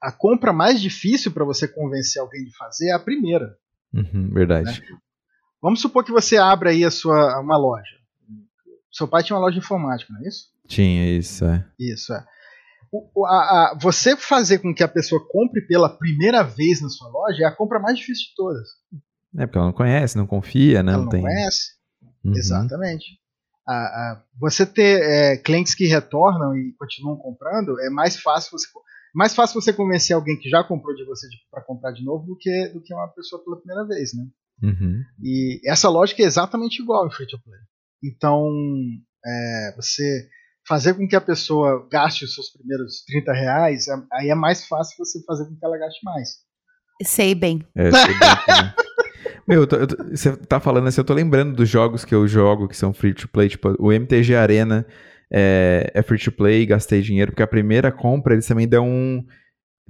a 0.00 0.12
compra 0.12 0.52
mais 0.52 0.80
difícil 0.80 1.32
para 1.32 1.44
você 1.44 1.66
convencer 1.66 2.20
alguém 2.22 2.44
de 2.44 2.56
fazer 2.56 2.90
é 2.90 2.92
a 2.92 2.98
primeira. 2.98 3.56
Uhum, 3.92 4.30
verdade. 4.32 4.80
Né? 4.80 4.98
Vamos 5.60 5.80
supor 5.80 6.04
que 6.04 6.12
você 6.12 6.36
abra 6.36 6.70
aí 6.70 6.84
a 6.84 6.90
sua 6.90 7.40
uma 7.40 7.56
loja. 7.56 7.98
Seu 8.92 9.08
pai 9.08 9.22
tinha 9.22 9.36
uma 9.36 9.44
loja 9.44 9.58
informática, 9.58 10.12
não 10.12 10.24
é 10.24 10.28
isso? 10.28 10.46
Tinha 10.66 11.18
isso, 11.18 11.44
é. 11.44 11.66
Isso 11.78 12.12
é. 12.12 12.24
O, 12.90 13.26
a, 13.26 13.30
a, 13.30 13.78
você 13.78 14.16
fazer 14.16 14.60
com 14.60 14.74
que 14.74 14.82
a 14.82 14.88
pessoa 14.88 15.26
compre 15.28 15.60
pela 15.66 15.90
primeira 15.90 16.42
vez 16.42 16.80
na 16.80 16.88
sua 16.88 17.08
loja 17.08 17.42
é 17.42 17.46
a 17.46 17.54
compra 17.54 17.78
mais 17.78 17.98
difícil 17.98 18.28
de 18.28 18.34
todas. 18.34 18.68
É 19.36 19.46
porque 19.46 19.58
ela 19.58 19.66
não 19.66 19.72
conhece, 19.72 20.16
não 20.16 20.26
confia, 20.26 20.82
né? 20.82 20.92
Ela 20.92 21.02
não, 21.02 21.08
tem... 21.08 21.22
conhece. 21.22 21.72
Uhum. 22.24 22.34
Exatamente. 22.34 23.18
A, 23.66 24.22
você 24.40 24.64
ter 24.64 25.02
é, 25.02 25.36
clientes 25.36 25.74
que 25.74 25.86
retornam 25.86 26.56
e 26.56 26.74
continuam 26.78 27.16
comprando 27.16 27.78
é 27.80 27.90
mais 27.90 28.16
fácil 28.16 28.50
você 28.52 28.66
mais 29.14 29.34
fácil 29.34 29.60
você 29.60 29.72
convencer 29.72 30.14
alguém 30.14 30.38
que 30.38 30.48
já 30.48 30.64
comprou 30.64 30.94
de 30.94 31.04
você 31.04 31.26
para 31.50 31.62
comprar 31.62 31.92
de 31.92 32.04
novo 32.04 32.26
do 32.26 32.36
que 32.36 32.68
do 32.68 32.80
que 32.80 32.94
uma 32.94 33.08
pessoa 33.08 33.42
pela 33.44 33.58
primeira 33.58 33.86
vez, 33.86 34.14
né? 34.14 34.24
Uhum. 34.62 35.02
E 35.22 35.60
essa 35.66 35.88
lógica 35.88 36.22
é 36.22 36.26
exatamente 36.26 36.80
igual 36.82 37.06
em 37.06 37.10
free 37.10 37.26
to 37.26 37.38
play. 37.42 37.60
Então, 38.02 38.50
é, 39.24 39.74
você 39.76 40.28
fazer 40.66 40.94
com 40.94 41.08
que 41.08 41.16
a 41.16 41.20
pessoa 41.20 41.88
gaste 41.90 42.24
os 42.24 42.34
seus 42.34 42.50
primeiros 42.50 43.02
30 43.06 43.32
reais, 43.32 43.88
é, 43.88 43.94
aí 44.12 44.30
é 44.30 44.34
mais 44.34 44.66
fácil 44.66 44.96
você 44.98 45.22
fazer 45.24 45.46
com 45.46 45.56
que 45.56 45.64
ela 45.64 45.78
gaste 45.78 46.04
mais. 46.04 46.28
Sei 47.02 47.34
bem. 47.34 47.64
É, 47.74 47.90
sei 47.90 48.06
bem? 48.06 48.74
Meu, 49.48 49.66
tô, 49.66 49.86
tô, 49.86 50.04
você 50.04 50.36
tá 50.36 50.60
falando 50.60 50.88
assim, 50.88 51.00
eu 51.00 51.04
tô 51.04 51.14
lembrando 51.14 51.56
dos 51.56 51.66
jogos 51.66 52.04
que 52.04 52.14
eu 52.14 52.28
jogo 52.28 52.68
que 52.68 52.76
são 52.76 52.92
free 52.92 53.14
to 53.14 53.26
play, 53.26 53.48
tipo 53.48 53.74
o 53.78 53.90
MTG 53.90 54.34
Arena 54.34 54.86
é, 55.30 55.90
é 55.94 56.02
free 56.02 56.18
to 56.18 56.30
play, 56.30 56.66
gastei 56.66 57.00
dinheiro, 57.00 57.32
porque 57.32 57.42
a 57.42 57.46
primeira 57.46 57.90
compra 57.90 58.34
eles 58.34 58.46
também 58.46 58.68
dão 58.68 58.86
um. 58.86 59.24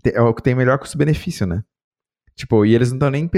É 0.05 0.21
o 0.23 0.33
que 0.33 0.45
tem 0.45 0.55
melhor 0.55 0.79
custo-benefício, 0.79 1.45
né? 1.45 1.65
Tipo, 2.37 2.65
e 2.65 2.73
eles 2.73 2.91
não 2.91 2.99
estão 2.99 3.11
nem, 3.11 3.29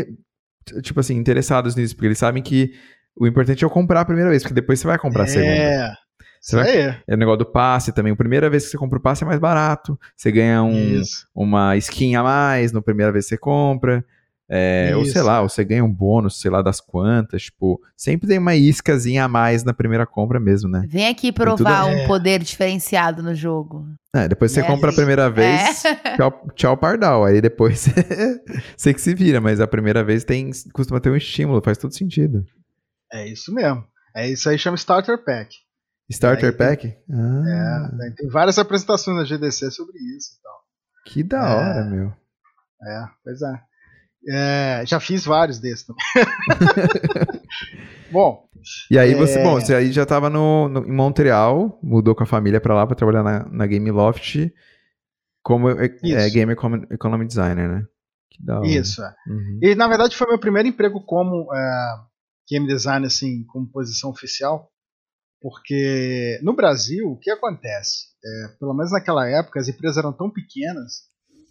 tipo 0.82 1.00
assim, 1.00 1.16
interessados 1.16 1.74
nisso, 1.74 1.94
porque 1.96 2.08
eles 2.08 2.18
sabem 2.18 2.42
que 2.42 2.74
o 3.16 3.26
importante 3.26 3.64
é 3.64 3.66
eu 3.66 3.70
comprar 3.70 4.02
a 4.02 4.04
primeira 4.04 4.28
vez, 4.28 4.42
porque 4.42 4.54
depois 4.54 4.78
você 4.78 4.86
vai 4.86 4.98
comprar 4.98 5.24
a 5.24 5.26
segunda. 5.26 5.50
É. 5.50 5.94
Você 6.38 6.56
vai, 6.56 6.68
é. 6.70 7.02
é 7.06 7.14
o 7.14 7.18
negócio 7.18 7.38
do 7.38 7.46
passe 7.46 7.92
também. 7.92 8.12
A 8.12 8.16
primeira 8.16 8.50
vez 8.50 8.64
que 8.64 8.70
você 8.70 8.78
compra 8.78 8.98
o 8.98 9.02
passe 9.02 9.24
é 9.24 9.26
mais 9.26 9.40
barato. 9.40 9.98
Você 10.14 10.30
ganha 10.30 10.62
um, 10.62 11.00
uma 11.34 11.78
skin 11.78 12.14
a 12.14 12.22
mais 12.22 12.72
na 12.72 12.82
primeira 12.82 13.10
vez 13.10 13.24
que 13.24 13.30
você 13.30 13.38
compra. 13.38 14.04
É, 14.52 14.96
ou 14.96 15.04
sei 15.04 15.22
lá, 15.22 15.42
ou 15.42 15.48
você 15.48 15.62
ganha 15.62 15.84
um 15.84 15.92
bônus, 15.92 16.40
sei 16.40 16.50
lá, 16.50 16.60
das 16.60 16.80
quantas. 16.80 17.42
Tipo, 17.44 17.80
sempre 17.96 18.26
tem 18.26 18.36
uma 18.36 18.56
iscazinha 18.56 19.24
a 19.24 19.28
mais 19.28 19.62
na 19.62 19.72
primeira 19.72 20.04
compra 20.04 20.40
mesmo, 20.40 20.68
né? 20.68 20.84
Vem 20.88 21.06
aqui 21.06 21.30
provar 21.30 21.84
um 21.84 21.90
é. 21.90 22.06
poder 22.08 22.42
diferenciado 22.42 23.22
no 23.22 23.32
jogo. 23.32 23.86
É, 24.12 24.26
depois 24.26 24.50
você 24.50 24.58
é. 24.58 24.64
compra 24.64 24.90
a 24.90 24.94
primeira 24.94 25.26
é. 25.26 25.30
vez, 25.30 25.84
é. 25.84 25.94
tchau, 26.18 26.48
tchau 26.56 26.76
pardal. 26.76 27.24
Aí 27.24 27.40
depois 27.40 27.88
você 28.76 28.92
que 28.92 29.00
se 29.00 29.14
vira, 29.14 29.40
mas 29.40 29.60
a 29.60 29.68
primeira 29.68 30.02
vez 30.02 30.24
tem 30.24 30.50
costuma 30.72 30.98
ter 30.98 31.10
um 31.10 31.16
estímulo, 31.16 31.62
faz 31.64 31.78
todo 31.78 31.94
sentido. 31.94 32.44
É 33.12 33.28
isso 33.28 33.54
mesmo. 33.54 33.84
É 34.16 34.28
isso 34.28 34.50
aí 34.50 34.58
chama 34.58 34.76
Starter 34.76 35.24
Pack. 35.24 35.54
Starter 36.10 36.56
Pack? 36.56 36.88
Tem, 36.88 36.96
ah. 37.12 37.88
É, 38.02 38.10
tem 38.16 38.28
várias 38.28 38.58
apresentações 38.58 39.16
na 39.16 39.24
GDC 39.24 39.70
sobre 39.70 39.96
isso 40.16 40.32
e 40.32 40.42
tal. 40.42 40.60
Que 41.06 41.22
da 41.22 41.54
hora, 41.54 41.84
meu. 41.84 42.12
É, 42.82 43.04
pois 43.22 43.40
é. 43.42 43.69
É, 44.28 44.82
já 44.86 45.00
fiz 45.00 45.24
vários 45.24 45.58
desses 45.58 45.86
também. 45.86 46.02
bom. 48.12 48.48
E 48.90 48.98
aí 48.98 49.14
você, 49.14 49.38
é... 49.38 49.42
bom, 49.42 49.54
você 49.54 49.74
aí 49.74 49.90
já 49.92 50.02
estava 50.02 50.28
no, 50.28 50.68
no, 50.68 50.86
em 50.86 50.92
Montreal, 50.92 51.78
mudou 51.82 52.14
com 52.14 52.22
a 52.22 52.26
família 52.26 52.60
para 52.60 52.74
lá 52.74 52.86
para 52.86 52.96
trabalhar 52.96 53.22
na, 53.22 53.48
na 53.48 53.66
Game 53.66 53.90
Loft 53.90 54.50
como 55.42 55.70
é, 55.70 55.86
é 56.04 56.30
Game 56.30 56.52
Economy 56.52 57.26
Designer, 57.26 57.68
né? 57.68 57.86
Isso. 58.64 59.02
É. 59.02 59.14
Uhum. 59.26 59.58
E 59.62 59.74
na 59.74 59.88
verdade 59.88 60.16
foi 60.16 60.26
meu 60.28 60.38
primeiro 60.38 60.68
emprego 60.68 61.02
como 61.04 61.52
é, 61.54 61.96
Game 62.48 62.66
Designer, 62.66 63.06
assim, 63.06 63.44
como 63.44 63.70
posição 63.70 64.10
oficial, 64.10 64.70
porque 65.40 66.38
no 66.42 66.54
Brasil 66.54 67.08
o 67.08 67.18
que 67.18 67.30
acontece? 67.30 68.10
É, 68.22 68.48
pelo 68.58 68.74
menos 68.74 68.92
naquela 68.92 69.26
época 69.28 69.60
as 69.60 69.68
empresas 69.68 69.96
eram 69.96 70.12
tão 70.12 70.30
pequenas 70.30 71.08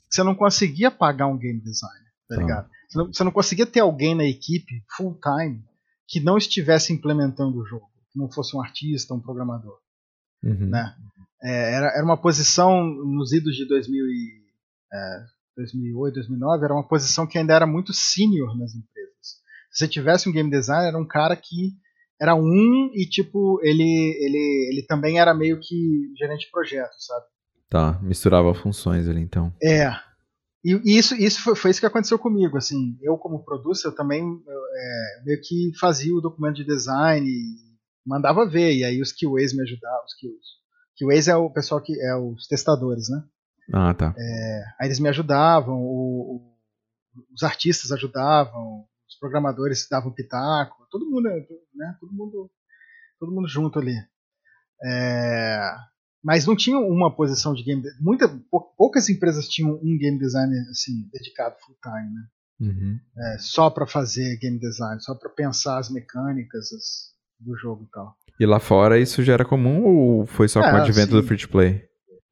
que 0.08 0.16
você 0.16 0.24
não 0.24 0.36
conseguia 0.36 0.92
pagar 0.92 1.28
um 1.28 1.38
game 1.38 1.60
designer 1.60 2.09
tá, 2.30 2.36
tá. 2.36 2.42
ligado? 2.42 2.70
Você 2.88 2.98
não, 2.98 3.06
você 3.08 3.24
não 3.24 3.32
conseguia 3.32 3.66
ter 3.66 3.80
alguém 3.82 4.16
na 4.16 4.24
equipe 4.24 4.84
full 4.96 5.20
time 5.20 5.64
que 6.08 6.20
não 6.20 6.38
estivesse 6.38 6.94
implementando 6.94 7.60
o 7.60 7.66
jogo, 7.66 7.90
que 8.12 8.18
não 8.18 8.32
fosse 8.32 8.56
um 8.56 8.62
artista, 8.62 9.14
um 9.14 9.20
programador, 9.20 9.78
uhum. 10.44 10.70
né? 10.70 10.96
É, 11.42 11.74
era, 11.74 11.88
era 11.96 12.04
uma 12.04 12.18
posição 12.18 12.84
nos 12.84 13.32
idos 13.32 13.56
de 13.56 13.66
2000 13.68 14.06
e, 14.06 14.42
é, 14.92 15.24
2008, 15.58 16.16
2009, 16.16 16.66
era 16.66 16.74
uma 16.74 16.88
posição 16.88 17.28
que 17.28 17.38
ainda 17.38 17.54
era 17.54 17.68
muito 17.68 17.94
senior 17.94 18.58
nas 18.58 18.74
empresas. 18.76 19.10
Se 19.72 19.86
você 19.86 19.88
tivesse 19.88 20.28
um 20.28 20.32
game 20.32 20.50
designer, 20.50 20.90
era 20.90 20.98
um 20.98 21.08
cara 21.08 21.36
que 21.36 21.74
era 22.20 22.36
um 22.36 22.92
e 22.94 23.08
tipo 23.08 23.60
ele 23.64 23.84
ele 24.20 24.70
ele 24.74 24.86
também 24.86 25.20
era 25.20 25.34
meio 25.34 25.60
que 25.60 26.12
gerente 26.18 26.46
de 26.46 26.52
projeto, 26.52 26.94
sabe? 26.98 27.26
Tá, 27.70 28.00
misturava 28.02 28.54
funções 28.54 29.08
ali 29.08 29.22
então. 29.22 29.54
É, 29.64 29.90
e, 30.64 30.98
isso, 30.98 31.16
isso 31.16 31.42
foi, 31.42 31.56
foi, 31.56 31.72
isso 31.72 31.80
que 31.80 31.86
aconteceu 31.86 32.20
comigo. 32.20 32.58
Assim, 32.58 32.98
eu 33.02 33.18
como 33.18 33.44
producer, 33.44 33.92
também 33.94 34.22
eu, 34.22 34.60
é, 34.76 35.24
meio 35.26 35.42
que 35.42 35.72
fazia 35.80 36.14
o 36.14 36.22
documento 36.22 36.56
de 36.56 36.66
design 36.66 37.28
e 37.28 37.56
mandava 38.06 38.48
ver. 38.48 38.76
E 38.76 38.84
aí 38.84 39.02
os 39.02 39.12
QAs 39.12 39.54
me 39.54 39.64
ajudavam. 39.64 40.06
Os 40.06 40.14
QAs, 40.16 41.16
QAs 41.16 41.28
é 41.28 41.36
o 41.36 41.50
pessoal 41.50 41.82
que 41.82 41.94
é 42.02 42.16
os 42.16 42.48
testadores, 42.48 43.10
né? 43.10 43.24
Ah, 43.74 43.94
tá. 43.94 44.14
É, 44.18 44.64
aí 44.80 44.88
eles 44.88 45.00
me 45.00 45.10
ajudavam, 45.10 45.76
o, 45.76 46.36
o, 46.36 46.56
os 47.34 47.44
artistas 47.44 47.92
ajudavam, 47.92 48.86
os 49.08 49.16
programadores 49.20 49.88
davam 49.90 50.12
pitaco, 50.12 50.88
todo 50.90 51.06
mundo, 51.06 51.30
né? 51.76 51.96
Todo 52.00 52.12
mundo, 52.12 52.52
todo 53.20 53.32
mundo 53.32 53.48
junto 53.48 53.80
ali. 53.80 53.96
É, 54.84 55.76
mas 56.24 56.46
não 56.46 56.56
tinham 56.56 56.88
uma 56.88 57.14
posição 57.14 57.54
de 57.54 57.64
game 57.64 57.82
muita 58.00 58.28
poucas 58.78 59.10
empresas 59.10 59.48
tinham 59.48 59.76
um 59.76 59.98
game 59.98 60.18
designer 60.20 60.62
assim 60.70 61.10
dedicado 61.12 61.56
full 61.60 61.76
time 61.82 62.14
né? 62.14 62.28
Uhum. 62.62 63.00
é, 63.18 63.38
só 63.40 63.70
para 63.70 63.88
fazer 63.88 64.38
game 64.38 64.60
design 64.60 65.02
só 65.02 65.16
para 65.16 65.30
pensar 65.30 65.78
as 65.78 65.90
mecânicas 65.90 66.74
as, 66.74 67.14
do 67.40 67.56
jogo 67.56 67.86
e 67.86 67.92
tal. 67.92 68.16
E 68.38 68.46
lá 68.46 68.60
fora 68.60 69.00
isso 69.00 69.24
já 69.24 69.34
era 69.34 69.46
comum 69.46 69.84
ou 69.84 70.26
foi 70.26 70.50
só 70.50 70.62
é, 70.62 70.70
com 70.70 70.78
o 70.78 70.82
advento 70.82 71.12
sim. 71.12 71.22
do 71.22 71.24
free 71.24 71.38
to 71.38 71.48
play? 71.48 71.84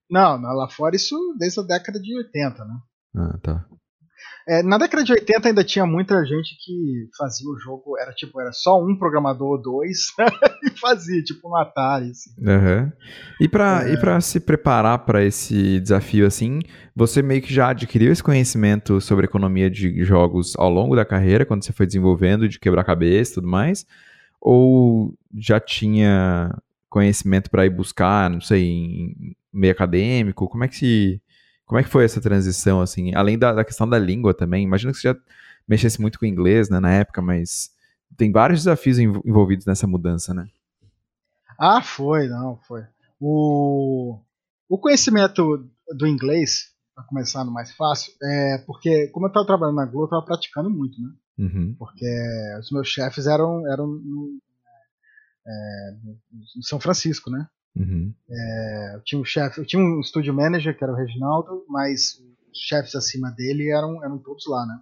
Não, 0.10 0.38
não 0.38 0.54
lá 0.54 0.70
fora 0.70 0.96
isso 0.96 1.16
desde 1.40 1.60
a 1.62 1.64
década 1.64 2.00
de 2.00 2.14
80 2.18 2.66
né? 2.66 2.78
Ah 3.16 3.38
tá 3.42 3.66
é, 4.48 4.64
na 4.64 4.78
década 4.78 5.04
de 5.04 5.12
80 5.12 5.50
ainda 5.50 5.64
tinha 5.64 5.86
muita 5.86 6.24
gente 6.24 6.56
que 6.64 7.10
fazia 7.18 7.50
o 7.50 7.60
jogo, 7.60 7.98
era 8.00 8.14
tipo, 8.14 8.40
era 8.40 8.54
só 8.54 8.82
um 8.82 8.98
programador 8.98 9.50
ou 9.50 9.62
dois 9.62 10.08
e 10.64 10.70
fazia, 10.80 11.22
tipo 11.22 11.50
um 11.50 11.56
Atari. 11.58 12.12
Assim. 12.12 12.30
Uhum. 12.40 12.92
E 13.42 13.48
para 13.50 13.90
é. 13.90 13.94
E 13.94 14.22
se 14.22 14.40
preparar 14.40 15.00
para 15.00 15.22
esse 15.22 15.82
desafio 15.82 16.26
assim, 16.26 16.62
você 16.96 17.22
meio 17.22 17.42
que 17.42 17.54
já 17.54 17.70
adquiriu 17.72 18.10
esse 18.10 18.24
conhecimento 18.24 19.02
sobre 19.02 19.26
economia 19.26 19.70
de 19.70 20.02
jogos 20.06 20.56
ao 20.58 20.70
longo 20.70 20.96
da 20.96 21.04
carreira, 21.04 21.46
quando 21.46 21.66
você 21.66 21.74
foi 21.74 21.86
desenvolvendo, 21.86 22.48
de 22.48 22.58
quebrar 22.58 22.86
cabeça 22.86 23.32
e 23.32 23.36
tudo 23.36 23.48
mais? 23.50 23.86
Ou 24.40 25.14
já 25.36 25.60
tinha 25.60 26.58
conhecimento 26.90 27.50
para 27.50 27.66
ir 27.66 27.70
buscar, 27.70 28.30
não 28.30 28.40
sei, 28.40 28.64
em 28.64 29.36
meio 29.52 29.74
acadêmico? 29.74 30.48
Como 30.48 30.64
é 30.64 30.70
que 30.70 30.76
se 30.78 31.22
como 31.68 31.80
é 31.80 31.84
que 31.84 31.90
foi 31.90 32.06
essa 32.06 32.22
transição, 32.22 32.82
assim? 32.82 33.14
Além 33.14 33.38
da, 33.38 33.54
da 33.54 33.66
questão 33.66 33.88
da 33.88 34.00
língua 34.00 34.34
também, 34.34 34.64
imagino 34.64 34.94
que 34.94 35.00
você 35.00 35.10
já 35.10 35.18
mexesse 35.68 36.00
muito 36.02 36.18
com 36.18 36.26
inglês, 36.26 36.70
né, 36.70 36.80
na 36.80 36.92
época, 36.94 37.22
mas 37.22 37.70
tem 38.16 38.32
vários 38.32 38.62
desafios 38.62 38.98
envolvidos 38.98 39.66
nessa 39.66 39.86
mudança, 39.86 40.34
né? 40.34 40.48
Ah, 41.60 41.82
foi, 41.82 42.30
não, 42.30 42.58
foi. 42.66 42.86
O, 43.20 44.18
o 44.70 44.78
conhecimento 44.78 45.70
do 45.94 46.08
inglês, 46.08 46.72
para 46.96 47.04
começar 47.04 47.44
no 47.44 47.52
mais 47.52 47.76
fácil, 47.76 48.14
é 48.24 48.64
porque, 48.66 49.08
como 49.08 49.26
eu 49.26 49.28
estava 49.28 49.46
trabalhando 49.46 49.76
na 49.76 49.86
Globo, 49.86 50.04
eu 50.04 50.06
estava 50.06 50.26
praticando 50.26 50.70
muito, 50.70 51.02
né? 51.02 51.10
Uhum. 51.38 51.76
Porque 51.78 52.08
os 52.62 52.72
meus 52.72 52.88
chefes 52.88 53.28
eram, 53.28 53.70
eram 53.70 54.00
é, 55.46 55.96
em 56.58 56.62
São 56.62 56.80
Francisco, 56.80 57.30
né? 57.30 57.46
Uhum. 57.78 58.14
É, 58.30 58.96
eu 58.96 59.04
tinha 59.04 59.22
um 59.22 59.26
chefe, 59.26 59.60
eu 59.60 59.66
tinha 59.66 59.82
um 59.82 60.02
studio 60.02 60.34
manager 60.34 60.76
que 60.76 60.84
era 60.84 60.92
o 60.92 60.96
Reginaldo, 60.96 61.64
mas 61.70 62.20
os 62.52 62.60
chefes 62.68 62.96
acima 62.96 63.30
dele 63.32 63.70
eram, 63.70 64.04
eram 64.04 64.18
todos 64.18 64.46
lá, 64.48 64.66
né? 64.66 64.80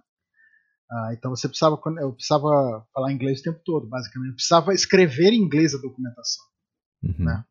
Ah, 0.90 1.10
então 1.12 1.30
você 1.30 1.48
precisava, 1.48 1.78
eu 2.00 2.12
precisava 2.12 2.86
falar 2.94 3.12
inglês 3.12 3.40
o 3.40 3.42
tempo 3.42 3.60
todo, 3.64 3.86
basicamente. 3.88 4.30
Eu 4.30 4.34
precisava 4.34 4.72
escrever 4.72 5.32
em 5.32 5.42
inglês 5.42 5.74
a 5.74 5.78
documentação, 5.78 6.44
uhum. 7.02 7.24
né? 7.24 7.44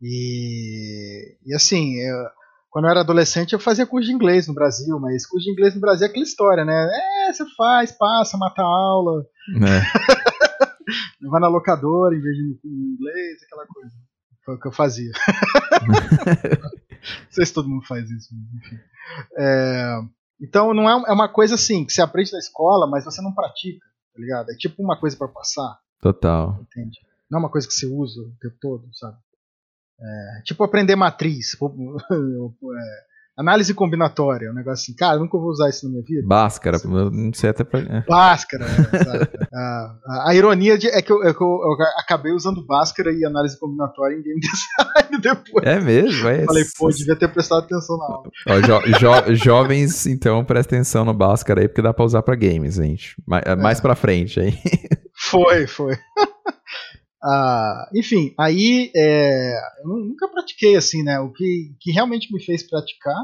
E, 0.00 1.36
e 1.44 1.54
assim, 1.54 1.94
eu, 1.94 2.26
quando 2.70 2.84
eu 2.84 2.90
era 2.90 3.00
adolescente 3.00 3.52
eu 3.52 3.58
fazia 3.58 3.86
curso 3.86 4.08
de 4.08 4.14
inglês 4.14 4.46
no 4.46 4.54
Brasil, 4.54 4.98
mas 5.00 5.26
curso 5.26 5.46
de 5.46 5.52
inglês 5.52 5.74
no 5.74 5.80
Brasil 5.80 6.06
é 6.06 6.10
aquela 6.10 6.24
história, 6.24 6.64
né? 6.64 6.88
É, 7.28 7.32
você 7.32 7.44
faz, 7.56 7.92
passa, 7.92 8.36
mata 8.36 8.62
a 8.62 8.66
aula, 8.66 9.24
é. 9.56 9.80
vai 11.28 11.40
na 11.40 11.48
locadora 11.48 12.14
em 12.14 12.20
vez 12.20 12.36
de 12.36 12.42
no 12.64 12.94
inglês, 12.94 13.42
aquela 13.42 13.66
coisa. 13.66 13.92
Foi 14.44 14.54
o 14.54 14.58
que 14.58 14.66
eu 14.66 14.72
fazia. 14.72 15.12
não 15.86 17.30
sei 17.30 17.46
se 17.46 17.52
todo 17.52 17.68
mundo 17.68 17.86
faz 17.86 18.10
isso, 18.10 18.34
enfim. 18.56 18.78
É, 19.38 20.00
então 20.40 20.74
não 20.74 20.88
é, 20.88 21.10
é 21.10 21.12
uma 21.12 21.28
coisa 21.28 21.54
assim 21.54 21.84
que 21.84 21.92
você 21.92 22.02
aprende 22.02 22.32
na 22.32 22.38
escola, 22.38 22.88
mas 22.88 23.04
você 23.04 23.22
não 23.22 23.34
pratica, 23.34 23.84
tá 24.14 24.20
ligado? 24.20 24.50
É 24.50 24.54
tipo 24.56 24.82
uma 24.82 24.98
coisa 24.98 25.16
para 25.16 25.28
passar. 25.28 25.78
Total. 26.00 26.58
Entende? 26.60 26.98
Não 27.30 27.38
é 27.38 27.42
uma 27.42 27.50
coisa 27.50 27.66
que 27.66 27.74
você 27.74 27.86
usa 27.86 28.20
o 28.20 28.36
tempo 28.40 28.56
todo, 28.60 28.88
sabe? 28.92 29.16
É, 30.00 30.42
tipo 30.44 30.64
aprender 30.64 30.96
matriz. 30.96 31.56
É, 31.62 33.11
Análise 33.36 33.72
combinatória, 33.72 34.50
um 34.50 34.54
negócio 34.54 34.82
assim. 34.82 34.94
Cara, 34.94 35.18
nunca 35.18 35.38
vou 35.38 35.48
usar 35.48 35.70
isso 35.70 35.86
na 35.86 35.92
minha 35.92 36.04
vida. 36.04 36.26
Bhaskara, 36.26 36.78
não 36.84 37.32
sei 37.32 37.48
até 37.50 37.64
pra. 37.64 37.80
É. 37.80 38.04
Bhaskara, 38.06 38.64
é, 38.66 39.46
a, 39.56 39.96
a, 40.06 40.30
a, 40.30 40.34
ironia 40.34 40.76
de, 40.76 40.88
é, 40.88 41.00
que 41.00 41.10
eu, 41.10 41.22
é 41.22 41.32
que 41.32 41.42
eu, 41.42 41.48
eu, 41.48 41.76
acabei 41.98 42.32
usando 42.32 42.64
Bhaskara 42.66 43.10
e 43.10 43.24
análise 43.24 43.58
combinatória 43.58 44.16
em 44.16 44.22
game 44.22 44.38
design 44.40 45.22
depois. 45.22 45.66
É 45.66 45.80
mesmo? 45.80 46.28
É 46.28 46.44
Falei, 46.44 46.64
pô, 46.78 46.90
devia 46.90 47.16
ter 47.16 47.28
prestado 47.28 47.64
atenção 47.64 47.96
na 47.96 48.04
aula. 48.04 48.30
Ó, 48.48 48.60
jo, 48.60 48.98
jo, 48.98 49.34
jovens, 49.34 50.06
então, 50.06 50.44
prestem 50.44 50.80
atenção 50.80 51.04
no 51.04 51.14
Bhaskara 51.14 51.62
aí, 51.62 51.68
porque 51.68 51.82
dá 51.82 51.94
pra 51.94 52.04
usar 52.04 52.22
pra 52.22 52.34
games, 52.34 52.74
gente. 52.74 53.14
Mais, 53.26 53.42
é. 53.46 53.56
mais 53.56 53.80
pra 53.80 53.94
frente 53.94 54.40
aí. 54.40 54.52
Foi, 55.30 55.66
foi. 55.66 55.96
Ah, 57.24 57.88
enfim, 57.94 58.34
aí 58.38 58.90
é, 58.96 59.54
eu 59.84 59.88
nunca 59.88 60.28
pratiquei 60.28 60.74
assim, 60.74 61.02
né? 61.02 61.20
O 61.20 61.32
que, 61.32 61.74
que 61.80 61.92
realmente 61.92 62.32
me 62.32 62.42
fez 62.42 62.68
praticar 62.68 63.16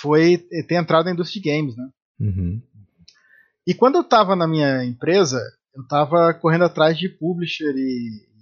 foi 0.00 0.38
ter 0.38 0.74
entrado 0.74 1.06
na 1.06 1.12
indústria 1.12 1.40
de 1.40 1.50
games, 1.50 1.76
né? 1.76 1.88
Uhum. 2.20 2.62
E 3.66 3.74
quando 3.74 3.96
eu 3.96 4.02
estava 4.02 4.36
na 4.36 4.46
minha 4.46 4.84
empresa, 4.84 5.40
eu 5.74 5.82
estava 5.82 6.34
correndo 6.34 6.64
atrás 6.64 6.98
de 6.98 7.08
publisher 7.08 7.74
e 7.74 8.32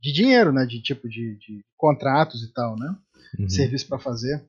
de 0.00 0.12
dinheiro, 0.12 0.52
né? 0.52 0.64
De 0.64 0.80
tipo 0.80 1.08
de, 1.08 1.36
de 1.38 1.64
contratos 1.76 2.42
e 2.42 2.52
tal, 2.52 2.76
né? 2.76 2.94
Uhum. 3.38 3.48
Serviço 3.48 3.88
para 3.88 3.98
fazer. 3.98 4.44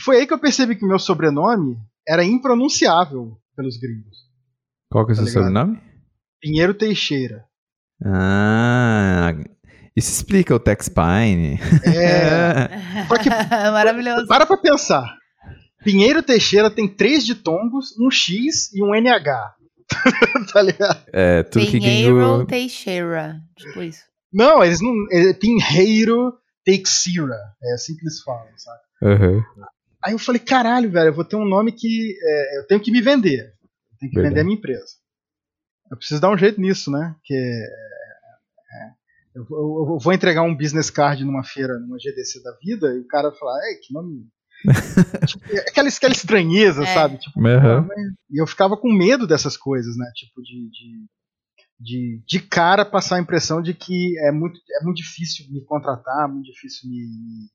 Foi 0.00 0.16
aí 0.16 0.26
que 0.26 0.32
eu 0.32 0.38
percebi 0.38 0.74
que 0.74 0.84
o 0.84 0.88
meu 0.88 0.98
sobrenome 0.98 1.76
era 2.08 2.24
impronunciável 2.24 3.36
pelos 3.54 3.76
gringos. 3.76 4.16
Qual 4.90 5.04
que 5.04 5.12
é 5.12 5.14
o 5.14 5.18
tá 5.18 5.24
seu 5.24 5.32
sobrenome? 5.32 5.78
Pinheiro 6.40 6.72
Teixeira. 6.72 7.44
Ah, 8.04 9.34
isso 9.94 10.10
explica 10.10 10.54
o 10.54 10.58
Tex 10.58 10.88
Pine. 10.88 11.60
É. 11.84 12.68
Porque, 13.08 13.28
Maravilhoso. 13.70 14.26
Para 14.26 14.46
pra 14.46 14.56
pensar. 14.56 15.16
Pinheiro 15.84 16.22
Teixeira 16.22 16.70
tem 16.70 16.88
três 16.88 17.26
ditongos, 17.26 17.96
um 17.98 18.10
X 18.10 18.72
e 18.72 18.82
um 18.82 18.94
NH. 18.94 19.54
tá 20.52 20.62
ligado? 20.62 21.04
É, 21.12 21.42
tudo 21.42 21.66
Pinheiro 21.66 22.16
que 22.16 22.20
gringo... 22.20 22.46
Teixeira. 22.46 23.40
Tipo 23.56 23.82
isso. 23.82 24.02
Não, 24.32 24.64
eles 24.64 24.80
não. 24.80 24.92
É 25.10 25.34
Pinheiro 25.34 26.32
Teixeira. 26.64 27.36
É 27.62 27.74
assim 27.74 27.94
que 27.94 28.02
eles 28.02 28.22
falam, 28.22 28.46
sabe? 28.56 28.80
Uhum. 29.02 29.42
Aí 30.04 30.12
eu 30.12 30.18
falei, 30.18 30.40
caralho, 30.40 30.90
velho, 30.90 31.08
eu 31.08 31.14
vou 31.14 31.24
ter 31.24 31.36
um 31.36 31.44
nome 31.44 31.72
que 31.72 32.16
é, 32.20 32.58
eu 32.58 32.66
tenho 32.66 32.80
que 32.80 32.90
me 32.90 33.00
vender. 33.00 33.40
Eu 33.40 33.98
tenho 33.98 34.10
que 34.10 34.16
Verdade. 34.16 34.28
vender 34.28 34.40
a 34.40 34.44
minha 34.44 34.56
empresa. 34.56 34.94
Eu 35.90 35.96
preciso 35.96 36.20
dar 36.20 36.30
um 36.30 36.38
jeito 36.38 36.60
nisso, 36.60 36.90
né? 36.90 37.14
Que 37.22 37.34
é, 39.34 39.38
eu, 39.38 39.46
eu, 39.50 39.98
vou 39.98 40.12
entregar 40.12 40.42
um 40.42 40.56
business 40.56 40.90
card 40.90 41.24
numa 41.24 41.42
feira, 41.42 41.78
numa 41.78 41.98
GDC 41.98 42.42
da 42.42 42.52
vida, 42.62 42.94
e 42.94 43.00
o 43.00 43.06
cara 43.06 43.32
fala, 43.32 43.52
ei, 43.68 43.76
que 43.76 43.92
nome. 43.92 44.26
tipo, 45.26 45.44
é 45.52 45.60
aquela, 45.68 45.88
aquela 45.88 46.12
estranheza, 46.12 46.82
é. 46.84 46.94
sabe? 46.94 47.18
Tipo, 47.18 47.40
uhum. 47.40 47.88
E 48.30 48.40
eu 48.40 48.46
ficava 48.46 48.76
com 48.76 48.92
medo 48.92 49.26
dessas 49.26 49.56
coisas, 49.56 49.96
né? 49.96 50.06
Tipo, 50.14 50.42
de, 50.42 50.70
de, 50.70 51.06
de, 51.80 52.22
de, 52.26 52.40
cara 52.40 52.84
passar 52.84 53.16
a 53.16 53.20
impressão 53.20 53.60
de 53.60 53.74
que 53.74 54.16
é 54.20 54.30
muito, 54.30 54.60
é 54.80 54.84
muito 54.84 54.98
difícil 54.98 55.46
me 55.50 55.64
contratar, 55.64 56.28
muito 56.28 56.46
difícil 56.46 56.88
me. 56.88 56.98
me 56.98 57.48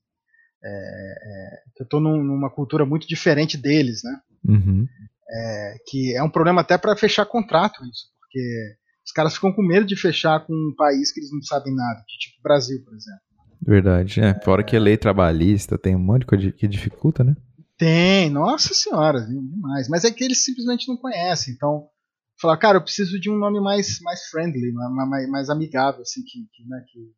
é, 0.62 0.68
é, 0.68 1.62
eu 1.80 1.84
estou 1.84 2.00
num, 2.00 2.22
numa 2.22 2.50
cultura 2.50 2.84
muito 2.84 3.06
diferente 3.06 3.56
deles, 3.56 4.02
né? 4.02 4.20
Uhum. 4.44 4.86
É, 5.30 5.76
que 5.86 6.16
é 6.16 6.22
um 6.22 6.30
problema 6.30 6.62
até 6.62 6.76
para 6.76 6.96
fechar 6.96 7.24
contrato 7.26 7.84
isso, 7.84 8.08
porque 8.18 8.76
os 9.08 9.12
caras 9.12 9.34
ficam 9.34 9.50
com 9.50 9.62
medo 9.62 9.86
de 9.86 9.96
fechar 9.96 10.46
com 10.46 10.52
um 10.52 10.74
país 10.76 11.10
que 11.10 11.18
eles 11.18 11.32
não 11.32 11.40
sabem 11.40 11.74
nada, 11.74 12.04
tipo 12.18 12.42
Brasil, 12.42 12.84
por 12.84 12.94
exemplo. 12.94 13.20
Verdade, 13.62 14.20
é. 14.20 14.38
Fora 14.44 14.62
que 14.62 14.76
a 14.76 14.80
lei 14.80 14.98
trabalhista 14.98 15.78
tem 15.78 15.96
um 15.96 15.98
monte 15.98 16.20
de 16.20 16.26
coisa 16.26 16.52
que 16.52 16.68
dificulta, 16.68 17.24
né? 17.24 17.34
Tem, 17.78 18.28
nossa 18.28 18.74
senhora, 18.74 19.22
demais. 19.22 19.88
Mas 19.88 20.04
é 20.04 20.10
que 20.10 20.22
eles 20.22 20.44
simplesmente 20.44 20.86
não 20.86 20.96
conhecem. 20.96 21.54
Então, 21.54 21.88
falar, 22.38 22.58
cara, 22.58 22.76
eu 22.76 22.82
preciso 22.82 23.18
de 23.18 23.30
um 23.30 23.38
nome 23.38 23.60
mais, 23.60 23.98
mais 24.02 24.26
friendly, 24.28 24.72
mais, 24.72 25.30
mais 25.30 25.48
amigável, 25.48 26.02
assim, 26.02 26.22
que, 26.22 26.46
que, 26.52 26.68
né, 26.68 26.84
que, 26.86 27.12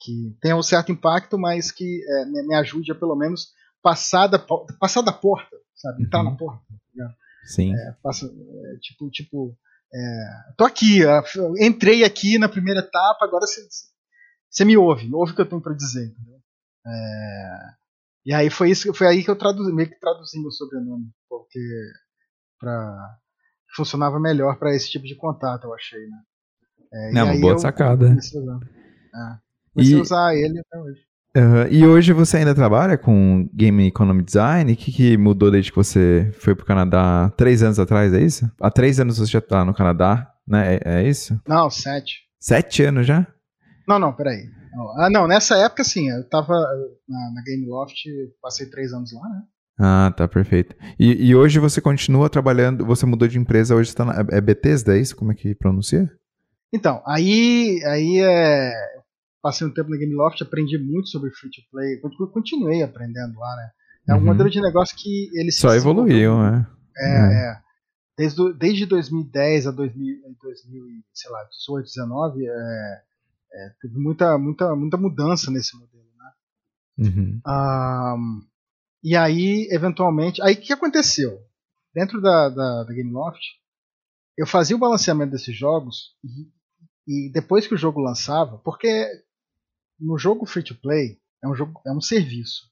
que 0.00 0.36
tenha 0.40 0.56
um 0.56 0.62
certo 0.62 0.90
impacto, 0.90 1.38
mas 1.38 1.70
que 1.70 2.00
é, 2.02 2.24
me, 2.24 2.46
me, 2.46 2.54
ajude 2.54 2.92
a 2.92 2.94
pelo 2.94 3.14
menos 3.14 3.48
passar 3.82 4.26
da, 4.26 4.38
passar 4.80 5.02
da 5.02 5.12
porta, 5.12 5.54
sabe? 5.74 6.02
Entrar 6.02 6.20
uhum. 6.20 6.30
na 6.30 6.36
porta. 6.36 6.64
Tá 6.96 7.14
Sim. 7.44 7.74
É, 7.74 7.96
passa, 8.02 8.24
é, 8.24 8.78
tipo, 8.80 9.10
tipo, 9.10 9.56
é, 9.94 10.54
tô 10.56 10.64
aqui, 10.64 11.00
entrei 11.60 12.04
aqui 12.04 12.38
na 12.38 12.48
primeira 12.48 12.80
etapa, 12.80 13.24
agora 13.24 13.46
você 13.46 14.64
me 14.64 14.76
ouve, 14.76 15.12
ouve 15.12 15.32
o 15.32 15.34
que 15.34 15.40
eu 15.40 15.48
tenho 15.48 15.62
para 15.62 15.74
dizer. 15.74 16.12
É, 16.86 17.58
e 18.26 18.34
aí 18.34 18.50
foi 18.50 18.70
isso, 18.70 18.92
foi 18.92 19.06
aí 19.06 19.24
que 19.24 19.30
eu 19.30 19.36
traduzi, 19.36 19.72
meio 19.72 19.88
que 19.88 19.98
traduzi 19.98 20.40
meu 20.40 20.50
sobrenome, 20.50 21.10
porque 21.28 21.60
pra, 22.58 23.16
funcionava 23.74 24.18
melhor 24.18 24.58
para 24.58 24.74
esse 24.74 24.90
tipo 24.90 25.06
de 25.06 25.16
contato, 25.16 25.64
eu 25.64 25.74
achei, 25.74 26.06
né? 26.06 26.18
É, 26.92 27.12
Não, 27.12 27.26
uma 27.26 27.40
boa 27.40 27.58
sacada. 27.58 28.08
Comecei 28.08 28.40
a 28.40 28.42
usar, 28.42 28.58
é, 28.62 29.38
comecei 29.72 29.94
e... 29.94 29.98
a 29.98 30.02
usar 30.02 30.34
ele 30.34 30.60
até 30.60 30.78
hoje. 30.78 31.00
Uhum. 31.36 31.66
E 31.70 31.86
hoje 31.86 32.14
você 32.14 32.38
ainda 32.38 32.54
trabalha 32.54 32.96
com 32.96 33.46
Game 33.52 33.86
Economy 33.86 34.22
Design? 34.22 34.72
O 34.72 34.76
que, 34.76 34.90
que 34.90 35.16
mudou 35.18 35.50
desde 35.50 35.70
que 35.70 35.76
você 35.76 36.32
foi 36.38 36.54
para 36.54 36.62
o 36.62 36.66
Canadá 36.66 37.30
três 37.36 37.62
anos 37.62 37.78
atrás, 37.78 38.14
é 38.14 38.22
isso? 38.22 38.50
Há 38.58 38.70
três 38.70 38.98
anos 38.98 39.18
você 39.18 39.30
já 39.30 39.38
está 39.40 39.62
no 39.62 39.74
Canadá, 39.74 40.32
né? 40.48 40.76
É, 40.76 40.80
é, 40.84 41.06
isso? 41.06 41.38
Não, 41.46 41.68
sete. 41.68 42.20
Sete 42.40 42.84
anos 42.84 43.06
já? 43.06 43.26
Não, 43.86 43.98
não, 43.98 44.14
peraí. 44.14 44.48
Ah, 44.98 45.10
não, 45.10 45.26
nessa 45.26 45.58
época 45.58 45.84
sim, 45.84 46.08
eu 46.08 46.20
estava 46.20 46.54
na, 47.06 47.32
na 47.34 47.42
Game 47.44 47.66
Loft, 47.66 47.94
passei 48.40 48.66
três 48.70 48.94
anos 48.94 49.12
lá, 49.12 49.28
né? 49.28 49.42
Ah, 49.78 50.14
tá, 50.16 50.26
perfeito. 50.26 50.74
E, 50.98 51.28
e, 51.28 51.36
hoje 51.36 51.58
você 51.58 51.82
continua 51.82 52.30
trabalhando, 52.30 52.84
você 52.84 53.04
mudou 53.04 53.28
de 53.28 53.38
empresa, 53.38 53.74
hoje 53.74 53.90
está 53.90 54.06
na, 54.06 54.24
é 54.30 54.40
Bethesda, 54.40 54.96
é 54.96 55.00
isso? 55.00 55.14
Como 55.14 55.32
é 55.32 55.34
que 55.34 55.54
pronuncia? 55.54 56.10
Então, 56.72 57.02
aí, 57.06 57.78
aí 57.84 58.20
é, 58.20 58.72
passei 59.42 59.66
um 59.66 59.72
tempo 59.72 59.90
na 59.90 59.96
Gameloft, 59.96 60.42
aprendi 60.42 60.78
muito 60.78 61.08
sobre 61.08 61.30
free 61.30 61.50
to 61.50 61.62
play, 61.70 62.00
continuei 62.32 62.82
aprendendo 62.82 63.38
lá, 63.38 63.56
né? 63.56 63.70
É 64.08 64.14
um 64.14 64.18
uhum. 64.18 64.24
modelo 64.24 64.48
de 64.48 64.60
negócio 64.60 64.96
que 64.96 65.30
ele 65.34 65.50
só 65.50 65.74
evoluiu, 65.74 66.38
né? 66.38 66.66
É, 66.96 67.08
é. 67.08 67.50
é. 67.50 67.66
Desde, 68.16 68.52
desde 68.54 68.86
2010 68.86 69.66
a 69.66 69.70
2000, 69.70 70.22
2000 70.40 70.84
sei 71.12 71.30
lá, 71.30 71.44
18, 71.44 71.84
19, 71.84 72.46
é, 72.46 73.02
é, 73.52 73.70
teve 73.80 73.98
muita, 73.98 74.38
muita, 74.38 74.74
muita 74.74 74.96
mudança 74.96 75.50
nesse 75.50 75.76
modelo, 75.76 76.06
né? 76.16 76.30
Uhum. 76.98 77.40
Um, 77.46 78.46
e 79.02 79.14
aí, 79.16 79.68
eventualmente, 79.70 80.40
aí 80.40 80.54
o 80.54 80.60
que 80.60 80.72
aconteceu? 80.72 81.38
Dentro 81.94 82.20
da, 82.20 82.48
da, 82.48 82.84
da 82.84 82.94
Gameloft, 82.94 83.40
eu 84.36 84.46
fazia 84.46 84.76
o 84.76 84.78
balanceamento 84.78 85.32
desses 85.32 85.56
jogos 85.56 86.14
e, 87.06 87.28
e 87.28 87.32
depois 87.32 87.66
que 87.66 87.74
o 87.74 87.78
jogo 87.78 88.00
lançava, 88.00 88.58
porque 88.58 89.08
no 89.98 90.18
jogo 90.18 90.46
free 90.46 90.62
to 90.62 90.74
play 90.74 91.18
é 91.42 91.48
um 91.48 91.54
jogo 91.54 91.80
é 91.86 91.92
um 91.92 92.00
serviço, 92.00 92.70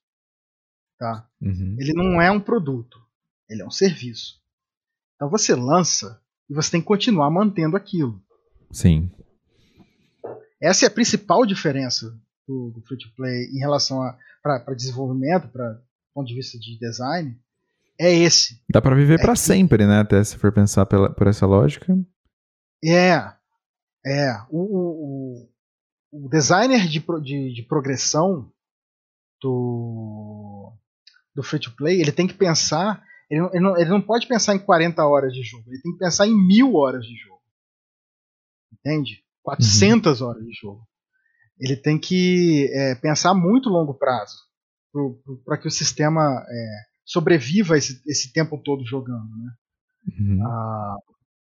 tá? 0.98 1.28
Uhum. 1.40 1.76
Ele 1.78 1.92
não 1.92 2.20
é 2.20 2.30
um 2.30 2.40
produto, 2.40 2.98
ele 3.48 3.62
é 3.62 3.66
um 3.66 3.70
serviço. 3.70 4.40
Então 5.16 5.30
você 5.30 5.54
lança 5.54 6.20
e 6.48 6.54
você 6.54 6.72
tem 6.72 6.80
que 6.80 6.86
continuar 6.86 7.30
mantendo 7.30 7.76
aquilo. 7.76 8.22
Sim. 8.70 9.10
Essa 10.60 10.86
é 10.86 10.88
a 10.88 10.90
principal 10.90 11.46
diferença 11.46 12.18
do, 12.46 12.70
do 12.70 12.82
free 12.82 12.98
to 12.98 13.12
play 13.16 13.46
em 13.50 13.58
relação 13.58 14.02
a 14.02 14.18
para 14.42 14.74
desenvolvimento, 14.74 15.48
para 15.48 15.80
ponto 16.12 16.28
de 16.28 16.34
vista 16.34 16.58
de 16.58 16.78
design, 16.78 17.36
é 17.98 18.12
esse. 18.12 18.60
Dá 18.70 18.80
para 18.80 18.94
viver 18.94 19.18
é 19.18 19.22
para 19.22 19.34
sempre, 19.34 19.86
né? 19.86 20.00
Até 20.00 20.22
se 20.22 20.36
for 20.36 20.52
pensar 20.52 20.86
pela, 20.86 21.12
por 21.12 21.26
essa 21.26 21.46
lógica. 21.46 21.96
É, 22.84 23.14
é. 24.04 24.32
O, 24.50 24.60
o, 24.60 25.48
o 26.14 26.28
designer 26.28 26.86
de, 26.86 27.04
de, 27.22 27.52
de 27.52 27.62
progressão 27.66 28.52
do, 29.42 30.72
do 31.34 31.42
free 31.42 31.58
to 31.58 31.74
play, 31.74 32.00
ele 32.00 32.12
tem 32.12 32.26
que 32.26 32.34
pensar. 32.34 33.02
Ele 33.28 33.40
não, 33.40 33.50
ele, 33.50 33.60
não, 33.60 33.76
ele 33.78 33.90
não 33.90 34.00
pode 34.00 34.28
pensar 34.28 34.54
em 34.54 34.58
40 34.58 35.04
horas 35.04 35.32
de 35.32 35.42
jogo, 35.42 35.64
ele 35.66 35.82
tem 35.82 35.92
que 35.92 35.98
pensar 35.98 36.26
em 36.26 36.46
mil 36.46 36.74
horas 36.76 37.04
de 37.04 37.16
jogo. 37.16 37.42
Entende? 38.72 39.24
400 39.42 40.20
uhum. 40.20 40.28
horas 40.28 40.44
de 40.44 40.52
jogo. 40.52 40.86
Ele 41.58 41.76
tem 41.76 41.98
que 41.98 42.68
é, 42.72 42.94
pensar 42.96 43.30
a 43.30 43.34
muito 43.34 43.68
longo 43.68 43.94
prazo 43.94 44.34
para 45.44 45.58
que 45.58 45.66
o 45.66 45.70
sistema 45.70 46.44
é, 46.48 46.80
sobreviva 47.04 47.76
esse, 47.76 48.00
esse 48.06 48.32
tempo 48.32 48.60
todo 48.62 48.86
jogando. 48.86 49.28
Né? 49.36 49.52
Uhum. 50.18 50.46
Ah, 50.46 50.96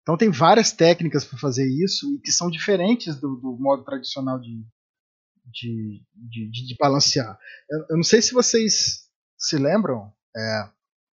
então 0.03 0.17
tem 0.17 0.31
várias 0.31 0.73
técnicas 0.73 1.25
para 1.25 1.39
fazer 1.39 1.67
isso 1.67 2.15
e 2.15 2.21
que 2.21 2.33
são 2.33 2.51
diferentes 2.51 3.17
do, 3.17 3.37
do 3.37 3.57
modo 3.59 3.85
tradicional 3.85 4.41
de, 4.41 4.65
de, 5.47 6.03
de, 6.15 6.51
de, 6.51 6.77
balancear. 6.79 7.39
Eu, 7.71 7.79
eu, 7.91 7.97
não 7.97 8.03
sei 8.03 8.23
se 8.23 8.33
vocês 8.33 9.09
se 9.39 9.57
lembram, 9.57 10.13
é, 10.37 10.69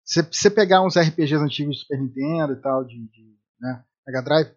se 0.04 0.22
você 0.22 0.50
pegar 0.50 0.84
uns 0.84 0.98
RPGs 0.98 1.44
antigos 1.44 1.76
de 1.76 1.82
Super 1.82 2.00
Nintendo 2.00 2.54
e 2.54 2.62
tal, 2.62 2.86
de, 2.86 2.96
de 2.96 3.36
né, 3.60 3.84
Mega 4.08 4.22
Drive, 4.22 4.52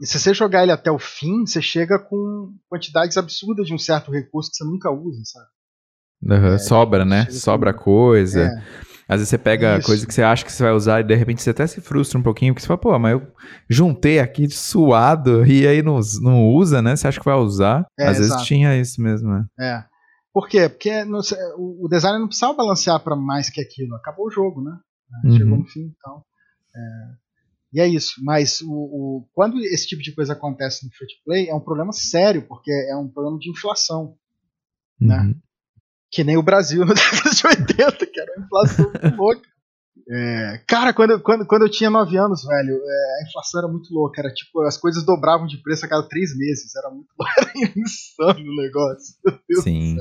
e 0.00 0.06
se 0.06 0.18
você 0.18 0.34
jogar 0.34 0.62
ele 0.62 0.72
até 0.72 0.90
o 0.90 0.98
fim, 0.98 1.46
você 1.46 1.62
chega 1.62 1.98
com 1.98 2.54
quantidades 2.68 3.16
absurdas 3.16 3.66
de 3.66 3.72
um 3.72 3.78
certo 3.78 4.10
recurso 4.10 4.50
que 4.50 4.56
você 4.56 4.64
nunca 4.64 4.90
usa, 4.90 5.22
sabe? 5.24 5.46
Uhum, 6.22 6.54
é, 6.54 6.58
sobra, 6.58 7.04
né? 7.04 7.30
Sobra 7.30 7.72
com... 7.72 7.84
coisa. 7.84 8.42
É. 8.42 8.95
Às 9.08 9.20
vezes 9.20 9.28
você 9.28 9.38
pega 9.38 9.78
Isso. 9.78 9.86
coisa 9.86 10.06
que 10.06 10.12
você 10.12 10.22
acha 10.22 10.44
que 10.44 10.52
você 10.52 10.62
vai 10.62 10.72
usar 10.72 11.00
e 11.00 11.04
de 11.04 11.14
repente 11.14 11.40
você 11.40 11.50
até 11.50 11.66
se 11.66 11.80
frustra 11.80 12.18
um 12.18 12.22
pouquinho, 12.22 12.52
porque 12.52 12.62
você 12.62 12.66
fala, 12.66 12.80
pô, 12.80 12.98
mas 12.98 13.12
eu 13.12 13.26
juntei 13.68 14.18
aqui 14.18 14.48
suado 14.50 15.46
e 15.46 15.66
aí 15.66 15.80
não, 15.80 16.00
não 16.20 16.48
usa, 16.48 16.82
né? 16.82 16.96
Você 16.96 17.06
acha 17.06 17.20
que 17.20 17.24
vai 17.24 17.36
usar? 17.36 17.86
É, 17.98 18.08
Às 18.08 18.18
exato. 18.18 18.34
vezes 18.34 18.46
tinha 18.46 18.76
isso 18.76 19.00
mesmo, 19.00 19.30
né? 19.30 19.46
É. 19.60 19.84
Por 20.32 20.48
quê? 20.48 20.68
Porque 20.68 21.04
no, 21.04 21.20
o 21.56 21.88
designer 21.88 22.18
não 22.18 22.26
precisava 22.26 22.52
balancear 22.52 23.00
para 23.02 23.16
mais 23.16 23.48
que 23.48 23.60
aquilo. 23.60 23.94
Acabou 23.94 24.26
o 24.26 24.30
jogo, 24.30 24.60
né? 24.60 24.76
Uhum. 25.24 25.36
Chegou 25.36 25.58
no 25.58 25.64
fim, 25.66 25.94
então. 25.96 26.22
É, 26.74 26.80
e 27.72 27.80
é 27.80 27.86
isso. 27.86 28.14
Mas 28.22 28.60
o, 28.60 28.70
o, 28.70 29.28
quando 29.32 29.58
esse 29.58 29.86
tipo 29.86 30.02
de 30.02 30.14
coisa 30.14 30.32
acontece 30.32 30.84
no 30.84 30.92
free 30.92 31.06
to 31.06 31.14
play, 31.24 31.48
é 31.48 31.54
um 31.54 31.60
problema 31.60 31.92
sério, 31.92 32.42
porque 32.46 32.70
é 32.70 32.96
um 32.96 33.08
problema 33.08 33.38
de 33.38 33.50
inflação. 33.50 34.16
Né? 35.00 35.16
Uhum. 35.16 35.28
Né? 35.28 35.34
Que 36.10 36.24
nem 36.24 36.36
o 36.36 36.42
Brasil 36.42 36.84
na 36.84 36.94
década 36.94 37.30
de 37.30 37.46
80, 37.46 38.06
que 38.06 38.20
era 38.20 38.32
uma 38.36 38.46
inflação 38.46 38.84
muito 38.84 39.16
louca. 39.16 39.48
É, 40.08 40.60
cara, 40.68 40.92
quando, 40.92 41.20
quando, 41.20 41.46
quando 41.46 41.62
eu 41.62 41.70
tinha 41.70 41.90
9 41.90 42.16
anos, 42.16 42.44
velho, 42.44 42.74
é, 42.74 43.22
a 43.22 43.28
inflação 43.28 43.60
era 43.60 43.68
muito 43.68 43.92
louca. 43.92 44.20
Era 44.20 44.32
tipo, 44.32 44.62
as 44.62 44.76
coisas 44.76 45.04
dobravam 45.04 45.46
de 45.46 45.60
preço 45.62 45.84
a 45.84 45.88
cada 45.88 46.08
3 46.08 46.36
meses. 46.36 46.74
Era 46.76 46.90
muito 46.90 47.08
era 47.38 47.50
insano 47.76 48.40
o 48.40 48.56
negócio. 48.56 49.14
Sim. 49.62 49.96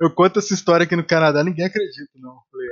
Eu 0.00 0.10
conto 0.10 0.38
essa 0.38 0.54
história 0.54 0.84
aqui 0.84 0.96
no 0.96 1.04
Canadá, 1.04 1.44
ninguém 1.44 1.66
acredita, 1.66 2.10
não. 2.14 2.38
Falei, 2.50 2.68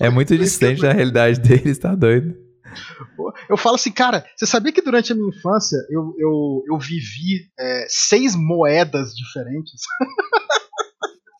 é. 0.00 0.06
é 0.06 0.10
muito 0.10 0.36
distante 0.36 0.82
da 0.82 0.92
realidade 0.92 1.38
deles, 1.38 1.78
tá 1.78 1.94
doido. 1.94 2.49
Eu 3.48 3.56
falo 3.56 3.76
assim, 3.76 3.92
cara, 3.92 4.24
você 4.36 4.46
sabia 4.46 4.72
que 4.72 4.82
durante 4.82 5.12
a 5.12 5.14
minha 5.14 5.28
infância 5.28 5.76
eu, 5.90 6.14
eu, 6.18 6.64
eu 6.68 6.78
vivi 6.78 7.50
é, 7.58 7.86
seis 7.88 8.34
moedas 8.34 9.12
diferentes? 9.14 9.82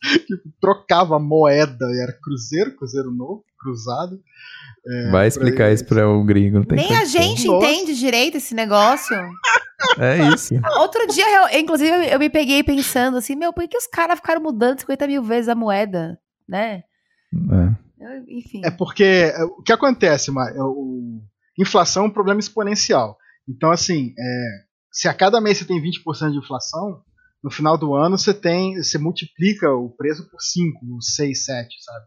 tipo, 0.27 0.43
trocava 0.61 1.19
moeda, 1.19 1.87
era 2.03 2.13
cruzeiro, 2.13 2.77
cruzeiro 2.77 3.11
novo, 3.11 3.45
cruzado. 3.59 4.21
É, 4.87 5.11
Vai 5.11 5.27
explicar 5.27 5.73
isso 5.73 5.85
pra 5.85 6.09
um 6.09 6.25
gringo. 6.25 6.65
Nem 6.71 6.97
a 6.97 7.05
gente 7.05 7.47
Nossa. 7.47 7.67
entende 7.67 7.95
direito 7.95 8.37
esse 8.39 8.55
negócio. 8.55 9.17
É 9.99 10.35
isso. 10.35 10.55
Outro 10.79 11.07
dia, 11.07 11.25
eu, 11.37 11.61
inclusive, 11.61 11.91
eu 12.11 12.19
me 12.19 12.31
peguei 12.31 12.63
pensando 12.63 13.17
assim, 13.17 13.35
meu, 13.37 13.53
por 13.53 13.67
que 13.69 13.77
os 13.77 13.87
caras 13.87 14.17
ficaram 14.17 14.41
mudando 14.41 14.81
50 14.81 15.07
mil 15.07 15.23
vezes 15.23 15.49
a 15.49 15.55
moeda, 15.55 16.19
né? 16.49 16.83
É. 17.53 17.90
enfim. 18.29 18.63
É 18.65 18.71
porque 18.71 19.05
é, 19.05 19.45
o 19.45 19.63
que 19.63 19.73
acontece, 19.73 20.31
Mar, 20.31 20.55
é 20.55 20.63
o, 20.63 21.21
inflação 21.59 22.05
é 22.05 22.07
um 22.07 22.13
problema 22.13 22.41
exponencial. 22.41 23.17
Então, 23.49 23.71
assim, 23.71 24.15
é, 24.19 24.65
se 24.93 25.09
a 25.09 25.15
cada 25.15 25.41
mês 25.41 25.59
você 25.59 25.65
tem 25.65 25.81
20% 25.81 26.33
de 26.33 26.39
inflação, 26.39 27.03
no 27.43 27.51
final 27.51 27.77
do 27.77 27.95
ano 27.95 28.19
você 28.19 28.35
tem, 28.35 28.77
você 28.77 28.99
multiplica 28.99 29.71
o 29.73 29.91
preço 29.91 30.29
por 30.31 30.41
5, 30.41 31.03
6, 31.03 31.45
7, 31.45 31.69
sabe? 31.83 32.07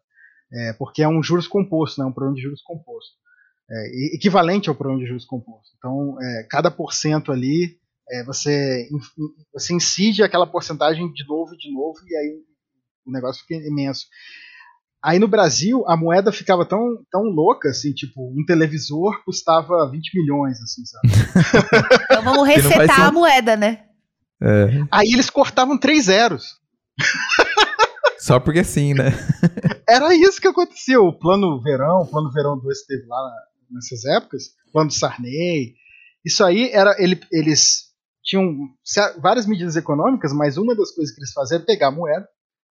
É, 0.54 0.74
porque 0.74 1.02
é 1.02 1.08
um 1.08 1.24
juros 1.24 1.48
composto, 1.48 2.00
né? 2.00 2.08
um 2.08 2.14
problema 2.14 2.36
de 2.36 2.44
juros 2.44 2.62
composto. 2.62 3.14
É, 3.70 4.16
equivalente 4.16 4.70
ao 4.70 4.76
problema 4.76 5.02
de 5.02 5.08
juros 5.08 5.26
composto. 5.26 5.74
Então, 5.78 6.16
é, 6.22 6.48
cada 6.50 6.70
porcento 6.70 7.32
ali, 7.32 7.80
é, 8.10 8.24
você, 8.24 8.88
você 9.52 9.74
incide 9.74 10.22
aquela 10.22 10.46
porcentagem 10.46 11.12
de 11.12 11.26
novo 11.26 11.56
e 11.56 11.58
de 11.58 11.74
novo, 11.74 11.98
e 12.06 12.16
aí 12.16 12.42
o 13.06 13.12
negócio 13.12 13.44
fica 13.46 13.66
imenso. 13.66 14.06
Aí 15.04 15.20
no 15.20 15.28
Brasil, 15.28 15.84
a 15.86 15.98
moeda 15.98 16.32
ficava 16.32 16.66
tão, 16.66 16.80
tão 17.12 17.24
louca, 17.24 17.70
assim, 17.70 17.92
tipo, 17.92 18.22
um 18.22 18.46
televisor 18.46 19.22
custava 19.26 19.90
20 19.92 20.18
milhões, 20.18 20.62
assim, 20.62 20.86
sabe? 20.86 21.10
então 22.06 22.24
vamos 22.24 22.48
resetar 22.48 23.08
a 23.08 23.12
moeda, 23.12 23.58
né? 23.58 23.84
É. 24.42 24.86
Aí 24.90 25.12
eles 25.12 25.30
cortavam 25.30 25.78
três 25.78 26.06
zeros. 26.06 26.58
Só 28.18 28.40
porque 28.40 28.64
sim, 28.64 28.94
né? 28.94 29.12
Era 29.88 30.16
isso 30.16 30.40
que 30.40 30.48
aconteceu. 30.48 31.06
O 31.06 31.20
plano 31.20 31.62
verão, 31.62 32.04
o 32.04 32.08
plano 32.08 32.32
verão 32.32 32.58
2 32.58 32.84
teve 32.84 33.06
lá 33.06 33.32
nessas 33.70 34.06
épocas, 34.06 34.44
o 34.70 34.72
plano 34.72 34.90
Sarney. 34.90 35.74
Isso 36.26 36.46
aí 36.46 36.70
era. 36.72 36.96
Ele, 36.98 37.20
eles 37.30 37.92
tinham 38.24 38.56
várias 39.22 39.46
medidas 39.46 39.76
econômicas, 39.76 40.32
mas 40.32 40.56
uma 40.56 40.74
das 40.74 40.92
coisas 40.92 41.14
que 41.14 41.20
eles 41.20 41.34
faziam 41.34 41.58
era 41.58 41.66
pegar 41.66 41.88
a 41.88 41.92
moeda, 41.92 42.26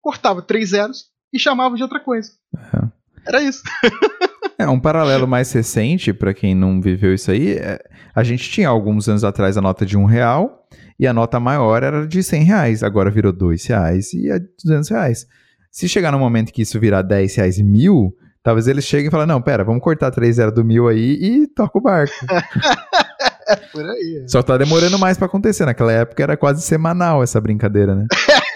cortava 0.01 0.41
três 0.41 0.71
zeros 0.71 1.05
e 1.33 1.39
chamava 1.39 1.75
de 1.75 1.83
outra 1.83 1.99
coisa. 1.99 2.31
É. 2.73 2.87
Era 3.27 3.41
isso. 3.41 3.63
É, 4.59 4.67
um 4.67 4.79
paralelo 4.79 5.27
mais 5.27 5.51
recente, 5.51 6.11
para 6.11 6.33
quem 6.33 6.55
não 6.55 6.81
viveu 6.81 7.13
isso 7.13 7.29
aí, 7.29 7.51
é, 7.51 7.79
a 8.15 8.23
gente 8.23 8.49
tinha 8.49 8.67
alguns 8.67 9.07
anos 9.07 9.23
atrás 9.23 9.55
a 9.55 9.61
nota 9.61 9.85
de 9.85 9.95
um 9.95 10.05
real 10.05 10.67
e 10.99 11.05
a 11.05 11.13
nota 11.13 11.39
maior 11.39 11.83
era 11.83 12.07
de 12.07 12.23
100 12.23 12.43
reais, 12.43 12.81
agora 12.81 13.11
virou 13.11 13.31
dois 13.31 13.63
reais 13.67 14.13
e 14.13 14.31
é 14.31 14.39
200 14.39 14.89
reais. 14.89 15.27
Se 15.71 15.87
chegar 15.87 16.11
no 16.11 16.17
momento 16.17 16.51
que 16.51 16.63
isso 16.63 16.79
virar 16.79 17.03
10 17.03 17.35
reais 17.35 17.59
e 17.59 17.63
mil, 17.63 18.17
talvez 18.41 18.67
eles 18.67 18.83
cheguem 18.83 19.09
e 19.09 19.11
falem, 19.11 19.27
não, 19.27 19.39
pera, 19.39 19.63
vamos 19.63 19.83
cortar 19.83 20.09
3 20.09 20.35
zero 20.35 20.51
do 20.51 20.65
mil 20.65 20.87
aí 20.87 21.19
e 21.21 21.47
toca 21.47 21.77
o 21.77 21.81
barco. 21.81 22.15
é 23.47 23.55
por 23.71 23.85
aí. 23.85 24.25
Só 24.27 24.41
tá 24.41 24.57
demorando 24.57 24.97
mais 24.97 25.17
para 25.17 25.27
acontecer. 25.27 25.65
Naquela 25.65 25.91
época 25.91 26.23
era 26.23 26.35
quase 26.35 26.63
semanal 26.63 27.21
essa 27.21 27.39
brincadeira, 27.39 27.93
né? 27.93 28.05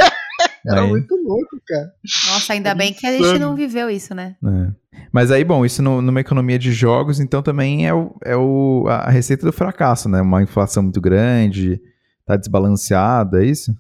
Era 0.66 0.82
aí. 0.82 0.90
muito 0.90 1.16
louco, 1.16 1.60
cara. 1.68 1.94
Nossa, 2.32 2.54
ainda 2.54 2.76
bem 2.76 2.94
que 2.94 3.06
a 3.06 3.12
gente 3.12 3.40
não 3.40 3.56
viveu 3.56 3.90
isso, 3.90 4.14
né? 4.14 4.36
É. 4.44 4.82
Mas 5.12 5.32
aí, 5.32 5.44
bom, 5.44 5.66
isso 5.66 5.82
no, 5.82 6.02
numa 6.02 6.22
economia 6.22 6.60
de 6.60 6.72
jogos, 6.72 7.20
então 7.20 7.42
também 7.42 7.88
é, 7.88 7.94
o, 7.94 8.16
é 8.24 8.36
o, 8.36 8.86
a 8.88 9.10
receita 9.10 9.46
do 9.46 9.54
fracasso, 9.54 10.08
né? 10.08 10.22
Uma 10.22 10.44
inflação 10.44 10.84
muito 10.84 11.02
grande, 11.02 11.82
tá 12.26 12.36
desbalanceada, 12.36 13.44
é 13.44 13.48
isso? 13.48 13.76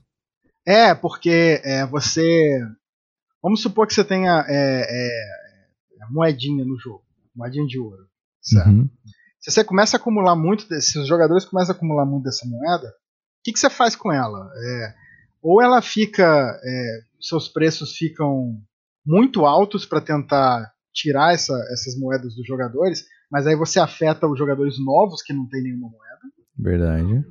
É, 0.65 0.93
porque 0.93 1.61
é, 1.63 1.85
você. 1.85 2.59
Vamos 3.41 3.61
supor 3.61 3.87
que 3.87 3.93
você 3.93 4.03
tenha 4.03 4.45
é, 4.47 4.85
é, 4.87 5.09
moedinha 6.09 6.63
no 6.65 6.77
jogo, 6.77 7.03
moedinha 7.35 7.65
de 7.65 7.79
ouro, 7.79 8.05
certo? 8.41 8.69
Uhum. 8.69 8.89
Se 9.39 9.51
você 9.51 9.63
começa 9.63 9.97
a 9.97 9.99
acumular 9.99 10.35
muito, 10.35 10.67
se 10.81 10.99
os 10.99 11.07
jogadores 11.07 11.45
começam 11.45 11.73
a 11.73 11.75
acumular 11.75 12.05
muito 12.05 12.23
dessa 12.23 12.47
moeda, 12.47 12.87
o 12.87 13.43
que, 13.43 13.51
que 13.51 13.59
você 13.59 13.71
faz 13.71 13.95
com 13.95 14.11
ela? 14.11 14.47
É, 14.55 14.93
ou 15.41 15.61
ela 15.61 15.81
fica, 15.81 16.23
é, 16.63 16.99
seus 17.19 17.47
preços 17.47 17.95
ficam 17.95 18.57
muito 19.05 19.45
altos 19.45 19.85
para 19.85 20.01
tentar 20.01 20.72
tirar 20.93 21.34
essa, 21.34 21.53
essas 21.72 21.97
moedas 21.97 22.35
dos 22.35 22.45
jogadores, 22.45 23.05
mas 23.31 23.47
aí 23.47 23.55
você 23.55 23.80
afeta 23.80 24.27
os 24.27 24.38
jogadores 24.38 24.76
novos 24.84 25.22
que 25.22 25.34
não 25.34 25.47
tem 25.47 25.63
nenhuma 25.63 25.89
moeda. 25.89 26.22
Verdade. 26.57 27.26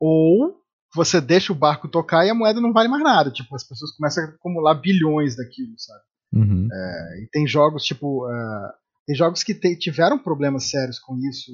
Ou 0.00 0.60
você 0.94 1.20
deixa 1.20 1.52
o 1.52 1.56
barco 1.56 1.88
tocar 1.88 2.24
e 2.24 2.30
a 2.30 2.34
moeda 2.34 2.60
não 2.60 2.72
vale 2.72 2.88
mais 2.88 3.02
nada. 3.02 3.30
Tipo, 3.30 3.54
as 3.56 3.64
pessoas 3.64 3.90
começam 3.96 4.24
a 4.24 4.28
acumular 4.28 4.74
bilhões 4.74 5.36
daquilo, 5.36 5.74
sabe? 5.76 6.02
Uhum. 6.32 6.68
É, 6.72 7.22
e 7.22 7.28
tem 7.30 7.46
jogos, 7.46 7.84
tipo. 7.84 8.26
Uh, 8.26 8.72
tem 9.06 9.14
jogos 9.14 9.42
que 9.42 9.54
te, 9.54 9.76
tiveram 9.76 10.18
problemas 10.18 10.70
sérios 10.70 10.98
com 10.98 11.16
isso. 11.18 11.52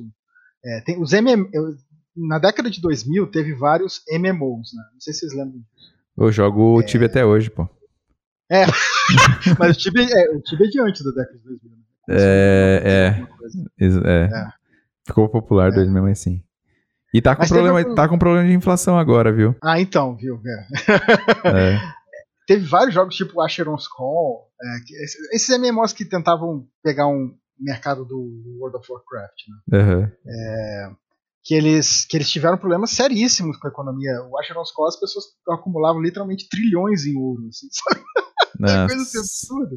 É, 0.65 0.81
tem 0.83 1.01
os 1.01 1.13
MM, 1.13 1.49
na 2.17 2.39
década 2.39 2.71
de 2.71 2.81
2000 2.81 3.31
teve 3.31 3.55
vários 3.55 4.03
MMOs, 4.11 4.73
né? 4.75 4.83
Não 4.93 5.01
sei 5.01 5.13
se 5.13 5.21
vocês 5.21 5.33
lembram 5.33 5.61
disso. 5.61 5.95
Eu 6.17 6.33
jogo 6.33 6.81
é... 6.81 6.85
Tibia 6.85 7.07
até 7.07 7.25
hoje, 7.25 7.51
pô. 7.51 7.69
É, 8.51 8.67
mas 9.59 9.77
o 9.77 9.79
Tibia, 9.79 10.05
é, 10.05 10.37
o 10.37 10.41
Tibia 10.41 10.67
é 10.67 10.71
de 10.71 10.81
antes 10.81 11.03
da 11.05 11.11
década 11.11 11.39
de 11.39 11.45
2000. 11.45 11.71
Né? 11.71 11.83
É, 12.11 12.83
é, 13.79 13.87
é, 13.87 14.25
é. 14.25 14.49
Ficou 15.07 15.29
popular 15.29 15.69
é. 15.69 15.75
2000, 15.75 16.03
mas 16.03 16.19
sim. 16.19 16.43
E 17.13 17.21
tá 17.21 17.35
com, 17.35 17.47
problema, 17.47 17.81
um... 17.81 17.95
tá 17.95 18.09
com 18.09 18.19
problema 18.19 18.47
de 18.49 18.55
inflação 18.55 18.99
agora, 18.99 19.33
viu? 19.33 19.55
Ah, 19.63 19.81
então, 19.81 20.17
viu? 20.17 20.41
É. 20.45 21.75
é. 21.75 21.81
Teve 22.47 22.67
vários 22.67 22.95
jogos 22.95 23.15
tipo 23.15 23.41
Asheron's 23.41 23.87
Call, 23.87 24.49
é, 24.61 25.37
esses 25.37 25.57
MMOs 25.57 25.93
que 25.93 26.05
tentavam 26.05 26.67
pegar 26.83 27.07
um 27.07 27.33
mercado 27.59 28.05
do 28.05 28.19
World 28.59 28.79
of 28.79 28.91
Warcraft, 28.91 29.39
né? 29.49 29.79
Uhum. 29.79 30.11
É, 30.27 30.91
que 31.45 31.55
eles, 31.55 32.05
que 32.07 32.17
eles 32.17 32.31
tiveram 32.31 32.59
problemas 32.59 32.91
seríssimos 32.91 33.57
com 33.57 33.67
a 33.67 33.71
economia. 33.71 34.13
O 34.31 34.39
Asheron's 34.39 34.73
Call 34.73 34.89
as 34.89 34.99
pessoas 34.99 35.25
acumulavam 35.49 36.03
literalmente 36.03 36.49
trilhões 36.49 37.07
em 37.07 37.17
ouro, 37.17 37.49
assim, 37.49 37.69
sabe? 37.73 38.05
É 38.63 38.87
coisa 38.87 39.03
assim 39.03 39.19
absurda. 39.19 39.77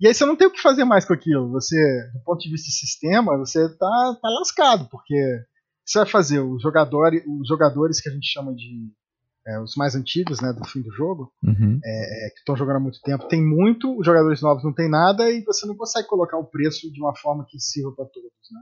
E 0.00 0.08
aí 0.08 0.14
você 0.14 0.24
não 0.24 0.34
tem 0.34 0.48
o 0.48 0.50
que 0.50 0.60
fazer 0.60 0.84
mais 0.84 1.04
com 1.04 1.12
aquilo. 1.12 1.50
Você, 1.52 1.76
do 2.12 2.20
ponto 2.24 2.40
de 2.40 2.50
vista 2.50 2.66
de 2.66 2.74
sistema, 2.74 3.38
você 3.38 3.68
tá, 3.68 4.18
tá 4.20 4.28
lascado, 4.28 4.88
porque 4.90 5.14
você 5.84 5.98
vai 6.00 6.08
fazer? 6.08 6.40
Os 6.40 6.60
jogadores, 6.62 7.22
os 7.26 7.46
jogadores 7.46 8.00
que 8.00 8.08
a 8.08 8.12
gente 8.12 8.26
chama 8.26 8.52
de 8.54 8.90
é, 9.46 9.60
os 9.60 9.76
mais 9.76 9.94
antigos, 9.94 10.40
né, 10.40 10.52
do 10.52 10.66
fim 10.66 10.82
do 10.82 10.90
jogo, 10.90 11.32
uhum. 11.44 11.78
é, 11.84 12.26
é 12.26 12.30
que 12.30 12.38
estão 12.38 12.56
jogando 12.56 12.76
há 12.76 12.80
muito 12.80 13.00
tempo, 13.02 13.28
tem 13.28 13.40
muito, 13.40 13.96
os 13.96 14.04
jogadores 14.04 14.42
novos 14.42 14.64
não 14.64 14.74
tem 14.74 14.90
nada 14.90 15.30
e 15.30 15.44
você 15.44 15.64
não 15.66 15.76
consegue 15.76 16.08
colocar 16.08 16.36
o 16.36 16.44
preço 16.46 16.92
de 16.92 17.00
uma 17.00 17.14
forma 17.16 17.46
que 17.48 17.60
sirva 17.60 17.92
para 17.94 18.06
todos, 18.06 18.32
né? 18.50 18.60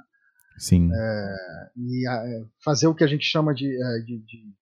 Sim. 0.59 0.91
É, 0.93 1.37
e 1.77 2.09
é, 2.09 2.45
fazer 2.65 2.87
o 2.87 2.95
que 2.95 3.05
a 3.05 3.07
gente 3.07 3.25
chama 3.25 3.55
de, 3.55 3.67
é, 3.67 3.99
de, 4.01 4.19
de 4.19 4.55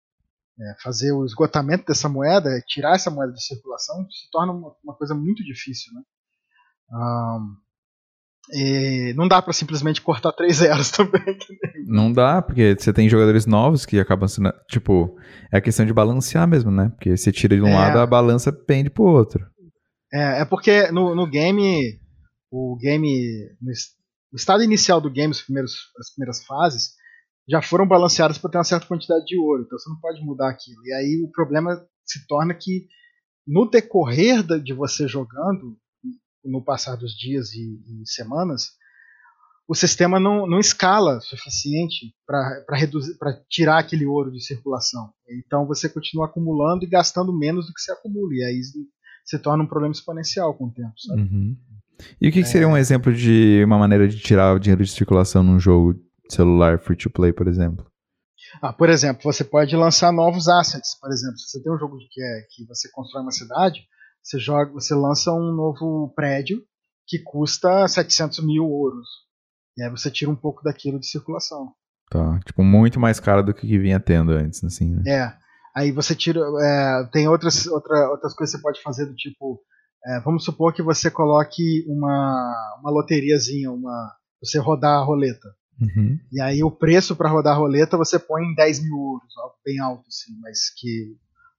é, 0.60 0.74
fazer 0.82 1.12
o 1.12 1.24
esgotamento 1.24 1.84
dessa 1.86 2.08
moeda, 2.08 2.48
tirar 2.66 2.94
essa 2.94 3.10
moeda 3.10 3.32
de 3.32 3.44
circulação, 3.44 4.06
se 4.10 4.30
torna 4.30 4.52
uma, 4.52 4.74
uma 4.82 4.94
coisa 4.94 5.14
muito 5.14 5.42
difícil. 5.44 5.92
Né? 5.94 6.02
Um, 6.92 7.56
e 8.50 9.14
não 9.16 9.28
dá 9.28 9.40
para 9.40 9.52
simplesmente 9.52 10.02
cortar 10.02 10.32
três 10.32 10.56
zeros 10.56 10.90
também. 10.92 11.38
Não 11.86 12.12
dá, 12.12 12.42
porque 12.42 12.76
você 12.78 12.92
tem 12.92 13.08
jogadores 13.08 13.46
novos 13.46 13.86
que 13.86 14.00
acabam 14.00 14.28
sendo. 14.28 14.52
Tipo, 14.68 15.16
é 15.52 15.58
a 15.58 15.60
questão 15.60 15.86
de 15.86 15.92
balancear 15.92 16.46
mesmo, 16.48 16.70
né? 16.70 16.90
Porque 16.90 17.16
você 17.16 17.30
tira 17.30 17.54
de 17.54 17.62
um 17.62 17.68
é, 17.68 17.74
lado, 17.74 17.98
a 17.98 18.06
balança 18.06 18.52
pende 18.52 18.90
pro 18.90 19.04
outro. 19.04 19.46
É, 20.12 20.42
é 20.42 20.44
porque 20.44 20.90
no, 20.90 21.14
no 21.14 21.26
game, 21.26 22.00
o 22.50 22.76
game. 22.80 23.48
No 24.32 24.36
estado 24.36 24.62
inicial 24.62 25.00
do 25.00 25.10
game, 25.10 25.30
os 25.30 25.42
primeiros, 25.42 25.74
as 25.98 26.10
primeiras 26.14 26.44
fases, 26.44 26.94
já 27.48 27.60
foram 27.60 27.86
balanceadas 27.86 28.38
para 28.38 28.50
ter 28.50 28.58
uma 28.58 28.64
certa 28.64 28.86
quantidade 28.86 29.26
de 29.26 29.38
ouro. 29.38 29.62
Então 29.62 29.78
você 29.78 29.90
não 29.90 30.00
pode 30.00 30.20
mudar 30.22 30.48
aquilo. 30.50 30.80
E 30.86 30.92
aí 30.94 31.22
o 31.22 31.30
problema 31.30 31.84
se 32.04 32.26
torna 32.26 32.54
que 32.54 32.86
no 33.46 33.68
decorrer 33.68 34.42
de 34.62 34.72
você 34.72 35.06
jogando, 35.06 35.76
no 36.44 36.64
passar 36.64 36.96
dos 36.96 37.12
dias 37.12 37.52
e, 37.52 37.80
e 38.02 38.06
semanas, 38.06 38.70
o 39.68 39.74
sistema 39.74 40.18
não, 40.18 40.46
não 40.46 40.58
escala 40.58 41.20
suficiente 41.20 42.14
para 42.26 42.64
reduzir, 42.72 43.16
para 43.18 43.32
tirar 43.48 43.78
aquele 43.78 44.06
ouro 44.06 44.30
de 44.30 44.44
circulação. 44.44 45.12
Então 45.28 45.66
você 45.66 45.88
continua 45.88 46.26
acumulando 46.26 46.84
e 46.84 46.88
gastando 46.88 47.36
menos 47.36 47.66
do 47.66 47.72
que 47.72 47.80
se 47.80 47.92
acumula. 47.92 48.34
E 48.34 48.44
aí 48.44 48.60
se 49.24 49.38
torna 49.38 49.62
um 49.62 49.68
problema 49.68 49.92
exponencial 49.92 50.54
com 50.54 50.66
o 50.66 50.72
tempo. 50.72 50.92
Uhum. 51.10 51.56
E 52.20 52.28
o 52.28 52.32
que, 52.32 52.42
que 52.42 52.48
seria 52.48 52.66
é... 52.66 52.70
um 52.70 52.76
exemplo 52.76 53.12
de 53.12 53.62
uma 53.64 53.78
maneira 53.78 54.08
de 54.08 54.18
tirar 54.18 54.54
o 54.54 54.58
dinheiro 54.58 54.84
de 54.84 54.90
circulação 54.90 55.42
num 55.42 55.58
jogo 55.58 55.94
celular 56.28 56.78
free 56.78 56.96
to 56.96 57.10
play, 57.10 57.32
por 57.32 57.48
exemplo? 57.48 57.86
Ah, 58.60 58.72
por 58.72 58.88
exemplo, 58.88 59.22
você 59.22 59.44
pode 59.44 59.74
lançar 59.76 60.12
novos 60.12 60.48
assets. 60.48 60.98
Por 61.00 61.10
exemplo, 61.10 61.38
se 61.38 61.50
você 61.50 61.62
tem 61.62 61.72
um 61.72 61.78
jogo 61.78 61.96
que, 62.10 62.22
é, 62.22 62.46
que 62.50 62.66
você 62.66 62.88
constrói 62.92 63.22
uma 63.22 63.32
cidade, 63.32 63.80
você 64.22 64.38
joga, 64.38 64.72
você 64.72 64.94
lança 64.94 65.32
um 65.32 65.52
novo 65.52 66.12
prédio 66.14 66.62
que 67.06 67.18
custa 67.18 67.86
700 67.88 68.44
mil 68.44 68.64
ouros. 68.64 69.06
E 69.76 69.82
aí 69.82 69.90
você 69.90 70.10
tira 70.10 70.30
um 70.30 70.36
pouco 70.36 70.62
daquilo 70.62 71.00
de 71.00 71.06
circulação. 71.06 71.72
Tá, 72.10 72.38
tipo, 72.44 72.62
muito 72.62 73.00
mais 73.00 73.18
caro 73.18 73.42
do 73.42 73.54
que 73.54 73.78
vinha 73.78 73.98
tendo 73.98 74.32
antes, 74.32 74.62
assim, 74.62 74.90
né? 74.90 75.02
É. 75.06 75.32
Aí 75.74 75.90
você 75.90 76.14
tira. 76.14 76.40
É, 76.40 77.08
tem 77.10 77.26
outras, 77.26 77.66
outra, 77.66 78.10
outras 78.10 78.34
coisas 78.34 78.54
que 78.54 78.58
você 78.58 78.62
pode 78.62 78.82
fazer 78.82 79.06
do 79.06 79.14
tipo. 79.14 79.60
É, 80.04 80.20
vamos 80.20 80.44
supor 80.44 80.72
que 80.72 80.82
você 80.82 81.10
coloque 81.10 81.84
uma, 81.86 82.78
uma 82.80 82.90
loteriazinha, 82.90 83.70
uma, 83.70 84.12
você 84.40 84.58
rodar 84.58 85.00
a 85.00 85.04
roleta. 85.04 85.48
Uhum. 85.80 86.18
E 86.32 86.40
aí 86.40 86.62
o 86.62 86.70
preço 86.70 87.16
para 87.16 87.30
rodar 87.30 87.54
a 87.54 87.58
roleta 87.58 87.96
você 87.96 88.18
põe 88.18 88.42
em 88.44 88.54
10 88.54 88.82
mil 88.84 88.96
ouros, 88.96 89.36
algo 89.38 89.54
bem 89.64 89.80
alto, 89.80 90.04
assim, 90.08 90.38
mas 90.40 90.70
que 90.76 91.16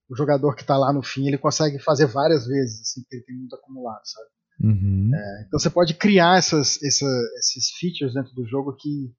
o 0.09 0.15
jogador 0.15 0.55
que 0.55 0.61
está 0.61 0.77
lá 0.77 0.93
no 0.93 1.01
fim 1.01 1.27
ele 1.27 1.37
consegue 1.37 1.79
fazer 1.79 2.05
várias 2.05 2.45
vezes, 2.45 2.81
assim, 2.81 3.01
porque 3.01 3.15
ele 3.17 3.25
tem 3.25 3.35
muito 3.35 3.55
acumulado, 3.55 4.01
sabe? 4.03 4.27
Uhum. 4.61 5.11
É, 5.13 5.43
então 5.47 5.59
você 5.59 5.69
pode 5.69 5.93
criar 5.95 6.37
essas, 6.37 6.81
essa, 6.83 7.05
esses 7.37 7.71
features 7.79 8.13
dentro 8.13 8.33
do 8.33 8.45
jogo 8.45 8.75
que, 8.75 9.11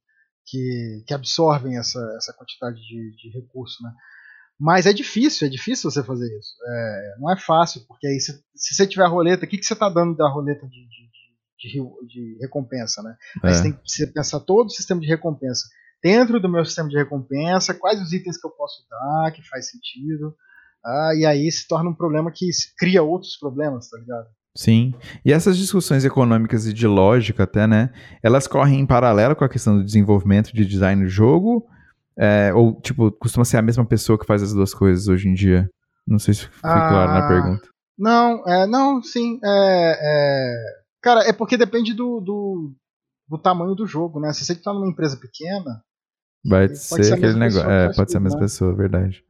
que, 0.46 1.04
que 1.06 1.14
absorvem 1.14 1.76
essa, 1.76 2.00
essa 2.16 2.32
quantidade 2.32 2.76
de, 2.76 3.16
de 3.16 3.30
recurso, 3.30 3.82
né? 3.82 3.92
Mas 4.58 4.86
é 4.86 4.92
difícil, 4.92 5.46
é 5.46 5.50
difícil 5.50 5.90
você 5.90 6.02
fazer 6.02 6.26
isso. 6.38 6.54
É, 6.66 7.14
não 7.18 7.32
é 7.32 7.36
fácil, 7.36 7.82
porque 7.88 8.06
aí 8.06 8.20
se, 8.20 8.32
se 8.54 8.74
você 8.74 8.86
tiver 8.86 9.04
a 9.04 9.08
roleta, 9.08 9.44
o 9.44 9.48
que, 9.48 9.58
que 9.58 9.64
você 9.66 9.72
está 9.72 9.88
dando 9.88 10.16
da 10.16 10.28
roleta 10.28 10.66
de, 10.66 10.86
de, 10.88 11.80
de, 11.80 12.06
de 12.06 12.38
recompensa, 12.40 13.02
né? 13.02 13.16
É. 13.42 13.48
Aí 13.48 13.54
você 13.54 13.62
tem 13.62 13.72
que 13.72 14.12
pensar 14.12 14.40
todo 14.40 14.66
o 14.66 14.70
sistema 14.70 15.00
de 15.00 15.08
recompensa. 15.08 15.66
Dentro 16.02 16.38
do 16.38 16.48
meu 16.48 16.64
sistema 16.64 16.88
de 16.88 16.96
recompensa, 16.96 17.74
quais 17.74 18.00
os 18.00 18.12
itens 18.12 18.38
que 18.38 18.46
eu 18.46 18.50
posso 18.50 18.84
dar, 18.88 19.32
que 19.32 19.42
faz 19.48 19.70
sentido. 19.70 20.34
Ah, 20.84 21.12
e 21.16 21.24
aí 21.24 21.50
se 21.50 21.66
torna 21.66 21.88
um 21.88 21.94
problema 21.94 22.30
que 22.30 22.46
cria 22.78 23.02
outros 23.02 23.36
problemas, 23.38 23.88
tá 23.88 23.98
ligado? 23.98 24.26
Sim. 24.56 24.94
E 25.24 25.32
essas 25.32 25.56
discussões 25.56 26.04
econômicas 26.04 26.66
e 26.66 26.72
de 26.72 26.86
lógica 26.86 27.42
até, 27.42 27.66
né? 27.66 27.90
Elas 28.22 28.46
correm 28.46 28.80
em 28.80 28.86
paralelo 28.86 29.34
com 29.34 29.44
a 29.44 29.48
questão 29.48 29.78
do 29.78 29.84
desenvolvimento 29.84 30.52
de 30.52 30.64
design 30.64 31.02
do 31.02 31.08
jogo? 31.08 31.66
É, 32.18 32.52
ou, 32.54 32.80
tipo, 32.80 33.10
costuma 33.12 33.44
ser 33.44 33.56
a 33.56 33.62
mesma 33.62 33.84
pessoa 33.84 34.18
que 34.18 34.26
faz 34.26 34.42
as 34.42 34.52
duas 34.52 34.72
coisas 34.72 35.08
hoje 35.08 35.28
em 35.28 35.34
dia? 35.34 35.68
Não 36.06 36.18
sei 36.18 36.34
se 36.34 36.46
foi 36.46 36.70
ah, 36.70 36.88
claro 36.88 37.12
na 37.12 37.28
pergunta. 37.28 37.68
Não, 37.98 38.46
é, 38.46 38.66
não, 38.66 39.02
sim. 39.02 39.38
É, 39.42 39.98
é, 40.00 40.54
cara, 41.02 41.28
é 41.28 41.32
porque 41.32 41.56
depende 41.56 41.94
do, 41.94 42.20
do, 42.20 42.72
do, 43.28 43.38
tamanho 43.38 43.74
do 43.74 43.86
jogo, 43.86 44.20
né? 44.20 44.32
Se 44.32 44.44
você 44.44 44.52
está 44.52 44.72
numa 44.72 44.88
empresa 44.88 45.16
pequena. 45.16 45.82
Vai 46.44 46.68
ser, 46.68 47.04
ser 47.04 47.14
aquele 47.14 47.34
negócio. 47.34 47.68
É, 47.68 47.92
pode 47.92 48.10
ser 48.10 48.18
a 48.18 48.20
mesma 48.20 48.38
né? 48.38 48.44
pessoa, 48.44 48.74
verdade. 48.74 49.24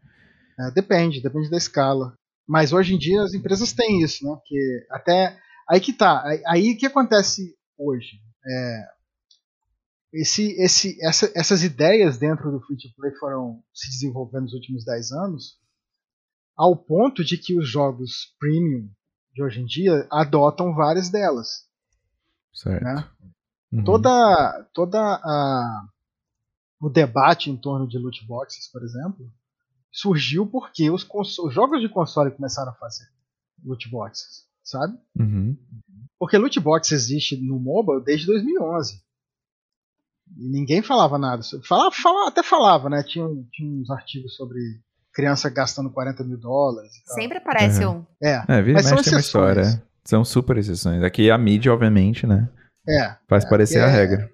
É, 0.58 0.70
depende, 0.70 1.22
depende 1.22 1.50
da 1.50 1.56
escala. 1.56 2.14
Mas 2.46 2.72
hoje 2.72 2.94
em 2.94 2.98
dia 2.98 3.22
as 3.22 3.34
empresas 3.34 3.72
têm 3.72 4.02
isso, 4.02 4.24
né? 4.24 4.34
Porque 4.34 4.86
até. 4.90 5.36
Aí 5.70 5.80
que 5.80 5.92
tá. 5.92 6.24
Aí 6.46 6.72
o 6.72 6.76
que 6.76 6.86
acontece 6.86 7.54
hoje? 7.78 8.18
É, 8.46 8.84
esse, 10.14 10.52
esse, 10.62 10.96
essa, 11.04 11.32
essas 11.34 11.64
ideias 11.64 12.16
dentro 12.16 12.50
do 12.50 12.60
free 12.60 12.76
to 12.76 12.88
play 12.96 13.12
foram 13.16 13.62
se 13.72 13.90
desenvolvendo 13.90 14.44
nos 14.44 14.54
últimos 14.54 14.84
10 14.84 15.12
anos, 15.12 15.58
ao 16.56 16.76
ponto 16.76 17.24
de 17.24 17.36
que 17.36 17.58
os 17.58 17.68
jogos 17.68 18.34
premium 18.38 18.88
de 19.34 19.42
hoje 19.42 19.60
em 19.60 19.64
dia 19.64 20.06
adotam 20.10 20.74
várias 20.74 21.10
delas. 21.10 21.68
Certo. 22.54 22.84
Né? 22.84 23.10
Uhum. 23.72 23.84
Toda, 23.84 24.70
toda 24.72 25.00
a, 25.00 25.88
o 26.80 26.88
debate 26.88 27.50
em 27.50 27.56
torno 27.56 27.88
de 27.88 27.98
loot 27.98 28.24
boxes, 28.24 28.70
por 28.70 28.84
exemplo, 28.84 29.28
surgiu 29.90 30.46
porque 30.46 30.90
os, 30.90 31.04
os 31.12 31.52
jogos 31.52 31.80
de 31.80 31.88
console 31.88 32.30
começaram 32.30 32.70
a 32.70 32.76
fazer 32.76 33.08
loot 33.64 33.90
boxes, 33.90 34.46
sabe? 34.62 34.96
Uhum. 35.18 35.58
Porque 36.16 36.38
loot 36.38 36.60
box 36.60 36.92
existe 36.92 37.36
no 37.36 37.58
mobile 37.58 38.04
desde 38.04 38.26
2011. 38.26 39.03
E 40.36 40.48
ninguém 40.48 40.82
falava 40.82 41.18
nada. 41.18 41.42
Falava, 41.66 41.90
falava, 41.90 42.28
até 42.28 42.42
falava, 42.42 42.88
né? 42.88 43.02
Tinha, 43.02 43.26
tinha 43.52 43.70
uns 43.70 43.90
artigos 43.90 44.34
sobre 44.36 44.60
criança 45.12 45.48
gastando 45.48 45.90
40 45.90 46.24
mil 46.24 46.38
dólares. 46.38 46.92
Sempre 47.06 47.38
aparece 47.38 47.84
uhum. 47.84 47.98
um. 47.98 48.06
É, 48.22 48.44
é 48.48 48.62
vira 48.62 48.74
mas 48.74 48.86
são 48.86 48.98
uma 48.98 49.20
história. 49.20 49.82
São 50.04 50.24
super 50.24 50.58
exceções. 50.58 51.02
Aqui 51.02 51.30
a 51.30 51.38
mídia, 51.38 51.72
obviamente, 51.72 52.26
né? 52.26 52.48
É. 52.86 53.16
Faz 53.28 53.44
é, 53.44 53.48
parecer 53.48 53.80
a 53.80 53.88
é, 53.88 53.90
regra. 53.90 54.30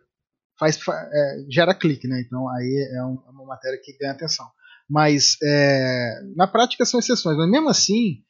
Faz, 0.58 0.78
é, 0.88 1.36
gera 1.48 1.74
clique, 1.74 2.08
né? 2.08 2.20
Então 2.26 2.48
aí 2.48 2.88
é, 2.92 3.04
um, 3.04 3.22
é 3.26 3.30
uma 3.30 3.46
matéria 3.46 3.78
que 3.82 3.96
ganha 3.98 4.12
atenção. 4.12 4.46
Mas 4.88 5.36
é, 5.42 6.20
na 6.34 6.48
prática 6.48 6.84
são 6.84 6.98
exceções. 6.98 7.36
Mas 7.36 7.48
mesmo 7.48 7.68
assim, 7.68 8.22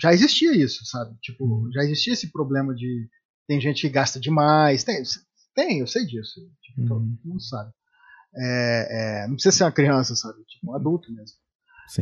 já 0.00 0.12
existia 0.12 0.54
isso, 0.54 0.84
sabe? 0.84 1.16
Tipo, 1.20 1.68
já 1.72 1.82
existia 1.82 2.12
esse 2.12 2.30
problema 2.30 2.74
de 2.74 3.08
tem 3.48 3.60
gente 3.60 3.80
que 3.80 3.88
gasta 3.88 4.20
demais. 4.20 4.84
Tem, 4.84 5.02
tem 5.58 5.80
eu 5.80 5.86
sei 5.88 6.06
disso. 6.06 6.40
Tipo, 6.62 6.82
uhum. 6.82 6.88
Todo 6.88 7.18
mundo 7.24 7.42
sabe. 7.42 7.72
É, 8.36 9.22
é, 9.22 9.26
não 9.26 9.34
precisa 9.34 9.56
ser 9.56 9.64
uma 9.64 9.72
criança, 9.72 10.14
sabe? 10.14 10.44
Tipo, 10.44 10.70
um 10.70 10.74
adulto 10.76 11.12
mesmo. 11.12 11.36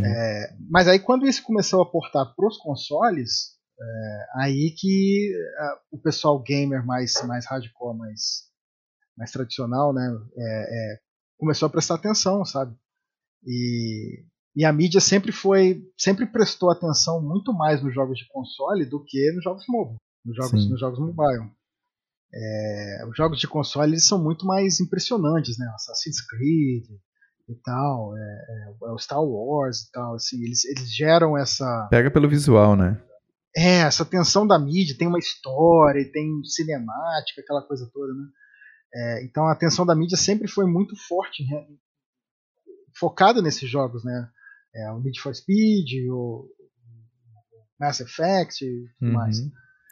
É, 0.04 0.56
mas 0.68 0.88
aí 0.88 0.98
quando 0.98 1.26
isso 1.26 1.42
começou 1.42 1.80
a 1.80 1.90
portar 1.90 2.34
para 2.34 2.46
os 2.46 2.58
consoles, 2.58 3.56
é, 3.80 4.26
aí 4.40 4.74
que 4.76 5.32
a, 5.58 5.78
o 5.92 5.98
pessoal 5.98 6.42
gamer 6.42 6.84
mais, 6.84 7.14
mais 7.24 7.46
hardcore, 7.46 7.96
mais, 7.96 8.50
mais 9.16 9.30
tradicional, 9.30 9.94
né, 9.94 10.04
é, 10.36 10.94
é, 10.94 10.98
começou 11.38 11.66
a 11.66 11.70
prestar 11.70 11.94
atenção, 11.94 12.44
sabe? 12.44 12.76
E, 13.46 14.24
e 14.56 14.64
a 14.64 14.72
mídia 14.72 15.00
sempre 15.00 15.30
foi, 15.30 15.88
sempre 15.96 16.26
prestou 16.26 16.70
atenção 16.70 17.22
muito 17.22 17.52
mais 17.52 17.80
nos 17.80 17.94
jogos 17.94 18.18
de 18.18 18.26
console 18.26 18.84
do 18.84 19.04
que 19.04 19.30
nos 19.32 19.44
jogos 19.44 19.64
mobile, 19.68 19.98
nos 20.24 20.36
jogos, 20.36 20.68
nos 20.68 20.80
jogos 20.80 20.98
mobile. 20.98 21.48
É, 22.38 23.06
os 23.08 23.16
jogos 23.16 23.40
de 23.40 23.48
console 23.48 23.92
eles 23.92 24.06
são 24.06 24.22
muito 24.22 24.44
mais 24.44 24.78
impressionantes, 24.78 25.56
né? 25.58 25.66
Assassin's 25.74 26.20
Creed 26.20 26.84
e 27.48 27.54
tal, 27.64 28.14
é, 28.16 28.20
é, 28.20 28.90
o 28.92 28.98
Star 28.98 29.22
Wars 29.22 29.82
e 29.82 29.92
tal, 29.92 30.14
assim, 30.16 30.42
eles, 30.44 30.64
eles 30.66 30.94
geram 30.94 31.38
essa. 31.38 31.88
Pega 31.90 32.10
pelo 32.10 32.28
visual, 32.28 32.76
né? 32.76 33.00
É, 33.56 33.78
essa 33.78 34.04
tensão 34.04 34.46
da 34.46 34.58
mídia, 34.58 34.96
tem 34.98 35.08
uma 35.08 35.18
história, 35.18 36.12
tem 36.12 36.44
cinemática, 36.44 37.40
aquela 37.40 37.62
coisa 37.62 37.88
toda, 37.90 38.12
né? 38.12 38.26
É, 38.94 39.24
então 39.24 39.46
a 39.46 39.52
atenção 39.52 39.86
da 39.86 39.94
mídia 39.94 40.16
sempre 40.16 40.46
foi 40.46 40.66
muito 40.66 40.94
forte 41.08 41.42
focada 42.98 43.40
nesses 43.40 43.68
jogos, 43.68 44.04
né? 44.04 44.28
É, 44.74 44.90
o 44.92 45.00
Need 45.00 45.20
for 45.20 45.34
Speed, 45.34 46.10
o 46.10 46.48
Mass 47.80 48.00
Effect 48.00 48.64
e 48.64 48.88
tudo 48.98 49.08
uhum. 49.08 49.14
mais. 49.14 49.38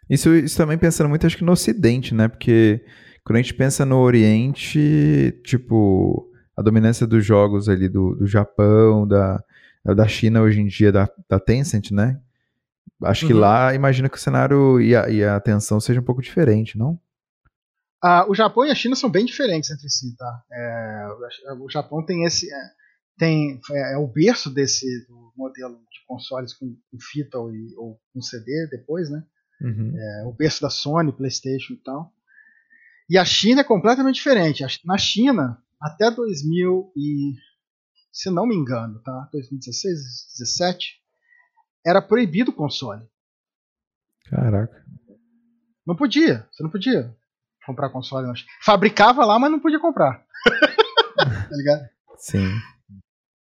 Isso, 0.09 0.35
isso 0.35 0.57
também 0.57 0.77
pensando 0.77 1.09
muito, 1.09 1.27
acho 1.27 1.37
que 1.37 1.45
no 1.45 1.53
Ocidente, 1.53 2.15
né? 2.15 2.29
Porque 2.29 2.85
quando 3.25 3.39
a 3.39 3.43
gente 3.43 3.55
pensa 3.55 3.85
no 3.85 3.99
Oriente, 3.99 5.41
tipo, 5.45 6.31
a 6.57 6.63
dominância 6.63 7.07
dos 7.07 7.25
jogos 7.25 7.69
ali 7.69 7.89
do, 7.89 8.15
do 8.15 8.27
Japão, 8.27 9.07
da, 9.07 9.43
da 9.85 10.07
China 10.07 10.43
hoje 10.43 10.61
em 10.61 10.67
dia, 10.67 10.93
da, 10.93 11.09
da 11.29 11.41
Tencent, 11.41 11.91
né? 11.91 12.21
Acho 13.03 13.25
uhum. 13.25 13.33
que 13.33 13.35
lá, 13.35 13.75
imagino 13.75 14.09
que 14.09 14.17
o 14.17 14.21
cenário 14.21 14.81
e 14.81 14.95
a, 14.95 15.09
e 15.09 15.25
a 15.25 15.37
atenção 15.37 15.81
seja 15.81 16.01
um 16.01 16.05
pouco 16.05 16.23
diferente, 16.23 16.79
não? 16.79 16.99
Ah, 18.03 18.27
o 18.29 18.35
Japão 18.35 18.67
e 18.67 18.71
a 18.71 18.75
China 18.75 18.95
são 18.95 19.11
bem 19.11 19.25
diferentes 19.25 19.71
entre 19.71 19.89
si, 19.89 20.15
tá? 20.17 20.43
É, 20.53 21.07
o 21.59 21.71
Japão 21.71 22.05
tem 22.05 22.25
esse. 22.25 22.53
É, 22.53 22.57
tem 23.17 23.61
é, 23.71 23.95
é, 23.95 23.97
o 23.97 24.07
berço 24.07 24.53
desse 24.53 25.07
do 25.07 25.33
modelo 25.35 25.77
de 25.77 26.05
consoles 26.07 26.53
com, 26.53 26.77
com 26.91 26.99
fita 27.01 27.39
ou, 27.39 27.51
ou, 27.79 28.01
com 28.13 28.21
CD 28.21 28.69
depois, 28.71 29.11
né? 29.11 29.25
Uhum. 29.61 29.93
É, 29.97 30.25
o 30.27 30.33
berço 30.33 30.63
da 30.63 30.71
Sony, 30.71 31.13
PlayStation 31.13 31.75
e 31.75 31.79
tal. 31.79 32.13
E 33.09 33.19
a 33.19 33.25
China 33.25 33.61
é 33.61 33.65
completamente 33.65 34.17
diferente. 34.17 34.65
Na 34.85 34.99
China, 34.99 35.63
até 35.81 36.11
2000 36.11 36.93
e 36.97 37.35
se 38.15 38.31
não 38.31 38.47
me 38.47 38.55
engano, 38.55 39.01
tá? 39.01 39.29
2016, 39.33 39.93
2017, 40.39 41.03
era 41.85 42.01
proibido 42.01 42.53
o 42.53 42.55
console. 42.55 43.05
Caraca. 44.27 44.85
Não 45.85 45.97
podia, 45.97 46.49
você 46.51 46.63
não 46.63 46.71
podia 46.71 47.15
comprar 47.67 47.91
console. 47.91 48.27
Não. 48.27 48.35
Fabricava 48.63 49.25
lá, 49.25 49.37
mas 49.39 49.51
não 49.51 49.59
podia 49.59 49.81
comprar. 49.81 50.25
tá 51.17 51.49
ligado? 51.51 51.89
Sim. 52.17 52.49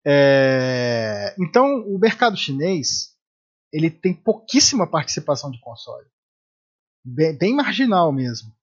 É, 0.05 1.35
então, 1.39 1.81
o 1.87 1.97
mercado 1.99 2.37
chinês 2.37 3.14
ele 3.75 3.91
tem 3.91 4.15
pouquíssima 4.15 4.89
participação 4.89 5.51
de 5.51 5.61
console. 5.61 6.07
Bem, 7.05 7.37
bem 7.37 7.57
marginal 7.57 8.13
mesmo. 8.13 8.55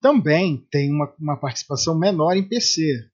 Também 0.00 0.66
tem 0.70 0.90
uma, 0.90 1.14
uma, 1.20 1.36
participação 1.36 1.94
menor 1.94 2.34
em 2.34 2.48
PC. 2.48 3.06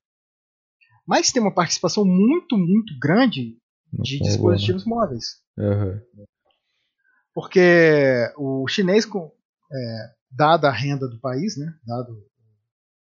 Mas 1.05 1.33
tem 1.33 1.43
uma 1.43 1.53
participação 1.53 2.05
muito, 2.05 2.57
muito 2.57 2.97
grande 2.97 3.59
de 3.93 4.21
Não, 4.21 4.27
dispositivos 4.29 4.87
né? 4.87 4.91
móveis. 4.91 5.25
Uhum. 5.59 6.01
Porque 7.35 8.33
o 8.37 8.69
chinês, 8.69 9.05
é, 9.05 10.15
dada 10.31 10.69
a 10.69 10.73
renda 10.73 11.09
do 11.09 11.19
país, 11.19 11.57
né, 11.57 11.75
dado 11.85 12.25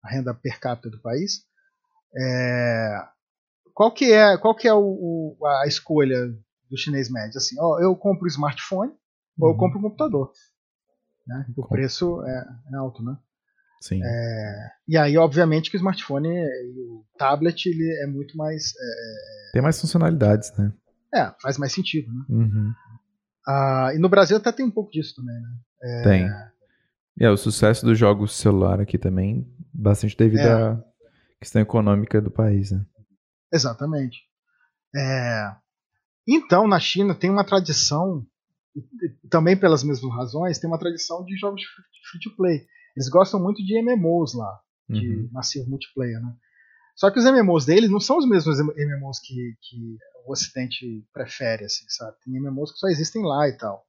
a 0.02 0.10
renda 0.10 0.34
per 0.34 0.60
capita 0.60 0.90
do 0.90 1.00
país, 1.00 1.42
é, 2.14 3.08
qual 3.72 3.90
que 3.90 4.12
é, 4.12 4.36
qual 4.36 4.54
que 4.54 4.68
é 4.68 4.74
o, 4.74 5.36
o, 5.38 5.46
a 5.46 5.66
escolha 5.66 6.36
do 6.70 6.76
chinês 6.76 7.10
médio? 7.10 7.36
Assim, 7.38 7.56
ó, 7.58 7.80
eu 7.80 7.94
compro 7.96 8.24
um 8.24 8.28
smartphone 8.28 8.90
uhum. 8.90 8.96
ou 9.40 9.48
eu 9.48 9.52
uhum. 9.52 9.58
compro 9.58 9.78
um 9.78 9.82
computador. 9.82 10.32
Né? 11.26 11.46
O 11.56 11.66
preço 11.66 12.22
é, 12.22 12.46
é, 12.72 12.76
alto, 12.76 13.02
né? 13.02 13.16
Sim. 13.80 14.00
É, 14.02 14.70
e 14.88 14.96
aí, 14.96 15.18
obviamente, 15.18 15.70
que 15.70 15.76
o 15.76 15.78
smartphone 15.78 16.28
e 16.28 16.80
o 16.80 17.04
tablet 17.18 17.66
ele 17.66 18.02
é 18.02 18.06
muito 18.06 18.36
mais. 18.36 18.72
É, 18.78 19.48
é, 19.48 19.52
tem 19.52 19.62
mais 19.62 19.80
funcionalidades, 19.80 20.56
né? 20.56 20.72
É, 21.14 21.32
faz 21.40 21.58
mais 21.58 21.72
sentido, 21.72 22.12
né? 22.12 22.24
Uhum. 22.28 22.72
Ah, 23.46 23.92
e 23.94 23.98
no 23.98 24.08
Brasil 24.08 24.36
até 24.36 24.50
tem 24.50 24.66
um 24.66 24.70
pouco 24.70 24.90
disso 24.90 25.14
também, 25.16 25.34
né? 25.34 25.48
É, 25.82 26.02
tem. 26.02 26.28
E 27.18 27.24
é, 27.24 27.30
o 27.30 27.36
sucesso 27.36 27.84
dos 27.84 27.98
jogos 27.98 28.36
celular 28.36 28.80
aqui 28.80 28.98
também, 28.98 29.46
bastante 29.72 30.16
devido 30.16 30.40
é. 30.40 30.52
à 30.52 30.82
questão 31.40 31.62
econômica 31.62 32.20
do 32.20 32.30
país, 32.30 32.72
né? 32.72 32.84
Exatamente. 33.52 34.18
É, 34.94 35.54
então, 36.26 36.66
na 36.66 36.80
China 36.80 37.14
tem 37.14 37.30
uma 37.30 37.44
tradição, 37.44 38.26
também 39.30 39.56
pelas 39.56 39.84
mesmas 39.84 40.12
razões, 40.14 40.58
tem 40.58 40.68
uma 40.68 40.78
tradição 40.78 41.24
de 41.24 41.36
jogos 41.36 41.60
de 41.60 41.66
free 42.10 42.20
to 42.20 42.36
play. 42.36 42.66
Eles 42.96 43.08
gostam 43.08 43.40
muito 43.40 43.64
de 43.64 43.80
MMOs 43.82 44.34
lá, 44.34 44.58
de 44.88 45.08
uhum. 45.08 45.28
massivo 45.32 45.70
multiplayer, 45.70 46.20
né? 46.20 46.34
Só 46.96 47.10
que 47.10 47.18
os 47.18 47.24
MMOs 47.26 47.66
deles 47.66 47.90
não 47.90 48.00
são 48.00 48.16
os 48.16 48.26
mesmos 48.26 48.58
MMOs 48.58 49.20
que, 49.20 49.54
que 49.60 49.98
o 50.26 50.32
Ocidente 50.32 51.04
prefere, 51.12 51.66
assim, 51.66 51.84
sabe? 51.88 52.16
Tem 52.24 52.40
MMOs 52.40 52.72
que 52.72 52.78
só 52.78 52.88
existem 52.88 53.22
lá 53.22 53.46
e 53.48 53.56
tal. 53.56 53.84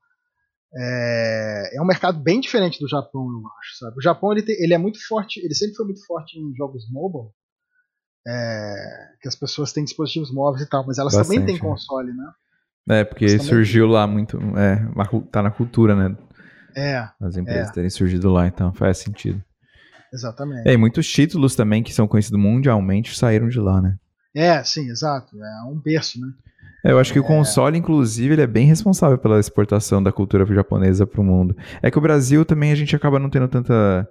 É, 0.76 1.78
é 1.78 1.82
um 1.82 1.86
mercado 1.86 2.20
bem 2.20 2.42
diferente 2.42 2.80
do 2.80 2.90
Japão, 2.90 3.26
eu 3.32 3.48
acho, 3.60 3.78
sabe? 3.78 3.98
O 3.98 4.02
Japão 4.02 4.34
ele, 4.34 4.44
tem, 4.44 4.62
ele 4.62 4.74
é 4.74 4.78
muito 4.78 5.00
forte, 5.08 5.40
ele 5.40 5.56
sempre 5.56 5.76
foi 5.76 5.86
muito 5.86 6.06
forte 6.06 6.38
em 6.38 6.54
jogos 6.56 6.84
mobile, 6.92 7.32
é, 8.28 8.76
que 9.22 9.28
as 9.28 9.36
pessoas 9.36 9.72
têm 9.72 9.86
dispositivos 9.86 10.34
móveis 10.34 10.66
e 10.66 10.70
tal, 10.70 10.86
mas 10.86 10.98
elas 10.98 11.14
Bastante, 11.14 11.40
também 11.40 11.46
têm 11.46 11.56
né? 11.56 11.62
console, 11.62 12.14
né? 12.14 12.32
É, 12.90 13.04
porque 13.04 13.40
surgiu 13.40 13.88
lá 13.88 14.06
muito, 14.06 14.38
é, 14.58 14.86
tá 15.32 15.42
na 15.42 15.52
cultura, 15.52 15.96
né? 15.96 16.16
É. 16.76 17.08
As 17.22 17.38
empresas 17.38 17.70
é. 17.70 17.74
terem 17.74 17.90
surgido 17.90 18.32
lá, 18.32 18.48
então 18.48 18.74
faz 18.74 18.98
sentido. 18.98 19.42
Exatamente. 20.14 20.68
É, 20.68 20.74
e 20.74 20.78
muitos 20.78 21.08
títulos 21.10 21.56
também 21.56 21.84
que 21.84 21.94
são 21.94 22.08
conhecidos 22.08 22.40
mundialmente 22.40 23.18
saíram 23.18 23.50
de 23.50 23.60
lá, 23.60 23.82
né? 23.82 23.96
É, 24.36 24.64
sim, 24.64 24.90
exato. 24.90 25.36
É 25.42 25.70
um 25.70 25.80
berço, 25.80 26.20
né? 26.20 26.28
É, 26.86 26.92
eu 26.92 27.00
acho 27.00 27.12
que 27.12 27.20
é... 27.20 27.22
o 27.22 27.26
console, 27.26 27.78
inclusive, 27.78 28.36
ele 28.36 28.42
é 28.42 28.48
bem 28.48 28.68
responsável 28.68 29.18
pela 29.18 29.40
exportação 29.40 30.02
da 30.02 30.12
cultura 30.12 30.46
japonesa 30.46 31.06
para 31.06 31.20
o 31.20 31.24
mundo. 31.24 31.58
É 31.82 31.90
que 31.90 31.98
o 31.98 32.02
Brasil 32.02 32.46
também 32.46 32.72
a 32.72 32.76
gente 32.76 32.96
acaba 32.96 33.20
não 33.20 33.30
tendo 33.30 33.48
tanta 33.48 34.08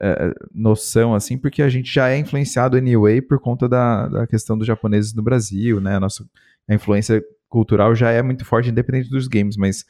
é, 0.00 0.32
noção, 0.54 1.14
assim, 1.14 1.36
porque 1.36 1.62
a 1.62 1.68
gente 1.68 1.92
já 1.92 2.08
é 2.08 2.18
influenciado 2.18 2.76
anyway 2.76 3.20
por 3.20 3.40
conta 3.40 3.68
da, 3.68 4.08
da 4.08 4.26
questão 4.26 4.56
dos 4.56 4.66
japoneses 4.66 5.12
no 5.14 5.22
Brasil, 5.22 5.80
né? 5.80 5.96
A 5.96 6.00
nossa 6.00 6.24
a 6.68 6.74
influência 6.74 7.24
cultural 7.48 7.94
já 7.94 8.10
é 8.10 8.22
muito 8.22 8.44
forte, 8.44 8.68
independente 8.68 9.08
dos 9.08 9.26
games, 9.26 9.56
mas 9.56 9.84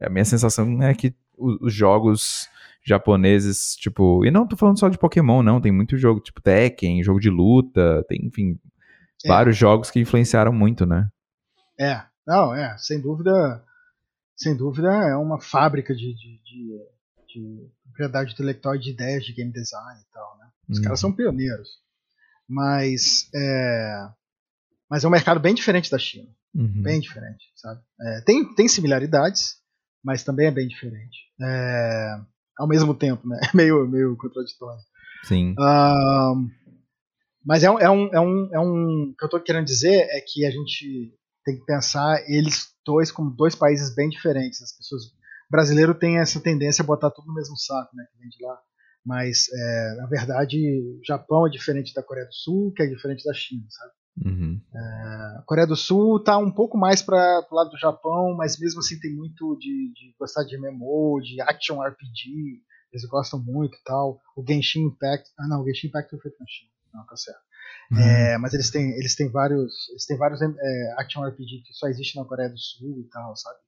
a 0.00 0.10
minha 0.10 0.24
sensação 0.24 0.82
é 0.82 0.94
que 0.94 1.14
os, 1.36 1.58
os 1.60 1.72
jogos 1.72 2.48
japoneses, 2.84 3.74
tipo, 3.76 4.24
e 4.24 4.30
não 4.30 4.46
tô 4.46 4.56
falando 4.56 4.78
só 4.78 4.88
de 4.88 4.98
Pokémon, 4.98 5.42
não, 5.42 5.60
tem 5.60 5.72
muito 5.72 5.96
jogo, 5.96 6.20
tipo 6.20 6.40
Tekken, 6.40 7.02
jogo 7.02 7.18
de 7.18 7.30
luta, 7.30 8.04
tem, 8.08 8.26
enfim, 8.26 8.60
é. 9.24 9.28
vários 9.28 9.56
jogos 9.56 9.90
que 9.90 9.98
influenciaram 9.98 10.52
muito, 10.52 10.86
né? 10.86 11.08
É, 11.80 12.02
não, 12.26 12.54
é, 12.54 12.76
sem 12.78 13.00
dúvida, 13.00 13.64
sem 14.36 14.56
dúvida 14.56 14.88
é 14.88 15.16
uma 15.16 15.40
fábrica 15.40 15.94
de, 15.94 16.14
de, 16.14 16.40
de, 16.44 16.78
de 17.26 17.70
propriedade 17.96 18.32
intelectual 18.32 18.76
de 18.76 18.90
ideias 18.90 19.24
de 19.24 19.32
game 19.32 19.50
design 19.50 20.00
e 20.00 20.12
tal, 20.12 20.36
né? 20.38 20.46
Os 20.68 20.78
hum. 20.78 20.82
caras 20.82 21.00
são 21.00 21.12
pioneiros, 21.12 21.68
mas 22.48 23.28
é, 23.34 24.08
mas 24.90 25.02
é 25.02 25.08
um 25.08 25.10
mercado 25.10 25.40
bem 25.40 25.54
diferente 25.54 25.90
da 25.90 25.98
China, 25.98 26.28
uhum. 26.54 26.82
bem 26.82 27.00
diferente, 27.00 27.44
sabe? 27.56 27.80
É, 28.00 28.20
tem, 28.20 28.54
tem 28.54 28.68
similaridades, 28.68 29.56
mas 30.04 30.22
também 30.22 30.46
é 30.46 30.50
bem 30.50 30.68
diferente. 30.68 31.18
É, 31.42 32.20
ao 32.58 32.68
mesmo 32.68 32.94
tempo, 32.94 33.26
né? 33.26 33.40
É 33.42 33.50
meio, 33.56 33.88
meio 33.88 34.16
contraditório. 34.16 34.82
Sim. 35.24 35.52
Uh, 35.52 36.48
mas 37.44 37.64
é 37.64 37.70
um, 37.70 37.78
é, 37.78 37.90
um, 37.90 38.06
é, 38.12 38.20
um, 38.20 38.48
é 38.52 38.60
um. 38.60 39.10
O 39.10 39.16
que 39.16 39.24
eu 39.24 39.26
estou 39.26 39.40
querendo 39.40 39.64
dizer 39.64 40.06
é 40.10 40.20
que 40.20 40.44
a 40.44 40.50
gente 40.50 41.12
tem 41.44 41.58
que 41.58 41.64
pensar 41.64 42.22
eles 42.28 42.68
dois 42.84 43.10
como 43.10 43.30
dois 43.30 43.54
países 43.54 43.94
bem 43.94 44.08
diferentes. 44.08 44.62
As 44.62 44.76
pessoas. 44.76 45.02
Brasileiro 45.50 45.94
tem 45.94 46.18
essa 46.18 46.40
tendência 46.40 46.82
a 46.82 46.86
botar 46.86 47.10
tudo 47.10 47.28
no 47.28 47.34
mesmo 47.34 47.56
saco, 47.56 47.94
né? 47.94 48.04
Que 48.10 48.18
vem 48.18 48.28
de 48.28 48.44
lá. 48.44 48.58
Mas, 49.04 49.46
é, 49.52 49.94
na 49.98 50.06
verdade, 50.06 50.58
o 50.80 51.00
Japão 51.06 51.46
é 51.46 51.50
diferente 51.50 51.94
da 51.94 52.02
Coreia 52.02 52.26
do 52.26 52.34
Sul, 52.34 52.72
que 52.74 52.82
é 52.82 52.86
diferente 52.86 53.24
da 53.24 53.32
China, 53.32 53.64
sabe? 53.70 53.92
Uhum. 54.24 54.60
É, 54.74 54.78
a 55.38 55.42
Coreia 55.46 55.66
do 55.66 55.76
Sul 55.76 56.16
está 56.16 56.38
um 56.38 56.50
pouco 56.50 56.78
mais 56.78 57.02
para 57.02 57.46
o 57.50 57.54
lado 57.54 57.70
do 57.70 57.78
Japão, 57.78 58.34
mas 58.34 58.58
mesmo 58.58 58.80
assim 58.80 58.98
tem 58.98 59.14
muito 59.14 59.56
de, 59.60 59.92
de, 59.94 60.14
gostar 60.18 60.42
de 60.44 60.58
MMO, 60.58 61.20
de 61.20 61.40
action 61.42 61.80
RPG, 61.82 62.62
eles 62.90 63.04
gostam 63.04 63.38
muito 63.38 63.76
e 63.76 63.82
tal. 63.84 64.18
O 64.34 64.44
Genshin 64.46 64.86
Impact, 64.86 65.30
ah 65.38 65.46
não, 65.46 65.62
o 65.62 65.66
Genshin 65.66 65.88
Impact 65.88 66.10
foi 66.10 66.20
feito 66.20 66.36
na 66.40 66.46
China, 66.46 66.70
não, 66.94 67.06
tá 67.06 67.16
certo. 67.16 67.40
Uhum. 67.92 67.98
É, 67.98 68.38
mas 68.38 68.54
eles 68.54 68.70
têm, 68.70 68.90
eles 68.98 69.14
têm 69.14 69.30
vários, 69.30 69.88
eles 69.90 70.06
têm 70.06 70.16
vários 70.16 70.40
é, 70.40 70.94
action 70.98 71.22
RPG 71.22 71.62
que 71.64 71.72
só 71.74 71.86
existem 71.86 72.20
na 72.20 72.28
Coreia 72.28 72.48
do 72.48 72.58
Sul 72.58 73.00
e 73.00 73.08
tal, 73.10 73.36
sabe? 73.36 73.58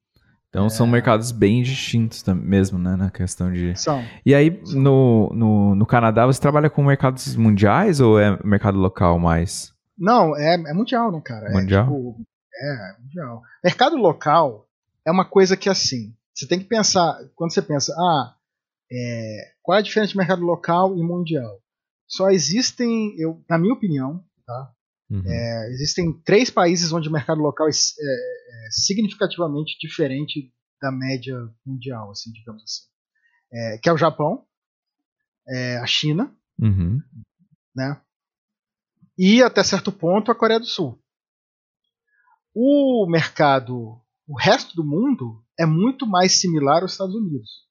Então 0.58 0.66
é... 0.66 0.70
são 0.70 0.88
mercados 0.88 1.30
bem 1.30 1.62
distintos 1.62 2.24
mesmo, 2.34 2.80
né, 2.80 2.96
na 2.96 3.10
questão 3.12 3.52
de... 3.52 3.78
São. 3.78 4.04
E 4.26 4.34
aí, 4.34 4.60
no, 4.74 5.30
no, 5.32 5.74
no 5.76 5.86
Canadá, 5.86 6.26
você 6.26 6.40
trabalha 6.40 6.68
com 6.68 6.82
mercados 6.82 7.36
mundiais 7.36 8.00
ou 8.00 8.18
é 8.18 8.36
mercado 8.44 8.76
local 8.76 9.20
mais? 9.20 9.72
Não, 9.96 10.36
é, 10.36 10.54
é 10.54 10.74
mundial, 10.74 11.12
né, 11.12 11.20
cara? 11.24 11.48
Mundial? 11.52 11.84
É, 11.84 11.86
tipo, 11.86 12.16
é, 12.60 13.00
mundial. 13.00 13.42
Mercado 13.62 13.96
local 13.96 14.66
é 15.06 15.12
uma 15.12 15.24
coisa 15.24 15.56
que, 15.56 15.68
assim, 15.68 16.12
você 16.34 16.44
tem 16.44 16.58
que 16.58 16.64
pensar, 16.66 17.16
quando 17.36 17.54
você 17.54 17.62
pensa, 17.62 17.94
ah, 17.96 18.34
é, 18.90 19.52
qual 19.62 19.76
é 19.76 19.80
a 19.80 19.84
diferença 19.84 20.10
de 20.10 20.18
mercado 20.18 20.42
local 20.42 20.96
e 20.96 21.02
mundial? 21.02 21.60
Só 22.08 22.30
existem, 22.30 23.14
eu, 23.16 23.40
na 23.48 23.58
minha 23.58 23.74
opinião, 23.74 24.24
tá? 24.44 24.72
Uhum. 25.10 25.22
É, 25.26 25.70
existem 25.70 26.12
três 26.22 26.50
países 26.50 26.92
onde 26.92 27.08
o 27.08 27.12
mercado 27.12 27.40
local 27.40 27.66
é, 27.66 27.70
é, 27.70 28.66
é 28.66 28.70
significativamente 28.70 29.76
diferente 29.80 30.52
da 30.80 30.92
média 30.92 31.36
mundial, 31.64 32.10
assim, 32.10 32.30
digamos 32.32 32.62
assim. 32.62 32.82
É, 33.52 33.78
que 33.78 33.88
é 33.88 33.92
o 33.92 33.96
Japão, 33.96 34.44
é, 35.48 35.78
a 35.78 35.86
China, 35.86 36.36
uhum. 36.60 37.00
né? 37.74 38.00
e, 39.18 39.42
até 39.42 39.64
certo 39.64 39.90
ponto, 39.90 40.30
a 40.30 40.34
Coreia 40.34 40.60
do 40.60 40.66
Sul. 40.66 41.02
O 42.54 43.04
mercado, 43.10 44.00
o 44.26 44.38
resto 44.38 44.76
do 44.76 44.84
mundo, 44.84 45.44
é 45.58 45.66
muito 45.66 46.06
mais 46.06 46.40
similar 46.40 46.82
aos 46.82 46.92
Estados 46.92 47.16
Unidos. 47.16 47.66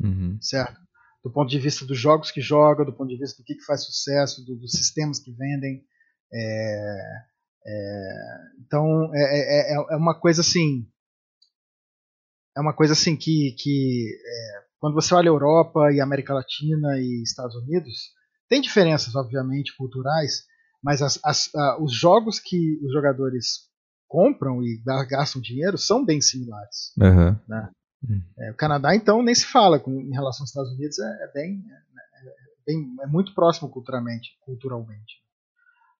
Uhum. 0.00 0.38
Certo? 0.40 0.80
Do 1.24 1.32
ponto 1.32 1.50
de 1.50 1.58
vista 1.58 1.84
dos 1.84 1.98
jogos 1.98 2.30
que 2.30 2.40
joga, 2.40 2.84
do 2.84 2.92
ponto 2.92 3.08
de 3.08 3.18
vista 3.18 3.42
do 3.42 3.44
que, 3.44 3.56
que 3.56 3.64
faz 3.64 3.84
sucesso, 3.84 4.44
do, 4.44 4.56
dos 4.56 4.70
sistemas 4.70 5.18
que 5.18 5.32
vendem. 5.32 5.84
É, 6.32 6.98
é, 7.66 8.12
então, 8.60 9.14
é, 9.14 9.20
é, 9.20 9.72
é, 9.72 9.74
é 9.74 9.96
uma 9.96 10.18
coisa 10.18 10.40
assim. 10.40 10.86
É 12.56 12.60
uma 12.60 12.72
coisa 12.72 12.94
assim 12.94 13.16
que, 13.16 13.54
que 13.58 14.08
é, 14.14 14.64
quando 14.78 14.94
você 14.94 15.14
olha 15.14 15.28
a 15.28 15.34
Europa 15.34 15.92
e 15.92 16.00
América 16.00 16.32
Latina 16.32 16.98
e 16.98 17.22
Estados 17.22 17.54
Unidos, 17.54 18.12
tem 18.48 18.60
diferenças, 18.60 19.14
obviamente, 19.14 19.76
culturais, 19.76 20.44
Mas 20.82 21.02
as, 21.02 21.18
as, 21.24 21.46
uh, 21.48 21.82
os 21.82 21.92
jogos 21.92 22.38
que 22.38 22.78
os 22.84 22.92
jogadores 22.92 23.68
compram 24.06 24.62
e 24.62 24.80
gastam 25.08 25.42
dinheiro 25.42 25.76
são 25.76 26.04
bem 26.04 26.20
similares. 26.20 26.92
Uhum. 26.96 27.36
Né? 27.48 27.70
Uhum. 28.08 28.22
É, 28.38 28.50
o 28.52 28.54
Canadá, 28.54 28.94
então, 28.94 29.22
nem 29.22 29.34
se 29.34 29.44
fala 29.46 29.80
com, 29.80 30.00
em 30.00 30.12
relação 30.12 30.42
aos 30.42 30.50
Estados 30.50 30.72
Unidos, 30.72 30.98
é, 30.98 31.24
é 31.24 31.32
bem, 31.32 31.64
é, 31.68 31.74
é, 31.74 32.32
bem, 32.66 32.94
é, 33.02 33.06
muito 33.06 33.34
próximo 33.34 33.68
culturalmente. 33.68 34.38
culturalmente. 34.44 35.25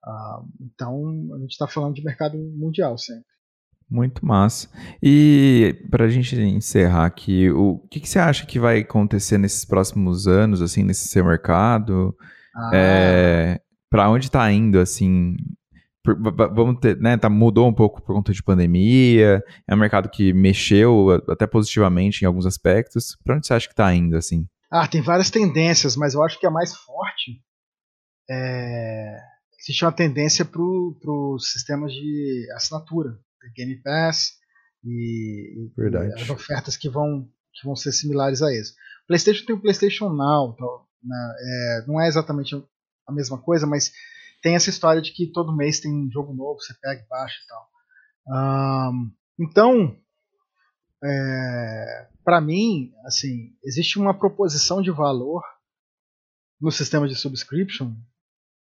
Uh, 0.06 0.46
então, 0.60 1.34
a 1.34 1.38
gente 1.40 1.50
está 1.50 1.66
falando 1.66 1.94
de 1.94 2.04
mercado 2.04 2.38
mundial 2.38 2.96
sempre. 2.96 3.24
Muito 3.88 4.24
massa. 4.24 4.68
E 5.02 5.76
para 5.90 6.06
a 6.06 6.08
gente 6.08 6.36
encerrar 6.40 7.06
aqui, 7.06 7.50
o 7.50 7.78
que, 7.90 8.00
que, 8.00 8.08
você 8.08 8.18
acha 8.18 8.44
que 8.44 8.58
vai 8.58 8.80
acontecer 8.80 9.38
nesses 9.38 9.64
próximos 9.64 10.26
anos, 10.26 10.60
assim, 10.60 10.82
nesse 10.82 11.08
seu 11.08 11.24
mercado? 11.24 12.16
Ah. 12.54 12.70
É, 12.74 13.60
para 13.88 14.10
onde 14.10 14.26
está 14.26 14.50
indo, 14.50 14.78
assim? 14.80 15.36
vamos 16.54 16.78
ter, 16.80 16.96
né, 16.98 17.16
tá, 17.16 17.28
mudou 17.28 17.68
um 17.68 17.74
pouco 17.74 18.00
por 18.00 18.14
conta 18.14 18.32
de 18.32 18.42
pandemia, 18.42 19.42
é 19.66 19.74
um 19.74 19.78
mercado 19.78 20.08
que 20.08 20.32
mexeu 20.32 21.10
até 21.28 21.48
positivamente 21.48 22.22
em 22.22 22.26
alguns 22.26 22.46
aspectos. 22.46 23.16
Para 23.24 23.36
onde 23.36 23.46
você 23.46 23.54
acha 23.54 23.66
que 23.66 23.72
está 23.72 23.92
indo, 23.92 24.16
assim? 24.16 24.46
Ah, 24.70 24.86
tem 24.86 25.00
várias 25.00 25.30
tendências, 25.30 25.96
mas 25.96 26.14
eu 26.14 26.22
acho 26.22 26.38
que 26.38 26.46
a 26.46 26.50
mais 26.50 26.74
forte 26.74 27.40
é... 28.30 29.16
existe 29.58 29.84
uma 29.84 29.92
tendência 29.92 30.44
para 30.44 30.60
os 30.60 31.50
sistemas 31.52 31.92
de 31.92 32.48
assinatura, 32.54 33.18
Game 33.54 33.76
Pass 33.82 34.32
e, 34.84 35.70
as 36.14 36.30
ofertas 36.30 36.76
que 36.76 36.88
vão, 36.88 37.28
que 37.52 37.64
vão 37.64 37.76
ser 37.76 37.92
similares 37.92 38.42
a 38.42 38.52
esse. 38.52 38.74
PlayStation 39.06 39.46
tem 39.46 39.56
o 39.56 39.60
PlayStation 39.60 40.08
Now, 40.10 40.56
né, 41.02 41.34
é, 41.40 41.84
não 41.86 42.00
é 42.00 42.08
exatamente 42.08 42.54
a 43.06 43.12
mesma 43.12 43.38
coisa, 43.38 43.66
mas 43.66 43.92
tem 44.42 44.54
essa 44.54 44.70
história 44.70 45.00
de 45.00 45.12
que 45.12 45.30
todo 45.32 45.56
mês 45.56 45.80
tem 45.80 45.92
um 45.92 46.10
jogo 46.10 46.34
novo, 46.34 46.60
você 46.60 46.74
pega 46.80 47.02
e 47.02 47.08
baixa 47.08 47.36
e 47.42 47.46
tal. 47.46 47.68
Um, 48.28 49.12
então, 49.38 49.96
é, 51.02 52.08
para 52.24 52.40
mim, 52.40 52.92
assim, 53.04 53.56
existe 53.64 53.98
uma 53.98 54.18
proposição 54.18 54.82
de 54.82 54.90
valor 54.90 55.42
no 56.60 56.72
sistema 56.72 57.06
de 57.06 57.14
subscription, 57.14 57.94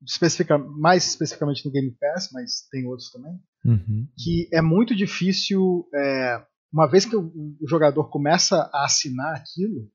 especifica, 0.06 0.58
mais 0.58 1.08
especificamente 1.08 1.66
no 1.66 1.72
Game 1.72 1.96
Pass, 2.00 2.30
mas 2.32 2.68
tem 2.72 2.86
outros 2.86 3.12
também, 3.12 3.40
uhum. 3.66 4.08
que 4.18 4.48
é 4.54 4.62
muito 4.62 4.96
difícil, 4.96 5.88
é, 5.94 6.44
uma 6.72 6.88
vez 6.88 7.06
que 7.06 7.16
o, 7.16 7.28
o, 7.62 7.68
jogador 7.68 8.10
começa 8.10 8.70
a 8.74 8.86
assinar 8.86 9.36
aquilo, 9.36 9.90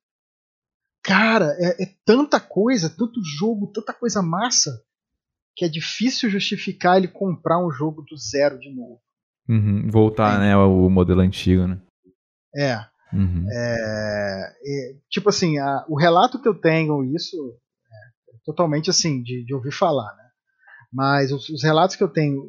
cara, 1.02 1.56
é, 1.58 1.84
é 1.84 1.94
tanta 2.04 2.40
coisa, 2.40 2.90
tanto 2.90 3.22
jogo, 3.22 3.70
tanta 3.72 3.92
coisa 3.92 4.22
massa, 4.22 4.82
que 5.54 5.64
é 5.64 5.68
difícil 5.68 6.30
justificar 6.30 6.96
ele 6.96 7.08
comprar 7.08 7.64
um 7.64 7.70
jogo 7.70 8.02
do 8.02 8.16
zero 8.16 8.58
de 8.58 8.74
novo. 8.74 9.00
Uhum, 9.48 9.90
voltar, 9.90 10.36
é. 10.36 10.38
né, 10.38 10.52
ao 10.54 10.88
modelo 10.88 11.20
antigo, 11.20 11.66
né? 11.66 11.80
É. 12.56 12.92
Uhum. 13.12 13.46
é, 13.50 14.54
é 14.64 14.96
tipo 15.10 15.28
assim, 15.28 15.58
a, 15.58 15.84
o 15.86 15.98
relato 15.98 16.40
que 16.40 16.48
eu 16.48 16.54
tenho, 16.54 17.04
isso 17.14 17.36
totalmente 18.44 18.90
assim, 18.90 19.22
de, 19.22 19.44
de, 19.44 19.54
ouvir 19.54 19.72
falar, 19.72 20.14
né? 20.16 20.24
Mas 20.92 21.32
os, 21.32 21.48
os, 21.48 21.62
relatos 21.62 21.96
que 21.96 22.02
eu 22.02 22.08
tenho, 22.08 22.42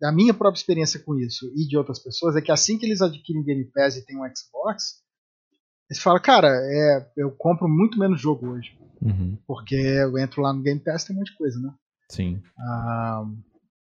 da 0.00 0.12
minha 0.12 0.32
própria 0.32 0.58
experiência 0.58 1.00
com 1.00 1.18
isso 1.18 1.46
e 1.54 1.66
de 1.66 1.76
outras 1.76 1.98
pessoas, 1.98 2.36
é 2.36 2.40
que 2.40 2.52
assim 2.52 2.78
que 2.78 2.86
eles 2.86 3.02
adquirem 3.02 3.44
Game 3.44 3.64
Pass 3.72 3.96
e 3.96 4.04
tem 4.04 4.16
um 4.16 4.24
Xbox, 4.24 5.02
eles 5.90 6.02
falam, 6.02 6.20
cara, 6.22 6.48
é, 6.48 7.12
eu 7.16 7.30
compro 7.32 7.68
muito 7.68 7.98
menos 7.98 8.20
jogo 8.20 8.48
hoje. 8.48 8.70
Uhum. 9.02 9.36
Porque 9.46 9.74
eu 9.74 10.16
entro 10.16 10.40
lá 10.40 10.52
no 10.52 10.62
Game 10.62 10.80
Pass 10.80 11.04
tem 11.04 11.14
um 11.14 11.18
monte 11.18 11.32
de 11.32 11.36
coisa, 11.36 11.60
né? 11.60 11.70
Sim. 12.08 12.42
Ah, 12.58 13.24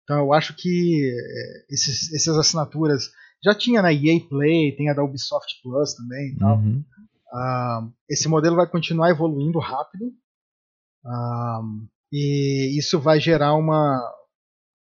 então 0.04 0.18
eu 0.18 0.32
acho 0.32 0.54
que 0.56 1.12
eh, 1.12 1.66
esses, 1.70 2.12
essas 2.14 2.36
assinaturas 2.38 3.10
já 3.44 3.54
tinha 3.54 3.82
na 3.82 3.92
EA 3.92 4.20
Play, 4.28 4.74
tem 4.76 4.88
a 4.88 4.94
da 4.94 5.04
Ubisoft 5.04 5.60
Plus 5.62 5.94
também 5.94 6.32
e 6.32 6.36
tal. 6.36 6.56
Uhum. 6.56 6.84
Ah, 7.32 7.88
esse 8.08 8.28
modelo 8.28 8.56
vai 8.56 8.66
continuar 8.66 9.10
evoluindo 9.10 9.58
rápido 9.58 10.06
ah, 11.08 11.60
e 12.12 12.78
isso 12.78 13.00
vai 13.00 13.20
gerar 13.20 13.54
uma 13.54 14.00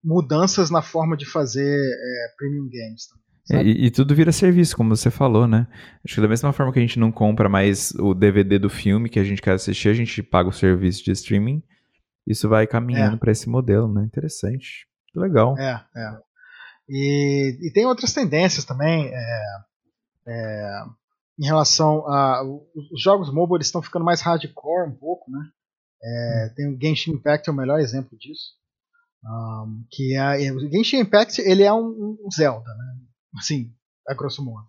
mudanças 0.04 0.70
na 0.70 0.82
forma 0.82 1.18
de 1.18 1.26
fazer 1.26 1.76
é, 1.76 2.34
premium 2.38 2.70
games 2.70 3.08
também. 3.08 3.66
E, 3.66 3.88
e, 3.88 3.92
tudo 3.92 4.14
vira 4.14 4.32
serviço, 4.32 4.78
como 4.78 4.96
você 4.96 5.10
falou, 5.10 5.48
né? 5.48 5.68
Acho 6.06 6.16
que 6.16 6.22
da 6.22 6.28
mesma 6.28 6.54
forma 6.54 6.72
que 6.72 6.78
a 6.78 6.82
gente 6.82 7.00
não 7.00 7.12
compra 7.12 7.50
mais 7.50 7.92
o 7.96 8.14
DVD 8.14 8.60
do 8.60 8.70
filme 8.70 9.10
que 9.10 9.20
a 9.20 9.24
gente 9.24 9.42
quer 9.42 9.54
assistir, 9.54 9.90
a 9.90 9.94
gente 9.94 10.22
paga 10.22 10.50
o 10.50 10.54
serviço 10.54 11.04
de 11.04 11.12
streaming 11.12 11.64
isso 12.30 12.48
vai 12.48 12.68
caminhando 12.68 13.16
é. 13.16 13.20
para 13.20 13.32
esse 13.32 13.50
modelo, 13.50 13.92
né? 13.92 14.04
Interessante. 14.04 14.88
Legal. 15.16 15.58
É, 15.58 15.84
é. 15.96 16.18
E, 16.88 17.58
e 17.68 17.74
tem 17.74 17.88
outras 17.88 18.14
tendências 18.14 18.64
também. 18.64 19.12
É, 19.12 19.44
é, 20.28 20.84
em 21.40 21.46
relação 21.46 22.08
a. 22.08 22.44
Os 22.44 23.02
jogos 23.02 23.34
mobile 23.34 23.64
estão 23.64 23.82
ficando 23.82 24.06
mais 24.06 24.22
hardcore 24.22 24.90
um 24.90 24.96
pouco, 24.96 25.32
né? 25.32 25.40
É. 26.02 26.54
Tem 26.56 26.68
o 26.68 26.80
Genshin 26.80 27.12
Impact, 27.12 27.50
é 27.50 27.52
o 27.52 27.56
melhor 27.56 27.80
exemplo 27.80 28.18
disso. 28.18 28.58
Um, 29.24 29.86
que 29.92 30.16
é, 30.16 30.52
o 30.52 30.60
Genshin 30.72 31.00
Impact 31.00 31.42
ele 31.42 31.64
é 31.64 31.74
um, 31.74 32.18
um 32.24 32.32
Zelda, 32.34 32.70
né? 32.74 32.96
Assim, 33.38 33.74
a 34.08 34.14
grosso 34.14 34.44
modo. 34.44 34.68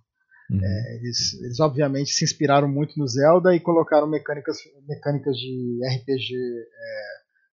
Uhum. 0.51 0.61
É, 0.61 0.97
eles, 0.97 1.35
eles, 1.41 1.61
obviamente 1.61 2.11
se 2.11 2.25
inspiraram 2.25 2.69
muito 2.69 2.99
no 2.99 3.07
Zelda 3.07 3.55
e 3.55 3.61
colocaram 3.61 4.09
mecânicas, 4.09 4.59
mecânicas 4.89 5.37
de 5.37 5.79
RPG 5.87 6.35
é, 6.35 7.03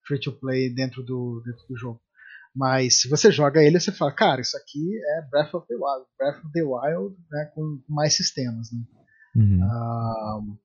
free 0.07 0.21
to 0.21 0.33
play 0.33 0.73
dentro 0.73 1.03
do, 1.03 1.43
dentro 1.45 1.67
do 1.69 1.77
jogo. 1.77 2.01
Mas 2.55 3.01
se 3.01 3.09
você 3.09 3.33
joga 3.33 3.65
ele, 3.65 3.81
você 3.81 3.91
fala, 3.91 4.13
cara, 4.13 4.41
isso 4.41 4.57
aqui 4.57 4.97
é 4.97 5.23
Breath 5.29 5.55
of 5.55 5.67
the 5.67 5.75
Wild, 5.75 6.07
Breath 6.17 6.39
of 6.39 6.53
the 6.53 6.63
Wild 6.63 7.17
né, 7.33 7.51
com 7.53 7.83
mais 7.89 8.15
sistemas. 8.15 8.69
Né? 8.71 8.81
Uhum. 9.35 9.61
Uh, 9.61 10.59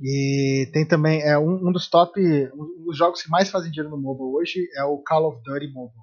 e 0.00 0.70
tem 0.72 0.86
também 0.86 1.22
é 1.22 1.38
um, 1.38 1.68
um, 1.68 1.72
dos 1.72 1.88
top, 1.88 2.20
um 2.54 2.84
dos 2.84 2.96
jogos 2.96 3.22
que 3.22 3.30
mais 3.30 3.50
fazem 3.50 3.70
dinheiro 3.70 3.94
no 3.94 4.00
mobile 4.00 4.34
hoje 4.34 4.66
é 4.74 4.82
o 4.84 4.98
Call 4.98 5.28
of 5.28 5.42
Duty 5.42 5.68
Mobile. 5.68 6.02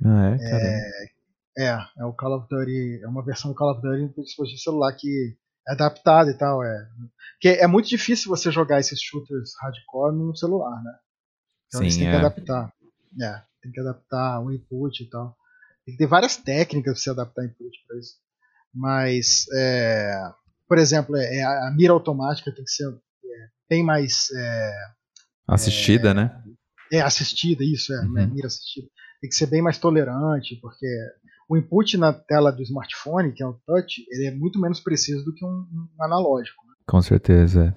Né? 0.00 0.10
Ah, 0.10 0.36
é, 0.40 1.64
é, 1.64 1.68
é, 1.68 1.78
é 1.98 2.04
o 2.04 2.12
Call 2.12 2.36
of 2.36 2.48
Duty, 2.50 3.00
é 3.02 3.06
uma 3.06 3.24
versão 3.24 3.50
do 3.50 3.56
Call 3.56 3.72
of 3.72 3.80
Duty 3.80 4.12
no 4.16 4.24
dispositivo 4.24 4.60
celular 4.60 4.92
que 4.94 5.36
é 5.68 5.72
adaptado 5.72 6.30
e 6.30 6.34
tal, 6.34 6.64
é. 6.64 6.88
Porque 7.34 7.48
é 7.60 7.66
muito 7.66 7.88
difícil 7.88 8.28
você 8.28 8.50
jogar 8.50 8.80
esses 8.80 9.00
shooters 9.00 9.52
hardcore 9.60 10.16
no 10.16 10.36
celular, 10.36 10.82
né? 10.82 10.92
Então 11.68 11.78
Sim, 11.78 11.84
eles 11.84 11.96
têm 11.96 12.08
é. 12.08 12.10
que 12.10 12.16
adaptar. 12.16 12.72
É, 13.20 13.42
tem 13.62 13.70
que 13.70 13.80
adaptar 13.80 14.40
o 14.40 14.50
input 14.50 15.02
e 15.02 15.08
tal. 15.08 15.36
Tem 15.84 15.94
que 15.94 15.98
ter 15.98 16.06
várias 16.06 16.36
técnicas 16.36 16.94
para 16.94 17.02
você 17.02 17.10
adaptar 17.10 17.44
input 17.44 17.70
para 17.86 17.98
isso. 17.98 18.16
Mas, 18.74 19.46
é, 19.54 20.32
por 20.68 20.78
exemplo, 20.78 21.16
é, 21.16 21.38
é, 21.38 21.44
a 21.44 21.70
mira 21.76 21.92
automática 21.92 22.52
tem 22.52 22.64
que 22.64 22.70
ser 22.70 22.88
é, 23.72 23.76
bem 23.76 23.82
mais. 23.84 24.28
É, 24.34 24.72
assistida, 25.48 26.12
né? 26.12 26.30
É, 26.92 27.00
assistida, 27.00 27.64
isso, 27.64 27.92
é, 27.92 28.00
uhum. 28.04 28.12
Né, 28.12 28.26
mira 28.26 28.46
assistida. 28.46 28.86
Tem 29.20 29.30
que 29.30 29.36
ser 29.36 29.46
bem 29.46 29.62
mais 29.62 29.78
tolerante, 29.78 30.58
porque 30.60 30.86
o 31.48 31.56
input 31.56 31.96
na 31.96 32.12
tela 32.12 32.50
do 32.50 32.62
smartphone, 32.62 33.32
que 33.32 33.42
é 33.42 33.46
o 33.46 33.58
touch, 33.66 34.04
ele 34.10 34.26
é 34.26 34.30
muito 34.34 34.60
menos 34.60 34.80
preciso 34.80 35.24
do 35.24 35.32
que 35.32 35.44
um, 35.44 35.48
um 35.48 36.04
analógico. 36.04 36.66
Né? 36.66 36.74
Com 36.86 37.00
certeza. 37.00 37.76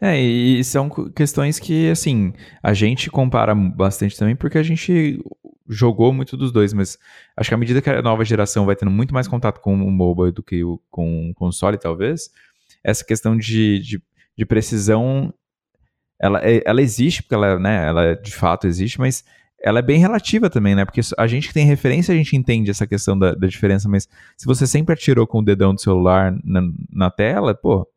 É, 0.00 0.20
e 0.20 0.62
são 0.64 0.90
questões 1.14 1.58
que, 1.58 1.88
assim, 1.88 2.34
a 2.62 2.74
gente 2.74 3.10
compara 3.10 3.54
bastante 3.54 4.18
também 4.18 4.36
porque 4.36 4.58
a 4.58 4.62
gente 4.62 5.18
jogou 5.66 6.12
muito 6.12 6.36
dos 6.36 6.52
dois, 6.52 6.74
mas 6.74 6.98
acho 7.36 7.48
que 7.48 7.54
à 7.54 7.58
medida 7.58 7.80
que 7.80 7.88
a 7.88 8.02
nova 8.02 8.24
geração 8.24 8.66
vai 8.66 8.76
tendo 8.76 8.90
muito 8.90 9.14
mais 9.14 9.26
contato 9.26 9.60
com 9.60 9.74
o 9.74 9.90
mobile 9.90 10.32
do 10.32 10.42
que 10.42 10.62
o, 10.62 10.78
com 10.90 11.30
o 11.30 11.34
console, 11.34 11.78
talvez, 11.78 12.30
essa 12.82 13.04
questão 13.04 13.36
de, 13.36 13.78
de, 13.78 14.02
de 14.36 14.44
precisão, 14.44 15.32
ela, 16.20 16.40
é, 16.42 16.62
ela 16.64 16.82
existe, 16.82 17.22
porque 17.22 17.34
ela, 17.34 17.58
né, 17.58 17.86
ela 17.86 18.14
de 18.14 18.34
fato 18.34 18.66
existe, 18.66 18.98
mas 18.98 19.24
ela 19.62 19.78
é 19.78 19.82
bem 19.82 19.98
relativa 19.98 20.50
também, 20.50 20.74
né? 20.74 20.84
Porque 20.84 21.00
a 21.16 21.26
gente 21.26 21.48
que 21.48 21.54
tem 21.54 21.64
referência, 21.64 22.12
a 22.12 22.16
gente 22.16 22.36
entende 22.36 22.70
essa 22.70 22.86
questão 22.86 23.18
da, 23.18 23.34
da 23.34 23.46
diferença, 23.46 23.88
mas 23.88 24.06
se 24.36 24.44
você 24.44 24.66
sempre 24.66 24.92
atirou 24.92 25.26
com 25.26 25.38
o 25.38 25.44
dedão 25.44 25.74
do 25.74 25.80
celular 25.80 26.36
na, 26.44 26.60
na 26.92 27.10
tela, 27.10 27.54
pô, 27.54 27.88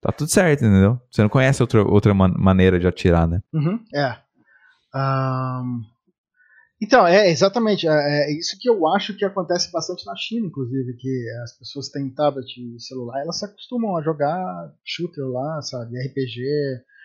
tá 0.00 0.10
tudo 0.10 0.28
certo, 0.28 0.64
entendeu? 0.64 1.00
Você 1.08 1.22
não 1.22 1.28
conhece 1.28 1.62
outra, 1.62 1.84
outra 1.84 2.12
man 2.12 2.34
maneira 2.36 2.80
de 2.80 2.88
atirar, 2.88 3.28
né? 3.28 3.40
Uhum, 3.52 3.78
é. 3.94 4.16
Um... 4.94 5.91
Então, 6.82 7.06
é 7.06 7.30
exatamente. 7.30 7.86
É, 7.86 7.92
é, 7.92 8.32
isso 8.36 8.58
que 8.60 8.68
eu 8.68 8.88
acho 8.88 9.16
que 9.16 9.24
acontece 9.24 9.70
bastante 9.70 10.04
na 10.04 10.16
China, 10.16 10.48
inclusive, 10.48 10.96
que 10.96 11.30
as 11.44 11.56
pessoas 11.56 11.88
têm 11.88 12.10
tablet 12.10 12.48
e 12.58 12.80
celular, 12.80 13.22
elas 13.22 13.38
se 13.38 13.44
acostumam 13.44 13.96
a 13.96 14.02
jogar 14.02 14.72
shooter 14.84 15.24
lá, 15.24 15.62
sabe? 15.62 15.96
RPG, 16.08 16.42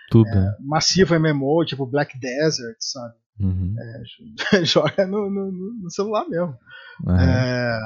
Tudo. 0.09 0.27
É, 0.27 0.55
massivo 0.61 1.13
MMO, 1.19 1.63
tipo 1.63 1.85
Black 1.85 2.19
Desert, 2.19 2.77
sabe? 2.79 3.13
Uhum. 3.39 3.75
É, 3.79 4.65
joga 4.65 5.05
no, 5.05 5.29
no, 5.29 5.51
no, 5.51 5.91
celular 5.91 6.27
mesmo. 6.27 6.57
Uhum. 7.05 7.15
É, 7.15 7.79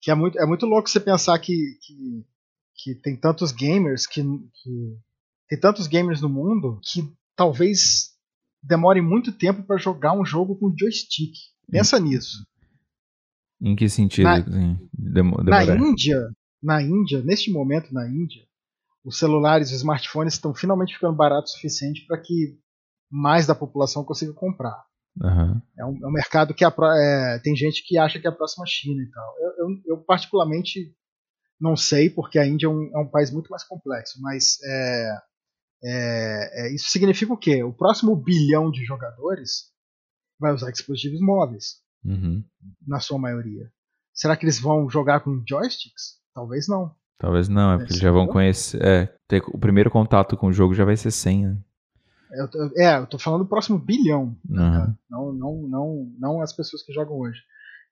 que 0.00 0.10
é 0.10 0.14
muito, 0.14 0.38
é 0.38 0.46
muito 0.46 0.64
louco 0.64 0.88
você 0.88 0.98
pensar 0.98 1.38
que, 1.38 1.52
que 1.82 2.24
que 2.78 2.94
tem 2.94 3.16
tantos 3.16 3.50
gamers 3.50 4.06
que, 4.06 4.22
que 4.22 4.98
tem 5.48 5.58
tantos 5.58 5.86
gamers 5.86 6.20
no 6.20 6.28
mundo 6.28 6.78
que 6.82 7.12
talvez 7.34 8.12
demore 8.62 9.00
muito 9.00 9.32
tempo 9.32 9.62
para 9.62 9.78
jogar 9.78 10.12
um 10.12 10.24
jogo 10.24 10.56
com 10.56 10.74
joystick. 10.76 11.32
Pensa 11.70 11.98
nisso. 11.98 12.46
Em 13.60 13.74
que 13.74 13.88
sentido? 13.88 14.24
Na, 14.24 14.36
assim, 14.36 14.78
na 15.44 15.64
Índia, 15.64 16.30
na 16.62 16.82
Índia, 16.82 17.22
neste 17.22 17.50
momento 17.50 17.92
na 17.92 18.08
Índia, 18.08 18.46
os 19.04 19.18
celulares 19.18 19.70
e 19.70 19.74
os 19.74 19.78
smartphones 19.78 20.34
estão 20.34 20.54
finalmente 20.54 20.94
ficando 20.94 21.16
baratos 21.16 21.52
o 21.52 21.54
suficiente 21.54 22.04
para 22.06 22.20
que 22.20 22.58
mais 23.10 23.46
da 23.46 23.54
população 23.54 24.04
consiga 24.04 24.32
comprar. 24.32 24.84
Uhum. 25.20 25.60
É, 25.76 25.84
um, 25.84 25.98
é, 26.04 26.06
um, 26.06 26.12
mercado 26.12 26.54
que 26.54 26.64
é, 26.64 27.38
tem 27.42 27.56
gente 27.56 27.82
que 27.84 27.98
acha 27.98 28.20
que 28.20 28.26
é 28.26 28.30
a 28.30 28.34
próxima 28.34 28.64
China 28.66 29.02
e 29.02 29.10
tal. 29.10 29.34
Eu, 29.38 29.50
eu, 29.58 29.80
eu 29.86 30.04
particularmente 30.04 30.94
não 31.60 31.76
sei, 31.76 32.08
porque 32.08 32.38
a 32.38 32.46
Índia 32.46 32.66
é 32.66 32.68
um, 32.68 32.90
é 32.94 32.98
um 32.98 33.08
país 33.08 33.32
muito 33.32 33.48
mais 33.48 33.64
complexo, 33.64 34.20
mas 34.20 34.58
é, 35.82 36.66
é, 36.66 36.74
isso 36.74 36.88
significa 36.88 37.32
o 37.32 37.36
quê? 37.36 37.62
O 37.62 37.72
próximo 37.72 38.16
bilhão 38.16 38.70
de 38.70 38.84
jogadores 38.84 39.70
vai 40.38 40.52
usar 40.52 40.70
dispositivos 40.70 41.20
móveis, 41.20 41.80
uhum. 42.04 42.42
na 42.86 43.00
sua 43.00 43.18
maioria. 43.18 43.70
Será 44.12 44.36
que 44.36 44.44
eles 44.44 44.58
vão 44.58 44.88
jogar 44.88 45.20
com 45.20 45.42
joysticks? 45.46 46.18
Talvez 46.34 46.68
não. 46.68 46.94
Talvez 47.18 47.48
não, 47.48 47.72
é 47.72 47.76
porque 47.78 47.92
eles 47.92 48.02
já 48.02 48.10
vão 48.10 48.26
conhecer. 48.26 48.82
É, 48.82 49.06
ter, 49.26 49.42
o 49.48 49.58
primeiro 49.58 49.90
contato 49.90 50.36
com 50.36 50.48
o 50.48 50.52
jogo 50.52 50.74
já 50.74 50.84
vai 50.84 50.96
ser 50.96 51.10
sem, 51.10 51.46
né? 51.46 51.58
Eu, 52.30 52.48
é, 52.76 52.98
eu 52.98 53.06
tô 53.06 53.18
falando 53.18 53.44
do 53.44 53.48
próximo 53.48 53.78
bilhão. 53.78 54.36
Uhum. 54.48 54.94
Não, 55.08 55.32
não, 55.32 55.62
não, 55.68 56.12
não 56.18 56.42
as 56.42 56.52
pessoas 56.52 56.82
que 56.82 56.92
jogam 56.92 57.16
hoje. 57.18 57.40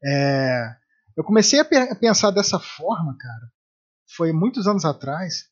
É, 0.04 0.76
eu 1.16 1.24
comecei 1.24 1.58
a, 1.58 1.64
pe 1.64 1.76
a 1.76 1.94
pensar 1.94 2.30
dessa 2.30 2.58
forma, 2.58 3.16
cara. 3.18 3.50
Foi 4.16 4.32
muitos 4.32 4.66
anos 4.66 4.84
atrás 4.84 5.48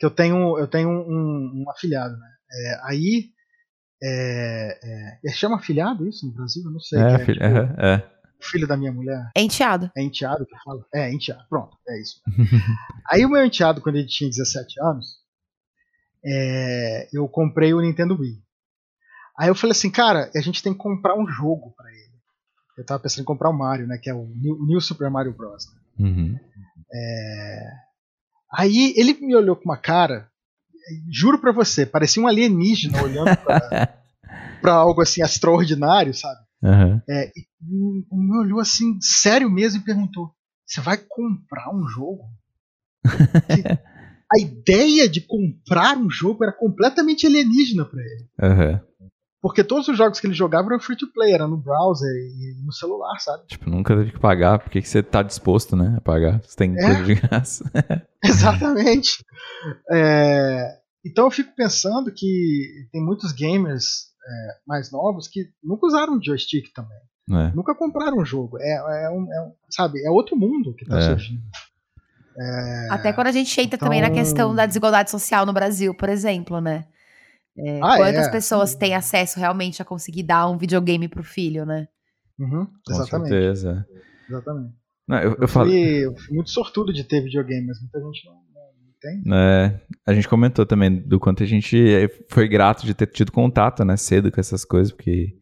que 0.00 0.06
eu 0.06 0.10
tenho, 0.10 0.58
eu 0.58 0.66
tenho 0.66 0.88
um, 0.88 1.62
um 1.62 1.70
afilhado, 1.70 2.16
né? 2.16 2.28
É, 2.50 2.80
aí 2.84 3.30
é, 4.02 5.18
é, 5.22 5.30
chama 5.30 5.56
afilhado 5.56 6.08
isso 6.08 6.26
no 6.26 6.32
Brasil? 6.32 6.62
Eu 6.64 6.70
não 6.70 6.80
sei. 6.80 6.98
É, 6.98 7.12
é, 7.12 7.18
filho, 7.18 7.40
tipo, 7.40 7.80
é, 7.82 8.10
filho 8.40 8.66
da 8.66 8.78
minha 8.78 8.90
mulher. 8.90 9.30
É 9.36 9.42
enteado. 9.42 9.90
É 9.94 10.02
enteado 10.02 10.46
que 10.46 10.56
fala? 10.64 10.82
É, 10.94 11.12
enteado. 11.12 11.44
Pronto, 11.50 11.76
é 11.86 12.00
isso. 12.00 12.22
aí 13.12 13.26
o 13.26 13.28
meu 13.28 13.44
enteado, 13.44 13.82
quando 13.82 13.96
ele 13.96 14.08
tinha 14.08 14.30
17 14.30 14.80
anos, 14.80 15.18
é, 16.24 17.08
eu 17.12 17.28
comprei 17.28 17.74
o 17.74 17.80
Nintendo 17.82 18.18
Wii. 18.18 18.42
Aí 19.38 19.48
eu 19.48 19.54
falei 19.54 19.72
assim, 19.72 19.90
cara, 19.90 20.30
a 20.34 20.40
gente 20.40 20.62
tem 20.62 20.72
que 20.72 20.78
comprar 20.78 21.14
um 21.14 21.28
jogo 21.28 21.74
para 21.76 21.90
ele. 21.90 22.10
Eu 22.78 22.86
tava 22.86 23.02
pensando 23.02 23.20
em 23.20 23.26
comprar 23.26 23.50
o 23.50 23.56
Mario, 23.56 23.86
né? 23.86 23.98
Que 23.98 24.08
é 24.08 24.14
o 24.14 24.26
New, 24.34 24.66
New 24.66 24.80
Super 24.80 25.10
Mario 25.10 25.34
Bros. 25.34 25.66
Né? 25.98 26.08
Uhum. 26.08 26.38
É... 26.90 27.89
Aí 28.52 28.92
ele 28.96 29.14
me 29.20 29.34
olhou 29.34 29.56
com 29.56 29.64
uma 29.64 29.76
cara, 29.76 30.28
juro 31.10 31.38
pra 31.38 31.52
você, 31.52 31.86
parecia 31.86 32.22
um 32.22 32.26
alienígena 32.26 33.02
olhando 33.02 33.36
pra, 33.36 33.94
pra 34.60 34.72
algo 34.74 35.00
assim 35.00 35.22
extraordinário, 35.22 36.12
sabe? 36.12 36.40
Uhum. 36.62 37.00
É, 37.08 37.32
e 37.36 37.46
me 38.12 38.38
olhou 38.38 38.60
assim, 38.60 38.98
sério 39.00 39.50
mesmo, 39.50 39.80
e 39.80 39.84
perguntou: 39.84 40.30
Você 40.66 40.80
vai 40.80 40.98
comprar 40.98 41.74
um 41.74 41.86
jogo? 41.86 42.24
a 44.32 44.40
ideia 44.40 45.08
de 45.08 45.20
comprar 45.20 45.96
um 45.96 46.10
jogo 46.10 46.44
era 46.44 46.52
completamente 46.52 47.26
alienígena 47.26 47.84
para 47.84 48.00
ele. 48.02 48.28
Uhum. 48.42 48.80
Porque 49.42 49.64
todos 49.64 49.88
os 49.88 49.96
jogos 49.96 50.20
que 50.20 50.26
ele 50.26 50.34
jogava 50.34 50.68
eram 50.68 50.78
free 50.80 50.96
to 50.96 51.10
play, 51.12 51.32
era 51.32 51.48
no 51.48 51.56
browser 51.56 52.10
e 52.10 52.62
no 52.62 52.72
celular, 52.72 53.18
sabe? 53.20 53.46
Tipo, 53.46 53.70
nunca 53.70 53.96
teve 53.96 54.12
que 54.12 54.18
pagar, 54.18 54.58
porque 54.58 54.82
que 54.82 54.88
você 54.88 55.02
tá 55.02 55.22
disposto, 55.22 55.74
né, 55.74 55.94
a 55.96 56.00
pagar? 56.02 56.42
Você 56.42 56.56
tem 56.56 56.76
é. 56.78 56.82
coisa 56.82 57.04
de 57.04 57.14
graça. 57.14 57.64
Exatamente. 58.22 59.24
É, 59.90 60.76
então 61.04 61.24
eu 61.24 61.30
fico 61.30 61.54
pensando 61.56 62.12
que 62.12 62.86
tem 62.92 63.02
muitos 63.02 63.32
gamers 63.32 64.10
é, 64.22 64.58
mais 64.66 64.92
novos 64.92 65.26
que 65.26 65.48
nunca 65.64 65.86
usaram 65.86 66.20
joystick 66.22 66.70
também. 66.74 66.98
É. 67.30 67.54
Nunca 67.54 67.74
compraram 67.74 68.18
um 68.18 68.24
jogo. 68.24 68.58
É, 68.60 69.04
é, 69.04 69.10
um, 69.10 69.32
é 69.32 69.40
um, 69.42 69.52
sabe, 69.70 70.04
é 70.04 70.10
outro 70.10 70.36
mundo 70.36 70.74
que 70.74 70.84
tá 70.84 70.98
É. 70.98 71.02
surgindo. 71.02 71.42
É, 72.38 72.88
Até 72.90 73.12
quando 73.12 73.28
a 73.28 73.32
gente 73.32 73.58
entra 73.60 73.78
também 73.78 74.00
na 74.00 74.08
então- 74.08 74.18
questão 74.22 74.54
da 74.54 74.66
desigualdade 74.66 75.10
social 75.10 75.44
no 75.46 75.52
Brasil, 75.52 75.94
por 75.94 76.08
exemplo, 76.08 76.60
né? 76.60 76.84
É, 77.64 77.80
Ah, 77.82 77.96
quantas 77.96 78.26
é. 78.26 78.30
pessoas 78.30 78.74
têm 78.74 78.94
acesso 78.94 79.38
realmente 79.38 79.80
a 79.82 79.84
conseguir 79.84 80.22
dar 80.22 80.48
um 80.48 80.56
videogame 80.58 81.08
pro 81.08 81.22
filho, 81.22 81.64
né? 81.66 81.86
Uhum, 82.38 82.66
Com 82.66 82.92
exatamente. 82.92 83.28
certeza. 83.28 83.86
exatamente. 84.28 84.74
Não, 85.06 85.18
eu, 85.18 85.30
eu 85.32 85.36
Eu 85.40 85.48
fui, 85.48 86.06
eu 86.06 86.16
fui 86.16 86.34
muito 86.34 86.50
sortudo 86.50 86.92
de 86.92 87.04
ter 87.04 87.20
videogame, 87.22 87.66
mas 87.66 87.80
muita 87.80 87.98
gente 88.00 88.24
não, 88.26 88.34
não 88.34 88.94
tem. 89.00 89.22
É, 89.34 89.80
a 90.06 90.14
gente 90.14 90.28
comentou 90.28 90.64
também 90.64 90.94
do 91.00 91.18
quanto 91.20 91.42
a 91.42 91.46
gente 91.46 92.08
foi 92.30 92.48
grato 92.48 92.86
de 92.86 92.94
ter 92.94 93.06
tido 93.08 93.32
contato, 93.32 93.84
né, 93.84 93.96
cedo 93.96 94.30
com 94.30 94.40
essas 94.40 94.64
coisas, 94.64 94.92
porque 94.92 95.36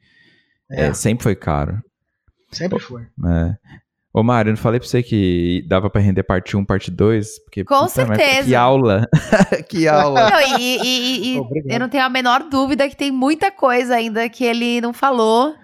É, 0.71 0.87
é, 0.87 0.93
sempre 0.95 1.23
foi 1.23 1.37
caro. 1.37 1.81
sempre 2.51 2.79
foi. 2.81 3.03
É. 3.03 3.57
Ô, 4.13 4.23
Mário, 4.23 4.49
eu 4.51 4.55
não 4.55 4.61
falei 4.63 4.81
pra 4.81 4.89
você 4.89 5.03
que 5.03 5.63
dava 5.69 5.91
pra 5.91 6.01
render 6.01 6.23
parte 6.23 6.57
1, 6.57 6.65
parte 6.65 6.91
2? 6.91 7.45
Porque, 7.45 7.63
Com 7.65 7.81
puta 7.81 7.89
certeza. 7.91 8.49
Que 8.49 8.55
aula! 8.55 9.07
que 9.69 9.87
aula! 9.89 10.31
Não, 10.31 10.59
e, 10.59 10.79
e- 10.83 11.37
e- 11.37 11.43
eu 11.69 11.79
não 11.79 11.89
tenho 11.89 12.05
a 12.05 12.09
menor 12.09 12.43
dúvida 12.49 12.89
que 12.89 12.97
tem 12.97 13.11
muita 13.13 13.51
coisa 13.51 13.95
ainda 13.97 14.29
que 14.29 14.45
ele 14.45 14.81
não 14.81 14.93
falou. 14.93 15.55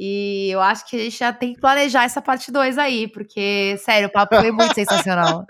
E 0.00 0.48
eu 0.52 0.60
acho 0.60 0.86
que 0.88 0.94
a 0.94 0.98
gente 1.00 1.18
já 1.18 1.32
tem 1.32 1.52
que 1.54 1.60
planejar 1.60 2.04
essa 2.04 2.22
parte 2.22 2.52
2 2.52 2.78
aí, 2.78 3.08
porque, 3.08 3.76
sério, 3.84 4.06
o 4.08 4.12
papo 4.12 4.36
foi 4.36 4.52
muito 4.52 4.72
sensacional. 4.76 5.44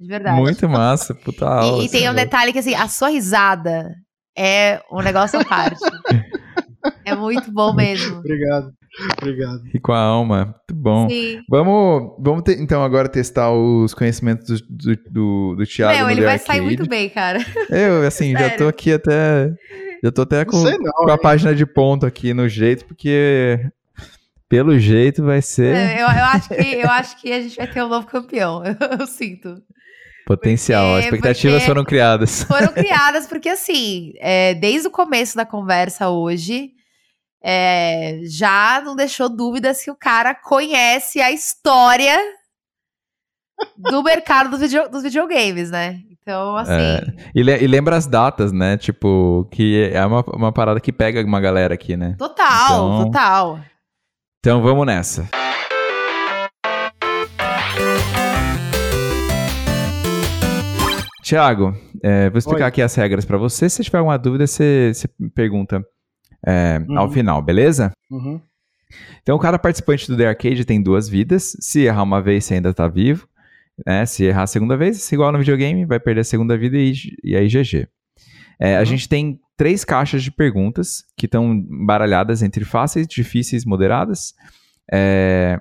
De 0.00 0.08
verdade. 0.08 0.40
Muito 0.40 0.68
massa, 0.68 1.14
puta 1.14 1.46
aula. 1.46 1.80
E, 1.80 1.86
e 1.86 1.88
tem 1.88 2.08
assim, 2.08 2.12
um 2.12 2.14
detalhe 2.16 2.52
que, 2.52 2.58
assim, 2.58 2.74
a 2.74 2.88
sua 2.88 3.10
risada 3.10 3.94
é 4.36 4.82
um 4.90 5.00
negócio 5.00 5.38
à 5.38 5.44
parte. 5.44 5.78
é 7.06 7.14
muito 7.14 7.52
bom 7.52 7.72
mesmo. 7.72 8.18
Obrigado. 8.18 8.72
Obrigado. 9.20 9.62
E 9.72 9.80
com 9.80 9.92
a 9.92 9.98
alma, 9.98 10.44
muito 10.68 10.74
bom. 10.82 11.08
Sim. 11.08 11.40
Vamos, 11.48 12.14
vamos 12.20 12.42
ter- 12.42 12.60
então 12.60 12.82
agora 12.84 13.08
testar 13.08 13.50
os 13.50 13.94
conhecimentos 13.94 14.60
do, 14.60 14.66
do, 14.68 14.96
do, 15.10 15.54
do 15.56 15.66
Thiago 15.66 15.96
Meu, 15.98 16.10
ele 16.10 16.20
The 16.20 16.26
vai 16.26 16.38
sair 16.38 16.60
muito 16.60 16.86
bem, 16.88 17.08
cara. 17.08 17.38
Eu, 17.70 18.06
assim, 18.06 18.32
já 18.32 18.50
tô 18.50 18.68
aqui 18.68 18.92
até... 18.92 19.50
Já 20.04 20.10
tô 20.10 20.22
até 20.22 20.44
com, 20.44 20.56
não. 20.56 20.78
com 20.92 21.10
a 21.10 21.16
página 21.18 21.54
de 21.54 21.64
ponto 21.64 22.04
aqui 22.04 22.34
no 22.34 22.48
jeito, 22.48 22.84
porque 22.86 23.60
pelo 24.48 24.76
jeito 24.78 25.22
vai 25.24 25.40
ser 25.40 25.74
Eu, 25.98 26.06
eu 26.06 26.06
acho 26.24 26.48
que, 26.48 26.54
eu 26.54 26.90
acho 26.90 27.20
que 27.20 27.32
a 27.32 27.40
gente 27.40 27.56
vai 27.56 27.66
ter 27.68 27.82
um 27.82 27.88
novo 27.88 28.06
campeão. 28.06 28.62
Eu, 28.64 28.74
eu 29.00 29.06
sinto. 29.06 29.62
potencial. 30.26 30.84
porque- 30.86 30.98
As 30.98 31.04
expectativas 31.04 31.54
porque- 31.58 31.66
foram 31.66 31.84
criadas. 31.84 32.42
Foram 32.44 32.68
criadas 32.72 33.26
porque, 33.26 33.48
assim, 33.48 34.12
é, 34.18 34.54
desde 34.54 34.88
o 34.88 34.90
começo 34.90 35.36
da 35.36 35.46
conversa 35.46 36.08
hoje, 36.10 36.72
é, 37.42 38.20
já 38.24 38.80
não 38.84 38.94
deixou 38.94 39.28
dúvidas 39.28 39.82
que 39.82 39.90
o 39.90 39.96
cara 39.96 40.34
conhece 40.34 41.20
a 41.20 41.30
história 41.30 42.16
do 43.76 44.02
mercado 44.04 44.50
dos, 44.50 44.60
video- 44.60 44.88
dos 44.88 45.02
videogames, 45.02 45.70
né? 45.70 46.00
Então, 46.10 46.56
assim. 46.56 46.72
E, 47.34 47.42
le- 47.42 47.58
e 47.58 47.66
lembra 47.66 47.96
as 47.96 48.06
datas, 48.06 48.52
né? 48.52 48.76
Tipo, 48.76 49.48
que 49.50 49.90
é 49.92 50.04
uma, 50.06 50.20
uma 50.28 50.52
parada 50.52 50.80
que 50.80 50.92
pega 50.92 51.20
uma 51.24 51.40
galera 51.40 51.74
aqui, 51.74 51.96
né? 51.96 52.14
Total, 52.16 52.66
Então- 52.66 53.04
total. 53.06 53.60
Então 54.38 54.62
vamos 54.62 54.86
nessa. 54.86 55.28
Tiago, 61.22 61.74
é, 62.02 62.28
vou 62.30 62.38
explicar 62.38 62.64
Oi. 62.64 62.68
aqui 62.68 62.82
as 62.82 62.94
regras 62.94 63.24
pra 63.24 63.38
você. 63.38 63.68
Se 63.68 63.76
você 63.76 63.84
tiver 63.84 63.98
alguma 63.98 64.18
dúvida, 64.18 64.46
você, 64.46 64.92
pergunta 65.34 65.82
é, 66.46 66.80
ao 66.96 67.06
Uhum. 67.06 67.12
final, 67.12 67.42
beleza? 67.42 67.92
Uhum. 68.10 68.40
Então, 69.22 69.38
cada 69.38 69.58
participante 69.58 70.06
do 70.08 70.16
The 70.16 70.28
Arcade 70.28 70.64
tem 70.64 70.82
duas 70.82 71.08
vidas. 71.08 71.56
Se 71.60 71.80
errar 71.82 72.02
uma 72.02 72.20
vez, 72.20 72.44
você 72.44 72.54
ainda 72.54 72.74
tá 72.74 72.86
vivo. 72.88 73.26
Né? 73.86 74.04
Se 74.04 74.24
errar 74.24 74.42
a 74.42 74.46
segunda 74.46 74.76
vez, 74.76 75.02
se 75.02 75.14
igual 75.14 75.32
no 75.32 75.38
videogame, 75.38 75.84
vai 75.86 75.98
perder 75.98 76.20
a 76.20 76.24
segunda 76.24 76.56
vida 76.58 76.76
e, 76.76 76.92
e 77.24 77.34
aí 77.36 77.48
GG. 77.48 77.88
É, 78.60 78.76
A 78.76 78.80
Uhum. 78.80 78.84
gente 78.84 79.08
tem 79.08 79.40
três 79.56 79.84
caixas 79.84 80.22
de 80.22 80.30
perguntas 80.30 81.04
que 81.16 81.26
estão 81.26 81.58
baralhadas 81.86 82.42
entre 82.42 82.64
fáceis, 82.64 83.06
difíceis, 83.06 83.64
moderadas. 83.64 84.34
É, 84.92 85.58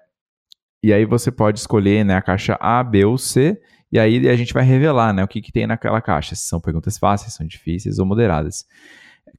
e 0.84 0.92
aí 0.92 1.06
você 1.06 1.32
pode 1.32 1.60
escolher 1.60 2.04
né, 2.04 2.16
a 2.16 2.22
caixa 2.22 2.58
A, 2.60 2.84
B 2.84 3.06
ou 3.06 3.18
C. 3.18 3.58
E 3.92 4.00
aí 4.00 4.28
a 4.28 4.36
gente 4.36 4.54
vai 4.54 4.64
revelar 4.64 5.14
né, 5.14 5.24
o 5.24 5.28
que, 5.28 5.42
que 5.42 5.52
tem 5.52 5.68
naquela 5.68 6.02
caixa. 6.02 6.36
Se 6.36 6.48
são 6.48 6.60
perguntas 6.60 6.98
fáceis, 6.98 7.34
são 7.34 7.46
difíceis 7.46 7.98
ou 8.00 8.06
moderadas. 8.06 8.66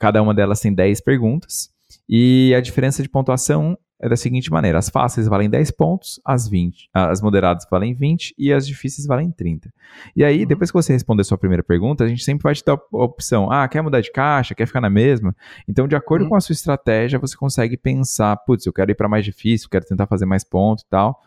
Cada 0.02 0.20
uma 0.20 0.34
delas 0.34 0.58
tem 0.58 0.74
10 0.74 1.00
perguntas. 1.00 1.70
E 2.08 2.52
a 2.56 2.60
diferença 2.60 3.04
de 3.04 3.08
pontuação 3.08 3.78
é 4.00 4.08
da 4.08 4.16
seguinte 4.16 4.50
maneira: 4.50 4.76
as 4.78 4.88
fáceis 4.88 5.28
valem 5.28 5.48
10 5.48 5.70
pontos, 5.70 6.20
as 6.24 6.48
20, 6.48 6.88
as 6.92 7.22
moderadas 7.22 7.64
valem 7.70 7.94
20 7.94 8.34
e 8.36 8.52
as 8.52 8.66
difíceis 8.66 9.06
valem 9.06 9.30
30. 9.30 9.72
E 10.16 10.24
aí, 10.24 10.40
Uhum. 10.40 10.46
depois 10.48 10.72
que 10.72 10.74
você 10.76 10.92
responder 10.92 11.22
sua 11.22 11.38
primeira 11.38 11.62
pergunta, 11.62 12.02
a 12.02 12.08
gente 12.08 12.24
sempre 12.24 12.42
vai 12.42 12.52
te 12.52 12.64
dar 12.64 12.72
a 12.72 13.04
opção: 13.04 13.48
ah, 13.48 13.68
quer 13.68 13.80
mudar 13.80 14.00
de 14.00 14.10
caixa, 14.10 14.56
quer 14.56 14.66
ficar 14.66 14.80
na 14.80 14.90
mesma? 14.90 15.36
Então, 15.68 15.86
de 15.86 15.94
acordo 15.94 16.22
Uhum. 16.24 16.30
com 16.30 16.34
a 16.34 16.40
sua 16.40 16.52
estratégia, 16.52 17.16
você 17.20 17.36
consegue 17.36 17.76
pensar: 17.76 18.36
putz, 18.38 18.66
eu 18.66 18.72
quero 18.72 18.90
ir 18.90 18.96
para 18.96 19.08
mais 19.08 19.24
difícil, 19.24 19.68
quero 19.70 19.84
tentar 19.84 20.08
fazer 20.08 20.26
mais 20.26 20.42
pontos 20.42 20.82
e 20.82 20.88
tal. 20.88 21.22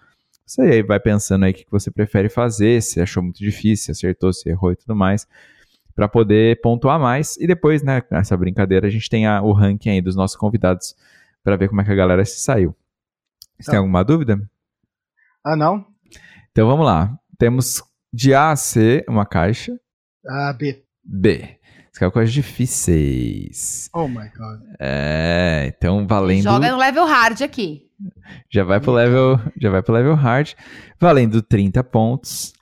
Você 0.45 0.61
aí 0.63 0.83
vai 0.83 0.99
pensando 0.99 1.45
aí 1.45 1.51
o 1.51 1.55
que 1.55 1.63
que 1.63 1.71
você 1.71 1.89
prefere 1.89 2.27
fazer, 2.27 2.81
se 2.81 2.99
achou 2.99 3.23
muito 3.23 3.39
difícil, 3.39 3.85
se 3.85 3.91
acertou, 3.91 4.33
se 4.33 4.49
errou 4.49 4.73
e 4.73 4.75
tudo 4.75 4.93
mais 4.97 5.25
para 5.95 6.07
poder 6.09 6.59
pontuar 6.61 6.99
mais. 6.99 7.37
E 7.37 7.47
depois, 7.47 7.81
né, 7.81 8.01
nessa 8.11 8.35
brincadeira, 8.35 8.87
a 8.87 8.89
gente 8.89 9.09
tem 9.09 9.25
a- 9.25 9.41
o 9.41 9.53
ranking 9.53 9.89
aí 9.89 10.01
dos 10.01 10.15
nossos 10.15 10.35
convidados 10.35 10.93
para 11.43 11.55
ver 11.55 11.69
como 11.69 11.81
é 11.81 11.85
que 11.85 11.91
a 11.91 11.95
galera 11.95 12.23
se 12.25 12.39
saiu. 12.41 12.75
Você 13.57 13.65
Tá. 13.67 13.71
tem 13.71 13.77
alguma 13.79 14.03
dúvida? 14.03 14.37
Ah, 15.43 15.55
não? 15.55 15.85
Então 16.51 16.67
vamos 16.67 16.85
lá. 16.85 17.17
Temos 17.37 17.81
de 18.13 18.33
A 18.33 18.51
a 18.51 18.55
C 18.55 19.05
uma 19.07 19.25
caixa. 19.25 19.79
Ah, 20.27 20.51
B. 20.53 20.83
B. 21.03 21.57
Caiu 21.93 22.11
com 22.11 22.19
as 22.19 22.33
difíceis. 22.33 23.89
Oh 23.93 24.07
my 24.07 24.29
god. 24.35 24.61
É, 24.79 25.71
então 25.75 26.05
valendo. 26.05 26.43
Joga 26.43 26.71
no 26.71 26.77
level 26.77 27.05
hard 27.05 27.41
aqui. 27.41 27.83
Já 28.51 28.63
vai 28.65 28.81
pro 28.81 28.91
level, 28.91 29.39
já 29.61 29.69
vai 29.69 29.81
pro 29.81 29.93
level 29.93 30.15
hard, 30.15 30.53
valendo 30.99 31.41
30 31.41 31.81
pontos. 31.83 32.53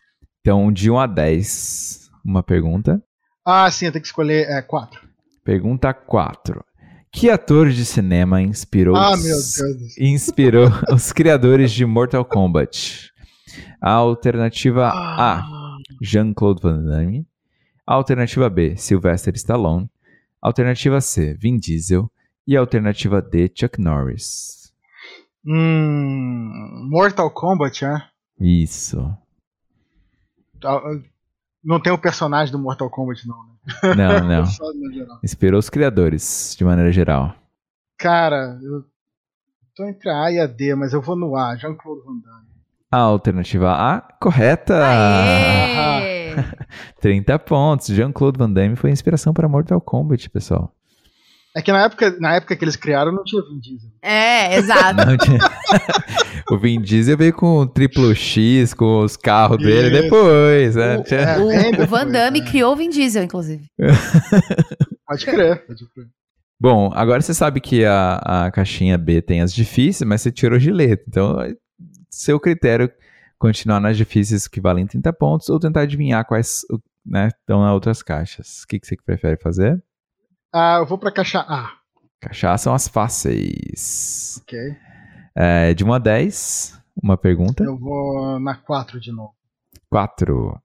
Então, 0.41 0.71
de 0.71 0.91
1 0.91 0.99
a 0.99 1.07
10, 1.07 2.11
uma 2.23 2.43
pergunta. 2.43 3.01
Ah, 3.45 3.69
sim, 3.69 3.85
eu 3.85 3.91
tenho 3.91 4.01
que 4.01 4.07
escolher 4.07 4.47
é, 4.49 4.61
4. 4.61 5.01
Pergunta 5.43 5.93
4. 5.93 6.63
Que 7.11 7.29
ator 7.29 7.69
de 7.69 7.85
cinema 7.85 8.41
inspirou 8.41 8.95
Ah, 8.95 9.11
os- 9.13 9.97
inspirou 9.97 10.67
os 10.93 11.11
criadores 11.11 11.71
de 11.71 11.85
Mortal 11.85 12.25
Kombat? 12.25 13.11
A 13.81 13.91
alternativa 13.91 14.87
A, 14.87 15.39
Ah, 15.39 15.77
Jean-Claude 16.01 16.61
Van 16.61 16.83
Damme. 16.83 17.27
A 17.85 17.93
alternativa 17.93 18.49
B, 18.49 18.75
Sylvester 18.77 19.33
Stallone. 19.35 19.89
Alternativa 20.41 20.99
C, 21.01 21.33
Vin 21.35 21.57
Diesel. 21.57 22.09
E 22.47 22.55
alternativa 22.57 23.21
D, 23.21 23.49
Chuck 23.53 23.79
Norris. 23.79 24.73
Hum, 25.45 26.87
Mortal 26.89 27.29
Kombat, 27.31 27.85
é? 27.85 28.01
Isso. 28.39 29.15
Não 31.63 31.79
tem 31.79 31.93
o 31.93 31.97
personagem 31.97 32.51
do 32.51 32.59
Mortal 32.59 32.89
Kombat, 32.89 33.25
não, 33.27 33.37
né? 33.37 33.95
Não, 33.95 34.27
não. 34.27 34.45
Geral. 34.93 35.19
Inspirou 35.23 35.59
os 35.59 35.69
criadores, 35.69 36.55
de 36.57 36.65
maneira 36.65 36.91
geral. 36.91 37.33
Cara, 37.97 38.59
eu 38.61 38.83
tô 39.75 39.85
entre 39.87 40.09
a 40.09 40.23
A 40.25 40.31
e 40.31 40.39
a 40.39 40.45
D, 40.47 40.75
mas 40.75 40.91
eu 40.93 41.01
vou 41.01 41.15
no 41.15 41.35
A, 41.37 41.55
Jean-Claude 41.55 42.01
Van 42.05 42.19
Damme. 42.19 42.47
A 42.91 42.97
alternativa 42.97 43.71
A, 43.71 44.01
correta! 44.19 44.75
Aê! 44.85 46.35
30 46.99 47.39
pontos. 47.39 47.87
Jean-Claude 47.87 48.37
Van 48.37 48.51
Damme 48.51 48.75
foi 48.75 48.89
a 48.89 48.93
inspiração 48.93 49.33
para 49.33 49.47
Mortal 49.47 49.79
Kombat, 49.81 50.29
pessoal. 50.29 50.75
É 51.55 51.61
que 51.61 51.71
na 51.71 51.83
época, 51.85 52.15
na 52.19 52.35
época 52.35 52.55
que 52.55 52.65
eles 52.65 52.75
criaram 52.75 53.11
não 53.11 53.23
tinha 53.23 53.41
Vin 53.43 53.59
Diesel. 53.59 53.89
É, 54.01 54.55
exato. 54.57 55.05
Não 55.05 55.15
tinha- 55.17 55.37
o 56.53 56.57
Vin 56.59 56.81
Diesel 56.81 57.17
veio 57.17 57.33
com 57.33 57.57
o 57.59 57.67
triplo 57.67 58.13
X, 58.15 58.73
com 58.73 58.99
os 59.03 59.15
carros 59.17 59.57
dele 59.57 59.89
Isso. 59.93 60.01
depois. 60.03 60.75
né? 60.75 60.97
O, 60.97 61.13
É, 61.13 61.39
o- 61.79 61.83
o 61.83 61.87
Van 61.87 62.07
Damme 62.07 62.41
é. 62.41 62.45
criou 62.45 62.73
o 62.73 62.75
Vin 62.75 62.89
Diesel, 62.89 63.23
inclusive. 63.23 63.65
Pode 65.07 65.25
crer, 65.25 65.65
pode 65.67 65.85
crer. 65.93 66.07
Bom, 66.59 66.89
agora 66.93 67.21
você 67.21 67.33
sabe 67.33 67.59
que 67.59 67.83
a, 67.85 68.45
a 68.45 68.51
caixinha 68.51 68.97
B 68.97 69.21
tem 69.21 69.41
as 69.41 69.53
difíceis, 69.53 70.07
mas 70.07 70.21
você 70.21 70.31
tirou 70.31 70.57
de 70.57 70.71
letra. 70.71 71.03
Então, 71.07 71.41
é 71.41 71.53
seu 72.09 72.39
critério 72.39 72.89
continuar 73.37 73.79
nas 73.81 73.97
difíceis 73.97 74.47
que 74.47 74.61
valem 74.61 74.87
30 74.87 75.11
pontos 75.13 75.49
ou 75.49 75.59
tentar 75.59 75.81
adivinhar 75.81 76.25
quais 76.25 76.61
né, 77.05 77.27
estão 77.27 77.61
nas 77.61 77.73
outras 77.73 78.01
caixas. 78.01 78.63
O 78.63 78.67
que, 78.67 78.79
que 78.79 78.87
você 78.87 78.95
prefere 79.05 79.37
fazer? 79.41 79.83
Ah, 80.53 80.77
eu 80.79 80.85
vou 80.85 80.97
pra 80.97 81.11
caixa 81.11 81.39
A. 81.39 81.69
Caixas 82.21 82.61
são 82.61 82.73
as 82.73 82.87
fáceis. 82.87 84.39
Ok. 84.43 84.57
É, 85.35 85.73
de 85.73 85.83
1 85.83 85.93
a 85.93 85.97
10, 85.99 86.79
uma 87.01 87.17
pergunta. 87.17 87.63
Eu 87.63 87.77
vou 87.77 88.39
na 88.39 88.55
4 88.55 88.99
de 88.99 89.11
novo. 89.11 89.33
4. 89.89 90.59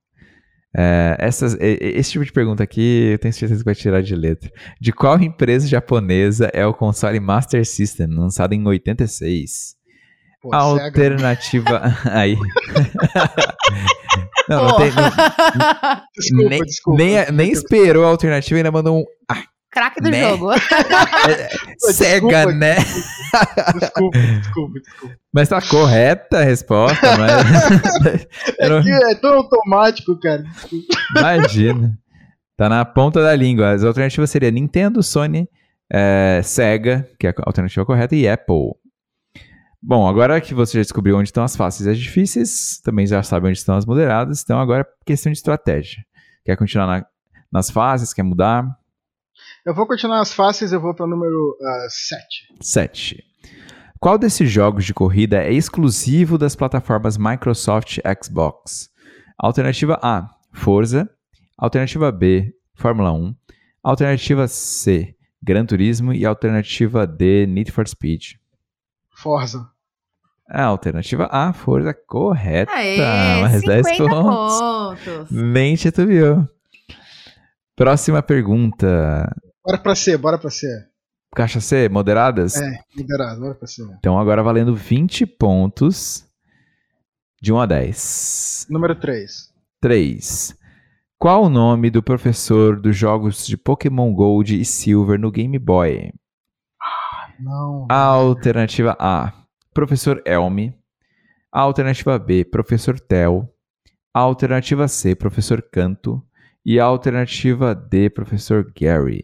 É, 0.77 1.17
essas, 1.19 1.57
esse 1.59 2.13
tipo 2.13 2.25
de 2.25 2.33
pergunta 2.33 2.63
aqui, 2.63 3.11
eu 3.13 3.19
tenho 3.19 3.33
certeza 3.33 3.61
que 3.61 3.65
vai 3.65 3.75
tirar 3.75 4.03
de 4.03 4.15
letra. 4.15 4.51
De 4.81 4.93
qual 4.93 5.19
empresa 5.19 5.67
japonesa 5.67 6.51
é 6.53 6.67
o 6.67 6.75
console 6.75 7.19
Master 7.19 7.65
System, 7.67 8.09
lançado 8.09 8.53
em 8.53 8.67
86? 8.67 9.77
Pô. 10.43 10.55
Alternativa. 10.55 11.83
Aí. 12.13 12.37
não, 14.49 14.65
não 14.69 14.77
tem. 14.77 14.91
não- 14.93 16.03
Desculpa, 16.17 16.49
nem, 16.51 16.63
desculpa. 16.63 17.03
nem, 17.03 17.33
nem 17.33 17.51
esperou 17.51 18.05
a 18.05 18.09
alternativa 18.09 18.57
e 18.57 18.59
ainda 18.61 18.71
mandou 18.71 19.01
um 19.01 19.05
Craque 19.71 20.01
do 20.01 20.11
Né? 20.11 20.29
jogo. 20.29 20.51
Sega, 21.93 22.27
Desculpa. 22.27 22.53
né? 22.53 22.77
Desculpa, 23.79 24.19
desculpa, 24.19 24.81
desculpa. 24.81 25.15
Mas 25.33 25.49
tá 25.49 25.61
correta 25.63 26.39
a 26.39 26.43
resposta, 26.43 27.17
mas. 27.17 28.27
É, 28.59 28.83
que 28.83 28.91
é 28.91 29.15
tão 29.17 29.35
automático, 29.35 30.19
cara. 30.19 30.43
Desculpa. 30.43 30.87
Imagina. 31.17 31.99
Tá 32.57 32.69
na 32.69 32.85
ponta 32.85 33.23
da 33.23 33.35
língua. 33.37 33.71
As 33.73 33.85
alternativas 33.85 34.31
seriam 34.31 34.51
Nintendo, 34.51 35.03
Sony, 35.03 35.49
é, 35.93 36.41
Sega, 36.43 37.09
que 37.19 37.27
é 37.27 37.31
a 37.31 37.35
alternativa 37.47 37.85
correta, 37.87 38.17
e 38.17 38.29
Apple. 38.29 38.73
Bom, 39.81 40.09
agora 40.09 40.41
que 40.41 40.53
você 40.55 40.79
já 40.79 40.83
descobriu 40.83 41.17
onde 41.17 41.29
estão 41.29 41.45
as 41.45 41.55
fáceis 41.55 41.87
e 41.87 41.91
as 41.91 41.99
difíceis, 41.99 42.81
também 42.83 43.07
já 43.07 43.23
sabe 43.23 43.47
onde 43.47 43.59
estão 43.59 43.77
as 43.77 43.87
moderadas, 43.87 44.43
então 44.43 44.59
agora 44.59 44.81
é 44.83 44.87
questão 45.07 45.31
de 45.31 45.39
estratégia. 45.39 46.03
Quer 46.45 46.57
continuar 46.57 46.87
na- 46.89 47.07
nas 47.53 47.71
fases? 47.71 48.13
Quer 48.13 48.25
mudar? 48.25 48.67
Eu 49.69 49.75
vou 49.75 49.87
continuar 49.87 50.23
as 50.23 50.33
fáceis, 50.33 50.73
eu 50.73 50.81
vou 50.81 50.95
para 50.95 51.05
o 51.05 51.07
número 51.07 51.55
7. 51.91 52.55
7. 52.59 53.23
Qual 54.01 54.17
desses 54.17 54.51
jogos 54.51 54.87
de 54.87 54.95
corrida 54.95 55.43
é 55.43 55.53
exclusivo 55.53 56.39
das 56.39 56.57
plataformas 56.57 57.19
Microsoft 57.19 57.99
Xbox? 58.25 58.89
Alternativa 59.37 59.99
A, 60.03 60.27
Forza. 60.55 61.07
Alternativa 61.59 62.11
B, 62.11 62.51
Fórmula 62.73 63.13
1. 63.13 63.37
Alternativa 63.83 64.49
C, 64.49 65.15
Gran 65.43 65.67
Turismo. 65.67 66.15
E 66.15 66.25
alternativa 66.25 67.07
D, 67.07 67.47
Need 67.47 67.71
for 67.71 67.87
Speed. 67.87 68.37
Forza. 69.11 69.69
A 70.49 70.65
alternativa 70.65 71.29
A, 71.31 71.53
Forza, 71.53 71.93
correta. 71.93 72.73
Aê, 72.73 73.43
mais 73.43 73.61
10 73.61 73.87
50 73.87 74.15
pontos. 74.15 74.59
pontos. 75.05 75.31
Nem 75.31 75.77
titubeou. 75.77 76.49
Próxima 77.77 78.23
pergunta. 78.23 79.31
Bora 79.65 79.79
pra 79.79 79.95
C, 79.95 80.17
bora 80.17 80.39
pra 80.39 80.51
C. 80.51 80.67
Caixa 81.35 81.61
C, 81.61 81.89
moderadas? 81.89 82.57
É, 82.57 82.81
liberado, 82.97 83.41
bora 83.41 83.55
pra 83.55 83.67
C. 83.67 83.83
Então 83.99 84.19
agora 84.19 84.43
valendo 84.43 84.75
20 84.75 85.27
pontos 85.27 86.27
de 87.41 87.53
1 87.53 87.61
a 87.61 87.67
10. 87.67 88.67
Número 88.71 88.95
3. 88.95 89.53
3. 89.81 90.57
Qual 91.19 91.45
o 91.45 91.51
nome 91.51 91.91
do 91.91 92.03
professor 92.03 92.81
dos 92.81 92.97
jogos 92.97 93.47
de 93.47 93.57
Pokémon 93.57 94.13
Gold 94.13 94.59
e 94.59 94.65
Silver 94.65 95.19
no 95.19 95.31
Game 95.31 95.59
Boy? 95.59 96.13
Não. 97.41 97.87
Alternativa 97.91 98.97
A, 98.99 99.33
Professor 99.73 100.23
Elmi. 100.25 100.75
Alternativa 101.53 102.19
B, 102.19 102.45
Professor 102.45 102.99
Tel. 102.99 103.53
Alternativa 104.13 104.89
C, 104.89 105.15
Professor 105.15 105.63
Canto. 105.63 106.23
E 106.65 106.79
alternativa 106.79 107.75
D, 107.75 108.11
Professor 108.11 108.71
Gary. 108.79 109.23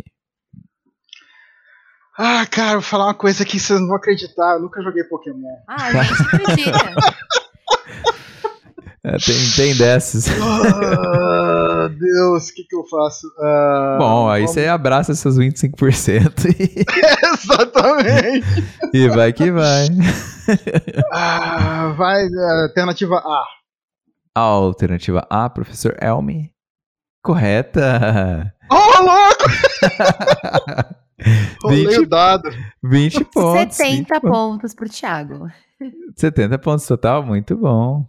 Ah, 2.16 2.46
cara, 2.46 2.74
vou 2.74 2.82
falar 2.82 3.06
uma 3.06 3.14
coisa 3.14 3.44
que 3.44 3.58
vocês 3.58 3.78
não 3.80 3.88
vão 3.88 3.96
acreditar. 3.96 4.54
Eu 4.54 4.60
nunca 4.62 4.80
joguei 4.82 5.02
Pokémon. 5.04 5.48
Ah, 5.68 5.86
a 5.88 6.02
gente 6.02 6.22
acredita. 6.22 6.78
É, 9.06 9.18
tem, 9.18 9.36
tem 9.54 9.76
dessas. 9.76 10.24
Ah, 10.32 11.88
Deus, 11.88 12.48
o 12.48 12.54
que, 12.54 12.64
que 12.64 12.74
eu 12.74 12.84
faço? 12.88 13.26
Ah, 13.38 13.96
Bom, 14.00 14.30
aí 14.30 14.40
vamos- 14.42 14.54
você 14.54 14.66
abraça 14.66 15.14
seus 15.14 15.36
25% 15.36 16.46
e, 16.58 16.84
Exatamente. 17.34 18.46
e 18.94 19.08
vai 19.10 19.30
que 19.34 19.50
vai. 19.50 19.88
Ah, 21.12 21.92
vai, 21.98 22.22
ah, 22.24 22.62
alternativa 22.68 23.16
A. 23.16 23.44
Alternativa 24.34 25.26
A, 25.28 25.50
Professor 25.50 25.94
Elmi. 26.00 26.50
Correta. 27.24 28.54
Oh, 28.70 29.02
louco! 29.02 29.44
Rolei 31.64 31.86
20, 31.86 31.98
o 32.00 32.06
dado. 32.06 32.50
20 32.82 33.24
pontos. 33.24 33.76
70 33.76 34.20
20 34.20 34.20
pontos 34.20 34.74
pro 34.74 34.90
Thiago. 34.90 35.48
70 36.14 36.58
pontos 36.58 36.86
total, 36.86 37.24
muito 37.24 37.56
bom. 37.56 38.06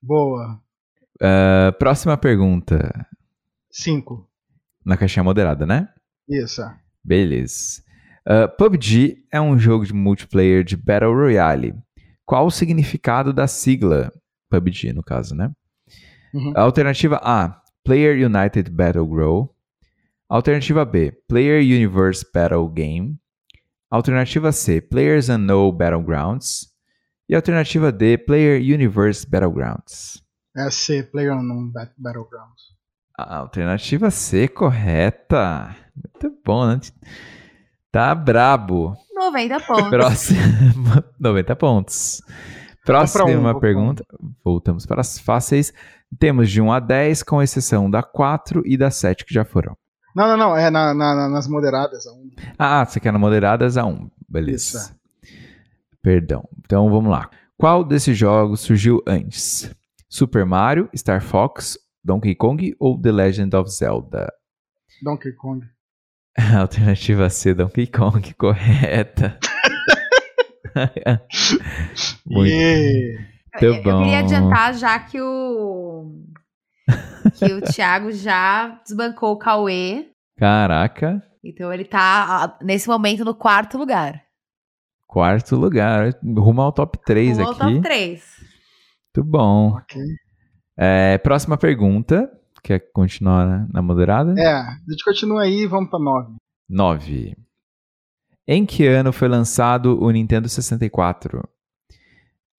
Boa. 0.00 0.60
Ah, 1.20 1.74
próxima 1.76 2.16
pergunta. 2.16 3.04
5. 3.68 4.24
Na 4.84 4.96
caixinha 4.96 5.24
moderada, 5.24 5.66
né? 5.66 5.88
Isso. 6.28 6.62
Beleza. 7.02 7.82
Ah, 8.24 8.46
PUBG 8.46 9.24
é 9.32 9.40
um 9.40 9.58
jogo 9.58 9.84
de 9.84 9.92
multiplayer 9.92 10.62
de 10.62 10.76
Battle 10.76 11.12
Royale. 11.12 11.74
Qual 12.24 12.46
o 12.46 12.50
significado 12.52 13.32
da 13.32 13.48
sigla? 13.48 14.12
PUBG, 14.48 14.92
no 14.92 15.02
caso, 15.02 15.34
né? 15.34 15.50
Uhum. 16.32 16.52
Alternativa 16.54 17.20
A, 17.24 17.60
Player 17.86 18.16
United 18.16 18.68
Battle 18.70 19.06
Grow. 19.06 19.54
Alternativa 20.28 20.84
B, 20.84 21.12
Player 21.28 21.60
Universe 21.60 22.26
Battle 22.34 22.66
Game. 22.68 23.16
Alternativa 23.88 24.50
C, 24.50 24.80
Players 24.80 25.28
Unknown 25.28 25.70
Battlegrounds. 25.70 26.66
E 27.28 27.34
alternativa 27.36 27.92
D, 27.92 28.18
Player 28.18 28.60
Universe 28.60 29.24
Battlegrounds. 29.24 30.20
É 30.56 30.68
C, 30.68 31.04
Player 31.04 31.32
Unknown 31.32 31.70
Bat- 31.70 31.94
Battlegrounds. 31.96 32.74
A 33.16 33.36
alternativa 33.36 34.10
C, 34.10 34.48
correta. 34.48 35.76
Muito 35.94 36.36
bom, 36.44 36.66
né? 36.66 36.80
Tá 37.92 38.14
brabo. 38.16 38.96
90 39.14 39.60
pontos. 39.60 39.90
Próximo. 39.90 40.40
90 41.20 41.56
pontos. 41.56 42.20
Próxima 42.84 43.54
um, 43.56 43.60
pergunta. 43.60 44.04
Voltamos 44.44 44.84
para 44.86 45.00
as 45.00 45.18
fáceis. 45.18 45.72
Temos 46.18 46.50
de 46.50 46.60
1 46.60 46.72
a 46.72 46.80
10, 46.80 47.22
com 47.22 47.42
exceção 47.42 47.90
da 47.90 48.02
4 48.02 48.62
e 48.64 48.76
da 48.76 48.90
7 48.90 49.24
que 49.24 49.34
já 49.34 49.44
foram. 49.44 49.76
Não, 50.14 50.28
não, 50.28 50.36
não. 50.36 50.56
É 50.56 50.70
na, 50.70 50.94
na, 50.94 51.28
nas 51.28 51.46
moderadas 51.46 52.06
a 52.06 52.12
1. 52.12 52.30
Ah, 52.58 52.84
você 52.84 52.98
quer 52.98 53.12
na 53.12 53.18
moderadas 53.18 53.76
a 53.76 53.84
1. 53.84 54.10
Beleza. 54.28 54.78
Isso. 54.78 54.96
Perdão. 56.02 56.48
Então 56.64 56.88
vamos 56.90 57.10
lá. 57.10 57.28
Qual 57.58 57.84
desses 57.84 58.16
jogos 58.16 58.60
surgiu 58.60 59.02
antes? 59.06 59.74
Super 60.08 60.46
Mario, 60.46 60.88
Star 60.94 61.20
Fox, 61.20 61.78
Donkey 62.04 62.34
Kong 62.34 62.74
ou 62.78 63.00
The 63.00 63.12
Legend 63.12 63.56
of 63.56 63.70
Zelda? 63.70 64.32
Donkey 65.02 65.32
Kong. 65.32 65.66
Alternativa 66.56 67.28
C, 67.28 67.54
Donkey 67.54 67.86
Kong, 67.86 68.32
correta. 68.38 69.38
Muito, 72.26 72.50
yeah. 72.50 73.26
Eu, 73.64 73.82
bom. 73.82 73.90
Eu 73.90 73.98
queria 73.98 74.18
adiantar 74.20 74.74
já 74.74 74.98
que 74.98 75.20
o 75.20 76.24
que 77.34 77.52
o 77.52 77.60
Thiago 77.72 78.12
já 78.12 78.80
desbancou 78.84 79.32
o 79.32 79.38
Cauê. 79.38 80.08
Caraca. 80.36 81.22
Então 81.44 81.72
ele 81.72 81.84
tá 81.84 82.58
nesse 82.62 82.88
momento 82.88 83.24
no 83.24 83.34
quarto 83.34 83.78
lugar. 83.78 84.22
Quarto 85.06 85.56
lugar, 85.56 86.12
rumo 86.22 86.60
ao 86.60 86.72
top 86.72 86.98
3 87.04 87.38
rumo 87.38 87.50
aqui. 87.50 87.60
Rumo 87.60 87.70
ao 87.70 87.74
top 87.74 87.82
3. 87.82 88.24
Muito 89.16 89.30
bom. 89.30 89.68
Ok. 89.76 90.02
É, 90.76 91.18
próxima 91.18 91.56
pergunta. 91.56 92.30
Quer 92.62 92.80
continuar 92.92 93.66
na 93.72 93.80
moderada? 93.80 94.34
É, 94.36 94.52
a 94.52 94.76
gente 94.90 95.04
continua 95.04 95.42
aí 95.42 95.60
e 95.60 95.66
vamos 95.66 95.88
para 95.88 96.00
9. 96.00 96.34
9. 96.68 97.36
Em 98.48 98.66
que 98.66 98.86
ano 98.86 99.12
foi 99.12 99.28
lançado 99.28 100.02
o 100.02 100.10
Nintendo 100.10 100.48
64? 100.48 101.48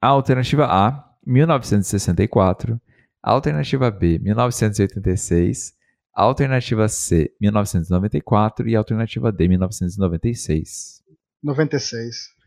Alternativa 0.02 0.66
A, 0.66 1.04
1964. 1.26 2.80
Alternativa 3.22 3.92
B, 3.92 4.20
1986. 4.20 5.74
Alternativa 6.14 6.88
C, 6.88 7.32
1994. 7.42 8.68
E 8.68 8.76
alternativa 8.76 9.32
D, 9.32 9.48
1996. 9.48 11.02
96. 11.44 12.38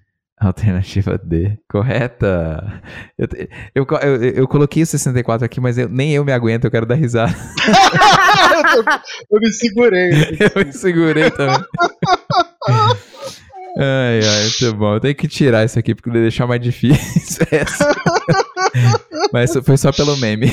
Alternativa 0.41 1.19
D. 1.19 1.59
Correta. 1.69 2.83
Eu, 3.19 3.29
eu, 3.75 3.87
eu, 4.01 4.25
eu, 4.25 4.49
coloquei 4.49 4.83
o 4.83 4.87
64 4.87 5.45
aqui, 5.45 5.61
mas 5.61 5.77
eu, 5.77 5.87
nem 5.89 6.15
eu 6.15 6.25
me 6.25 6.33
aguento, 6.33 6.65
eu 6.65 6.71
quero 6.71 6.87
dar 6.87 6.95
risada. 6.95 7.31
eu, 9.31 9.39
me 9.39 9.53
segurei. 9.53 10.11
Eu 10.11 10.65
me 10.65 10.73
segurei 10.73 11.31
também. 11.31 11.59
ai, 13.77 14.21
ai, 14.23 14.43
muito 14.43 14.77
bom. 14.77 14.95
Eu 14.95 15.01
tenho 15.01 15.15
que 15.15 15.29
tirar 15.29 15.65
isso 15.65 15.79
aqui 15.79 15.95
porque 15.95 16.11
deixar 16.11 16.47
mais 16.47 16.61
difícil. 16.61 17.47
Essa. 17.51 17.95
mas 19.33 19.53
foi 19.65 19.77
só 19.77 19.93
pelo 19.93 20.17
meme. 20.17 20.49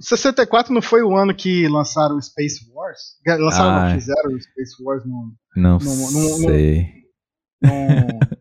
64 0.00 0.74
não 0.74 0.82
foi 0.82 1.02
o 1.02 1.16
ano 1.16 1.34
que 1.34 1.68
lançaram 1.68 2.16
o 2.16 2.22
Space 2.22 2.60
Wars? 2.72 2.98
Lançaram, 3.26 3.70
ah, 3.70 3.88
não, 3.88 3.94
fizeram 3.94 4.30
o 4.32 4.40
Space 4.40 4.82
Wars 4.82 5.04
no. 5.04 5.32
Não 5.56 5.78
no, 5.78 6.10
no, 6.10 6.36
sei. 6.38 6.88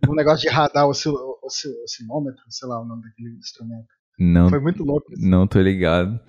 Num 0.07 0.15
negócio 0.15 0.41
de 0.41 0.49
radar 0.53 0.87
oscil, 0.87 1.13
oscil, 1.43 1.71
oscilômetro, 1.83 2.41
sei 2.49 2.67
lá 2.67 2.81
o 2.81 2.85
nome 2.85 3.03
daquele 3.03 3.37
instrumento. 3.37 3.87
Não, 4.19 4.49
Foi 4.49 4.59
muito 4.59 4.83
louco 4.83 5.13
isso. 5.13 5.27
Não 5.27 5.47
tô 5.47 5.59
ligado. 5.59 6.19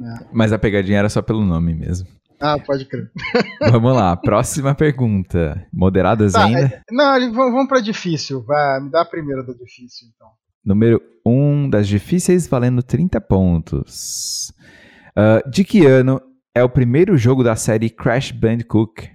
É. 0.00 0.26
Mas 0.32 0.52
a 0.52 0.58
pegadinha 0.58 0.98
era 0.98 1.08
só 1.08 1.22
pelo 1.22 1.44
nome 1.44 1.74
mesmo. 1.74 2.08
Ah, 2.40 2.58
pode 2.58 2.84
crer. 2.84 3.10
Vamos 3.70 3.94
lá, 3.94 4.16
próxima 4.16 4.74
pergunta. 4.74 5.66
Moderadas 5.72 6.32
tá, 6.32 6.44
ainda? 6.44 6.60
É, 6.60 6.82
não, 6.90 7.32
vamos 7.32 7.68
pra 7.68 7.80
difícil. 7.80 8.42
Vai, 8.44 8.80
me 8.80 8.90
dá 8.90 9.02
a 9.02 9.04
primeira 9.04 9.42
da 9.42 9.52
difícil, 9.52 10.08
então. 10.14 10.28
Número 10.64 11.00
1 11.24 11.30
um 11.32 11.70
das 11.70 11.88
difíceis, 11.88 12.46
valendo 12.46 12.82
30 12.82 13.20
pontos. 13.20 14.52
Uh, 15.16 15.48
de 15.48 15.64
que 15.64 15.86
ano 15.86 16.20
é 16.54 16.62
o 16.62 16.68
primeiro 16.68 17.16
jogo 17.16 17.42
da 17.42 17.56
série 17.56 17.88
Crash 17.88 18.32
Bandicoot? 18.32 19.10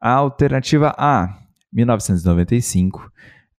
A 0.00 0.12
alternativa 0.12 0.94
A, 0.98 1.38
1995, 1.72 3.10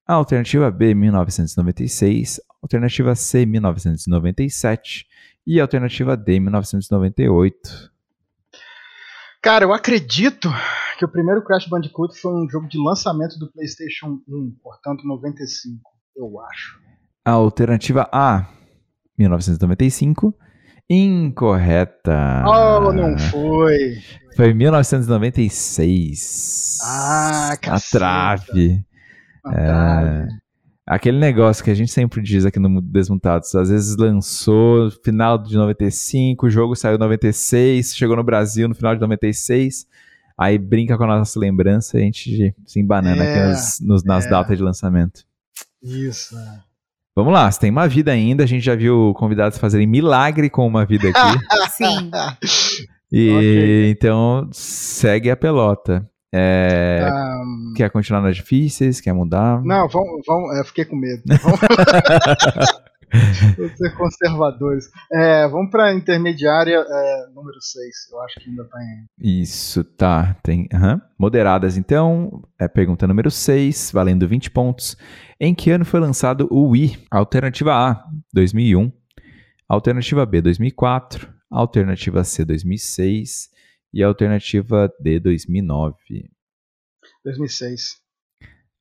alternativa 0.05 0.69
B, 0.69 0.93
1996, 0.93 2.39
alternativa 2.61 3.15
C, 3.15 3.45
1997 3.45 5.07
e 5.47 5.59
alternativa 5.59 6.15
D, 6.15 6.39
1998. 6.39 7.94
Cara, 9.45 9.63
eu 9.63 9.71
acredito 9.71 10.49
que 10.97 11.05
o 11.05 11.07
primeiro 11.07 11.43
Crash 11.43 11.67
Bandicoot 11.67 12.19
foi 12.19 12.33
um 12.33 12.49
jogo 12.49 12.67
de 12.67 12.79
lançamento 12.79 13.37
do 13.37 13.51
PlayStation 13.51 14.19
1, 14.27 14.55
portanto 14.63 15.05
95, 15.05 15.79
eu 16.17 16.41
acho. 16.41 16.79
A 17.23 17.33
alternativa 17.33 18.09
A, 18.11 18.47
1995. 19.15 20.33
Incorreta. 20.89 22.43
Oh, 22.47 22.91
não 22.91 23.15
foi. 23.19 23.99
Foi 24.35 24.51
1996. 24.51 26.79
Ah, 26.83 27.55
caceta. 27.61 27.97
A 27.97 27.99
trave. 27.99 28.83
A 29.45 29.51
trave. 29.51 30.23
É, 30.23 30.27
aquele 30.85 31.17
negócio 31.17 31.63
que 31.63 31.71
a 31.71 31.73
gente 31.73 31.91
sempre 31.91 32.21
diz 32.21 32.45
aqui 32.45 32.59
no 32.59 32.81
Desmontados. 32.81 33.53
Às 33.55 33.69
vezes 33.69 33.95
lançou 33.97 34.91
final 35.03 35.37
de 35.37 35.55
95, 35.55 36.45
o 36.45 36.49
jogo 36.49 36.75
saiu 36.75 36.95
em 36.95 36.99
96, 36.99 37.95
chegou 37.95 38.15
no 38.15 38.23
Brasil 38.23 38.67
no 38.67 38.75
final 38.75 38.93
de 38.93 39.01
96. 39.01 39.87
Aí 40.37 40.57
brinca 40.57 40.97
com 40.97 41.05
a 41.05 41.07
nossa 41.07 41.39
lembrança 41.39 41.97
e 41.97 42.01
a 42.01 42.03
gente 42.03 42.53
se 42.65 42.79
embanana 42.79 43.23
é, 43.23 43.31
aqui 43.31 43.49
nos, 43.49 43.79
nos, 43.79 44.03
nas 44.03 44.25
é. 44.25 44.29
datas 44.29 44.57
de 44.57 44.63
lançamento. 44.63 45.23
Isso. 45.81 46.37
É. 46.37 46.59
Vamos 47.15 47.31
lá, 47.31 47.49
você 47.49 47.61
tem 47.61 47.71
uma 47.71 47.87
vida 47.87 48.11
ainda. 48.11 48.43
A 48.43 48.47
gente 48.47 48.63
já 48.63 48.75
viu 48.75 49.13
convidados 49.15 49.57
fazerem 49.57 49.87
milagre 49.87 50.49
com 50.49 50.67
uma 50.67 50.85
vida 50.85 51.09
aqui. 51.09 51.39
Sim. 51.71 52.11
E 53.09 53.29
okay. 53.29 53.91
então 53.91 54.49
segue 54.51 55.31
a 55.31 55.37
pelota. 55.37 56.05
É. 56.37 57.09
Quer 57.75 57.89
continuar 57.89 58.21
nas 58.21 58.35
difíceis? 58.35 58.99
Quer 58.99 59.13
mudar? 59.13 59.63
Não, 59.63 59.87
vamos. 59.87 60.21
vamos 60.27 60.57
eu 60.57 60.65
fiquei 60.65 60.85
com 60.85 60.95
medo. 60.95 61.23
Vamos 63.57 63.77
ser 63.77 63.95
conservadores. 63.95 64.89
É, 65.11 65.47
vamos 65.47 65.71
para 65.71 65.93
intermediária 65.93 66.83
é, 66.87 67.27
número 67.33 67.61
6. 67.61 68.11
Eu 68.11 68.21
acho 68.21 68.39
que 68.39 68.49
ainda 68.49 68.63
está 68.63 68.77
em. 68.81 69.41
Isso, 69.41 69.83
tá. 69.83 70.35
Tem, 70.43 70.67
uhum. 70.73 70.99
Moderadas, 71.17 71.77
então. 71.77 72.43
É, 72.59 72.67
pergunta 72.67 73.07
número 73.07 73.31
6, 73.31 73.91
valendo 73.93 74.27
20 74.27 74.51
pontos. 74.51 74.97
Em 75.39 75.53
que 75.53 75.71
ano 75.71 75.85
foi 75.85 75.99
lançado 75.99 76.47
o 76.51 76.69
Wii? 76.69 77.05
Alternativa 77.09 77.73
A, 77.73 78.03
2001. 78.33 78.91
Alternativa 79.69 80.25
B, 80.25 80.41
2004. 80.41 81.29
Alternativa 81.49 82.23
C, 82.23 82.43
2006. 82.43 83.49
E 83.95 84.03
alternativa 84.03 84.93
D, 84.99 85.21
2009. 85.21 86.29
2006. 87.23 88.01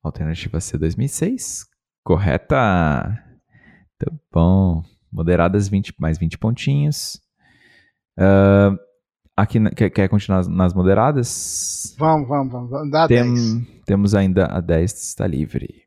Alternativa 0.03 0.61
C, 0.61 0.77
2006. 0.77 1.67
Correta. 2.03 3.25
Tá 3.97 4.13
bom. 4.33 4.83
Moderadas 5.13 5.69
20, 5.69 5.95
mais 6.01 6.19
20 6.19 6.37
pontinhos. 6.37 7.23
Uh, 8.19 8.77
aqui, 9.37 9.61
quer, 9.77 9.91
quer, 9.91 10.09
continuar 10.09 10.49
nas 10.49 10.75
moderadas? 10.75 11.95
Vamos, 11.97 12.29
vamos, 12.29 12.53
vamos. 12.53 12.91
Dá 12.91 13.07
Tem, 13.07 13.33
10. 13.33 13.85
Temos 13.87 14.17
ainda 14.17 14.47
a 14.47 14.61
10, 14.61 14.93
está 14.93 15.29
livre. 15.29 15.85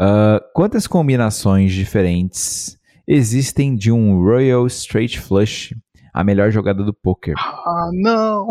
Uh, 0.00 0.40
quantas 0.54 0.86
combinações 0.86 1.74
diferentes 1.74 2.80
existem 3.06 3.76
de 3.76 3.92
um 3.92 4.18
Royal 4.18 4.66
Straight 4.66 5.20
Flush, 5.20 5.74
a 6.16 6.24
melhor 6.24 6.50
jogada 6.50 6.82
do 6.82 6.94
poker? 6.94 7.34
Ah, 7.36 7.90
não! 7.92 8.48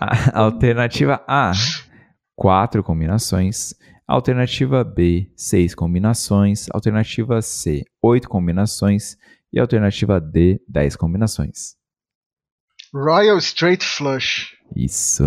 A, 0.00 0.40
alternativa 0.40 1.22
A, 1.28 1.52
quatro 2.34 2.82
combinações. 2.82 3.74
Alternativa 4.06 4.82
B, 4.82 5.30
seis 5.36 5.74
combinações. 5.74 6.66
Alternativa 6.72 7.42
C, 7.42 7.84
oito 8.02 8.26
combinações. 8.26 9.18
E 9.52 9.60
alternativa 9.60 10.18
D, 10.18 10.62
dez 10.66 10.96
combinações. 10.96 11.76
Royal 12.94 13.36
Straight 13.36 13.84
Flush. 13.84 14.56
Isso. 14.74 15.24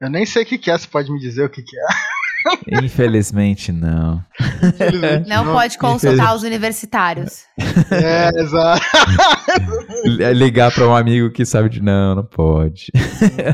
Eu 0.00 0.08
nem 0.08 0.24
sei 0.24 0.42
o 0.42 0.46
que 0.46 0.70
é, 0.70 0.78
você 0.78 0.88
pode 0.88 1.12
me 1.12 1.18
dizer 1.18 1.44
o 1.44 1.50
que 1.50 1.60
é. 1.60 2.11
Infelizmente 2.82 3.72
não. 3.72 4.24
Infelizmente, 4.62 5.28
não, 5.28 5.44
não, 5.44 5.52
pode 5.52 5.78
consultar 5.78 6.34
os 6.34 6.42
universitários. 6.42 7.44
É, 7.90 8.30
exato. 8.40 8.82
Ligar 10.34 10.72
para 10.72 10.86
um 10.86 10.94
amigo 10.94 11.30
que 11.30 11.44
sabe 11.44 11.68
de 11.68 11.82
não, 11.82 12.14
não 12.14 12.24
pode. 12.24 12.86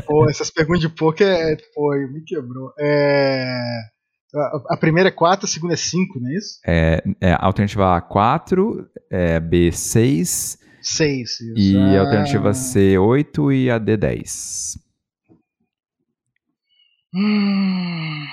Pô, 0.05 0.29
essas 0.29 0.49
perguntas 0.49 0.81
de 0.81 0.89
poker, 0.89 1.27
é, 1.27 1.57
pô, 1.73 1.91
me 2.11 2.23
quebrou. 2.23 2.71
É, 2.79 3.61
a 4.69 4.77
primeira 4.77 5.09
é 5.09 5.11
4, 5.11 5.45
a 5.45 5.47
segunda 5.47 5.73
é 5.73 5.77
5, 5.77 6.19
não 6.19 6.29
é 6.29 6.35
isso? 6.35 6.59
É, 6.65 7.03
é 7.21 7.37
alternativa 7.39 7.95
A 7.95 8.01
4, 8.01 8.87
é, 9.11 9.39
B 9.39 9.71
6. 9.71 10.57
6, 10.81 11.29
isso. 11.29 11.55
E 11.57 11.77
a 11.77 12.01
alternativa 12.01 12.53
C 12.53 12.97
8 12.97 13.51
e 13.51 13.69
a 13.71 13.77
D 13.77 13.97
10. 13.97 14.77
Hum... 17.13 18.25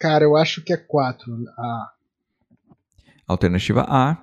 Cara, 0.00 0.24
eu 0.24 0.34
acho 0.34 0.62
que 0.62 0.72
é 0.72 0.78
4. 0.78 1.44
A. 1.58 1.90
Alternativa 3.28 3.84
A. 3.86 4.16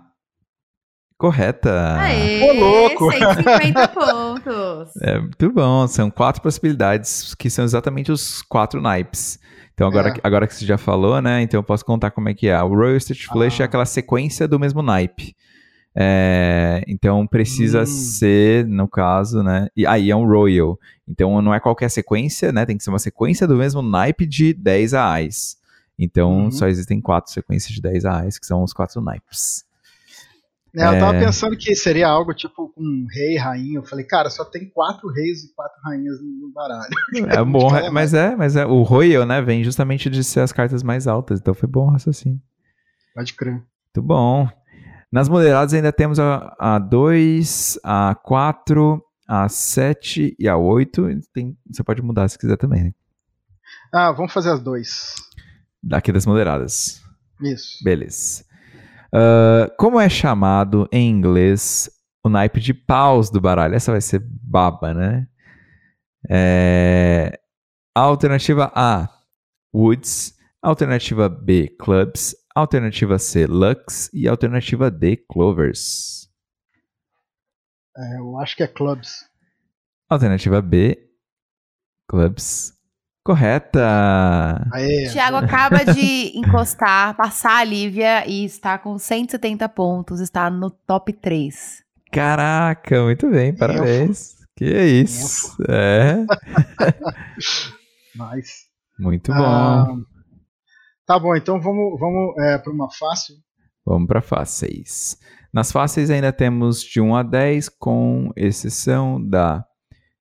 Correta. 1.15 1.99
Aê, 1.99 2.49
Ô, 2.49 2.53
louco! 2.53 3.11
150 3.11 3.87
pontos. 3.93 4.95
É 5.01 5.19
muito 5.19 5.51
bom. 5.51 5.87
São 5.87 6.09
quatro 6.09 6.41
possibilidades 6.41 7.35
que 7.35 7.49
são 7.49 7.63
exatamente 7.63 8.11
os 8.11 8.41
quatro 8.41 8.81
naipes. 8.81 9.39
Então, 9.73 9.87
agora, 9.87 10.09
é. 10.09 10.13
agora 10.23 10.47
que 10.47 10.55
você 10.55 10.65
já 10.65 10.79
falou, 10.79 11.21
né? 11.21 11.43
Então 11.43 11.59
eu 11.59 11.63
posso 11.63 11.85
contar 11.85 12.09
como 12.09 12.27
é 12.29 12.33
que 12.33 12.47
é. 12.47 12.61
O 12.63 12.69
Royal 12.69 12.97
State 12.97 13.27
Flush 13.27 13.59
é 13.59 13.63
ah. 13.63 13.65
é 13.65 13.67
aquela 13.67 13.85
sequência 13.85 14.47
do 14.47 14.59
mesmo 14.59 14.81
naipe. 14.81 15.35
É, 15.95 16.83
então 16.87 17.25
precisa 17.25 17.81
hum. 17.81 17.85
ser, 17.85 18.65
no 18.65 18.87
caso, 18.87 19.43
né? 19.43 19.67
E 19.75 19.85
aí 19.85 20.09
é 20.09 20.15
um 20.15 20.27
Royal. 20.27 20.79
Então 21.07 21.39
não 21.41 21.53
é 21.53 21.59
qualquer 21.59 21.89
sequência, 21.89 22.51
né? 22.51 22.65
Tem 22.65 22.77
que 22.77 22.83
ser 22.83 22.89
uma 22.89 22.99
sequência 22.99 23.47
do 23.47 23.55
mesmo 23.55 23.83
naipe 23.83 24.25
de 24.25 24.53
10 24.53 24.93
AIs. 24.95 25.56
Então 25.97 26.45
uhum. 26.45 26.51
só 26.51 26.67
existem 26.67 27.01
quatro 27.01 27.31
sequências 27.31 27.73
de 27.73 27.81
10 27.81 28.05
AIs, 28.05 28.39
que 28.39 28.45
são 28.45 28.63
os 28.63 28.73
quatro 28.73 29.01
naipes. 29.01 29.65
É, 30.75 30.85
eu 30.85 30.99
tava 30.99 31.17
é... 31.17 31.19
pensando 31.19 31.57
que 31.57 31.75
seria 31.75 32.07
algo 32.07 32.33
tipo 32.33 32.69
com 32.69 32.81
um 32.81 33.05
rei, 33.09 33.35
rainha. 33.35 33.79
Eu 33.79 33.83
falei, 33.83 34.05
cara, 34.05 34.29
só 34.29 34.45
tem 34.45 34.69
quatro 34.69 35.09
reis 35.11 35.43
e 35.43 35.53
quatro 35.55 35.77
rainhas 35.83 36.19
no 36.21 36.51
baralho. 36.53 36.89
É 37.29 37.43
bom, 37.43 37.69
mas 37.91 38.13
é, 38.13 38.35
mas 38.35 38.55
é. 38.55 38.65
O 38.65 38.83
Royal, 38.83 39.25
né, 39.25 39.41
vem 39.41 39.63
justamente 39.63 40.09
de 40.09 40.23
ser 40.23 40.41
as 40.41 40.51
cartas 40.51 40.83
mais 40.83 41.07
altas. 41.07 41.39
Então 41.39 41.53
foi 41.53 41.67
bom 41.67 41.87
o 41.87 41.91
raciocínio. 41.91 42.39
Pode 43.15 43.33
crer. 43.33 43.53
Muito 43.53 44.01
bom. 44.01 44.47
Nas 45.11 45.29
moderadas 45.29 45.73
ainda 45.73 45.91
temos 45.91 46.19
a 46.19 46.77
2, 46.77 47.79
a 47.83 48.13
4, 48.13 49.01
a 49.27 49.49
7 49.49 50.35
e 50.37 50.47
a 50.47 50.57
8. 50.57 51.07
Você 51.71 51.83
pode 51.83 52.01
mudar 52.01 52.27
se 52.27 52.37
quiser 52.37 52.57
também. 52.57 52.83
Né? 52.83 52.93
Ah, 53.91 54.11
vamos 54.11 54.33
fazer 54.33 54.51
as 54.51 54.61
duas. 54.61 55.15
Daqui 55.87 56.11
das 56.11 56.25
moderadas. 56.25 57.01
Isso. 57.41 57.83
Beleza. 57.83 58.43
Uh, 59.07 59.73
como 59.77 59.99
é 59.99 60.09
chamado 60.09 60.87
em 60.91 61.09
inglês 61.09 61.89
o 62.23 62.29
naipe 62.29 62.59
de 62.59 62.73
paus 62.73 63.29
do 63.29 63.39
baralho? 63.39 63.73
Essa 63.73 63.91
vai 63.91 64.01
ser 64.01 64.21
baba, 64.21 64.93
né? 64.93 65.27
É... 66.29 67.39
Alternativa 67.95 68.71
A, 68.75 69.09
Woods. 69.73 70.35
Alternativa 70.61 71.29
B, 71.29 71.69
Clubs. 71.79 72.35
Alternativa 72.53 73.17
C, 73.17 73.45
Lux. 73.45 74.09
E 74.13 74.27
alternativa 74.27 74.91
D, 74.91 75.15
Clovers. 75.29 76.27
É, 77.95 78.19
eu 78.19 78.37
acho 78.39 78.55
que 78.57 78.63
é 78.63 78.67
Clubs. 78.67 79.25
Alternativa 80.09 80.61
B, 80.61 80.97
Clubs. 82.07 82.76
Correta! 83.27 84.65
Aê, 84.71 85.09
Tiago 85.11 85.35
acaba 85.35 85.83
de 85.83 86.31
encostar, 86.33 87.13
passar 87.17 87.57
a 87.57 87.63
Lívia 87.65 88.25
e 88.25 88.45
está 88.45 88.77
com 88.77 88.97
170 88.97 89.67
pontos, 89.67 90.21
está 90.21 90.49
no 90.49 90.71
top 90.71 91.11
3. 91.11 91.83
Caraca, 92.09 93.03
muito 93.03 93.29
bem, 93.29 93.53
parabéns. 93.53 94.37
Que 94.55 94.73
é 94.73 94.85
isso. 94.85 95.61
É. 95.67 96.25
nice. 98.15 98.67
Muito 98.97 99.33
bom. 99.33 99.43
Ah, 99.43 99.93
Tá 101.05 101.19
bom, 101.19 101.35
então 101.35 101.59
vamos, 101.59 101.99
vamos 101.99 102.33
é, 102.37 102.57
para 102.57 102.71
uma 102.71 102.87
fácil. 102.89 103.35
Vamos 103.85 104.07
para 104.07 104.21
fáceis. 104.21 105.17
Nas 105.53 105.69
fáceis 105.69 106.09
ainda 106.09 106.31
temos 106.31 106.81
de 106.81 107.01
1 107.01 107.13
a 107.13 107.23
10, 107.23 107.67
com 107.67 108.31
exceção 108.37 109.21
da 109.21 109.65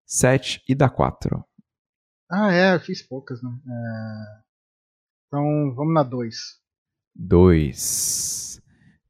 7 0.04 0.60
e 0.68 0.74
da 0.74 0.88
4. 0.88 1.44
Ah, 2.30 2.52
é, 2.52 2.74
eu 2.74 2.80
fiz 2.80 3.02
poucas, 3.02 3.42
né? 3.42 3.50
É... 3.50 4.40
Então 5.26 5.74
vamos 5.74 5.94
na 5.94 6.02
2. 6.02 6.36
2. 7.14 8.60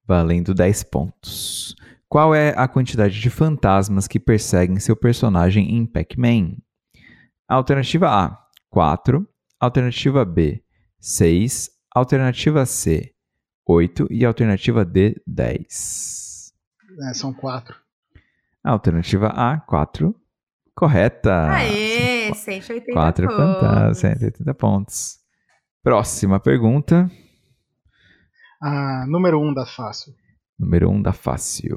Valendo 0.07 0.55
10 0.55 0.83
pontos. 0.85 1.75
Qual 2.09 2.35
é 2.35 2.55
a 2.57 2.69
quantidade 2.69 3.21
de 3.21 3.31
fantasmas 3.31 4.07
que 4.07 4.21
perseguem 4.21 4.79
seu 4.79 4.95
personagem 4.95 5.77
em 5.77 5.85
Pac-Man? 5.85 6.57
Alternativa 7.49 8.09
A, 8.09 8.39
4. 8.71 9.27
Alternativa 9.59 10.25
B, 10.25 10.63
6, 11.01 11.71
alternativa 11.91 12.67
C, 12.67 13.15
8 13.67 14.07
e 14.11 14.25
alternativa 14.25 14.85
D, 14.85 15.21
10. 15.27 16.53
É, 17.09 17.15
são 17.15 17.33
4. 17.33 17.75
Alternativa 18.63 19.29
A, 19.29 19.59
4. 19.61 20.15
Correta. 20.75 21.53
Aê, 21.53 22.16
180 22.35 22.93
4 22.93 23.29
pontos. 23.29 23.37
4 23.37 23.37
fantasmas, 23.37 23.99
180 23.99 24.55
pontos. 24.55 25.19
Próxima 25.83 26.41
pergunta. 26.41 27.11
Ah, 28.61 29.05
número 29.07 29.41
1 29.41 29.49
um 29.49 29.55
da 29.55 29.67
fácil. 29.67 30.15
Número 30.59 30.91
1 30.91 30.95
um 30.95 31.03
da 31.03 31.13
fácil. 31.13 31.77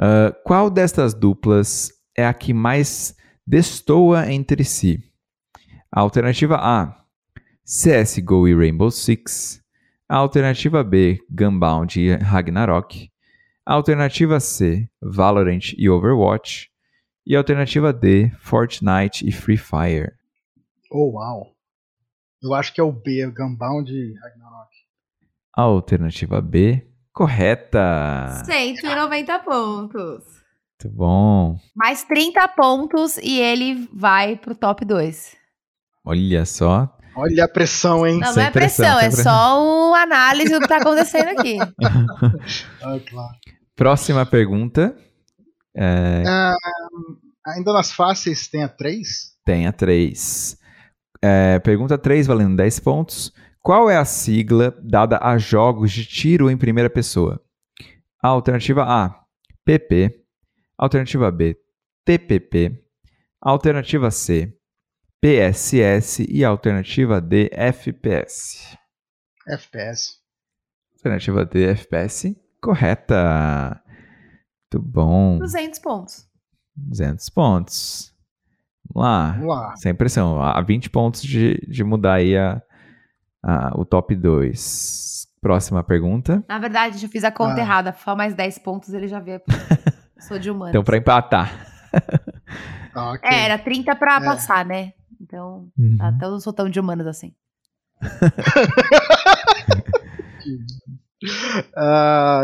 Uh, 0.00 0.34
qual 0.44 0.68
destas 0.68 1.14
duplas 1.14 1.92
é 2.16 2.26
a 2.26 2.34
que 2.34 2.52
mais 2.52 3.14
destoa 3.46 4.30
entre 4.32 4.64
si? 4.64 4.98
Alternativa 5.92 6.56
A, 6.56 7.04
CSGO 7.64 8.48
e 8.48 8.54
Rainbow 8.54 8.90
Six. 8.90 9.62
Alternativa 10.08 10.82
B, 10.84 11.18
Gunbound 11.30 12.00
e 12.00 12.14
Ragnarok. 12.16 13.10
Alternativa 13.64 14.38
C, 14.38 14.88
Valorant 15.00 15.72
e 15.78 15.88
Overwatch. 15.88 16.68
E 17.26 17.34
alternativa 17.34 17.92
D, 17.92 18.30
Fortnite 18.38 19.26
e 19.26 19.32
Free 19.32 19.56
Fire. 19.56 20.12
Oh, 20.90 21.12
uau. 21.12 21.54
Eu 22.42 22.52
acho 22.52 22.74
que 22.74 22.80
é 22.80 22.84
o 22.84 22.92
B, 22.92 23.26
Gunbound 23.34 23.90
e 23.90 24.14
Ragnarok. 24.18 24.70
Alternativa 25.56 26.42
B, 26.42 26.86
correta. 27.12 28.42
190 28.44 29.38
pontos. 29.38 30.24
Muito 30.84 30.96
bom. 30.96 31.58
Mais 31.74 32.04
30 32.04 32.46
pontos 32.48 33.16
e 33.16 33.40
ele 33.40 33.88
vai 33.90 34.36
pro 34.36 34.54
top 34.54 34.84
2. 34.84 35.34
Olha 36.04 36.44
só. 36.44 36.94
Olha 37.16 37.44
a 37.44 37.48
pressão, 37.48 38.06
hein? 38.06 38.18
Não, 38.18 38.34
não 38.34 38.42
é 38.42 38.50
pressão, 38.50 38.98
pressão 38.98 39.00
é 39.00 39.10
só 39.10 39.88
uma 39.88 40.02
análise 40.02 40.52
do 40.52 40.58
que 40.58 40.64
está 40.64 40.76
acontecendo 40.76 41.28
aqui. 41.28 41.56
ah, 42.82 43.00
claro. 43.08 43.34
Próxima 43.74 44.26
pergunta. 44.26 44.94
É... 45.76 46.22
Ah, 46.26 46.54
ainda 47.46 47.72
nas 47.72 47.92
fáceis 47.92 48.48
tem 48.48 48.62
a 48.62 48.68
3? 48.68 49.06
Tem 49.44 49.66
a 49.66 49.72
3. 49.72 50.58
É, 51.22 51.58
pergunta 51.58 51.98
3, 51.98 52.26
valendo 52.26 52.56
10 52.56 52.80
pontos. 52.80 53.32
Qual 53.62 53.88
é 53.90 53.96
a 53.96 54.04
sigla 54.04 54.76
dada 54.82 55.18
a 55.22 55.38
jogos 55.38 55.90
de 55.90 56.04
tiro 56.04 56.50
em 56.50 56.56
primeira 56.56 56.90
pessoa? 56.90 57.42
Alternativa 58.22 58.84
A, 58.84 59.24
PP. 59.64 60.22
Alternativa 60.76 61.30
B, 61.30 61.56
TPP. 62.04 62.84
Alternativa 63.40 64.10
C, 64.10 64.54
PSS 65.20 66.26
e 66.28 66.44
alternativa 66.44 67.20
D, 67.20 67.50
FPS. 67.52 68.76
FPS. 69.46 70.18
Alternativa 70.96 71.44
D, 71.44 71.64
FPS. 71.64 72.36
Correta. 72.60 73.83
Muito 74.74 74.80
bom. 74.80 75.38
200 75.38 75.78
pontos. 75.78 76.26
200 76.76 77.30
pontos. 77.30 78.12
Vamos 78.92 79.08
lá. 79.08 79.30
Vamos 79.32 79.48
lá. 79.48 79.76
Sem 79.76 79.94
pressão. 79.94 80.42
Há 80.42 80.60
20 80.60 80.90
pontos 80.90 81.22
de, 81.22 81.64
de 81.68 81.84
mudar 81.84 82.14
aí 82.14 82.36
a, 82.36 82.60
a, 83.42 83.72
o 83.78 83.84
top 83.84 84.16
2. 84.16 85.28
Próxima 85.40 85.84
pergunta. 85.84 86.42
Na 86.48 86.58
verdade, 86.58 87.04
eu 87.04 87.08
fiz 87.08 87.22
a 87.22 87.30
conta 87.30 87.54
ah. 87.54 87.60
errada. 87.60 87.94
Só 88.02 88.16
mais 88.16 88.34
10 88.34 88.58
pontos 88.58 88.92
ele 88.92 89.06
já 89.06 89.20
vê. 89.20 89.40
Sou 90.18 90.38
de 90.38 90.50
humano. 90.50 90.70
Então, 90.70 90.82
para 90.82 90.96
empatar. 90.96 91.52
Ah, 92.94 93.12
okay. 93.14 93.30
É, 93.30 93.44
era 93.44 93.58
30 93.58 93.94
para 93.94 94.16
é. 94.16 94.24
passar, 94.24 94.64
né? 94.64 94.92
Então, 95.20 95.68
uhum. 95.78 95.96
até 96.00 96.24
eu 96.24 96.32
não 96.32 96.40
sou 96.40 96.52
tão 96.52 96.68
de 96.68 96.80
humanas 96.80 97.06
assim. 97.06 97.32
uh, 98.02 98.06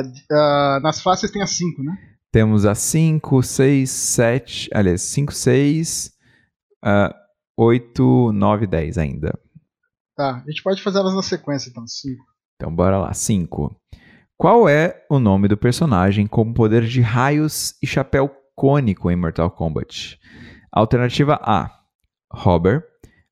uh, 0.31 0.81
nas 0.81 1.01
fáceis 1.01 1.33
tem 1.33 1.43
as 1.43 1.51
5, 1.51 1.83
né? 1.83 2.10
Temos 2.33 2.65
a 2.65 2.75
5, 2.75 3.43
6, 3.43 3.91
7, 3.91 4.71
aliás, 4.73 5.03
5, 5.03 5.33
6, 5.33 6.13
8, 7.59 8.33
9, 8.33 8.67
10 8.67 8.99
ainda. 8.99 9.39
Tá, 10.17 10.37
a 10.47 10.51
gente 10.51 10.63
pode 10.63 10.83
fazer 10.83 10.99
elas 10.99 11.15
na 11.15 11.23
sequência, 11.23 11.71
então, 11.71 11.87
5. 11.87 12.23
Então, 12.55 12.75
bora 12.75 12.99
lá, 12.99 13.13
5. 13.13 13.75
Qual 14.37 14.69
é 14.69 15.05
o 15.11 15.19
nome 15.19 15.49
do 15.49 15.57
personagem 15.57 16.27
com 16.27 16.53
poder 16.53 16.87
de 16.87 17.01
raios 17.01 17.75
e 17.83 17.87
chapéu 17.87 18.31
cônico 18.55 19.11
em 19.11 19.17
Mortal 19.17 19.51
Kombat? 19.51 20.19
Alternativa 20.73 21.39
A, 21.43 21.71
Robber. 22.33 22.85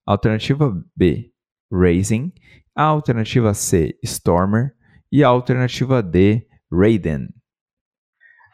Alternativa 0.07 0.75
B, 0.97 1.31
Raising. 1.73 2.33
Alternativa 2.75 3.55
C, 3.55 3.99
Stormer. 4.03 4.75
E 5.13 5.23
alternativa 5.23 6.03
D, 6.03 6.47
Raiden. 6.73 7.29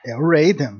É 0.06 0.16
o 0.16 0.28
Raiden. 0.28 0.78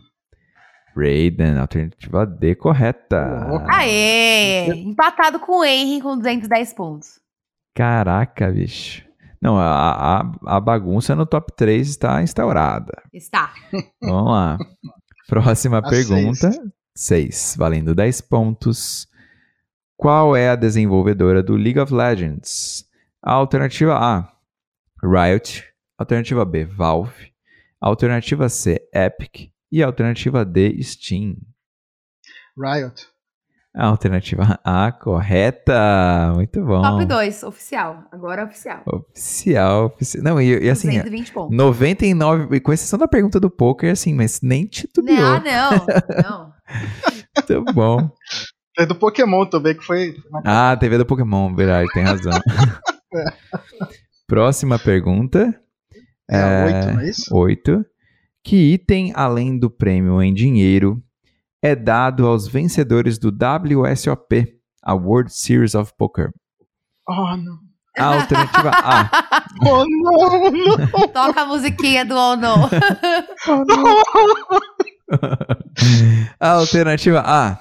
Raiden, 0.96 1.59
alternativa 1.59 2.26
D, 2.26 2.55
correta. 2.55 3.48
Aê! 3.68 4.66
Empatado 4.68 5.40
com 5.40 5.60
o 5.60 5.64
Henry 5.64 6.01
com 6.01 6.16
210 6.16 6.72
pontos. 6.74 7.20
Caraca, 7.74 8.51
bicho. 8.51 9.05
Não, 9.40 9.59
a, 9.59 10.20
a, 10.20 10.56
a 10.56 10.60
bagunça 10.60 11.14
no 11.14 11.26
top 11.26 11.52
3 11.56 11.88
está 11.88 12.22
instaurada. 12.22 13.02
Está. 13.12 13.52
Vamos 14.01 14.30
lá. 14.30 14.59
Próxima 15.28 15.78
A 15.78 15.82
pergunta. 15.82 16.51
6, 16.94 17.56
valendo 17.59 17.94
10 17.94 18.20
pontos. 18.22 19.09
Qual 19.96 20.36
é 20.36 20.51
a 20.51 20.56
desenvolvedora 20.56 21.42
do 21.42 21.56
League 21.56 21.78
of 21.80 21.92
Legends? 21.92 22.84
Alternativa 23.22 23.94
A, 23.96 24.32
Riot. 25.02 25.64
Alternativa 25.98 26.44
B, 26.44 26.64
Valve. 26.64 27.34
Alternativa 27.86 28.48
C, 28.48 28.81
Epic. 28.94 29.51
E 29.70 29.82
alternativa 29.82 30.43
D, 30.43 30.82
Steam. 30.82 31.36
Riot. 32.56 33.06
A 33.77 33.89
alternativa 33.89 34.59
A, 34.65 34.90
correta. 34.90 36.32
Muito 36.35 36.65
bom. 36.65 36.81
Top 36.81 37.05
2, 37.05 37.43
oficial. 37.43 38.05
Agora 38.11 38.40
é 38.40 38.44
oficial. 38.47 38.82
Oficial, 38.86 39.85
oficial. 39.86 40.24
Não, 40.24 40.40
e, 40.40 40.65
e 40.65 40.70
assim, 40.70 40.89
220 40.89 41.32
pontos. 41.32 41.55
99, 41.55 42.61
com 42.61 42.73
exceção 42.73 42.98
da 42.98 43.06
pergunta 43.06 43.39
do 43.39 43.51
poker, 43.51 43.93
assim, 43.93 44.15
mas 44.15 44.40
nem 44.40 44.65
titubeou. 44.65 45.19
Não, 45.19 45.43
não, 45.43 45.86
não. 46.23 46.52
Muito 47.36 47.74
bom. 47.74 48.11
É 48.78 48.86
do 48.86 48.94
Pokémon 48.94 49.44
também, 49.44 49.77
que 49.77 49.85
foi. 49.85 50.16
Ah, 50.43 50.74
TV 50.81 50.97
do 50.97 51.05
Pokémon, 51.05 51.55
verdade, 51.55 51.86
tem 51.93 52.02
razão. 52.02 52.32
Próxima 54.27 54.78
pergunta. 54.78 55.61
É, 56.30 56.36
É, 56.36 56.64
oito, 56.64 56.92
não 56.94 57.01
é 57.01 57.09
isso? 57.09 57.34
8. 57.34 57.84
Que 58.42 58.56
item, 58.74 59.12
além 59.14 59.59
do 59.59 59.70
prêmio 59.70 60.22
em 60.22 60.32
dinheiro, 60.34 61.02
é 61.62 61.74
dado 61.74 62.26
aos 62.26 62.46
vencedores 62.46 63.18
do 63.18 63.28
WSOP, 63.30 64.46
a 64.82 64.94
World 64.94 65.32
Series 65.32 65.74
of 65.74 65.92
Poker? 65.96 66.30
Oh, 67.09 67.36
não. 67.36 67.59
A 67.96 68.05
alternativa 68.20 68.70
A. 68.70 69.10
Oh, 69.62 69.84
não, 69.86 70.51
não. 70.51 71.09
Toca 71.09 71.42
a 71.42 71.46
musiquinha 71.46 72.05
do 72.05 72.16
Oh 72.16 72.34
No. 72.34 72.55
Oh, 73.48 73.64
não. 73.64 73.94
A 76.40 76.51
alternativa 76.51 77.22
A, 77.24 77.60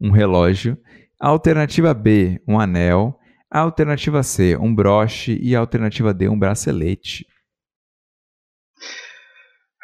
um 0.00 0.10
relógio. 0.10 0.78
A 1.20 1.28
alternativa 1.28 1.92
B, 1.92 2.40
um 2.48 2.58
anel. 2.58 3.18
A 3.50 3.60
alternativa 3.60 4.22
C, 4.22 4.56
um 4.56 4.74
broche. 4.74 5.38
E 5.40 5.54
a 5.54 5.60
alternativa 5.60 6.14
D, 6.14 6.28
um 6.28 6.38
bracelete. 6.38 7.26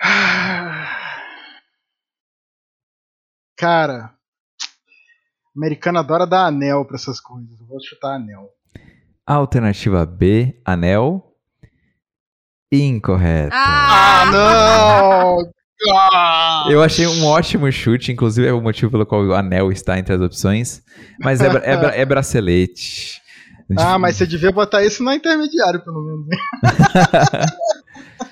Cara, 3.56 4.14
americano 5.54 5.98
adora 5.98 6.26
dar 6.26 6.46
anel 6.46 6.84
pra 6.84 6.96
essas 6.96 7.20
coisas. 7.20 7.60
Eu 7.60 7.66
vou 7.66 7.78
chutar 7.80 8.14
anel. 8.14 8.48
Alternativa 9.26 10.06
B, 10.06 10.60
anel. 10.64 11.36
Incorreta. 12.72 13.54
Ah! 13.54 14.22
Ah, 14.22 14.26
não! 14.30 15.52
Ah! 15.92 16.66
Eu 16.70 16.82
achei 16.82 17.06
um 17.06 17.26
ótimo 17.26 17.70
chute, 17.72 18.12
inclusive 18.12 18.46
é 18.46 18.52
o 18.52 18.60
motivo 18.60 18.90
pelo 18.90 19.06
qual 19.06 19.24
o 19.24 19.34
anel 19.34 19.72
está 19.72 19.98
entre 19.98 20.14
as 20.14 20.20
opções. 20.20 20.82
Mas 21.18 21.40
é, 21.40 21.46
é 21.46 22.00
é 22.00 22.04
bracelete. 22.04 23.20
Ah, 23.78 23.98
mas 23.98 24.16
você 24.16 24.26
devia 24.26 24.50
botar 24.50 24.84
isso 24.84 25.02
na 25.02 25.14
intermediário, 25.14 25.82
pelo 25.84 26.02
menos. 26.02 26.26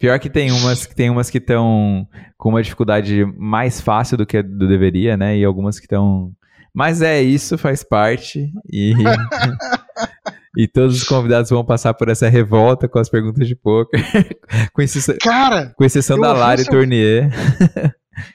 Pior 0.00 0.18
que 0.18 0.28
tem 0.30 0.50
umas 0.50 0.84
que 0.86 0.94
tem 0.94 1.10
umas 1.10 1.30
que 1.30 1.38
estão 1.38 2.06
com 2.36 2.48
uma 2.48 2.62
dificuldade 2.62 3.24
mais 3.38 3.80
fácil 3.80 4.16
do 4.16 4.26
que 4.26 4.42
do 4.42 4.66
deveria, 4.66 5.16
né? 5.16 5.36
E 5.38 5.44
algumas 5.44 5.78
que 5.78 5.86
estão. 5.86 6.32
Mas 6.74 7.00
é 7.02 7.22
isso, 7.22 7.56
faz 7.56 7.84
parte. 7.84 8.52
E, 8.72 8.92
e 10.58 10.66
todos 10.66 10.96
os 10.96 11.04
convidados 11.04 11.50
vão 11.50 11.64
passar 11.64 11.94
por 11.94 12.08
essa 12.08 12.28
revolta 12.28 12.88
com 12.88 12.98
as 12.98 13.08
perguntas 13.08 13.46
de 13.46 13.54
poker. 13.54 14.00
com, 14.74 14.82
exceção, 14.82 15.14
Cara, 15.22 15.72
com 15.76 15.84
exceção 15.84 16.18
da 16.18 16.32
Lari 16.32 16.62
seu- 16.62 16.72
Tournier. 16.72 17.30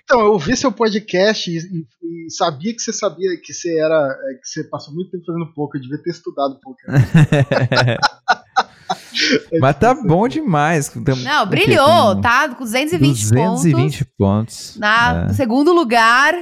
então, 0.06 0.22
eu 0.22 0.32
ouvi 0.34 0.56
seu 0.56 0.72
podcast 0.72 1.52
e, 1.52 1.58
e- 1.58 1.86
e 2.28 2.32
sabia 2.32 2.74
que 2.74 2.82
você 2.82 2.94
sabia 2.94 3.30
que 3.44 3.54
você 3.54 3.78
era. 3.78 4.18
é, 4.32 4.34
que 4.36 4.48
você 4.48 4.64
passou 4.64 4.94
muito 4.94 5.12
tempo 5.12 5.26
fazendo 5.26 5.54
poker. 5.54 5.80
Eu 5.80 5.84
devia 5.84 6.02
ter 6.02 6.12
estudado 6.12 6.58
poker. 6.62 6.86
Mas 9.60 9.78
tá 9.78 9.94
bom 9.94 10.28
demais. 10.28 10.90
Tam- 10.90 11.16
Não, 11.18 11.46
brilhou, 11.46 12.16
Com 12.16 12.22
tá? 12.22 12.50
Com 12.50 12.64
220, 12.64 13.30
220 13.30 14.06
pontos. 14.06 14.08
pontos. 14.18 14.78
Na 14.80 15.28
É, 15.30 15.34
segundo 15.34 15.74
lugar. 15.74 16.34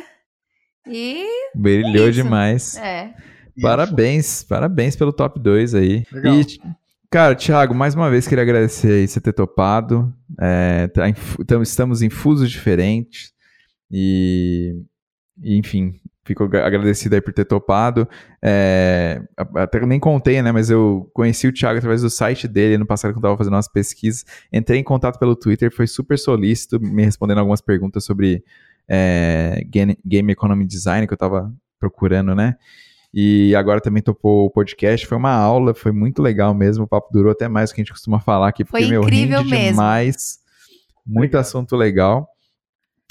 E. 0.88 1.26
brilhou 1.56 2.10
isso. 2.10 2.14
demais. 2.24 2.76
É. 2.78 3.14
Parabéns, 3.62 4.44
parabéns 4.44 4.96
pelo 4.96 5.12
top 5.12 5.40
2 5.40 5.74
aí. 5.76 6.06
Legal. 6.12 6.36
E, 6.36 6.46
cara, 7.10 7.36
Thiago, 7.36 7.74
mais 7.74 7.96
uma 7.96 8.10
vez 8.10 8.28
queria 8.28 8.44
agradecer 8.44 8.92
aí 8.92 9.08
você 9.08 9.20
ter 9.20 9.34
topado. 9.34 10.14
É, 10.40 10.88
tá 10.88 11.04
estamos 11.62 12.02
em 12.02 12.10
fusos 12.10 12.50
diferentes. 12.52 13.32
E, 13.92 14.76
enfim, 15.44 16.00
fico 16.28 16.44
agra- 16.44 16.68
agradecido 16.68 17.16
aí 17.16 17.22
por 17.22 17.34
ter 17.34 17.46
topado. 17.46 18.08
É, 18.42 19.22
até 19.56 19.84
nem 19.86 20.00
contei, 20.00 20.42
né? 20.42 20.52
Mas 20.52 20.70
eu 20.70 21.10
conheci 21.14 21.48
o 21.48 21.54
Thiago 21.54 21.78
através 21.78 22.02
do 22.02 22.10
site 22.10 22.48
dele 22.48 22.78
no 22.78 22.86
passado, 22.86 23.12
quando 23.14 23.24
eu 23.24 23.30
tava 23.30 23.38
fazendo 23.38 23.54
umas 23.54 23.68
pesquisas. 23.68 24.26
Entrei 24.54 24.80
em 24.80 24.84
contato 24.84 25.18
pelo 25.18 25.36
Twitter, 25.36 25.74
foi 25.74 25.88
super 25.88 26.20
solícito, 26.20 26.80
me 26.80 27.04
respondendo 27.04 27.40
algumas 27.40 27.62
perguntas 27.62 28.04
sobre 28.04 28.44
é, 28.88 29.64
game, 29.70 29.98
game 30.06 30.32
Economy 30.32 30.66
Design 30.66 31.08
que 31.08 31.14
eu 31.14 31.18
tava 31.18 31.52
procurando, 31.80 32.36
né? 32.36 32.56
E 33.14 33.56
agora 33.56 33.80
também 33.82 34.04
topou 34.04 34.46
o 34.46 34.50
podcast. 34.50 35.08
Foi 35.08 35.18
uma 35.18 35.32
aula, 35.32 35.74
foi 35.74 35.92
muito 35.92 36.22
legal 36.22 36.54
mesmo. 36.54 36.84
O 36.84 36.88
papo 36.88 37.08
durou 37.12 37.32
até 37.32 37.48
mais 37.48 37.70
do 37.72 37.74
que 37.76 37.82
a 37.82 37.84
gente 37.84 37.94
costuma 37.94 38.20
falar 38.20 38.50
aqui, 38.50 38.64
porque 38.66 38.80
Foi 38.84 38.90
meu, 38.92 39.02
incrível 39.02 39.40
rende 39.40 39.50
mesmo. 39.50 39.70
demais. 39.72 40.40
Muito 41.06 41.38
assunto 41.38 41.76
legal. 41.76 42.28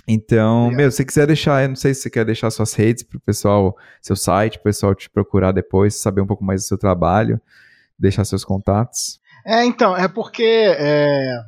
Então, 0.09 0.71
meu, 0.71 0.91
se 0.91 0.99
você 0.99 1.05
quiser 1.05 1.27
deixar, 1.27 1.63
eu 1.65 1.69
não 1.71 1.77
sei 1.77 1.93
se 1.93 2.03
você 2.03 2.11
quer 2.11 2.25
deixar 2.25 2.51
suas 2.51 2.73
redes 2.75 3.03
pro 3.03 3.19
pessoal, 3.21 3.77
seu 4.01 4.15
site, 4.15 4.55
pro 4.55 4.65
pessoal 4.65 4.95
te 4.95 5.11
procurar 5.11 5.51
depois, 5.53 5.97
saber 5.97 6.21
um 6.21 6.27
pouco 6.27 6.45
mais 6.45 6.63
do 6.63 6.67
seu 6.67 6.79
trabalho, 6.79 7.41
deixar 7.99 8.25
seus 8.25 8.45
contatos. 8.45 9.21
É, 9.45 9.65
então, 9.65 9.97
é 9.97 10.07
porque 10.07 10.45
é, 10.45 11.41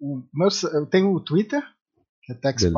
o- 0.00 0.16
o 0.18 0.22
meu- 0.32 0.48
eu 0.72 0.86
tenho 0.86 1.12
o 1.12 1.20
Twitter, 1.20 1.62
que 2.22 2.32
é 2.32 2.34
TechSpine. 2.36 2.72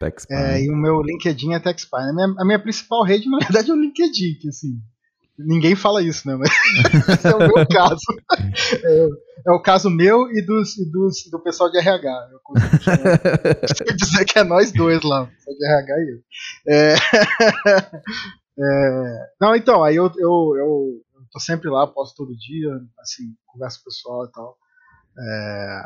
Texpine. 0.00 0.38
é, 0.40 0.62
e 0.62 0.70
o 0.70 0.76
meu 0.76 1.00
LinkedIn 1.02 1.52
é 1.52 1.60
TechSpine. 1.60 2.10
A 2.10 2.12
minha, 2.12 2.34
a 2.38 2.44
minha 2.44 2.58
principal 2.58 3.04
rede, 3.04 3.26
na 3.30 3.38
verdade, 3.38 3.70
é 3.70 3.74
o 3.74 3.76
LinkedIn, 3.80 4.38
que 4.40 4.48
assim, 4.48 4.80
ninguém 5.38 5.74
fala 5.74 6.02
isso, 6.02 6.26
né? 6.26 6.36
Mas 6.36 6.50
esse 7.08 7.26
é 7.26 7.34
o 7.34 7.38
meu 7.38 7.66
caso. 7.66 8.00
É, 8.84 9.08
é 9.48 9.52
o 9.52 9.60
caso 9.60 9.90
meu 9.90 10.30
e, 10.30 10.42
dos, 10.42 10.78
e 10.78 10.90
dos, 10.90 11.28
do 11.30 11.40
pessoal 11.40 11.70
de 11.70 11.78
RH. 11.78 12.28
Eu 12.32 12.40
consigo 12.42 13.96
dizer 13.96 14.24
que 14.24 14.38
é 14.38 14.44
nós 14.44 14.72
dois 14.72 15.02
lá, 15.02 15.22
o 15.22 15.28
pessoal 15.28 15.56
de 15.56 15.66
RH 15.66 15.94
e 15.98 16.10
eu. 16.10 16.22
É, 16.68 16.94
é, 18.58 19.28
não, 19.40 19.54
então, 19.56 19.82
aí 19.82 19.96
eu, 19.96 20.06
eu, 20.16 20.54
eu, 20.56 21.02
eu 21.14 21.26
tô 21.30 21.40
sempre 21.40 21.68
lá, 21.68 21.86
posto 21.86 22.16
todo 22.16 22.36
dia, 22.36 22.70
assim, 23.00 23.34
converso 23.46 23.78
com 23.78 23.82
o 23.82 23.92
pessoal 23.92 24.26
e 24.26 24.32
tal. 24.32 24.56
É, 25.18 25.82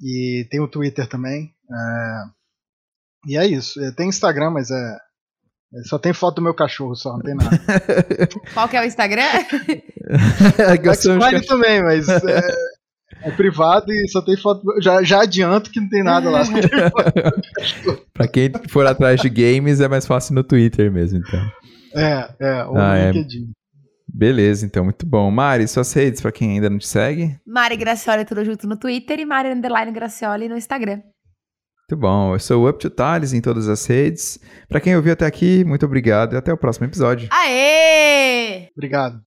e 0.00 0.48
tem 0.50 0.60
o 0.60 0.68
Twitter 0.68 1.08
também. 1.08 1.54
é, 1.70 2.42
e 3.26 3.36
é 3.36 3.46
isso. 3.46 3.80
É, 3.80 3.92
Tem 3.92 4.08
Instagram, 4.08 4.50
mas 4.50 4.70
é. 4.70 4.98
É, 5.74 5.82
Só 5.84 5.98
tem 5.98 6.12
foto 6.12 6.36
do 6.36 6.42
meu 6.42 6.54
cachorro, 6.54 6.94
só, 6.94 7.12
não 7.12 7.20
tem 7.20 7.34
nada. 7.34 7.58
Qual 8.54 8.68
que 8.68 8.76
é 8.76 8.80
o 8.80 8.84
Instagram? 8.84 9.22
Xpine 10.94 11.46
também, 11.46 11.82
mas 11.82 12.08
é, 12.08 12.40
é 13.22 13.30
privado 13.30 13.92
e 13.92 14.08
só 14.08 14.22
tem 14.22 14.36
foto. 14.36 14.62
do- 14.62 14.80
Já, 14.82 15.02
já 15.02 15.22
adianto 15.22 15.70
que 15.70 15.80
não 15.80 15.88
tem 15.88 16.02
nada 16.02 16.30
lá. 16.30 16.44
só. 16.44 16.52
Pra 18.12 18.28
quem 18.28 18.50
for 18.68 18.86
atrás 18.86 19.20
de 19.20 19.28
games, 19.28 19.80
é 19.80 19.88
mais 19.88 20.06
fácil 20.06 20.34
no 20.34 20.44
Twitter 20.44 20.90
mesmo, 20.92 21.18
então. 21.18 21.40
É, 21.94 22.28
é, 22.40 22.64
o 22.64 22.76
Ah, 22.76 22.96
é. 22.96 23.10
LinkedIn. 23.12 23.50
Beleza, 24.14 24.66
então, 24.66 24.84
muito 24.84 25.06
bom. 25.06 25.30
Mari, 25.30 25.66
suas 25.66 25.90
redes, 25.94 26.20
pra 26.20 26.30
quem 26.30 26.52
ainda 26.52 26.68
não 26.68 26.78
te 26.78 26.86
segue. 26.86 27.34
Mari 27.46 27.76
Gracioli, 27.76 28.24
tudo 28.26 28.44
junto 28.44 28.66
no 28.66 28.76
Twitter 28.76 29.18
e 29.20 29.24
Mari 29.24 29.48
Underline 29.50 29.90
Gracioli 29.92 30.48
no 30.48 30.56
Instagram. 30.56 31.00
Muito 31.92 32.00
bom. 32.00 32.34
Eu 32.34 32.38
sou 32.38 32.64
o 32.64 32.68
Up 32.70 32.78
to 32.78 32.88
Thales 32.88 33.34
em 33.34 33.40
todas 33.42 33.68
as 33.68 33.84
redes. 33.84 34.38
Pra 34.66 34.80
quem 34.80 34.96
ouviu 34.96 35.12
até 35.12 35.26
aqui, 35.26 35.62
muito 35.62 35.84
obrigado 35.84 36.32
e 36.32 36.36
até 36.38 36.50
o 36.50 36.56
próximo 36.56 36.86
episódio. 36.86 37.28
Aê! 37.30 38.68
Obrigado. 38.74 39.31